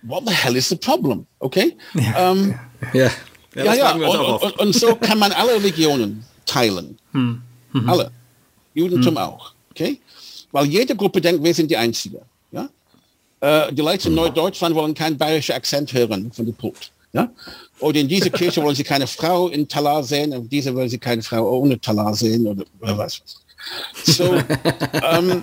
What 0.04 0.24
the 0.28 0.34
hell 0.34 0.56
is 0.56 0.70
the 0.70 0.76
problem? 0.76 1.26
Okay? 1.40 1.76
Ja, 1.94 2.32
ähm, 2.32 2.56
ja. 2.94 3.10
ja, 3.56 3.64
ja, 3.64 3.74
ja. 3.74 3.92
Und, 3.94 4.42
und, 4.44 4.60
und, 4.60 4.76
so 4.76 4.96
kann 4.96 5.18
man 5.20 5.32
alle 5.32 5.56
Religionen 5.56 6.24
teilen. 6.46 6.98
Hm. 7.12 7.42
Mhm. 7.74 7.90
Alle. 7.90 8.12
Judentum 8.76 9.16
hm. 9.16 9.18
auch. 9.18 9.54
Okay? 9.72 10.00
Weil 10.52 10.68
jede 10.68 10.96
Gruppe 10.96 11.20
denkt, 11.20 11.44
wir 11.44 11.54
sind 11.54 11.72
die 11.72 11.78
Einzige. 11.78 12.22
Ja? 12.52 12.70
Äh, 13.42 13.74
die 13.74 13.82
Leute 13.82 14.10
in 14.10 14.16
Norddeutschland 14.16 14.76
wollen 14.76 14.94
keinen 14.94 15.18
bayerischen 15.18 15.54
Akzent 15.54 15.92
hören 15.92 16.32
von 16.32 16.46
der 16.46 16.54
Pult. 16.54 16.92
Ja? 17.14 17.30
Oder 17.80 18.00
in 18.02 18.08
dieser 18.08 18.30
Kirche 18.30 18.62
wollen 18.62 18.76
sie 18.76 18.84
keine 18.84 19.08
Frau 19.08 19.48
in 19.48 19.68
Talar 19.68 20.04
sehen, 20.04 20.32
in 20.32 20.48
dieser 20.48 20.76
wollen 20.76 20.90
sie 20.90 20.98
keine 20.98 21.24
Frau 21.24 21.60
ohne 21.60 21.80
Talar 21.80 22.14
sehen 22.14 22.46
oder, 22.46 22.64
oder 22.82 22.98
was. 22.98 23.22
So, 24.04 24.36
ähm, 25.04 25.42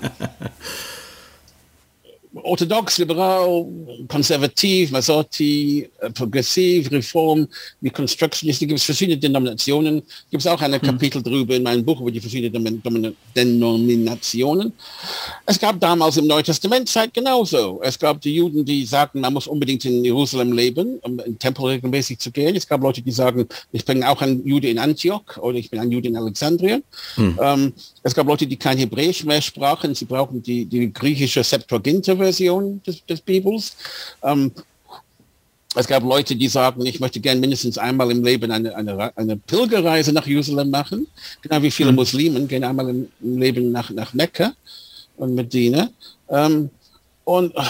orthodox, 2.35 2.99
liberal, 2.99 3.67
konservativ, 4.09 4.91
Masotti, 4.91 5.89
äh, 6.01 6.11
progressiv, 6.11 6.91
Reform, 6.91 7.47
Reconstructionist, 7.83 8.63
da 8.63 8.67
gibt 8.67 8.79
es 8.79 8.85
verschiedene 8.85 9.19
Denominationen. 9.19 10.03
Gibt 10.31 10.43
es 10.43 10.47
auch 10.47 10.61
ein 10.61 10.73
hm. 10.73 10.81
Kapitel 10.81 11.23
drüber 11.23 11.57
in 11.57 11.63
meinem 11.63 11.85
Buch 11.85 12.01
über 12.01 12.11
die 12.11 12.21
verschiedenen 12.21 12.83
Denominationen. 13.37 14.73
Es 15.47 15.59
gab 15.59 15.79
damals 15.81 16.17
im 16.17 16.27
Neuen 16.27 16.45
Testament 16.45 16.89
Zeit 16.89 17.13
genauso. 17.13 17.81
Es 17.83 17.99
gab 17.99 18.21
die 18.21 18.37
Juden, 18.37 18.65
die 18.65 18.85
sagten, 18.85 19.21
man 19.21 19.33
muss 19.33 19.47
unbedingt 19.47 19.85
in 19.85 20.05
Jerusalem 20.05 20.53
leben, 20.53 20.99
um 21.03 21.19
in 21.19 21.25
den 21.25 21.39
Tempel 21.39 21.67
regelmäßig 21.67 22.19
zu 22.19 22.31
gehen. 22.31 22.57
Es 22.57 22.67
gab 22.67 22.83
Leute, 22.83 23.03
die 23.03 23.13
sagen, 23.13 23.47
ich 23.73 23.85
bin 23.85 24.03
auch 24.03 24.21
ein 24.23 24.45
Jude 24.47 24.69
in 24.69 24.79
Antioch 24.79 25.37
oder 25.39 25.59
ich 25.59 25.71
bin 25.71 25.81
ein 25.81 25.91
Jude 25.91 26.09
in 26.09 26.17
Alexandrien. 26.17 26.83
Hm. 27.17 27.39
Ähm, 27.43 27.73
es 28.03 28.15
gab 28.15 28.27
Leute, 28.27 28.47
die 28.47 28.57
kein 28.57 28.79
Hebräisch 28.79 29.25
mehr 29.25 29.43
sprachen. 29.43 29.95
Sie 29.95 30.07
brauchen 30.07 30.43
die, 30.43 30.65
die 30.65 30.93
griechische 30.93 31.45
Septuaginta 31.45 32.19
Version 32.23 32.81
des, 32.87 33.05
des 33.07 33.21
Bibels. 33.21 33.77
Ähm, 34.23 34.53
es 35.75 35.87
gab 35.87 36.03
Leute, 36.03 36.37
die 36.37 36.49
sagen, 36.49 36.85
ich 36.85 37.01
möchte 37.01 37.19
gern 37.19 37.41
mindestens 37.41 37.79
einmal 37.79 38.11
im 38.11 38.23
Leben 38.23 38.51
eine, 38.51 38.75
eine, 38.77 39.17
eine 39.17 39.37
Pilgerreise 39.37 40.13
nach 40.13 40.27
Jerusalem 40.27 40.71
machen. 40.71 41.07
Genau 41.41 41.63
wie 41.63 41.71
viele 41.71 41.91
mhm. 41.91 41.97
Muslimen 41.97 42.47
gehen 42.47 42.65
einmal 42.65 42.91
im, 42.91 43.09
Leben 43.21 43.73
nach, 43.73 43.91
nach 43.91 44.13
Mekka 44.13 44.53
und 45.17 45.35
Medina. 45.35 45.89
Ähm, 46.29 46.71
und 47.25 47.55
äh, 47.57 47.63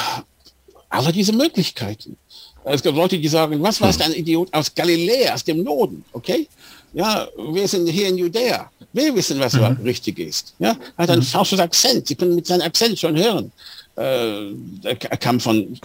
alle 0.89 1.13
diese 1.13 1.33
Möglichkeiten. 1.33 2.17
Es 2.65 2.83
gibt 2.83 2.97
Leute, 2.97 3.19
die 3.19 3.29
sagen, 3.29 3.63
was 3.63 3.81
war 3.81 3.91
es 3.91 4.01
ein 4.01 4.13
Idiot 4.13 4.53
aus 4.53 4.73
Galiläa, 4.75 5.35
aus 5.35 5.45
dem 5.45 5.63
Norden, 5.63 6.05
okay? 6.13 6.49
Ja, 6.93 7.27
wir 7.53 7.67
sind 7.67 7.89
hier 7.89 8.09
in 8.09 8.19
Judäa. 8.19 8.71
Wir 8.93 9.15
wissen, 9.15 9.39
was 9.41 9.55
mhm. 9.55 9.79
richtig 9.85 10.19
ist. 10.19 10.55
Ja, 10.59 10.77
hat 10.99 11.11
ein 11.11 11.21
mhm. 11.21 11.23
falsches 11.23 11.59
Akzent. 11.59 12.07
Sie 12.07 12.15
können 12.15 12.35
mit 12.35 12.47
seinem 12.47 12.63
Akzent 12.63 12.99
schon 12.99 13.17
hören. 13.17 13.51
Äh, 13.97 14.53
er 14.83 14.97
kam 14.97 15.41
von 15.41 15.79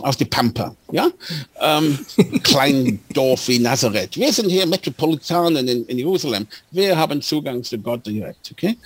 aus 0.00 0.16
die 0.16 0.24
Pampa, 0.24 0.74
ja, 0.90 1.08
ähm, 1.60 1.98
kleinen 2.42 3.00
Dorf 3.14 3.46
wie 3.48 3.60
Nazareth. 3.60 4.16
Wir 4.16 4.32
sind 4.32 4.50
hier 4.50 4.66
Metropolitanen 4.66 5.68
in, 5.68 5.86
in, 5.86 5.98
Jerusalem. 5.98 6.48
Wir 6.72 6.96
haben 6.96 7.22
Zugang 7.22 7.62
zu 7.62 7.78
Gott 7.78 8.04
direkt, 8.06 8.50
okay? 8.50 8.76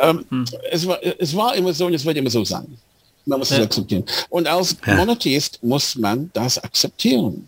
Ähm, 0.00 0.24
hm. 0.30 0.46
es, 0.70 0.86
war, 0.86 0.98
es 1.02 1.36
war 1.36 1.54
immer 1.54 1.74
so 1.74 1.86
und 1.86 1.94
es 1.94 2.04
wird 2.04 2.16
immer 2.16 2.30
so 2.30 2.44
sein. 2.44 2.78
Man 3.26 3.38
muss 3.38 3.50
ja. 3.50 3.58
es 3.58 3.64
akzeptieren. 3.64 4.04
Und 4.30 4.46
als 4.46 4.76
ja. 4.86 4.94
Monotheist 4.94 5.62
muss 5.62 5.96
man 5.96 6.30
das 6.32 6.56
akzeptieren. 6.58 7.46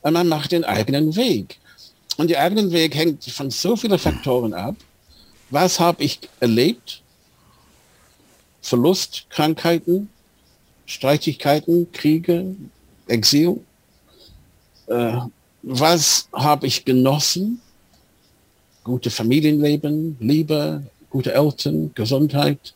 Und 0.00 0.12
man 0.12 0.28
macht 0.28 0.52
den 0.52 0.64
eigenen 0.64 1.14
Weg. 1.16 1.58
Und 2.16 2.30
der 2.30 2.40
eigene 2.40 2.70
Weg 2.70 2.94
hängt 2.94 3.24
von 3.24 3.50
so 3.50 3.76
vielen 3.76 3.98
Faktoren 3.98 4.54
ab. 4.54 4.76
Was 5.50 5.78
habe 5.78 6.02
ich 6.02 6.20
erlebt? 6.38 7.02
Verlust, 8.62 9.26
Krankheiten, 9.30 10.08
Streitigkeiten, 10.86 11.90
Kriege, 11.92 12.54
Exil. 13.06 13.60
Äh, 14.86 15.18
was 15.62 16.28
habe 16.32 16.66
ich 16.66 16.84
genossen? 16.84 17.60
Gute 18.82 19.10
Familienleben, 19.10 20.16
Liebe, 20.20 20.82
gute 21.10 21.32
Eltern, 21.32 21.92
Gesundheit, 21.94 22.74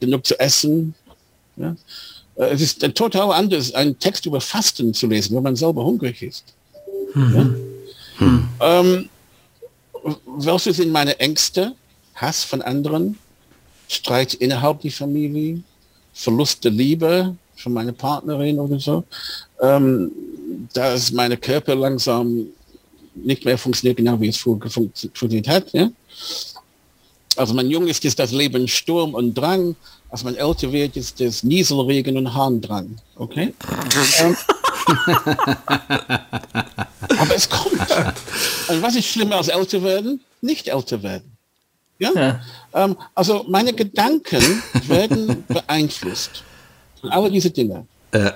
genug 0.00 0.26
zu 0.26 0.38
essen. 0.40 0.94
Ja? 1.56 1.76
Äh, 2.36 2.54
es 2.54 2.60
ist 2.60 2.80
total 2.94 3.32
anders, 3.32 3.72
einen 3.74 3.98
Text 3.98 4.26
über 4.26 4.40
Fasten 4.40 4.94
zu 4.94 5.06
lesen, 5.06 5.36
wenn 5.36 5.42
man 5.42 5.56
selber 5.56 5.84
hungrig 5.84 6.22
ist. 6.22 6.44
Mhm. 7.14 7.34
Ja? 7.34 8.24
Mhm. 8.26 8.48
Ähm, 8.60 9.08
welche 10.38 10.72
sind 10.72 10.90
meine 10.90 11.18
Ängste? 11.18 11.74
Hass 12.14 12.44
von 12.44 12.62
anderen, 12.62 13.18
Streit 13.88 14.34
innerhalb 14.34 14.80
der 14.80 14.90
Familie, 14.90 15.62
Verlust 16.12 16.64
der 16.64 16.70
Liebe 16.70 17.34
von 17.56 17.72
meiner 17.72 17.92
Partnerin 17.92 18.58
oder 18.58 18.78
so. 18.78 19.04
Ähm, 19.60 20.10
dass 20.72 21.12
meine 21.12 21.36
Körper 21.36 21.74
langsam 21.74 22.46
nicht 23.14 23.44
mehr 23.44 23.58
funktioniert, 23.58 23.96
genau 23.96 24.20
wie 24.20 24.28
es 24.28 24.36
früher 24.36 24.70
funktioniert 24.70 25.48
hat. 25.48 25.72
Ja? 25.72 25.90
Also 27.36 27.54
man 27.54 27.68
jung 27.70 27.86
ist, 27.86 28.04
ist 28.04 28.18
das 28.18 28.32
Leben 28.32 28.68
Sturm 28.68 29.14
und 29.14 29.34
Drang. 29.34 29.76
Als 30.10 30.22
man 30.22 30.36
älter 30.36 30.70
wird, 30.70 30.96
ist 30.96 31.20
das 31.20 31.42
Nieselregen 31.42 32.16
und 32.16 32.32
Harndrang. 32.32 32.98
Okay? 33.16 33.52
ähm, 34.20 34.36
aber 37.18 37.34
es 37.34 37.48
kommt. 37.48 37.80
Und 38.68 38.82
was 38.82 38.94
ist 38.94 39.06
schlimmer 39.06 39.36
als 39.36 39.48
älter 39.48 39.82
werden? 39.82 40.20
Nicht 40.40 40.68
älter 40.68 41.02
werden. 41.02 41.33
Ja? 41.98 42.12
ja. 42.14 42.40
Ähm, 42.72 42.96
also 43.14 43.44
meine 43.48 43.72
Gedanken 43.72 44.42
werden 44.86 45.44
beeinflusst 45.48 46.42
von 47.00 47.10
all 47.10 47.30
diese 47.30 47.50
Dinge. 47.50 47.86
Äh. 48.12 48.32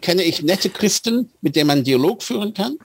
Kenne 0.00 0.22
ich 0.24 0.42
nette 0.42 0.70
Christen, 0.70 1.30
mit 1.42 1.54
denen 1.54 1.68
man 1.68 1.84
Dialog 1.84 2.22
führen 2.22 2.52
kann? 2.52 2.76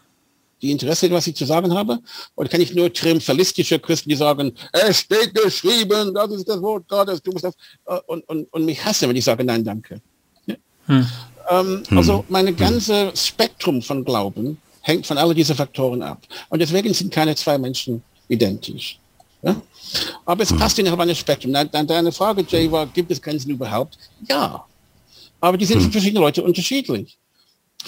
die 0.61 0.71
Interesse, 0.71 1.09
was 1.11 1.27
ich 1.27 1.35
zu 1.35 1.45
sagen 1.45 1.73
habe? 1.73 1.99
Oder 2.35 2.49
kann 2.49 2.61
ich 2.61 2.73
nur 2.73 2.91
triumphalistische 2.91 3.79
Christen, 3.79 4.09
die 4.09 4.15
sagen, 4.15 4.53
es 4.71 4.99
steht 4.99 5.33
geschrieben, 5.33 6.13
das 6.13 6.31
ist 6.31 6.49
das 6.49 6.61
Wort 6.61 6.87
Gottes, 6.87 7.21
du 7.21 7.31
musst 7.31 7.45
das, 7.45 7.53
äh, 7.85 7.99
und, 8.07 8.27
und, 8.27 8.51
und 8.51 8.65
mich 8.65 8.83
hassen, 8.83 9.09
wenn 9.09 9.15
ich 9.15 9.23
sage, 9.23 9.43
nein, 9.43 9.63
danke. 9.63 10.01
Ja? 10.45 10.55
Hm. 10.87 11.07
Ähm, 11.49 11.83
hm. 11.87 11.97
Also 11.97 12.25
meine 12.29 12.49
hm. 12.49 12.57
ganze 12.57 13.11
Spektrum 13.15 13.81
von 13.81 14.03
Glauben 14.03 14.57
hängt 14.81 15.05
von 15.05 15.17
all 15.17 15.33
diesen 15.33 15.55
Faktoren 15.55 16.01
ab. 16.01 16.21
Und 16.49 16.59
deswegen 16.59 16.93
sind 16.93 17.13
keine 17.13 17.35
zwei 17.35 17.57
Menschen 17.57 18.01
identisch. 18.27 18.99
Ja? 19.47 19.61
Aber 20.25 20.43
es 20.43 20.51
hm. 20.51 20.57
passt 20.57 20.77
innerhalb 20.79 20.99
eines 20.99 21.17
Spektrum. 21.17 21.53
Dann 21.53 21.87
deine 21.87 22.11
Frage, 22.11 22.45
Jay, 22.47 22.71
war, 22.71 22.85
gibt 22.87 23.11
es 23.11 23.21
Grenzen 23.21 23.51
überhaupt? 23.51 23.97
Ja. 24.27 24.65
Aber 25.39 25.57
die 25.57 25.65
sind 25.65 25.79
für 25.79 25.85
hm. 25.85 25.91
verschiedene 25.91 26.19
Leute 26.19 26.43
unterschiedlich 26.43 27.17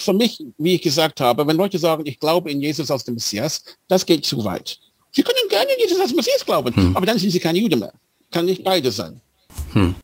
für 0.00 0.12
mich, 0.12 0.42
wie 0.58 0.74
ich 0.74 0.82
gesagt 0.82 1.20
habe, 1.20 1.46
wenn 1.46 1.56
Leute 1.56 1.78
sagen, 1.78 2.04
ich 2.06 2.18
glaube 2.18 2.50
in 2.50 2.60
Jesus 2.60 2.90
als 2.90 3.04
den 3.04 3.14
Messias, 3.14 3.62
das 3.88 4.04
geht 4.04 4.24
zu 4.24 4.42
weit. 4.44 4.78
Sie 5.12 5.22
können 5.22 5.48
gerne 5.48 5.70
in 5.72 5.80
Jesus 5.80 6.00
als 6.00 6.14
Messias 6.14 6.44
glauben, 6.44 6.74
hm. 6.74 6.96
aber 6.96 7.06
dann 7.06 7.18
sind 7.18 7.30
sie 7.30 7.40
keine 7.40 7.58
Jude 7.58 7.76
mehr. 7.76 7.92
Kann 8.30 8.46
nicht 8.46 8.62
beide 8.62 8.90
sein. 8.92 9.20
Hm. 9.72 9.94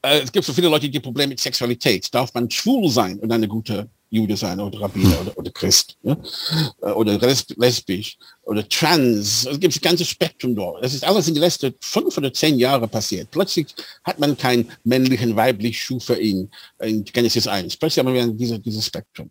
Äh, 0.00 0.20
es 0.20 0.32
gibt 0.32 0.44
so 0.44 0.52
viele 0.52 0.68
Leute, 0.68 0.88
die 0.88 1.00
Probleme 1.00 1.28
mit 1.28 1.40
Sexualität. 1.40 2.12
Darf 2.14 2.32
man 2.34 2.50
schwul 2.50 2.88
sein 2.88 3.18
und 3.18 3.30
eine 3.30 3.46
gute 3.46 3.88
Jude 4.12 4.36
sein 4.36 4.60
oder 4.60 4.78
Rabbiner 4.82 5.18
oder, 5.22 5.38
oder 5.38 5.50
Christ? 5.50 5.96
Äh, 6.04 6.90
oder 6.90 7.18
lesbisch 7.56 8.18
oder 8.42 8.68
trans. 8.68 9.46
Es 9.46 9.58
gibt 9.58 9.74
das 9.74 9.80
ganze 9.80 10.04
Spektrum 10.04 10.54
dort. 10.54 10.84
Das 10.84 10.92
ist 10.92 11.02
alles 11.02 11.28
in 11.28 11.34
den 11.34 11.42
letzten 11.42 11.74
fünf 11.80 12.18
oder 12.18 12.30
zehn 12.32 12.58
Jahren 12.58 12.88
passiert. 12.90 13.30
Plötzlich 13.30 13.68
hat 14.04 14.18
man 14.18 14.36
keinen 14.36 14.70
männlichen, 14.84 15.34
weiblich 15.34 15.82
Schuh 15.82 15.98
für 15.98 16.14
in 16.14 16.50
Genesis 16.78 17.46
1. 17.46 17.78
Plötzlich 17.78 18.04
haben 18.04 18.12
wir 18.12 18.26
diese, 18.26 18.58
dieses 18.58 18.84
Spektrum. 18.84 19.30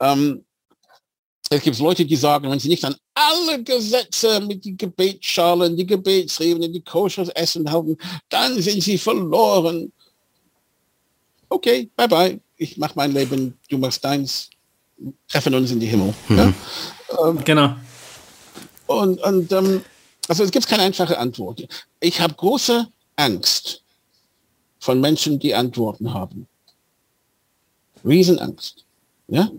Ähm, 0.00 0.42
es 1.50 1.60
gibt 1.60 1.78
Leute, 1.78 2.06
die 2.06 2.16
sagen, 2.16 2.50
wenn 2.50 2.58
sie 2.58 2.70
nicht 2.70 2.84
an 2.84 2.96
alle 3.12 3.62
Gesetze 3.62 4.40
mit 4.40 4.64
die 4.64 4.74
Gebetsschalen, 4.74 5.76
die 5.76 5.86
Gebetsregeln, 5.86 6.72
die 6.72 6.80
Koschers 6.80 7.28
Essen 7.28 7.70
halten, 7.70 7.98
dann 8.30 8.60
sind 8.62 8.82
sie 8.82 8.96
verloren. 8.96 9.92
Okay, 11.50 11.90
bye 11.94 12.08
bye 12.08 12.43
ich 12.56 12.76
mache 12.78 12.92
mein 12.96 13.12
Leben, 13.12 13.58
du 13.68 13.78
machst 13.78 14.04
deins, 14.04 14.50
treffen 15.28 15.54
uns 15.54 15.70
in 15.70 15.80
die 15.80 15.86
Himmel. 15.86 16.14
Mhm. 16.28 16.38
Ja? 16.38 16.52
Ähm, 17.28 17.44
genau. 17.44 17.76
Und, 18.86 19.20
und 19.22 19.52
ähm, 19.52 19.82
also 20.28 20.44
es 20.44 20.50
gibt 20.50 20.66
keine 20.66 20.82
einfache 20.82 21.18
Antwort. 21.18 21.66
Ich 22.00 22.20
habe 22.20 22.34
große 22.34 22.86
Angst 23.16 23.82
von 24.78 25.00
Menschen, 25.00 25.38
die 25.38 25.54
Antworten 25.54 26.12
haben. 26.12 26.46
Riesenangst. 28.04 28.84
Ja? 29.28 29.50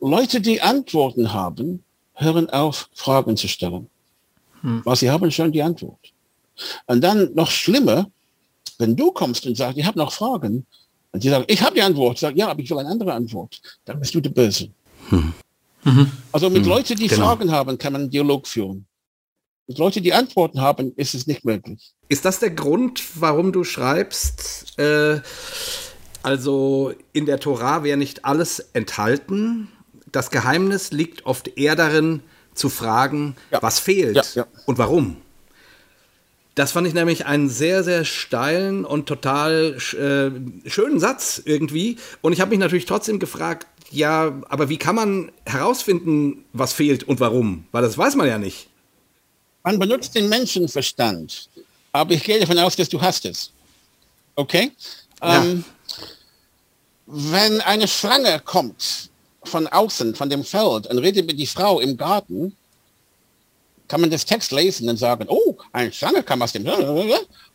Leute, 0.00 0.40
die 0.40 0.60
Antworten 0.60 1.32
haben, 1.32 1.82
hören 2.14 2.50
auf, 2.50 2.88
Fragen 2.92 3.36
zu 3.36 3.48
stellen. 3.48 3.88
Hm. 4.60 4.82
Weil 4.84 4.96
sie 4.96 5.10
haben 5.10 5.30
schon 5.30 5.52
die 5.52 5.62
Antwort. 5.62 6.12
Und 6.86 7.00
dann 7.00 7.32
noch 7.34 7.50
schlimmer, 7.50 8.10
wenn 8.78 8.96
du 8.96 9.12
kommst 9.12 9.46
und 9.46 9.56
sagst, 9.56 9.78
ich 9.78 9.86
habe 9.86 9.98
noch 9.98 10.12
Fragen, 10.12 10.66
und 11.12 11.22
die 11.22 11.28
sagen, 11.28 11.44
ich 11.48 11.62
habe 11.62 11.74
die 11.74 11.82
Antwort. 11.82 12.14
Ich 12.14 12.20
sage, 12.20 12.38
ja, 12.38 12.48
aber 12.48 12.60
ich 12.60 12.70
will 12.70 12.78
eine 12.78 12.88
andere 12.88 13.12
Antwort. 13.12 13.60
Dann 13.84 13.98
bist 13.98 14.14
du 14.14 14.20
der 14.20 14.30
Böse. 14.30 14.70
Hm. 15.08 15.32
Mhm. 15.84 16.12
Also 16.32 16.50
mit 16.50 16.62
hm. 16.62 16.68
Leuten, 16.68 16.96
die 16.96 17.08
genau. 17.08 17.26
Fragen 17.26 17.50
haben, 17.50 17.78
kann 17.78 17.92
man 17.92 18.02
einen 18.02 18.10
Dialog 18.10 18.46
führen. 18.46 18.86
Mit 19.66 19.78
Leuten, 19.78 20.02
die 20.02 20.12
Antworten 20.12 20.60
haben, 20.60 20.92
ist 20.96 21.14
es 21.14 21.26
nicht 21.26 21.44
möglich. 21.44 21.92
Ist 22.08 22.24
das 22.24 22.38
der 22.38 22.50
Grund, 22.50 23.02
warum 23.20 23.52
du 23.52 23.64
schreibst, 23.64 24.78
äh, 24.78 25.20
also 26.22 26.92
in 27.12 27.26
der 27.26 27.38
Tora 27.38 27.84
wäre 27.84 27.98
nicht 27.98 28.24
alles 28.24 28.60
enthalten? 28.72 29.68
Das 30.10 30.30
Geheimnis 30.30 30.90
liegt 30.90 31.26
oft 31.26 31.48
eher 31.58 31.76
darin, 31.76 32.22
zu 32.54 32.68
fragen, 32.68 33.36
ja. 33.50 33.62
was 33.62 33.78
fehlt 33.78 34.16
ja, 34.16 34.22
ja. 34.34 34.46
und 34.66 34.78
warum. 34.78 35.16
Das 36.58 36.72
fand 36.72 36.88
ich 36.88 36.94
nämlich 36.94 37.24
einen 37.24 37.48
sehr, 37.48 37.84
sehr 37.84 38.04
steilen 38.04 38.84
und 38.84 39.06
total 39.06 39.76
äh, 39.92 40.68
schönen 40.68 40.98
Satz 40.98 41.40
irgendwie. 41.44 41.98
Und 42.20 42.32
ich 42.32 42.40
habe 42.40 42.50
mich 42.50 42.58
natürlich 42.58 42.84
trotzdem 42.84 43.20
gefragt, 43.20 43.68
ja, 43.92 44.42
aber 44.48 44.68
wie 44.68 44.76
kann 44.76 44.96
man 44.96 45.30
herausfinden, 45.46 46.44
was 46.52 46.72
fehlt 46.72 47.04
und 47.04 47.20
warum? 47.20 47.64
Weil 47.70 47.82
das 47.82 47.96
weiß 47.96 48.16
man 48.16 48.26
ja 48.26 48.38
nicht. 48.38 48.66
Man 49.62 49.78
benutzt 49.78 50.16
den 50.16 50.28
Menschenverstand. 50.28 51.48
Aber 51.92 52.12
ich 52.12 52.24
gehe 52.24 52.40
davon 52.40 52.58
aus, 52.58 52.74
dass 52.74 52.88
du 52.88 53.00
hast 53.00 53.24
es. 53.24 53.52
Okay? 54.34 54.72
Ja. 55.22 55.44
Ähm, 55.44 55.64
wenn 57.06 57.60
eine 57.60 57.86
Schlange 57.86 58.40
kommt 58.44 59.10
von 59.44 59.68
außen, 59.68 60.16
von 60.16 60.28
dem 60.28 60.42
Feld 60.42 60.88
und 60.88 60.98
redet 60.98 61.24
mit 61.24 61.38
die 61.38 61.46
Frau 61.46 61.78
im 61.78 61.96
Garten, 61.96 62.56
kann 63.88 64.00
man 64.00 64.10
das 64.10 64.24
Text 64.24 64.52
lesen 64.52 64.88
und 64.88 64.98
sagen, 64.98 65.24
oh, 65.28 65.56
eine 65.72 65.92
Schlange 65.92 66.22
kam 66.22 66.42
aus 66.42 66.52
dem... 66.52 66.66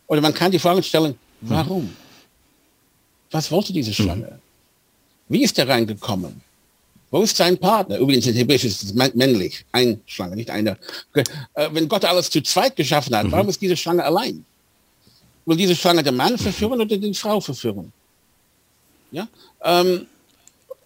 Oder 0.08 0.22
man 0.22 0.34
kann 0.34 0.52
die 0.52 0.60
Frage 0.60 0.84
stellen, 0.84 1.16
warum? 1.42 1.96
Was 3.32 3.50
wollte 3.52 3.72
diese 3.72 3.94
Schlange? 3.94 4.40
Wie 5.30 5.44
ist 5.44 5.58
er 5.58 5.68
reingekommen? 5.68 6.42
Wo 7.10 7.22
ist 7.22 7.38
sein 7.38 7.58
Partner? 7.58 7.98
Übrigens, 8.00 8.26
in 8.26 8.34
Hebräisch 8.34 8.64
ist 8.64 8.84
es 8.84 8.94
männlich, 8.94 9.66
ein 9.72 10.02
Schlange, 10.06 10.36
nicht 10.36 10.50
einer. 10.50 10.78
Äh, 11.14 11.70
wenn 11.72 11.88
Gott 11.88 12.04
alles 12.06 12.30
zu 12.30 12.42
zweit 12.42 12.76
geschaffen 12.76 13.16
hat, 13.16 13.32
warum 13.32 13.50
ist 13.50 13.62
diese 13.62 13.78
Schlange 13.78 14.04
allein? 14.04 14.44
Will 15.46 15.58
diese 15.58 15.76
Schlange 15.76 16.02
den 16.02 16.16
Mann 16.16 16.38
verführen 16.38 16.82
oder 16.82 16.98
die 16.98 17.14
Frau 17.14 17.40
verführen? 17.40 17.92
Ja? 19.12 19.28
Ähm, 19.64 20.08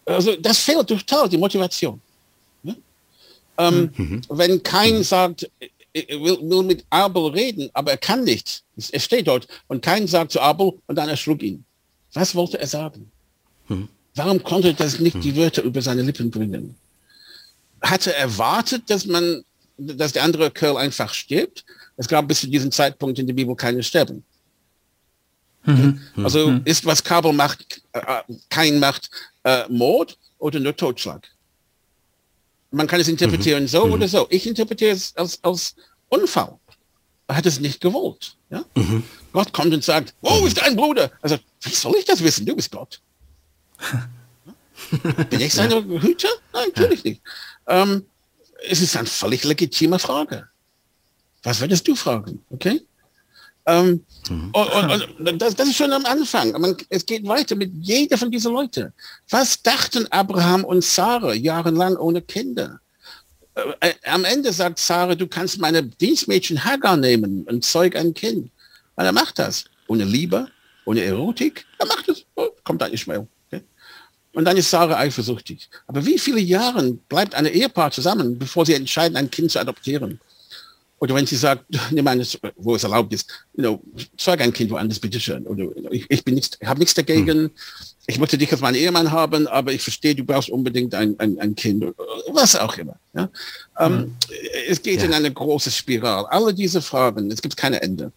also 0.06 0.36
das 0.36 0.60
fehlt 0.60 0.88
total, 0.88 1.30
die 1.30 1.38
Motivation. 1.38 2.02
Ähm, 3.58 3.92
mhm. 3.96 4.22
Wenn 4.30 4.62
kein 4.64 5.04
sagt, 5.04 5.50
er 5.94 6.22
will, 6.22 6.38
will, 6.42 6.64
mit 6.64 6.86
Abel 6.90 7.28
reden, 7.28 7.70
aber 7.74 7.92
er 7.92 7.98
kann 7.98 8.24
nicht. 8.24 8.64
Er 8.92 9.00
steht 9.00 9.28
dort 9.28 9.48
und 9.68 9.82
kein 9.82 10.08
sagt 10.08 10.32
zu 10.32 10.40
Abel 10.40 10.74
und 10.86 10.96
dann 10.96 11.10
erschlug 11.10 11.42
ihn. 11.42 11.66
Was 12.14 12.36
wollte 12.36 12.60
er 12.60 12.68
sagen? 12.68 13.12
Mhm. 13.68 13.90
Warum 14.16 14.44
konnte 14.44 14.74
das 14.74 15.00
nicht 15.00 15.24
die 15.24 15.36
Wörter 15.36 15.64
über 15.64 15.82
seine 15.82 16.02
Lippen 16.02 16.32
bringen? 16.32 16.76
Hatte 17.82 18.14
erwartet, 18.14 18.90
dass 18.90 19.06
man, 19.06 19.44
dass 19.78 20.14
der 20.14 20.24
andere 20.24 20.50
Kerl 20.50 20.78
einfach 20.78 21.14
stirbt? 21.14 21.66
Es 21.98 22.08
gab 22.08 22.28
bis 22.28 22.42
zu 22.42 22.48
diesem 22.48 22.72
Zeitpunkt 22.72 23.20
in 23.20 23.28
der 23.28 23.34
Bibel 23.34 23.56
keine 23.56 23.84
Sterben. 23.84 24.24
Mhm. 25.66 26.00
Also 26.24 26.50
mhm. 26.50 26.62
ist 26.66 26.86
was 26.86 27.04
Kabel 27.04 27.34
macht, 27.34 27.82
äh, 27.92 28.24
kein 28.50 28.80
macht 28.80 29.10
äh, 29.44 29.66
Mord 29.70 30.18
oder 30.40 30.60
nur 30.60 30.76
Totschlag. 30.76 31.28
Man 32.78 32.86
kann 32.88 33.02
es 33.02 33.08
interpretieren 33.08 33.64
mhm. 33.64 33.68
so 33.68 33.86
mhm. 33.88 33.94
oder 33.94 34.08
so. 34.08 34.28
Ich 34.30 34.45
interpretiere 34.45 34.91
es 34.91 35.16
als, 35.16 35.44
als 35.44 35.76
Unfall. 36.10 36.60
Er 37.28 37.36
hat 37.36 37.45
es 37.45 37.60
nicht 37.60 37.82
gewollt. 37.82 38.38
Ja? 38.49 38.64
Mhm. 38.76 39.04
Gott 39.34 39.52
kommt 39.52 39.74
und 39.74 39.84
sagt, 39.84 40.14
wo 40.22 40.45
ist 40.45 40.62
dein 40.62 40.76
Bruder? 40.76 41.12
Also, 41.22 41.38
wie 41.62 41.74
soll 41.74 41.95
ich 41.98 42.06
das 42.06 42.24
wissen? 42.24 42.45
Du 42.45 42.56
bist 42.56 42.72
Gott. 42.72 43.02
Bin 45.30 45.41
ich 45.41 45.54
seine 45.54 45.76
ja. 45.76 46.02
Hüter? 46.02 46.30
Nein, 46.54 46.70
natürlich 46.76 47.04
ja. 47.04 47.10
nicht. 47.10 47.22
Ähm, 47.68 48.06
es 48.70 48.82
ist 48.82 48.95
eine 48.95 49.08
völlig 49.08 49.44
legitime 49.44 49.98
Frage. 49.98 50.48
Was 51.44 51.60
würdest 51.60 51.88
du 51.88 51.95
fragen? 51.95 52.44
Okay? 52.49 52.82
Ähm, 53.68 54.06
mhm. 54.30 54.52
und, 54.53 54.91
und, 54.91 55.27
und 55.27 55.41
das, 55.41 55.53
das, 55.53 55.68
ist 55.68 55.76
schon 55.76 55.91
am 55.91 56.06
Anfang. 56.06 56.53
Man, 56.53 56.77
es 56.88 57.06
geht 57.06 57.27
weiter 57.27 57.53
mit 57.53 57.72
jeder 57.81 58.18
von 58.18 58.31
diesen 58.31 58.53
Leuten. 58.53 58.94
Was 59.30 59.61
dachten 59.61 60.07
Abraham 60.10 60.64
und 60.64 60.85
Sarah 60.85 61.34
jahrelang 61.34 61.98
ohne 61.98 62.22
Kinder? 62.22 62.80
Äh, 63.56 63.89
äh, 63.89 63.94
am 64.06 64.23
Ende 64.23 64.53
sagt 64.53 64.80
Sarah, 64.80 65.15
du 65.15 65.27
kannst 65.27 65.60
meine 65.60 65.84
Dienstmädchen 65.84 66.64
Hagar 66.64 66.95
nehmen 66.95 67.44
und 67.44 67.65
zeug 67.65 67.98
ein 67.98 68.14
Kind. 68.14 68.49
Und 68.95 69.06
er 69.06 69.11
macht 69.11 69.38
das. 69.38 69.65
Ohne 69.88 70.06
Liebe, 70.06 70.48
ohne 70.85 71.03
Erotik. 71.03 71.65
Er 71.77 71.88
macht 71.88 72.07
es. 72.07 72.23
Oh, 72.35 72.48
kommt 72.64 72.81
dann 72.81 72.94
Ishmael. 72.94 73.27
Okay? 73.48 73.64
Und 74.34 74.45
dann 74.45 74.56
ist 74.56 74.69
Sarah 74.69 74.98
eifersüchtig. 74.98 75.69
Aber 75.88 76.06
wie 76.06 76.18
viele 76.18 76.39
Jahre 76.39 76.94
bleibt 77.10 77.35
eine 77.35 77.49
Ehepaar 77.49 77.91
zusammen, 77.91 78.39
bevor 78.39 78.65
sie 78.65 78.76
entscheiden, 78.76 79.18
ein 79.18 79.30
Kind 79.30 79.52
zu 79.52 79.60
adoptieren? 79.60 80.22
Oder 80.99 81.15
wenn 81.15 81.28
sie 81.28 81.36
sagt, 81.36 81.65
eines, 82.06 82.40
wo 82.56 82.76
es 82.76 82.84
erlaubt 82.84 83.14
ist, 83.14 83.30
you 83.56 83.64
know, 83.64 83.82
zeig 84.18 84.41
ein 84.41 84.53
Kind 84.53 84.72
woanders, 84.72 84.99
bitteschön. 84.99 85.45
Oder 85.45 85.65
ich, 85.91 86.06
ich 86.10 86.24
bin 86.24 86.36
nichts, 86.36 86.57
habe 86.65 86.80
nichts 86.80 86.94
dagegen. 86.94 87.38
Hm. 87.38 87.52
Ich 88.07 88.19
möchte 88.19 88.38
dich 88.38 88.52
als 88.52 88.61
meinen 88.61 88.76
Ehemann 88.76 89.11
haben, 89.11 89.48
aber 89.48 89.74
ich 89.74 89.82
verstehe, 89.82 90.15
du 90.15 90.24
brauchst 90.24 90.49
unbedingt 90.49 90.95
ein, 90.95 91.19
ein, 91.19 91.38
ein 91.40 91.56
Kind. 91.56 91.86
Was 92.30 92.56
auch 92.56 92.78
immer. 92.78 92.95
Ja? 93.14 93.30
Ähm, 93.80 93.98
hm. 93.98 94.15
Es 94.69 94.82
geht 94.82 94.99
ja. 94.99 95.06
in 95.06 95.14
eine 95.14 95.32
große 95.32 95.72
Spirale. 95.72 96.32
Alle 96.32 96.53
diese 96.53 96.82
Fragen, 96.82 97.30
es 97.32 97.41
gibt 97.41 97.57
keine 97.57 97.82
Ende. 97.82 98.11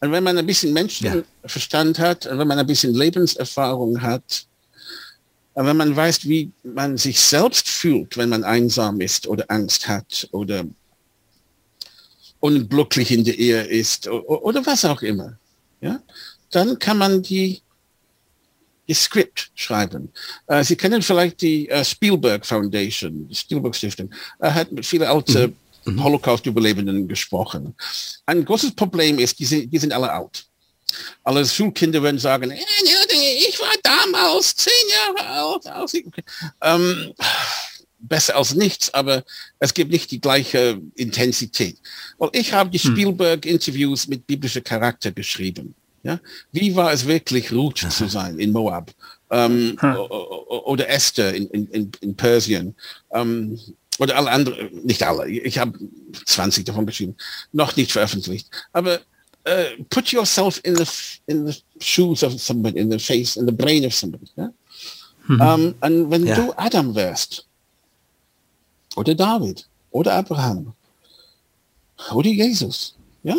Und 0.00 0.12
wenn 0.12 0.22
man 0.22 0.38
ein 0.38 0.46
bisschen 0.46 0.72
Menschenverstand 0.72 1.98
ja. 1.98 2.04
hat, 2.04 2.28
wenn 2.30 2.46
man 2.46 2.58
ein 2.58 2.66
bisschen 2.66 2.94
Lebenserfahrung 2.94 4.00
hat, 4.02 4.46
wenn 5.54 5.76
man 5.76 5.94
weiß, 5.94 6.28
wie 6.28 6.50
man 6.62 6.96
sich 6.96 7.20
selbst 7.20 7.68
fühlt, 7.68 8.16
wenn 8.16 8.28
man 8.28 8.44
einsam 8.44 9.00
ist 9.00 9.26
oder 9.26 9.44
Angst 9.48 9.88
hat 9.88 10.28
oder 10.32 10.64
unglücklich 12.44 13.10
in 13.10 13.24
der 13.24 13.38
Ehe 13.38 13.62
ist 13.62 14.06
oder 14.06 14.64
was 14.66 14.84
auch 14.84 15.00
immer, 15.00 15.38
ja, 15.80 15.98
dann 16.50 16.78
kann 16.78 16.98
man 16.98 17.22
die, 17.22 17.62
die 18.86 18.92
Skript 18.92 19.50
schreiben. 19.54 20.12
Äh, 20.46 20.62
Sie 20.62 20.76
kennen 20.76 21.00
vielleicht 21.00 21.40
die 21.40 21.70
äh, 21.70 21.82
Spielberg 21.82 22.44
Foundation, 22.44 23.26
die 23.28 23.34
Spielberg 23.34 23.74
Stiftung. 23.74 24.10
Er 24.38 24.52
hat 24.54 24.70
mit 24.70 24.84
vielen 24.84 25.08
alten 25.08 25.56
mhm. 25.86 25.94
mhm. 25.94 26.04
Holocaust-Überlebenden 26.04 27.08
gesprochen. 27.08 27.74
Ein 28.26 28.44
großes 28.44 28.74
Problem 28.74 29.18
ist, 29.18 29.38
die 29.38 29.46
sind, 29.46 29.72
die 29.72 29.78
sind 29.78 29.94
alle 29.94 30.12
alt. 30.12 30.44
Alle 31.22 31.46
Schulkinder 31.46 32.02
werden 32.02 32.18
sagen, 32.18 32.52
ich 32.52 33.58
war 33.58 33.74
damals 33.82 34.54
zehn 34.54 34.72
Jahre 34.90 35.62
alt. 35.64 35.64
Ähm, 36.60 37.14
besser 38.08 38.36
als 38.36 38.54
nichts, 38.54 38.92
aber 38.92 39.24
es 39.58 39.74
gibt 39.74 39.90
nicht 39.90 40.10
die 40.10 40.20
gleiche 40.20 40.80
Intensität. 40.94 41.76
Weil 42.18 42.30
ich 42.32 42.52
habe 42.52 42.70
die 42.70 42.78
hm. 42.78 42.92
Spielberg-Interviews 42.92 44.08
mit 44.08 44.26
biblischer 44.26 44.60
Charakter 44.60 45.10
geschrieben. 45.10 45.74
Ja? 46.02 46.20
Wie 46.52 46.74
war 46.76 46.92
es 46.92 47.06
wirklich, 47.06 47.52
Ruth 47.52 47.78
zu 47.90 48.08
sein 48.08 48.38
in 48.38 48.52
Moab? 48.52 48.92
Ähm, 49.30 49.76
hm. 49.80 49.96
Oder 49.96 50.88
Esther 50.88 51.34
in, 51.34 51.48
in, 51.48 51.92
in 52.00 52.14
Persien? 52.14 52.74
Ähm, 53.12 53.58
oder 53.98 54.16
alle 54.16 54.30
anderen, 54.30 54.84
nicht 54.84 55.02
alle, 55.02 55.28
ich 55.28 55.58
habe 55.58 55.78
20 56.26 56.64
davon 56.64 56.86
geschrieben, 56.86 57.16
noch 57.52 57.76
nicht 57.76 57.92
veröffentlicht. 57.92 58.48
Aber 58.72 59.00
uh, 59.46 59.84
put 59.88 60.08
yourself 60.08 60.60
in 60.64 60.76
the, 60.76 60.84
in 61.26 61.46
the 61.46 61.62
shoes 61.80 62.24
of 62.24 62.40
somebody, 62.40 62.80
in 62.80 62.90
the 62.90 62.98
face, 62.98 63.36
in 63.36 63.46
the 63.46 63.52
brain 63.52 63.84
of 63.86 63.94
somebody. 63.94 64.26
Ja? 64.36 64.52
Mhm. 65.26 65.40
Um, 65.40 65.74
und 65.80 66.10
wenn 66.10 66.26
ja. 66.26 66.34
du 66.34 66.52
Adam 66.56 66.94
wärst, 66.94 67.46
oder 68.96 69.14
David 69.14 69.66
oder 69.90 70.14
Abraham 70.14 70.72
oder 72.12 72.28
Jesus, 72.28 72.94
ja? 73.22 73.36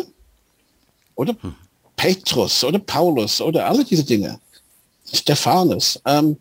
Oder 1.14 1.34
hm. 1.40 1.54
Petrus 1.96 2.62
oder 2.64 2.78
Paulus 2.78 3.40
oder 3.40 3.66
alle 3.66 3.84
diese 3.84 4.04
Dinge. 4.04 4.38
Stephanus. 5.12 6.00
Ähm, 6.04 6.36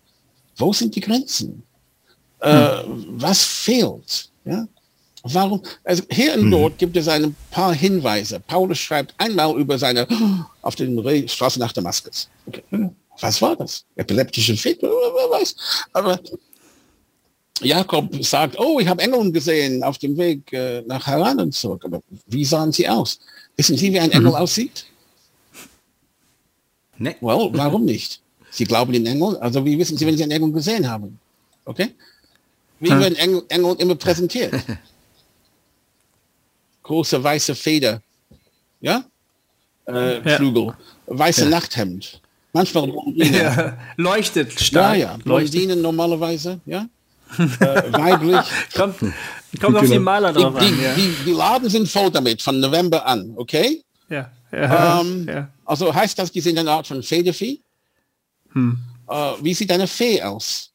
wo 0.58 0.74
sind 0.74 0.96
die 0.96 1.02
Grenzen? 1.02 1.64
Äh, 2.40 2.84
hm. 2.84 3.06
Was 3.22 3.44
fehlt? 3.44 4.30
Ja? 4.44 4.68
Warum? 5.24 5.62
Also 5.84 6.04
hier 6.12 6.36
in 6.36 6.52
hm. 6.52 6.78
gibt 6.78 6.96
es 6.98 7.08
ein 7.08 7.36
paar 7.52 7.74
Hinweise. 7.74 8.40
Paulus 8.40 8.78
schreibt 8.78 9.14
einmal 9.18 9.58
über 9.58 9.78
seine 9.80 10.08
auf 10.62 10.76
den 10.76 11.28
Straße 11.28 11.60
nach 11.60 11.72
Damaskus. 11.72 12.30
Okay. 12.48 12.64
Was 13.22 13.42
war 13.42 13.56
das? 13.56 13.86
Epileptische 13.96 14.58
Fit? 14.58 14.82
Weiß. 14.84 15.56
Aber 15.94 16.20
Jakob 17.61 18.23
sagt, 18.23 18.60
oh, 18.60 18.80
ich 18.80 18.88
habe 18.88 19.02
Engel 19.02 19.32
gesehen 19.32 19.84
auf 19.84 19.98
dem 19.98 20.18
Weg 20.18 20.52
äh, 20.52 20.82
nach 20.86 21.07
Haran 21.07 21.40
und 21.40 21.53
zurück. 21.53 21.84
Aber 21.86 22.02
wie 22.27 22.44
sahen 22.44 22.72
sie 22.72 22.88
aus? 22.88 23.19
Wissen 23.56 23.77
Sie, 23.77 23.94
wie 23.94 23.99
ein 23.99 24.11
Engel 24.11 24.32
mhm. 24.32 24.36
aussieht? 24.36 24.86
Nee. 26.98 27.15
Well, 27.22 27.49
warum 27.53 27.86
nicht? 27.86 28.22
Sie 28.52 28.65
glauben 28.65 28.94
in 28.94 29.06
Engel, 29.06 29.38
also 29.38 29.65
wie 29.65 29.77
wissen 29.77 29.98
Sie, 29.98 30.06
wenn 30.06 30.18
Sie 30.18 30.23
einen 30.23 30.32
Engel 30.32 30.52
gesehen 30.52 30.90
haben? 30.90 31.19
Okay? 31.65 31.94
Wie 32.80 32.90
hm. 32.90 32.99
werden 32.99 33.15
Engel, 33.15 33.44
Engel 33.49 33.76
immer 33.80 33.95
präsentiert? 33.95 34.53
Große 36.84 37.22
weiße 37.22 37.56
Feder. 37.56 38.02
Ja? 38.80 39.03
Äh, 39.88 40.22
ja. 40.22 40.38
Flügel. 40.38 40.73
Weiße 41.07 41.45
ja. 41.45 41.49
Nachthemd. 41.49 42.22
Manchmal 42.53 42.94
ja. 43.15 43.77
leuchtet 43.98 44.57
stark. 44.57 44.98
Ja, 44.98 45.11
ja. 45.11 45.18
Blondinen 45.18 45.82
normalerweise, 45.82 46.61
ja 46.65 46.88
äh, 47.40 47.94
weiblich. 47.94 48.40
kommt 48.76 48.99
kommt 49.60 49.78
auf 49.78 49.90
die 49.90 49.99
Maler 49.99 50.34
drauf 50.34 50.57
die, 50.60 50.66
an. 50.66 50.82
Ja. 50.82 50.94
Die, 50.94 51.16
die, 51.26 51.32
Laden 51.32 51.70
sind 51.70 51.88
voll 51.88 52.12
damit, 52.12 52.41
von 52.41 52.60
November 52.60 53.06
an, 53.06 53.34
okay? 53.36 53.84
Ja. 54.10 54.32
ja, 54.52 55.02
ähm, 55.02 55.26
ja. 55.28 55.49
Also 55.66 55.94
heißt 55.94 56.18
das, 56.20 56.32
die 56.32 56.41
sind 56.41 56.57
eine 56.57 56.72
Art 56.72 56.88
von 56.88 57.02
Federvieh? 57.02 57.62
Hm. 58.52 58.78
Äh, 59.07 59.32
wie 59.41 59.53
sieht 59.53 59.72
eine 59.72 59.88
Fee 59.88 60.22
aus? 60.22 60.72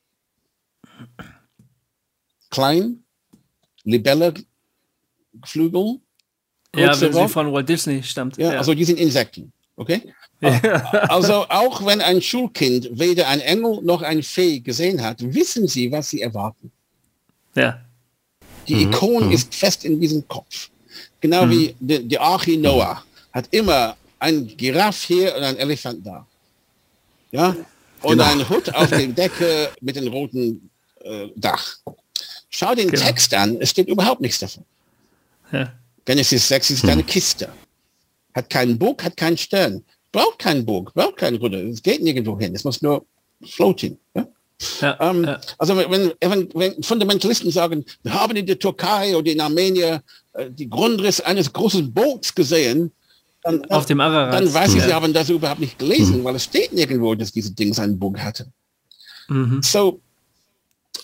Klein, 2.51 3.03
Libelle, 3.85 4.35
Flügel. 5.45 6.01
Ja, 6.75 7.01
wenn 7.01 7.13
sie 7.13 7.29
von 7.29 7.53
Walt 7.53 7.69
Disney 7.69 8.03
stammt. 8.03 8.37
Ja, 8.37 8.53
ja, 8.53 8.59
also 8.59 8.75
die 8.75 8.85
sind 8.85 8.99
Insekten, 8.99 9.53
okay? 9.77 10.15
Also 10.43 11.47
auch 11.49 11.85
wenn 11.85 12.01
ein 12.01 12.23
Schulkind 12.23 12.89
weder 12.93 13.29
ein 13.29 13.41
Engel 13.41 13.81
noch 13.83 14.03
ein 14.03 14.23
Fee 14.23 14.61
gesehen 14.61 15.03
hat, 15.03 15.17
wissen 15.21 15.69
sie, 15.69 15.93
was 15.93 16.11
sie 16.11 16.23
erwarten. 16.23 16.73
Ja. 17.55 17.81
Die 18.69 18.87
mhm. 18.87 18.93
Ikone 18.93 19.27
mhm. 19.27 19.33
ist 19.33 19.55
fest 19.55 19.85
in 19.85 20.01
diesem 20.01 20.27
Kopf. 20.29 20.71
Genau 21.21 21.47
mhm. 21.47 21.51
wie 21.51 21.77
die, 21.79 22.09
die 22.09 22.19
Arche 22.19 22.57
Noah 22.57 23.03
hat 23.33 23.49
immer 23.51 23.97
ein 24.19 24.47
Giraffe 24.57 25.07
hier 25.07 25.37
und 25.37 25.43
ein 25.43 25.57
Elefant 25.57 26.07
da. 26.07 26.27
Ja? 27.33 27.57
Und 28.03 28.19
genau. 28.19 28.25
ein 28.25 28.49
Hut 28.49 28.75
auf 28.75 28.89
der 28.89 29.07
Decke 29.09 29.71
mit 29.81 29.97
dem 29.97 30.09
roten 30.09 30.71
äh, 31.03 31.29
Dach. 31.37 31.77
Schau 32.49 32.75
den 32.75 32.91
genau. 32.91 33.05
Text 33.05 33.33
an, 33.35 33.59
es 33.61 33.71
steht 33.71 33.89
überhaupt 33.89 34.21
nichts 34.21 34.39
davon. 34.39 34.65
Ja. 35.53 35.73
Genesis 36.05 36.49
6 36.49 36.71
ist 36.71 36.85
eine 36.87 37.05
Kiste. 37.05 37.53
Hat 38.35 38.49
keinen 38.49 38.79
Bug, 38.79 39.03
hat 39.05 39.17
keinen 39.17 39.37
Stern 39.37 39.85
braucht 40.13 40.39
keinen 40.39 40.65
Burg, 40.65 40.93
braucht 40.95 41.17
keinen 41.17 41.37
Ruder. 41.39 41.59
Es 41.65 41.83
geht 41.83 42.03
nirgendwo 42.03 42.39
hin. 42.39 42.55
Es 42.55 42.65
muss 42.65 42.83
nur 42.83 43.05
floating. 43.43 43.99
Ja? 44.15 44.27
Ja, 44.81 44.97
ähm, 45.01 45.25
ja. 45.25 45.41
Also 45.59 45.77
wenn, 45.77 46.13
wenn, 46.21 46.49
wenn, 46.55 46.83
Fundamentalisten 46.83 47.51
sagen, 47.51 47.85
wir 48.03 48.13
haben 48.13 48.37
in 48.37 48.45
der 48.45 48.59
Türkei 48.59 49.17
oder 49.17 49.31
in 49.31 49.41
Armenien 49.41 50.01
äh, 50.35 50.51
die 50.51 50.69
Grundriss 50.69 51.21
eines 51.21 51.53
großen 51.53 51.93
Boots 51.93 52.35
gesehen, 52.35 52.93
dann, 53.43 53.65
Auf 53.71 53.87
dem 53.87 54.01
Ararat. 54.01 54.35
dann 54.35 54.53
weiß 54.53 54.75
ich, 54.75 54.83
sie 54.83 54.93
haben 54.93 55.15
das 55.15 55.31
überhaupt 55.31 55.61
nicht 55.61 55.79
gelesen, 55.79 56.21
mhm. 56.21 56.25
weil 56.25 56.37
es 56.37 56.45
steht 56.45 56.75
nirgendwo, 56.75 57.15
dass 57.15 57.33
diese 57.33 57.53
Ding 57.53 57.73
seinen 57.73 57.99
Bug 57.99 58.19
hatte. 58.19 58.53
Mhm. 59.29 59.63
So, 59.63 60.01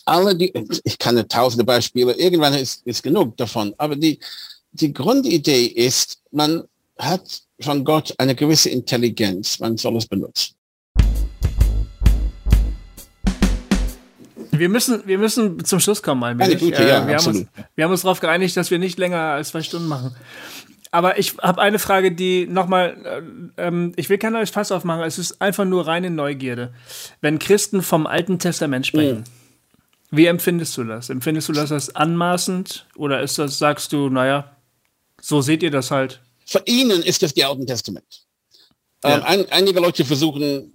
alle 0.05 0.37
die, 0.37 0.53
ich 0.85 0.99
kann 0.99 1.27
tausende 1.28 1.65
Beispiele, 1.65 2.12
irgendwann 2.12 2.53
ist, 2.53 2.87
ist 2.87 3.03
genug 3.03 3.39
davon, 3.39 3.74
aber 3.78 3.97
die, 3.97 4.19
die 4.73 4.93
Grundidee 4.93 5.65
ist, 5.65 6.19
man 6.31 6.65
hat 6.98 7.43
von 7.60 7.85
Gott 7.85 8.14
eine 8.18 8.35
gewisse 8.35 8.70
Intelligenz, 8.70 9.59
man 9.59 9.77
soll 9.77 9.97
es 9.97 10.06
benutzen. 10.06 10.55
Wir 14.51 14.68
müssen, 14.70 15.06
wir 15.06 15.18
müssen 15.18 15.64
zum 15.64 15.81
Schluss 15.81 16.02
kommen, 16.02 16.23
allmählich. 16.23 16.62
Eine 16.62 16.70
gute, 16.70 16.82
äh, 16.82 16.89
ja, 16.89 17.06
wir, 17.06 17.16
haben 17.16 17.27
uns, 17.27 17.47
wir 17.74 17.85
haben 17.85 17.90
uns 17.90 18.02
darauf 18.02 18.20
geeinigt, 18.20 18.56
dass 18.56 18.70
wir 18.70 18.78
nicht 18.78 18.98
länger 18.98 19.20
als 19.20 19.48
zwei 19.48 19.62
Stunden 19.62 19.86
machen. 19.86 20.14
Aber 20.90 21.18
ich 21.18 21.36
habe 21.43 21.60
eine 21.60 21.78
Frage, 21.78 22.12
die 22.12 22.47
nochmal, 22.47 22.97
äh, 23.59 23.66
ähm, 23.66 23.93
ich 23.97 24.09
will 24.09 24.16
kein 24.16 24.32
neues 24.32 24.51
Fass 24.51 24.73
aufmachen, 24.73 25.02
es 25.02 25.18
ist 25.18 25.43
einfach 25.43 25.66
nur 25.66 25.86
reine 25.86 26.10
Neugierde. 26.10 26.73
Wenn 27.20 27.39
Christen 27.39 27.82
vom 27.82 28.06
Alten 28.06 28.39
Testament 28.39 28.86
sprechen, 28.86 29.18
mhm. 29.18 30.16
wie 30.16 30.27
empfindest 30.27 30.77
du 30.78 30.85
das? 30.85 31.10
Empfindest 31.10 31.51
du 31.51 31.52
das 31.52 31.70
als 31.70 31.94
anmaßend 31.94 32.86
oder 32.97 33.20
ist 33.20 33.39
das, 33.39 33.59
sagst 33.59 33.93
du, 33.93 34.09
naja, 34.09 34.56
so 35.20 35.43
seht 35.43 35.62
ihr 35.62 35.70
das 35.70 35.90
halt? 35.90 36.23
Für 36.47 36.62
ihnen 36.64 37.02
ist 37.02 37.23
das 37.23 37.35
die 37.35 37.44
Alten 37.44 37.66
Testament. 37.66 38.24
Ja. 39.05 39.16
Ähm, 39.16 39.23
ein, 39.24 39.51
einige 39.51 39.81
Leute 39.81 40.05
versuchen 40.05 40.73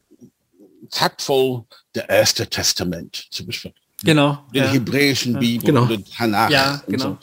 taktvoll 0.91 1.63
das 1.93 2.05
Erste 2.07 2.47
Testament 2.47 3.27
zu 3.31 3.45
besprechen. 3.45 3.77
Genau. 4.03 4.39
Den 4.53 4.63
ja. 4.63 4.71
hebräischen 4.71 5.33
ja. 5.33 5.39
Bibel, 5.39 5.65
genau. 5.65 5.85
den 5.85 6.03
Tanach. 6.05 6.49
Ja, 6.49 6.83
genau. 6.87 7.17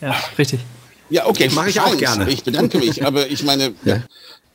So. 0.00 0.06
Ja, 0.06 0.16
richtig. 0.36 0.60
Ja, 1.10 1.26
okay. 1.26 1.48
Mache 1.50 1.70
ich 1.70 1.80
auch 1.80 1.96
gerne. 1.96 2.28
Ich 2.30 2.42
bedanke 2.42 2.78
mich, 2.78 3.04
aber 3.04 3.28
ich 3.28 3.42
meine, 3.42 3.74
ja. 3.84 4.02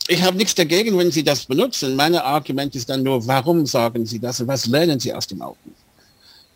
ich 0.08 0.22
habe 0.24 0.36
nichts 0.38 0.56
dagegen, 0.56 0.98
wenn 0.98 1.12
Sie 1.12 1.24
das 1.24 1.46
benutzen. 1.46 1.96
Meine 1.96 2.24
Argument 2.24 2.76
ist 2.76 2.90
dann 2.90 3.04
nur, 3.04 3.26
warum 3.28 3.66
sagen 3.66 4.06
Sie 4.06 4.20
das 4.20 4.42
und 4.42 4.48
was 4.48 4.66
lernen 4.66 5.00
Sie 5.00 5.14
aus 5.14 5.28
dem 5.28 5.42
Alten? 5.42 5.76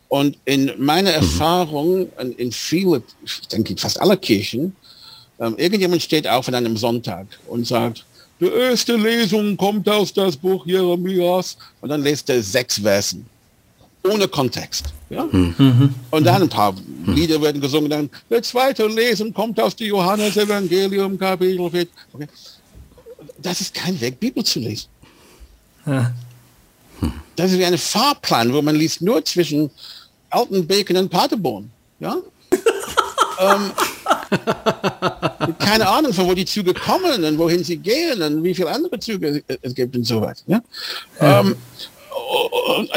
Und 0.08 0.38
in 0.44 0.74
meiner 0.78 1.12
mhm. 1.12 1.16
Erfahrung, 1.18 2.10
in 2.38 2.52
vielen, 2.52 3.04
ich 3.24 3.48
denke 3.48 3.78
fast 3.78 4.02
aller 4.02 4.18
Kirchen, 4.18 4.76
ähm, 5.42 5.56
irgendjemand 5.58 6.02
steht 6.02 6.28
auf 6.28 6.48
an 6.48 6.56
einem 6.56 6.78
Sonntag 6.78 7.26
und 7.48 7.68
sagt, 7.68 8.06
die 8.40 8.46
erste 8.46 8.96
Lesung 8.96 9.58
kommt 9.58 9.90
aus 9.90 10.14
das 10.14 10.38
Buch 10.38 10.66
Jeremias 10.66 11.58
und 11.82 11.90
dann 11.90 12.04
liest 12.04 12.30
er 12.30 12.42
sechs 12.42 12.80
Versen 12.80 13.26
ohne 14.04 14.28
Kontext. 14.28 14.86
Ja? 15.10 15.28
Mhm. 15.32 15.94
Und 16.10 16.24
dann 16.24 16.44
ein 16.44 16.50
paar 16.50 16.74
Lieder 17.06 17.42
werden 17.42 17.62
gesungen. 17.62 17.90
Dann 17.90 18.10
die 18.30 18.42
zweite 18.42 18.88
Lesung 18.88 19.34
kommt 19.34 19.60
aus 19.60 19.76
dem 19.76 19.88
Johannes 19.88 20.38
Evangelium 20.38 21.18
Kapitel 21.18 21.70
4. 21.70 21.88
Okay. 22.14 22.28
Das 23.38 23.62
ist 23.62 23.74
kein 23.74 24.00
Weg, 24.00 24.20
Bibel 24.20 24.44
zu 24.44 24.60
lesen. 24.60 24.88
Ja. 25.86 26.12
Das 27.36 27.52
ist 27.52 27.58
wie 27.58 27.66
ein 27.66 27.78
Fahrplan, 27.78 28.54
wo 28.54 28.62
man 28.62 28.76
liest 28.76 29.02
nur 29.02 29.24
zwischen 29.26 29.72
Altenbeken 30.30 30.98
und 30.98 31.10
Paderborn. 31.10 31.72
Ja? 32.00 32.18
ähm, 33.40 33.72
keine 35.60 35.88
Ahnung, 35.88 36.14
von 36.14 36.28
wo 36.28 36.34
die 36.34 36.46
Züge 36.46 36.74
kommen 36.74 37.24
und 37.24 37.38
wohin 37.38 37.64
sie 37.64 37.78
gehen 37.78 38.22
und 38.22 38.44
wie 38.44 38.54
viele 38.54 38.70
andere 38.70 39.00
Züge 39.00 39.44
es 39.62 39.76
gibt 39.76 39.96
und 39.96 40.06
so 40.06 40.22
weiter. 40.22 40.42
Ja? 40.48 40.62
ja. 41.20 41.40
Ähm, 41.42 41.56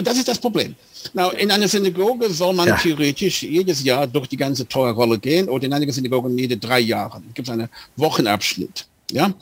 das 0.02 0.16
ist 0.16 0.28
das 0.28 0.38
Problem. 0.38 0.74
Now, 1.12 1.30
in 1.30 1.50
einer 1.50 1.68
Synagoge 1.68 2.30
soll 2.30 2.54
man 2.54 2.68
ja. 2.68 2.76
theoretisch 2.76 3.42
jedes 3.42 3.84
Jahr 3.84 4.06
durch 4.06 4.28
die 4.28 4.36
ganze 4.36 4.66
Torah-Rolle 4.66 5.18
gehen 5.18 5.48
oder 5.48 5.64
in 5.66 5.72
einigen 5.72 5.92
Synagogen 5.92 6.38
jede 6.38 6.56
drei 6.56 6.80
Jahre. 6.80 7.22
Es 7.28 7.34
gibt 7.34 7.50
einen 7.50 7.68
Wochenabschnitt. 7.96 8.86
Ja? 9.10 9.32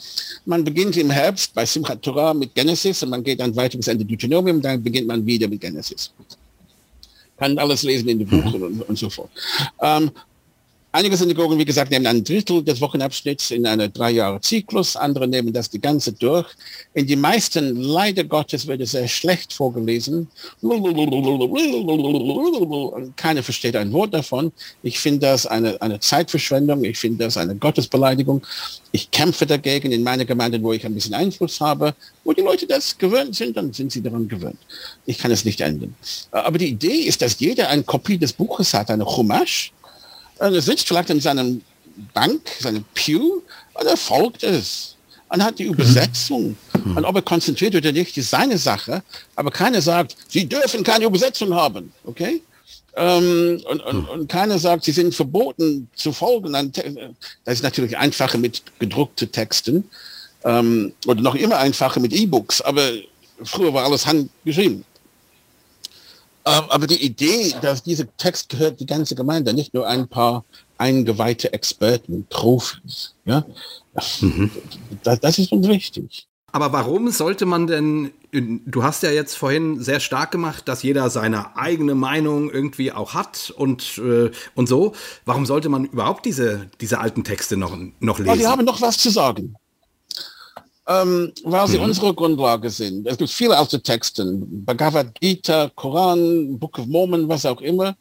Man 0.45 0.65
beginnt 0.65 0.97
im 0.97 1.11
Herbst 1.11 1.55
bei 1.55 1.65
Simchat 1.65 2.03
Torah 2.03 2.35
mit 2.35 2.55
Genesis 2.55 3.03
und 3.03 3.11
man 3.11 3.23
geht 3.23 3.41
dann 3.41 3.55
weiter 3.55 3.77
bis 3.77 3.87
Ende 3.89 4.05
Deuteronomium, 4.05 4.61
dann 4.61 4.83
beginnt 4.83 5.07
man 5.07 5.25
wieder 5.25 5.47
mit 5.47 5.61
Genesis. 5.61 6.11
Kann 7.39 7.57
alles 7.59 7.83
lesen 7.83 8.09
in 8.09 8.19
den 8.19 8.29
Buchen 8.29 8.59
mhm. 8.59 8.63
und, 8.63 8.83
und, 8.83 8.99
so 8.99 9.09
fort. 9.09 9.31
Ähm, 9.81 10.11
Einige 10.95 11.17
Synagogen, 11.17 11.59
wie 11.59 11.65
gesagt, 11.65 11.91
nehmen 11.91 12.07
ein 12.07 12.23
Drittel 12.23 12.63
des 12.63 12.79
Wochenabschnitts 12.83 13.51
in 13.51 13.67
einer 13.67 13.89
drei 13.89 14.11
Jahre 14.11 14.43
Zyklus, 14.43 14.95
andere 14.95 15.27
nehmen 15.27 15.51
das 15.51 15.71
die 15.71 15.81
ganze 15.81 16.13
durch. 16.13 16.47
In 16.93 17.07
die 17.07 17.17
meisten, 17.17 17.77
leider 17.77 18.25
Gottes, 18.25 18.67
wird 18.67 18.83
es 18.83 18.91
sehr 18.91 19.09
schlecht 19.09 19.55
vorgelesen. 19.55 20.29
Keiner 23.17 23.43
versteht 23.43 23.75
ein 23.75 23.91
Wort 23.95 24.13
davon. 24.13 24.53
Ich 24.83 24.99
finde 24.99 25.21
das 25.21 25.47
eine, 25.47 25.81
eine 25.81 25.99
Zeitverschwendung. 25.99 26.85
Ich 26.85 26.99
finde 26.99 27.25
das 27.25 27.39
eine 27.39 27.57
Gottesbeleidigung. 27.57 28.47
Ich 28.91 29.11
kämpfe 29.11 29.47
dagegen 29.47 29.93
in 29.93 30.03
meiner 30.03 30.27
Gemeinde, 30.27 30.63
wo 30.63 30.75
ich 30.75 30.85
ein 30.85 30.93
bisschen 30.93 31.15
Einfluss 31.15 31.59
habe. 31.63 31.95
Wo 32.23 32.35
die 32.35 32.43
Leute 32.43 32.67
das 32.67 32.99
gewöhnt 32.99 33.35
sind, 33.35 33.57
dann 33.57 33.73
sind 33.73 33.93
sie 33.93 34.03
daran 34.03 34.29
gewöhnt. 34.29 34.59
Ich 35.07 35.17
kann 35.17 35.31
es 35.31 35.47
nicht 35.47 35.63
ändern. 35.63 35.95
Aber 36.33 36.59
die 36.59 36.69
Idee 36.69 37.07
ist, 37.07 37.23
dass 37.23 37.41
jeder 37.41 37.71
eine 37.71 37.83
Kopie 37.83 38.19
des 38.19 38.35
Buches 38.35 38.75
hat, 38.75 38.91
eine 38.91 39.07
Chumash 39.07 39.73
er 40.51 40.63
sitzt 40.63 40.89
vielleicht 40.89 41.11
in 41.11 41.21
seinem 41.21 41.63
Bank, 42.15 42.41
seinem 42.61 42.85
Pew, 42.95 43.41
und 43.75 43.87
er 43.87 43.97
folgt 43.97 44.43
es. 44.43 44.97
Und 45.29 45.43
hat 45.43 45.59
die 45.59 45.65
Übersetzung. 45.65 46.57
Mhm. 46.85 46.97
Und 46.99 47.05
ob 47.07 47.17
er 47.17 47.23
konzentriert 47.23 47.75
oder 47.75 47.91
nicht, 47.91 48.17
ist 48.19 48.29
seine 48.29 48.59
Sache. 48.59 49.03
Aber 49.35 49.51
keiner 49.51 49.81
sagt, 49.81 50.15
Sie 50.29 50.47
dürfen 50.47 50.85
keine 50.85 51.07
Übersetzung 51.07 51.55
haben. 51.55 51.91
Okay? 52.05 52.43
Ähm, 52.95 53.63
und, 53.71 53.81
und, 53.81 54.09
und 54.09 54.29
keiner 54.29 54.59
sagt, 54.59 54.85
sie 54.85 54.93
sind 54.93 55.15
verboten 55.15 55.89
zu 55.95 56.13
folgen. 56.13 56.53
Das 57.45 57.55
ist 57.55 57.63
natürlich 57.63 57.97
einfacher 57.97 58.37
mit 58.37 58.63
gedruckten 58.79 59.33
Texten 59.33 59.89
ähm, 60.45 60.93
oder 61.07 61.23
noch 61.23 61.35
immer 61.35 61.59
einfacher 61.59 62.01
mit 62.01 62.13
E-Books, 62.13 62.61
aber 62.61 62.83
früher 63.45 63.73
war 63.73 63.85
alles 63.85 64.07
handgeschrieben. 64.07 64.85
Ähm, 66.45 66.65
aber 66.69 66.87
die 66.87 67.05
Idee, 67.05 67.55
dass 67.61 67.83
dieser 67.83 68.05
Text 68.17 68.49
gehört 68.49 68.81
die 68.81 68.87
ganze 68.87 69.15
Gemeinde, 69.15 69.55
nicht 69.55 69.75
nur 69.75 69.87
ein 69.87 70.09
paar 70.09 70.45
eingeweihte 70.79 71.53
Experten, 71.53 72.27
Profis, 72.29 73.15
ja, 73.25 73.45
mhm. 74.21 74.51
das, 75.05 75.21
das 75.21 75.39
ist 75.39 75.53
uns 75.53 75.69
wichtig. 75.69 76.27
Aber 76.55 76.73
warum 76.73 77.11
sollte 77.11 77.47
man 77.47 77.67
denn, 77.67 78.11
du 78.31 78.83
hast 78.83 79.03
ja 79.03 79.11
jetzt 79.11 79.37
vorhin 79.37 79.81
sehr 79.81 80.01
stark 80.01 80.33
gemacht, 80.33 80.69
dass 80.69 80.83
jeder 80.83 81.09
seine 81.09 81.57
eigene 81.57 81.95
Meinung 81.95 82.51
irgendwie 82.51 82.93
auch 82.93 83.15
hat 83.15 83.55
und, 83.57 83.97
äh, 83.99 84.31
und 84.55 84.69
so. 84.69 84.93
Warum 85.25 85.47
sollte 85.47 85.71
man 85.71 85.87
überhaupt 85.87 86.27
diese, 86.27 86.69
diese 86.81 86.99
alten 87.01 87.25
Texte 87.25 87.57
noch, 87.57 87.75
noch 88.01 88.19
lesen? 88.19 88.31
Weil 88.31 88.39
die 88.39 88.47
haben 88.47 88.67
noch 88.67 88.83
was 88.83 88.99
zu 88.99 89.09
sagen 89.09 89.55
ähm, 90.89 91.33
weil 91.45 91.69
sie 91.69 91.79
mhm. 91.79 91.85
unsere 91.85 92.13
Grundlage 92.15 92.69
sind. 92.71 93.07
Es 93.07 93.17
gibt 93.17 93.31
viele 93.31 93.57
alte 93.57 93.81
Texte, 93.81 94.25
Bhagavad 94.27 95.15
Gita, 95.21 95.71
Koran, 95.75 96.59
Book 96.59 96.79
of 96.79 96.87
Mormon, 96.87 97.29
was 97.29 97.47
auch 97.47 97.61
immer. 97.61 97.97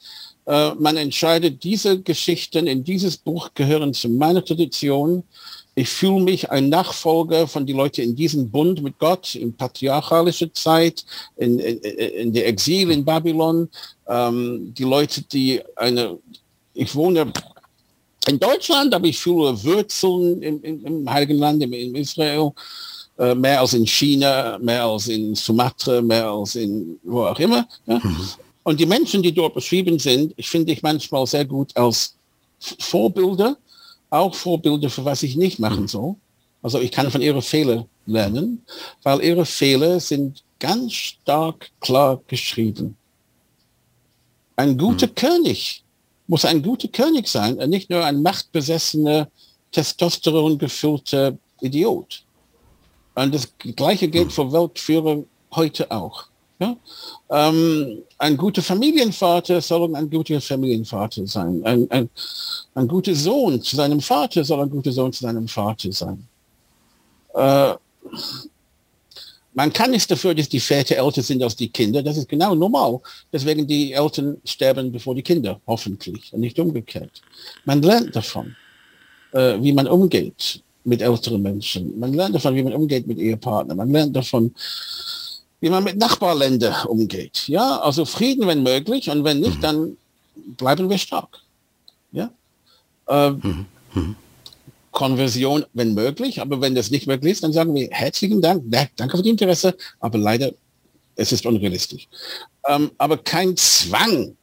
Äh, 0.47 0.73
man 0.75 0.97
entscheidet, 0.97 1.63
diese 1.63 2.01
Geschichten 2.01 2.65
in 2.65 2.83
dieses 2.83 3.17
Buch 3.17 3.49
gehören 3.53 3.93
zu 3.93 4.09
meiner 4.09 4.43
Tradition. 4.43 5.23
Ich 5.75 5.89
fühle 5.89 6.21
mich 6.21 6.49
ein 6.49 6.69
Nachfolger 6.69 7.47
von 7.47 7.65
den 7.65 7.77
Leuten 7.77 8.01
in 8.01 8.15
diesem 8.15 8.49
Bund 8.49 8.81
mit 8.81 8.97
Gott, 8.97 9.35
in 9.35 9.53
patriarchalischer 9.55 10.53
Zeit, 10.53 11.05
in, 11.37 11.59
in, 11.59 11.77
in 11.79 12.33
der 12.33 12.47
Exil 12.47 12.91
in 12.91 13.05
Babylon. 13.05 13.69
Ähm, 14.07 14.73
die 14.73 14.83
Leute, 14.83 15.21
die 15.21 15.61
eine, 15.75 16.17
ich 16.73 16.93
wohne 16.95 17.31
in 18.27 18.39
Deutschland, 18.39 18.93
aber 18.93 19.07
ich 19.07 19.19
fühle 19.19 19.61
Wurzeln 19.63 20.41
im, 20.41 20.61
im, 20.63 20.85
im 20.85 21.09
Heiligen 21.09 21.37
Land, 21.37 21.63
im, 21.63 21.73
in 21.73 21.95
Israel, 21.95 22.51
äh, 23.17 23.35
mehr 23.35 23.59
als 23.59 23.73
in 23.73 23.85
China, 23.85 24.57
mehr 24.59 24.83
als 24.83 25.07
in 25.07 25.35
Sumatra, 25.35 26.01
mehr 26.01 26.27
als 26.27 26.55
in 26.55 26.99
wo 27.03 27.25
auch 27.25 27.39
immer. 27.39 27.67
Ja? 27.85 27.99
Mhm. 28.01 28.27
Und 28.63 28.79
die 28.79 28.85
Menschen, 28.85 29.23
die 29.23 29.33
dort 29.33 29.55
beschrieben 29.55 29.97
sind, 29.97 30.33
finde 30.39 30.71
ich 30.71 30.83
manchmal 30.83 31.25
sehr 31.25 31.45
gut 31.45 31.75
als 31.75 32.15
Vorbilder, 32.59 33.57
auch 34.09 34.35
Vorbilder 34.35 34.89
für 34.89 35.03
was 35.03 35.23
ich 35.23 35.35
nicht 35.35 35.59
machen 35.59 35.83
mhm. 35.83 35.87
soll. 35.87 36.15
Also 36.61 36.79
ich 36.79 36.91
kann 36.91 37.09
von 37.09 37.21
ihren 37.21 37.41
Fehlern 37.41 37.85
lernen, 38.05 38.63
weil 39.01 39.21
ihre 39.23 39.45
Fehler 39.45 39.99
sind 39.99 40.43
ganz 40.59 40.93
stark 40.93 41.71
klar 41.79 42.21
geschrieben. 42.27 42.95
Ein 44.55 44.77
guter 44.77 45.07
mhm. 45.07 45.15
König 45.15 45.83
muss 46.31 46.45
ein 46.45 46.63
guter 46.63 46.87
König 46.87 47.27
sein 47.27 47.57
und 47.59 47.69
nicht 47.69 47.89
nur 47.89 48.05
ein 48.05 48.21
machtbesessener, 48.21 49.27
Testosteron 49.73 50.57
gefüllte 50.57 51.37
Idiot. 51.59 52.23
Und 53.15 53.35
das 53.35 53.49
Gleiche 53.57 54.07
gilt 54.07 54.31
für 54.31 54.49
Weltführer 54.49 55.23
heute 55.53 55.91
auch. 55.91 56.23
Ja? 56.59 56.77
Ähm, 57.29 58.03
ein 58.17 58.37
guter 58.37 58.61
Familienvater 58.61 59.59
soll 59.59 59.93
ein 59.93 60.09
guter 60.09 60.39
Familienvater 60.39 61.27
sein. 61.27 61.61
Ein, 61.65 61.91
ein, 61.91 62.09
ein 62.75 62.87
guter 62.87 63.13
Sohn 63.13 63.61
zu 63.61 63.75
seinem 63.75 63.99
Vater 63.99 64.45
soll 64.45 64.61
ein 64.61 64.69
guter 64.69 64.93
Sohn 64.93 65.11
zu 65.11 65.23
seinem 65.23 65.49
Vater 65.49 65.91
sein. 65.91 66.25
Äh, 67.33 67.73
man 69.53 69.71
kann 69.73 69.91
nichts 69.91 70.07
dafür, 70.07 70.33
dass 70.33 70.49
die 70.49 70.59
Väter 70.59 70.95
älter 70.95 71.21
sind 71.21 71.43
als 71.43 71.55
die 71.55 71.69
Kinder. 71.69 72.01
Das 72.01 72.17
ist 72.17 72.29
genau 72.29 72.55
normal. 72.55 72.99
Deswegen 73.31 73.67
die 73.67 73.93
Eltern 73.93 74.37
sterben 74.45 74.91
bevor 74.91 75.15
die 75.15 75.21
Kinder, 75.21 75.59
hoffentlich, 75.67 76.33
und 76.33 76.41
nicht 76.41 76.57
umgekehrt. 76.59 77.21
Man 77.65 77.81
lernt 77.81 78.15
davon, 78.15 78.55
äh, 79.33 79.57
wie 79.61 79.73
man 79.73 79.87
umgeht 79.87 80.61
mit 80.83 81.01
älteren 81.01 81.41
Menschen. 81.41 81.99
Man 81.99 82.13
lernt 82.13 82.35
davon, 82.35 82.55
wie 82.55 82.63
man 82.63 82.73
umgeht 82.73 83.07
mit 83.07 83.19
Ehepartnern. 83.19 83.77
Man 83.77 83.91
lernt 83.91 84.15
davon, 84.15 84.53
wie 85.59 85.69
man 85.69 85.83
mit 85.83 85.97
Nachbarländern 85.97 86.87
umgeht. 86.87 87.47
Ja, 87.47 87.79
also 87.81 88.05
Frieden, 88.05 88.47
wenn 88.47 88.63
möglich, 88.63 89.09
und 89.09 89.23
wenn 89.23 89.41
nicht, 89.41 89.57
mhm. 89.57 89.61
dann 89.61 89.97
bleiben 90.57 90.89
wir 90.89 90.97
stark. 90.97 91.39
Ja. 92.11 92.31
Äh, 93.07 93.31
mhm. 93.31 93.65
Mhm. 93.93 94.15
Konversion, 94.91 95.65
wenn 95.73 95.93
möglich. 95.93 96.41
Aber 96.41 96.61
wenn 96.61 96.75
das 96.75 96.91
nicht 96.91 97.07
möglich 97.07 97.33
ist, 97.33 97.43
dann 97.43 97.53
sagen 97.53 97.73
wir 97.73 97.87
herzlichen 97.91 98.41
Dank, 98.41 98.63
danke 98.95 99.17
für 99.17 99.23
die 99.23 99.29
Interesse, 99.29 99.75
aber 99.99 100.17
leider, 100.17 100.51
es 101.15 101.31
ist 101.31 101.45
unrealistisch. 101.45 102.07
Ähm, 102.67 102.91
aber 102.97 103.17
kein 103.17 103.55
Zwang, 103.57 104.35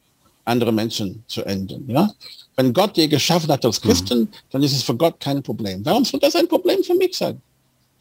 andere 0.45 0.73
Menschen 0.73 1.23
zu 1.29 1.45
enden. 1.45 1.89
Ja? 1.89 2.13
Wenn 2.57 2.73
Gott 2.73 2.97
dir 2.97 3.07
geschaffen 3.07 3.51
hat 3.51 3.65
als 3.65 3.81
Christen, 3.81 4.21
mhm. 4.21 4.29
dann 4.51 4.63
ist 4.63 4.73
es 4.73 4.83
für 4.83 4.97
Gott 4.97 5.21
kein 5.21 5.43
Problem. 5.43 5.85
Warum 5.85 6.05
soll 6.05 6.21
das 6.21 6.35
ein 6.35 6.49
Problem 6.49 6.83
für 6.83 6.95
mich 6.95 7.17
sein? 7.17 7.41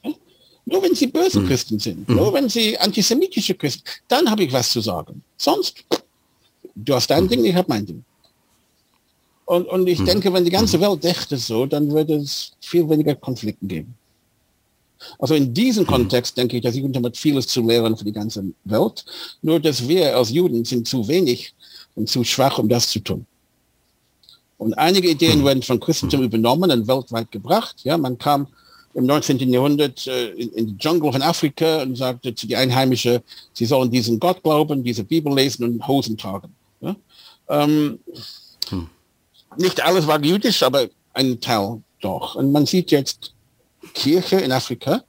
Ja? 0.04 0.12
Nur 0.66 0.84
wenn 0.84 0.96
sie 0.96 1.08
böse 1.08 1.42
mhm. 1.42 1.48
Christen 1.48 1.80
sind, 1.80 2.08
mhm. 2.08 2.16
nur 2.16 2.34
wenn 2.34 2.50
sie 2.50 2.78
antisemitische 2.78 3.56
Christen, 3.56 3.84
dann 4.08 4.30
habe 4.30 4.44
ich 4.44 4.52
was 4.52 4.70
zu 4.70 4.82
sagen. 4.82 5.22
Sonst, 5.38 5.84
du 6.76 6.94
hast 6.96 7.10
dein 7.10 7.26
mhm. 7.26 7.30
Ding, 7.30 7.46
ich 7.46 7.56
habe 7.56 7.68
mein 7.70 7.86
Ding. 7.86 8.04
Und, 9.48 9.66
und 9.70 9.88
ich 9.88 10.00
mhm. 10.00 10.06
denke, 10.06 10.34
wenn 10.34 10.44
die 10.44 10.52
ganze 10.52 10.78
mhm. 10.78 10.82
Welt 10.82 11.04
dächte 11.06 11.38
so, 11.38 11.66
dann 11.66 11.90
würde 11.90 12.16
es 12.16 12.52
viel 12.60 12.88
weniger 12.90 13.16
Konflikte 13.16 13.66
geben. 13.66 13.96
Also 15.20 15.36
in 15.36 15.54
diesem 15.54 15.88
Kontext 15.88 16.38
denke 16.38 16.58
ich, 16.58 16.64
dass 16.64 16.76
Judentum 16.76 17.06
hat 17.06 17.16
vieles 17.16 17.48
zu 17.48 17.62
lehren 17.62 17.96
für 17.96 18.04
die 18.04 18.12
ganze 18.12 18.44
Welt. 18.66 19.06
Nur 19.42 19.62
dass 19.62 19.88
wir 19.88 20.18
als 20.18 20.32
Juden 20.32 20.66
sind 20.66 20.86
zu 20.86 21.08
wenig 21.08 21.54
und 21.96 22.10
zu 22.10 22.26
schwach, 22.26 22.60
um 22.60 22.68
das 22.68 22.90
zu 22.90 23.00
tun. 23.00 23.26
Und 24.58 24.74
einige 24.74 25.10
Ideen 25.10 25.46
werden 25.46 25.64
von 25.64 25.80
Christentum 25.80 26.24
übernommen 26.24 26.70
und 26.70 26.88
weltweit 26.88 27.32
gebracht. 27.32 27.78
Ja, 27.84 27.98
man 27.98 28.18
kam 28.18 28.48
im 28.96 29.06
19. 29.06 29.38
Jahrhundert 29.54 30.08
äh, 30.08 30.32
in, 30.32 30.50
in 30.50 30.68
den 30.68 30.78
Dschungel 30.78 31.10
von 31.14 31.22
Afrika 31.22 31.84
und 31.84 31.96
sagte 31.96 32.36
zu 32.36 32.48
den 32.48 32.58
Einheimischen, 32.58 33.20
sie 33.54 33.66
sollen 33.66 33.92
diesen 33.92 34.20
Gott 34.20 34.44
glauben, 34.44 34.84
diese 34.84 35.06
Bibel 35.06 35.34
lesen 35.34 35.64
und 35.64 35.88
Hosen 35.88 36.18
tragen. 36.18 36.50
Ja? 36.82 36.96
Ähm, 37.48 38.00
hm. 38.70 38.90
Nicht 39.58 39.82
alles 39.82 40.08
war 40.08 40.24
jüdisch, 40.24 40.64
aber 40.64 40.88
ein 41.14 41.40
Teil 41.40 41.82
doch. 42.02 42.36
Und 42.36 42.52
man 42.52 42.66
sieht 42.66 42.92
jetzt 42.92 43.34
Kirche 43.94 44.38
in 44.38 44.52
Afrika, 44.52 45.04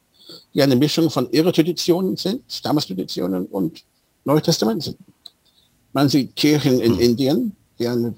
die 0.55 0.63
eine 0.63 0.77
Mischung 0.77 1.11
von 1.11 1.31
ihrer 1.33 1.53
Traditionen 1.53 2.17
sind, 2.17 2.43
Stammestraditionen 2.51 3.47
und 3.47 3.85
Neue 4.25 4.43
Testament 4.43 4.83
sind. 4.83 4.99
Man 5.93 6.09
sieht 6.09 6.37
Kirchen 6.37 6.81
in 6.81 6.95
hm. 6.95 7.01
Indien, 7.01 7.57
die 7.79 7.89
eine 7.89 8.15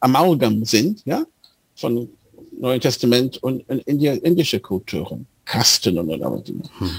Amalgam 0.00 0.64
sind, 0.64 1.02
ja, 1.04 1.24
von 1.76 2.08
Neuen 2.58 2.80
Testament 2.80 3.42
und, 3.42 3.68
und 3.68 3.80
Indi 3.80 4.08
indische 4.08 4.60
Kulturen, 4.60 5.26
Kasten 5.44 5.98
und 5.98 6.08
Dinge. 6.08 6.62
Hm. 6.78 6.90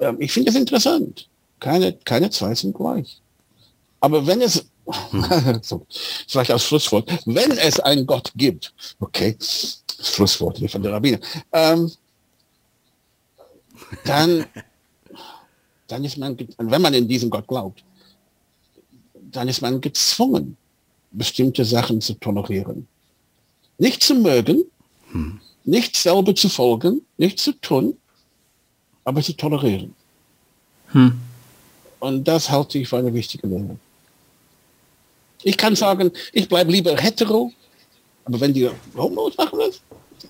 Ähm, 0.00 0.16
ich 0.20 0.32
finde 0.32 0.50
das 0.52 0.60
interessant. 0.60 1.28
Keine, 1.60 1.92
keine 2.04 2.30
zwei 2.30 2.54
sind 2.54 2.74
gleich. 2.74 3.20
Aber 4.00 4.26
wenn 4.26 4.40
es. 4.40 4.66
so, 5.62 5.86
vielleicht 6.26 6.50
als 6.50 6.64
Schlusswort, 6.64 7.10
wenn 7.26 7.52
es 7.52 7.78
einen 7.80 8.06
Gott 8.06 8.32
gibt, 8.36 8.72
okay, 9.00 9.36
Schlusswort 10.00 10.58
hier 10.58 10.68
von 10.68 10.82
der 10.82 10.92
Rabbiner, 10.92 11.18
ähm, 11.52 11.90
dann, 14.04 14.46
dann 15.86 16.04
ist 16.04 16.16
man, 16.16 16.36
wenn 16.58 16.82
man 16.82 16.94
in 16.94 17.08
diesen 17.08 17.30
Gott 17.30 17.46
glaubt, 17.46 17.84
dann 19.14 19.48
ist 19.48 19.60
man 19.60 19.80
gezwungen, 19.80 20.56
bestimmte 21.10 21.64
Sachen 21.64 22.00
zu 22.00 22.14
tolerieren. 22.14 22.86
Nicht 23.78 24.02
zu 24.02 24.14
mögen, 24.14 24.64
hm. 25.10 25.40
nicht 25.64 25.96
selber 25.96 26.34
zu 26.34 26.48
folgen, 26.48 27.02
nicht 27.16 27.38
zu 27.38 27.52
tun, 27.52 27.96
aber 29.04 29.22
zu 29.22 29.34
tolerieren. 29.34 29.94
Hm. 30.88 31.20
Und 32.00 32.24
das 32.24 32.50
halte 32.50 32.78
ich 32.78 32.88
für 32.88 32.98
eine 32.98 33.12
wichtige 33.12 33.46
Lehre. 33.46 33.78
Ich 35.42 35.56
kann 35.56 35.76
sagen, 35.76 36.10
ich 36.32 36.48
bleibe 36.48 36.72
lieber 36.72 36.96
hetero, 36.96 37.52
aber 38.24 38.40
wenn 38.40 38.52
die 38.52 38.68
Homos 38.96 39.36
machen 39.36 39.58
das, 39.58 39.80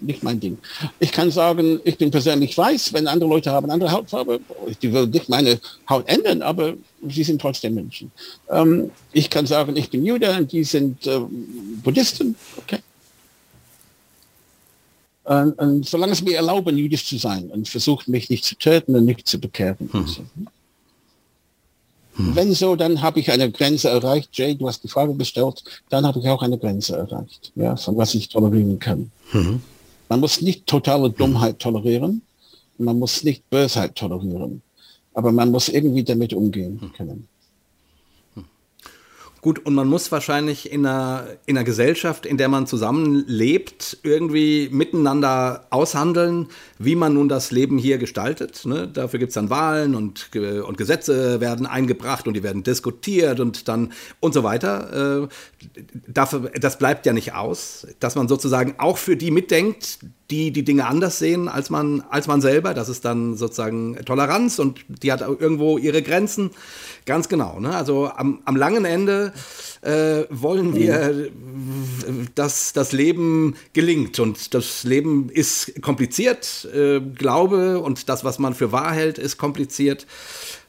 nicht 0.00 0.22
mein 0.22 0.38
Ding. 0.38 0.58
Ich 1.00 1.12
kann 1.12 1.30
sagen, 1.30 1.80
ich 1.84 1.96
bin 1.96 2.10
persönlich 2.10 2.56
weiß, 2.56 2.92
wenn 2.92 3.06
andere 3.06 3.28
Leute 3.28 3.50
haben 3.50 3.70
andere 3.70 3.90
Hautfarbe, 3.90 4.40
die 4.82 4.92
will 4.92 5.06
nicht 5.06 5.28
meine 5.28 5.60
Haut 5.88 6.08
ändern, 6.08 6.42
aber 6.42 6.74
sie 7.08 7.24
sind 7.24 7.40
trotzdem 7.40 7.74
Menschen. 7.74 8.10
Ähm, 8.50 8.90
ich 9.12 9.30
kann 9.30 9.46
sagen, 9.46 9.76
ich 9.76 9.90
bin 9.90 10.04
Jude 10.04 10.30
und 10.36 10.52
die 10.52 10.64
sind 10.64 11.06
äh, 11.06 11.20
Buddhisten. 11.82 12.36
Okay. 12.58 12.78
Und, 15.24 15.58
und, 15.58 15.86
solange 15.86 16.12
es 16.12 16.22
mir 16.22 16.36
erlauben, 16.36 16.76
jüdisch 16.76 17.06
zu 17.06 17.18
sein 17.18 17.50
und 17.50 17.68
versucht 17.68 18.08
mich 18.08 18.30
nicht 18.30 18.44
zu 18.44 18.56
töten 18.56 18.96
und 18.96 19.04
nicht 19.04 19.28
zu 19.28 19.38
bekehren. 19.38 19.90
Hm. 19.92 20.06
Hm. 22.18 22.34
Wenn 22.34 22.52
so, 22.52 22.74
dann 22.74 23.00
habe 23.00 23.20
ich 23.20 23.30
eine 23.30 23.50
Grenze 23.50 23.88
erreicht. 23.88 24.30
Jay, 24.32 24.54
du 24.56 24.68
hast 24.68 24.82
die 24.82 24.88
Frage 24.88 25.14
gestellt, 25.14 25.62
dann 25.88 26.04
habe 26.04 26.18
ich 26.18 26.28
auch 26.28 26.42
eine 26.42 26.58
Grenze 26.58 26.96
erreicht, 26.96 27.52
ja, 27.54 27.76
von 27.76 27.96
was 27.96 28.14
ich 28.14 28.28
tolerieren 28.28 28.78
kann. 28.78 29.10
Hm. 29.30 29.62
Man 30.08 30.20
muss 30.20 30.42
nicht 30.42 30.66
totale 30.66 31.10
Dummheit 31.10 31.60
tolerieren, 31.60 32.22
man 32.76 32.98
muss 32.98 33.22
nicht 33.22 33.48
Bösheit 33.50 33.94
tolerieren, 33.94 34.62
aber 35.14 35.30
man 35.32 35.50
muss 35.50 35.68
irgendwie 35.68 36.02
damit 36.02 36.32
umgehen 36.32 36.92
können. 36.96 37.28
Gut, 39.40 39.64
und 39.64 39.74
man 39.74 39.86
muss 39.86 40.10
wahrscheinlich 40.10 40.72
in 40.72 40.84
einer, 40.84 41.24
in 41.46 41.56
einer 41.56 41.64
Gesellschaft, 41.64 42.26
in 42.26 42.38
der 42.38 42.48
man 42.48 42.66
zusammenlebt, 42.66 43.98
irgendwie 44.02 44.68
miteinander 44.72 45.66
aushandeln, 45.70 46.48
wie 46.78 46.96
man 46.96 47.14
nun 47.14 47.28
das 47.28 47.50
Leben 47.50 47.78
hier 47.78 47.98
gestaltet. 47.98 48.64
Ne? 48.64 48.88
Dafür 48.88 49.18
gibt 49.18 49.30
es 49.30 49.34
dann 49.34 49.50
Wahlen 49.50 49.94
und, 49.94 50.30
und 50.34 50.78
Gesetze 50.78 51.40
werden 51.40 51.66
eingebracht 51.66 52.26
und 52.26 52.34
die 52.34 52.42
werden 52.42 52.62
diskutiert 52.62 53.40
und 53.40 53.68
dann 53.68 53.92
und 54.20 54.34
so 54.34 54.42
weiter. 54.42 55.24
Äh, 55.24 55.28
dafür, 56.06 56.50
das 56.60 56.78
bleibt 56.78 57.06
ja 57.06 57.12
nicht 57.12 57.34
aus, 57.34 57.86
dass 58.00 58.14
man 58.14 58.28
sozusagen 58.28 58.74
auch 58.78 58.98
für 58.98 59.16
die 59.16 59.30
mitdenkt, 59.30 59.98
die 60.30 60.50
die 60.50 60.64
Dinge 60.64 60.86
anders 60.86 61.18
sehen 61.18 61.48
als 61.48 61.70
man, 61.70 62.02
als 62.10 62.26
man 62.26 62.40
selber. 62.40 62.74
Das 62.74 62.88
ist 62.88 63.04
dann 63.04 63.36
sozusagen 63.36 63.96
Toleranz 64.04 64.58
und 64.58 64.84
die 64.88 65.10
hat 65.10 65.22
irgendwo 65.22 65.78
ihre 65.78 66.02
Grenzen. 66.02 66.50
Ganz 67.06 67.28
genau. 67.28 67.60
Ne? 67.60 67.74
Also 67.74 68.10
am, 68.14 68.40
am 68.44 68.56
langen 68.56 68.84
Ende 68.84 69.32
äh, 69.80 70.24
wollen 70.28 70.74
wir, 70.74 71.30
dass 72.34 72.74
das 72.74 72.92
Leben 72.92 73.56
gelingt. 73.72 74.20
Und 74.20 74.52
das 74.52 74.84
Leben 74.84 75.30
ist 75.30 75.80
kompliziert. 75.80 76.67
Äh, 76.74 77.00
Glaube 77.00 77.80
und 77.80 78.08
das, 78.08 78.24
was 78.24 78.38
man 78.38 78.54
für 78.54 78.72
wahr 78.72 78.92
hält, 78.92 79.18
ist 79.18 79.36
kompliziert. 79.38 80.06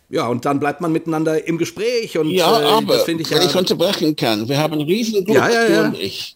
Ja, 0.09 0.27
und 0.27 0.45
dann 0.45 0.59
bleibt 0.59 0.81
man 0.81 0.91
miteinander 0.91 1.45
im 1.47 1.57
Gespräch. 1.57 2.17
Und, 2.17 2.31
ja, 2.31 2.61
äh, 2.61 2.65
aber, 2.65 3.01
ich 3.01 3.07
wenn 3.07 3.19
ja, 3.19 3.43
ich 3.43 3.55
unterbrechen 3.55 4.15
kann, 4.15 4.49
wir 4.49 4.57
haben 4.57 4.73
ein 4.73 4.81
Riesenglück, 4.81 5.35
ja, 5.35 5.49
ja, 5.49 5.69
ja. 5.69 5.83
und 5.85 5.99
ich 5.99 6.35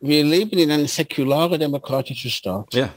wir 0.00 0.24
leben 0.24 0.58
in 0.58 0.70
einem 0.70 0.88
säkularen 0.88 1.60
demokratischen 1.60 2.30
Staat. 2.30 2.74
Ja, 2.74 2.92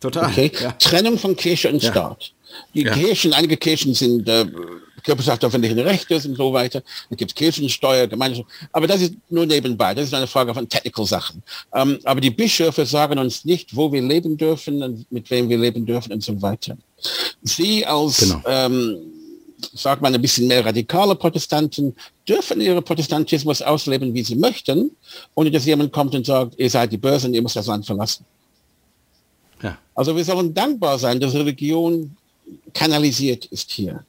total. 0.00 0.30
Okay? 0.30 0.50
Ja. 0.60 0.72
Trennung 0.72 1.16
von 1.16 1.36
Kirche 1.36 1.68
und. 1.68 1.80
Staat. 1.80 2.32
Die. 2.74 2.82
Kirchen, 2.82 3.32
einige 3.34 3.56
Kirchen 3.56 3.94
sind 3.94 4.28
äh, 4.28 4.46
Körperschaft 5.08 5.42
öffentlichen 5.42 5.78
Rechtes 5.78 6.26
und 6.26 6.36
so 6.36 6.52
weiter. 6.52 6.82
Es 7.08 7.16
gibt 7.16 7.34
Kirchensteuer, 7.34 8.06
Gemeinschaft. 8.06 8.46
Aber 8.72 8.86
das 8.86 9.00
ist 9.00 9.14
nur 9.30 9.46
nebenbei. 9.46 9.94
Das 9.94 10.04
ist 10.04 10.12
eine 10.12 10.26
Frage 10.26 10.52
von 10.52 10.68
technical 10.68 11.06
Sachen. 11.06 11.42
Ähm, 11.74 11.98
aber 12.04 12.20
die 12.20 12.30
Bischöfe 12.30 12.84
sagen 12.84 13.18
uns 13.18 13.46
nicht, 13.46 13.74
wo 13.74 13.90
wir 13.90 14.02
leben 14.02 14.36
dürfen 14.36 14.82
und 14.82 15.10
mit 15.10 15.30
wem 15.30 15.48
wir 15.48 15.56
leben 15.56 15.86
dürfen 15.86 16.12
und 16.12 16.22
so 16.22 16.40
weiter. 16.42 16.76
Sie 17.42 17.86
als 17.86 18.18
genau. 18.18 18.42
ähm, 18.46 18.98
sagt 19.72 20.02
man, 20.02 20.14
ein 20.14 20.20
bisschen 20.20 20.46
mehr 20.46 20.62
radikale 20.62 21.14
Protestanten 21.14 21.96
dürfen 22.28 22.60
ihre 22.60 22.82
Protestantismus 22.82 23.62
ausleben, 23.62 24.12
wie 24.12 24.22
sie 24.22 24.36
möchten, 24.36 24.90
ohne 25.34 25.50
dass 25.50 25.64
jemand 25.64 25.90
kommt 25.90 26.14
und 26.14 26.26
sagt, 26.26 26.58
ihr 26.58 26.68
seid 26.68 26.92
die 26.92 26.98
Bösen, 26.98 27.32
ihr 27.32 27.40
müsst 27.40 27.56
das 27.56 27.66
Land 27.66 27.86
verlassen. 27.86 28.26
Ja. 29.62 29.78
Also 29.94 30.14
wir 30.14 30.24
sollen 30.24 30.52
dankbar 30.52 30.98
sein, 30.98 31.18
dass 31.18 31.32
Religion 31.34 32.14
kanalisiert 32.74 33.46
ist 33.46 33.70
hier. 33.70 34.04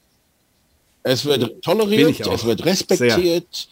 Es 1.04 1.26
wird 1.26 1.62
toleriert, 1.62 2.20
es 2.20 2.46
wird 2.46 2.66
respektiert. 2.66 3.70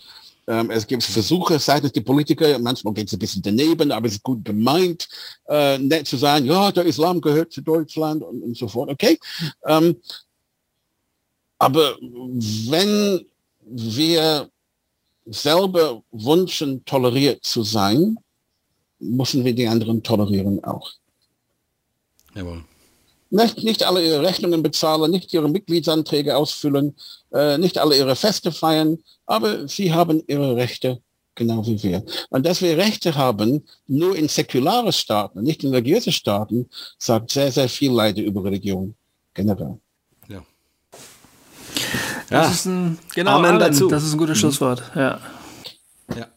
Ähm, 0.49 0.71
es 0.71 0.87
gibt 0.87 1.03
Versuche 1.03 1.59
seitens 1.59 1.91
der 1.91 2.01
Politiker, 2.01 2.57
manchmal 2.59 2.93
geht 2.93 3.07
es 3.07 3.13
ein 3.13 3.19
bisschen 3.19 3.41
daneben, 3.41 3.91
aber 3.91 4.07
es 4.07 4.13
ist 4.13 4.23
gut 4.23 4.45
gemeint, 4.45 5.09
äh, 5.49 5.77
nett 5.77 6.07
zu 6.07 6.15
sagen, 6.15 6.45
ja, 6.45 6.71
der 6.71 6.85
Islam 6.85 7.19
gehört 7.19 7.51
zu 7.51 7.61
Deutschland 7.61 8.23
und, 8.23 8.41
und 8.41 8.57
so 8.57 8.69
fort. 8.69 8.89
Okay. 8.89 9.19
Ähm, 9.65 9.97
aber 11.59 11.97
wenn 11.99 13.25
wir 13.61 14.49
selber 15.25 16.01
wünschen, 16.11 16.85
toleriert 16.85 17.43
zu 17.43 17.63
sein, 17.63 18.17
müssen 18.99 19.43
wir 19.43 19.53
die 19.53 19.67
anderen 19.67 20.01
tolerieren 20.01 20.63
auch. 20.63 20.91
Jawohl. 22.33 22.63
Nicht, 23.29 23.63
nicht 23.63 23.83
alle 23.83 24.05
ihre 24.05 24.21
Rechnungen 24.21 24.63
bezahlen, 24.63 25.11
nicht 25.11 25.33
ihre 25.33 25.49
Mitgliedsanträge 25.49 26.37
ausfüllen, 26.37 26.95
äh, 27.33 27.57
nicht 27.57 27.77
alle 27.77 27.97
ihre 27.97 28.15
Feste 28.15 28.51
feiern, 28.51 28.99
aber 29.25 29.67
sie 29.67 29.93
haben 29.93 30.23
ihre 30.27 30.55
Rechte 30.55 31.01
genau 31.37 31.65
wie 31.65 31.81
wir. 31.81 32.03
Und 32.29 32.45
dass 32.45 32.61
wir 32.61 32.77
Rechte 32.77 33.15
haben, 33.15 33.63
nur 33.87 34.15
in 34.17 34.27
säkulare 34.27 34.91
Staaten, 34.91 35.43
nicht 35.43 35.63
in 35.63 35.71
religiöse 35.71 36.11
Staaten, 36.11 36.69
sagt 36.97 37.31
sehr, 37.31 37.51
sehr 37.51 37.69
viel 37.69 37.91
leider 37.91 38.21
über 38.21 38.43
Religion 38.43 38.95
generell. 39.33 39.79
Ja. 40.27 40.43
Das 42.29 42.53
ist 42.53 42.65
ein, 42.65 42.97
genau, 43.15 43.37
Amen, 43.37 43.51
Amen 43.51 43.59
dazu. 43.59 43.87
Das 43.87 44.03
ist 44.03 44.13
ein 44.13 44.17
gutes 44.17 44.37
mhm. 44.37 44.39
Schlusswort, 44.41 44.83
ja. 44.95 45.19
ja. 46.15 46.27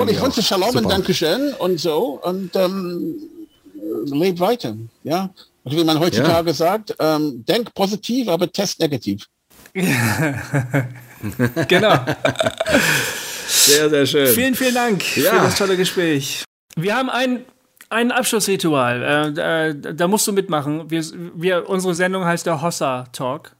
Und 0.00 0.10
ich 0.10 0.20
wünsche 0.20 0.42
Shalom 0.42 0.76
und 0.76 0.90
Dankeschön 0.90 1.54
und 1.54 1.80
so 1.80 2.20
und 2.22 2.54
ähm, 2.56 3.14
lebt 4.04 4.40
weiter, 4.40 4.76
ja. 5.04 5.30
Und 5.64 5.76
wie 5.76 5.84
man 5.84 5.98
heutzutage 6.00 6.48
ja. 6.48 6.54
sagt, 6.54 6.96
ähm, 6.98 7.44
denk 7.46 7.72
positiv, 7.74 8.28
aber 8.28 8.50
test 8.50 8.80
negativ. 8.80 9.26
Genau. 11.68 11.94
Sehr, 13.46 13.90
sehr 13.90 14.06
schön. 14.06 14.26
Vielen, 14.28 14.54
vielen 14.54 14.74
Dank 14.74 15.16
Ja. 15.16 15.30
für 15.34 15.36
das 15.44 15.56
tolle 15.56 15.76
Gespräch. 15.76 16.44
Wir 16.74 16.96
haben 16.96 17.10
ein, 17.10 17.44
ein 17.90 18.10
Abschlussritual. 18.10 19.34
Äh, 19.38 19.68
äh, 19.68 19.94
da 19.94 20.08
musst 20.08 20.26
du 20.26 20.32
mitmachen. 20.32 20.90
Wir, 20.90 21.04
wir, 21.34 21.68
unsere 21.68 21.94
Sendung 21.94 22.24
heißt 22.24 22.46
der 22.46 22.60
Hossa 22.62 23.06
Talk. 23.12 23.54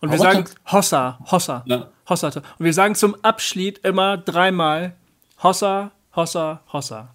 Und 0.00 0.12
wir 0.12 0.18
sagen 0.18 0.44
Hossa, 0.70 1.18
Hossa, 1.30 1.64
Ja. 1.66 1.88
Hossa 2.08 2.30
Talk. 2.30 2.44
Und 2.58 2.64
wir 2.64 2.74
sagen 2.74 2.94
zum 2.94 3.16
Abschied 3.22 3.78
immer 3.78 4.16
dreimal 4.18 4.94
Hossa, 5.42 5.90
Hossa, 6.14 6.60
Hossa. 6.72 7.08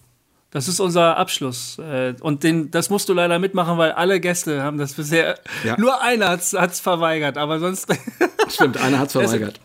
Das 0.52 0.68
ist 0.68 0.80
unser 0.82 1.16
Abschluss. 1.18 1.80
Äh, 1.80 2.14
Und 2.20 2.44
den, 2.44 2.72
das 2.72 2.90
musst 2.90 3.08
du 3.10 3.14
leider 3.14 3.40
mitmachen, 3.40 3.78
weil 3.78 3.94
alle 3.94 4.20
Gäste 4.20 4.62
haben 4.62 4.78
das 4.78 4.94
bisher. 4.94 5.40
Ja. 5.64 5.78
Nur 5.80 6.02
einer 6.02 6.30
hat 6.30 6.42
es 6.72 6.80
verweigert, 6.80 7.38
aber 7.38 7.60
sonst. 7.60 7.88
Stimmt, 8.50 8.78
einer 8.78 9.00
hat 9.00 9.08
es 9.08 9.14
verweigert. 9.14 9.60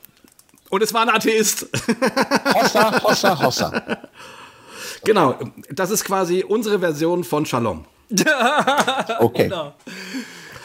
Und 0.70 0.82
es 0.82 0.94
war 0.94 1.02
ein 1.02 1.10
Atheist. 1.10 1.66
Hossa, 2.54 3.02
Hossa, 3.02 3.42
Hossa. 3.42 3.98
genau, 5.04 5.38
das 5.70 5.90
ist 5.90 6.04
quasi 6.04 6.44
unsere 6.46 6.78
Version 6.80 7.24
von 7.24 7.46
Shalom. 7.46 7.84
Okay. 9.18 9.44
Genau. 9.44 9.74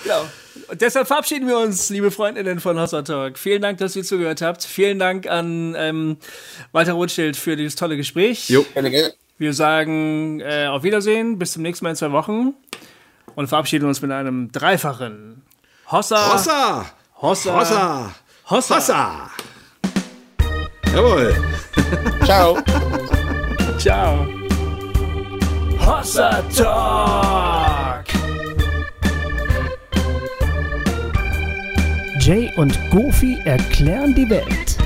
Ja. 0.06 0.22
Und 0.68 0.82
deshalb 0.82 1.08
verabschieden 1.08 1.48
wir 1.48 1.58
uns, 1.58 1.90
liebe 1.90 2.12
Freundinnen 2.12 2.60
von 2.60 2.80
Hossa 2.80 3.02
Talk. 3.02 3.38
Vielen 3.38 3.62
Dank, 3.62 3.78
dass 3.80 3.96
ihr 3.96 4.04
zugehört 4.04 4.42
habt. 4.42 4.64
Vielen 4.64 5.00
Dank 5.00 5.28
an 5.28 5.76
ähm, 5.78 6.18
Walter 6.72 6.94
Rothschild 6.94 7.36
für 7.38 7.56
dieses 7.56 7.76
tolle 7.76 7.98
Gespräch. 7.98 8.50
Jo. 8.50 8.66
Wir 9.42 9.56
sagen 9.56 10.40
äh, 10.40 10.68
auf 10.68 10.84
Wiedersehen, 10.84 11.40
bis 11.40 11.54
zum 11.54 11.64
nächsten 11.64 11.84
Mal 11.84 11.90
in 11.90 11.96
zwei 11.96 12.12
Wochen 12.12 12.54
und 13.34 13.48
verabschieden 13.48 13.88
uns 13.88 14.00
mit 14.04 14.12
einem 14.12 14.52
dreifachen 14.52 15.42
Hossa. 15.92 16.36
Hossa! 16.36 16.86
Hossa. 17.20 17.60
Hossa! 17.60 18.12
Hossa. 18.52 18.76
Hossa! 18.76 19.32
Jawohl. 20.94 21.36
Ciao. 22.24 22.60
Ciao. 23.80 24.28
Hossa 25.80 26.44
Talk. 26.56 28.06
Jay 32.20 32.52
und 32.58 32.78
Goofy 32.92 33.40
erklären 33.46 34.14
die 34.14 34.30
Welt. 34.30 34.78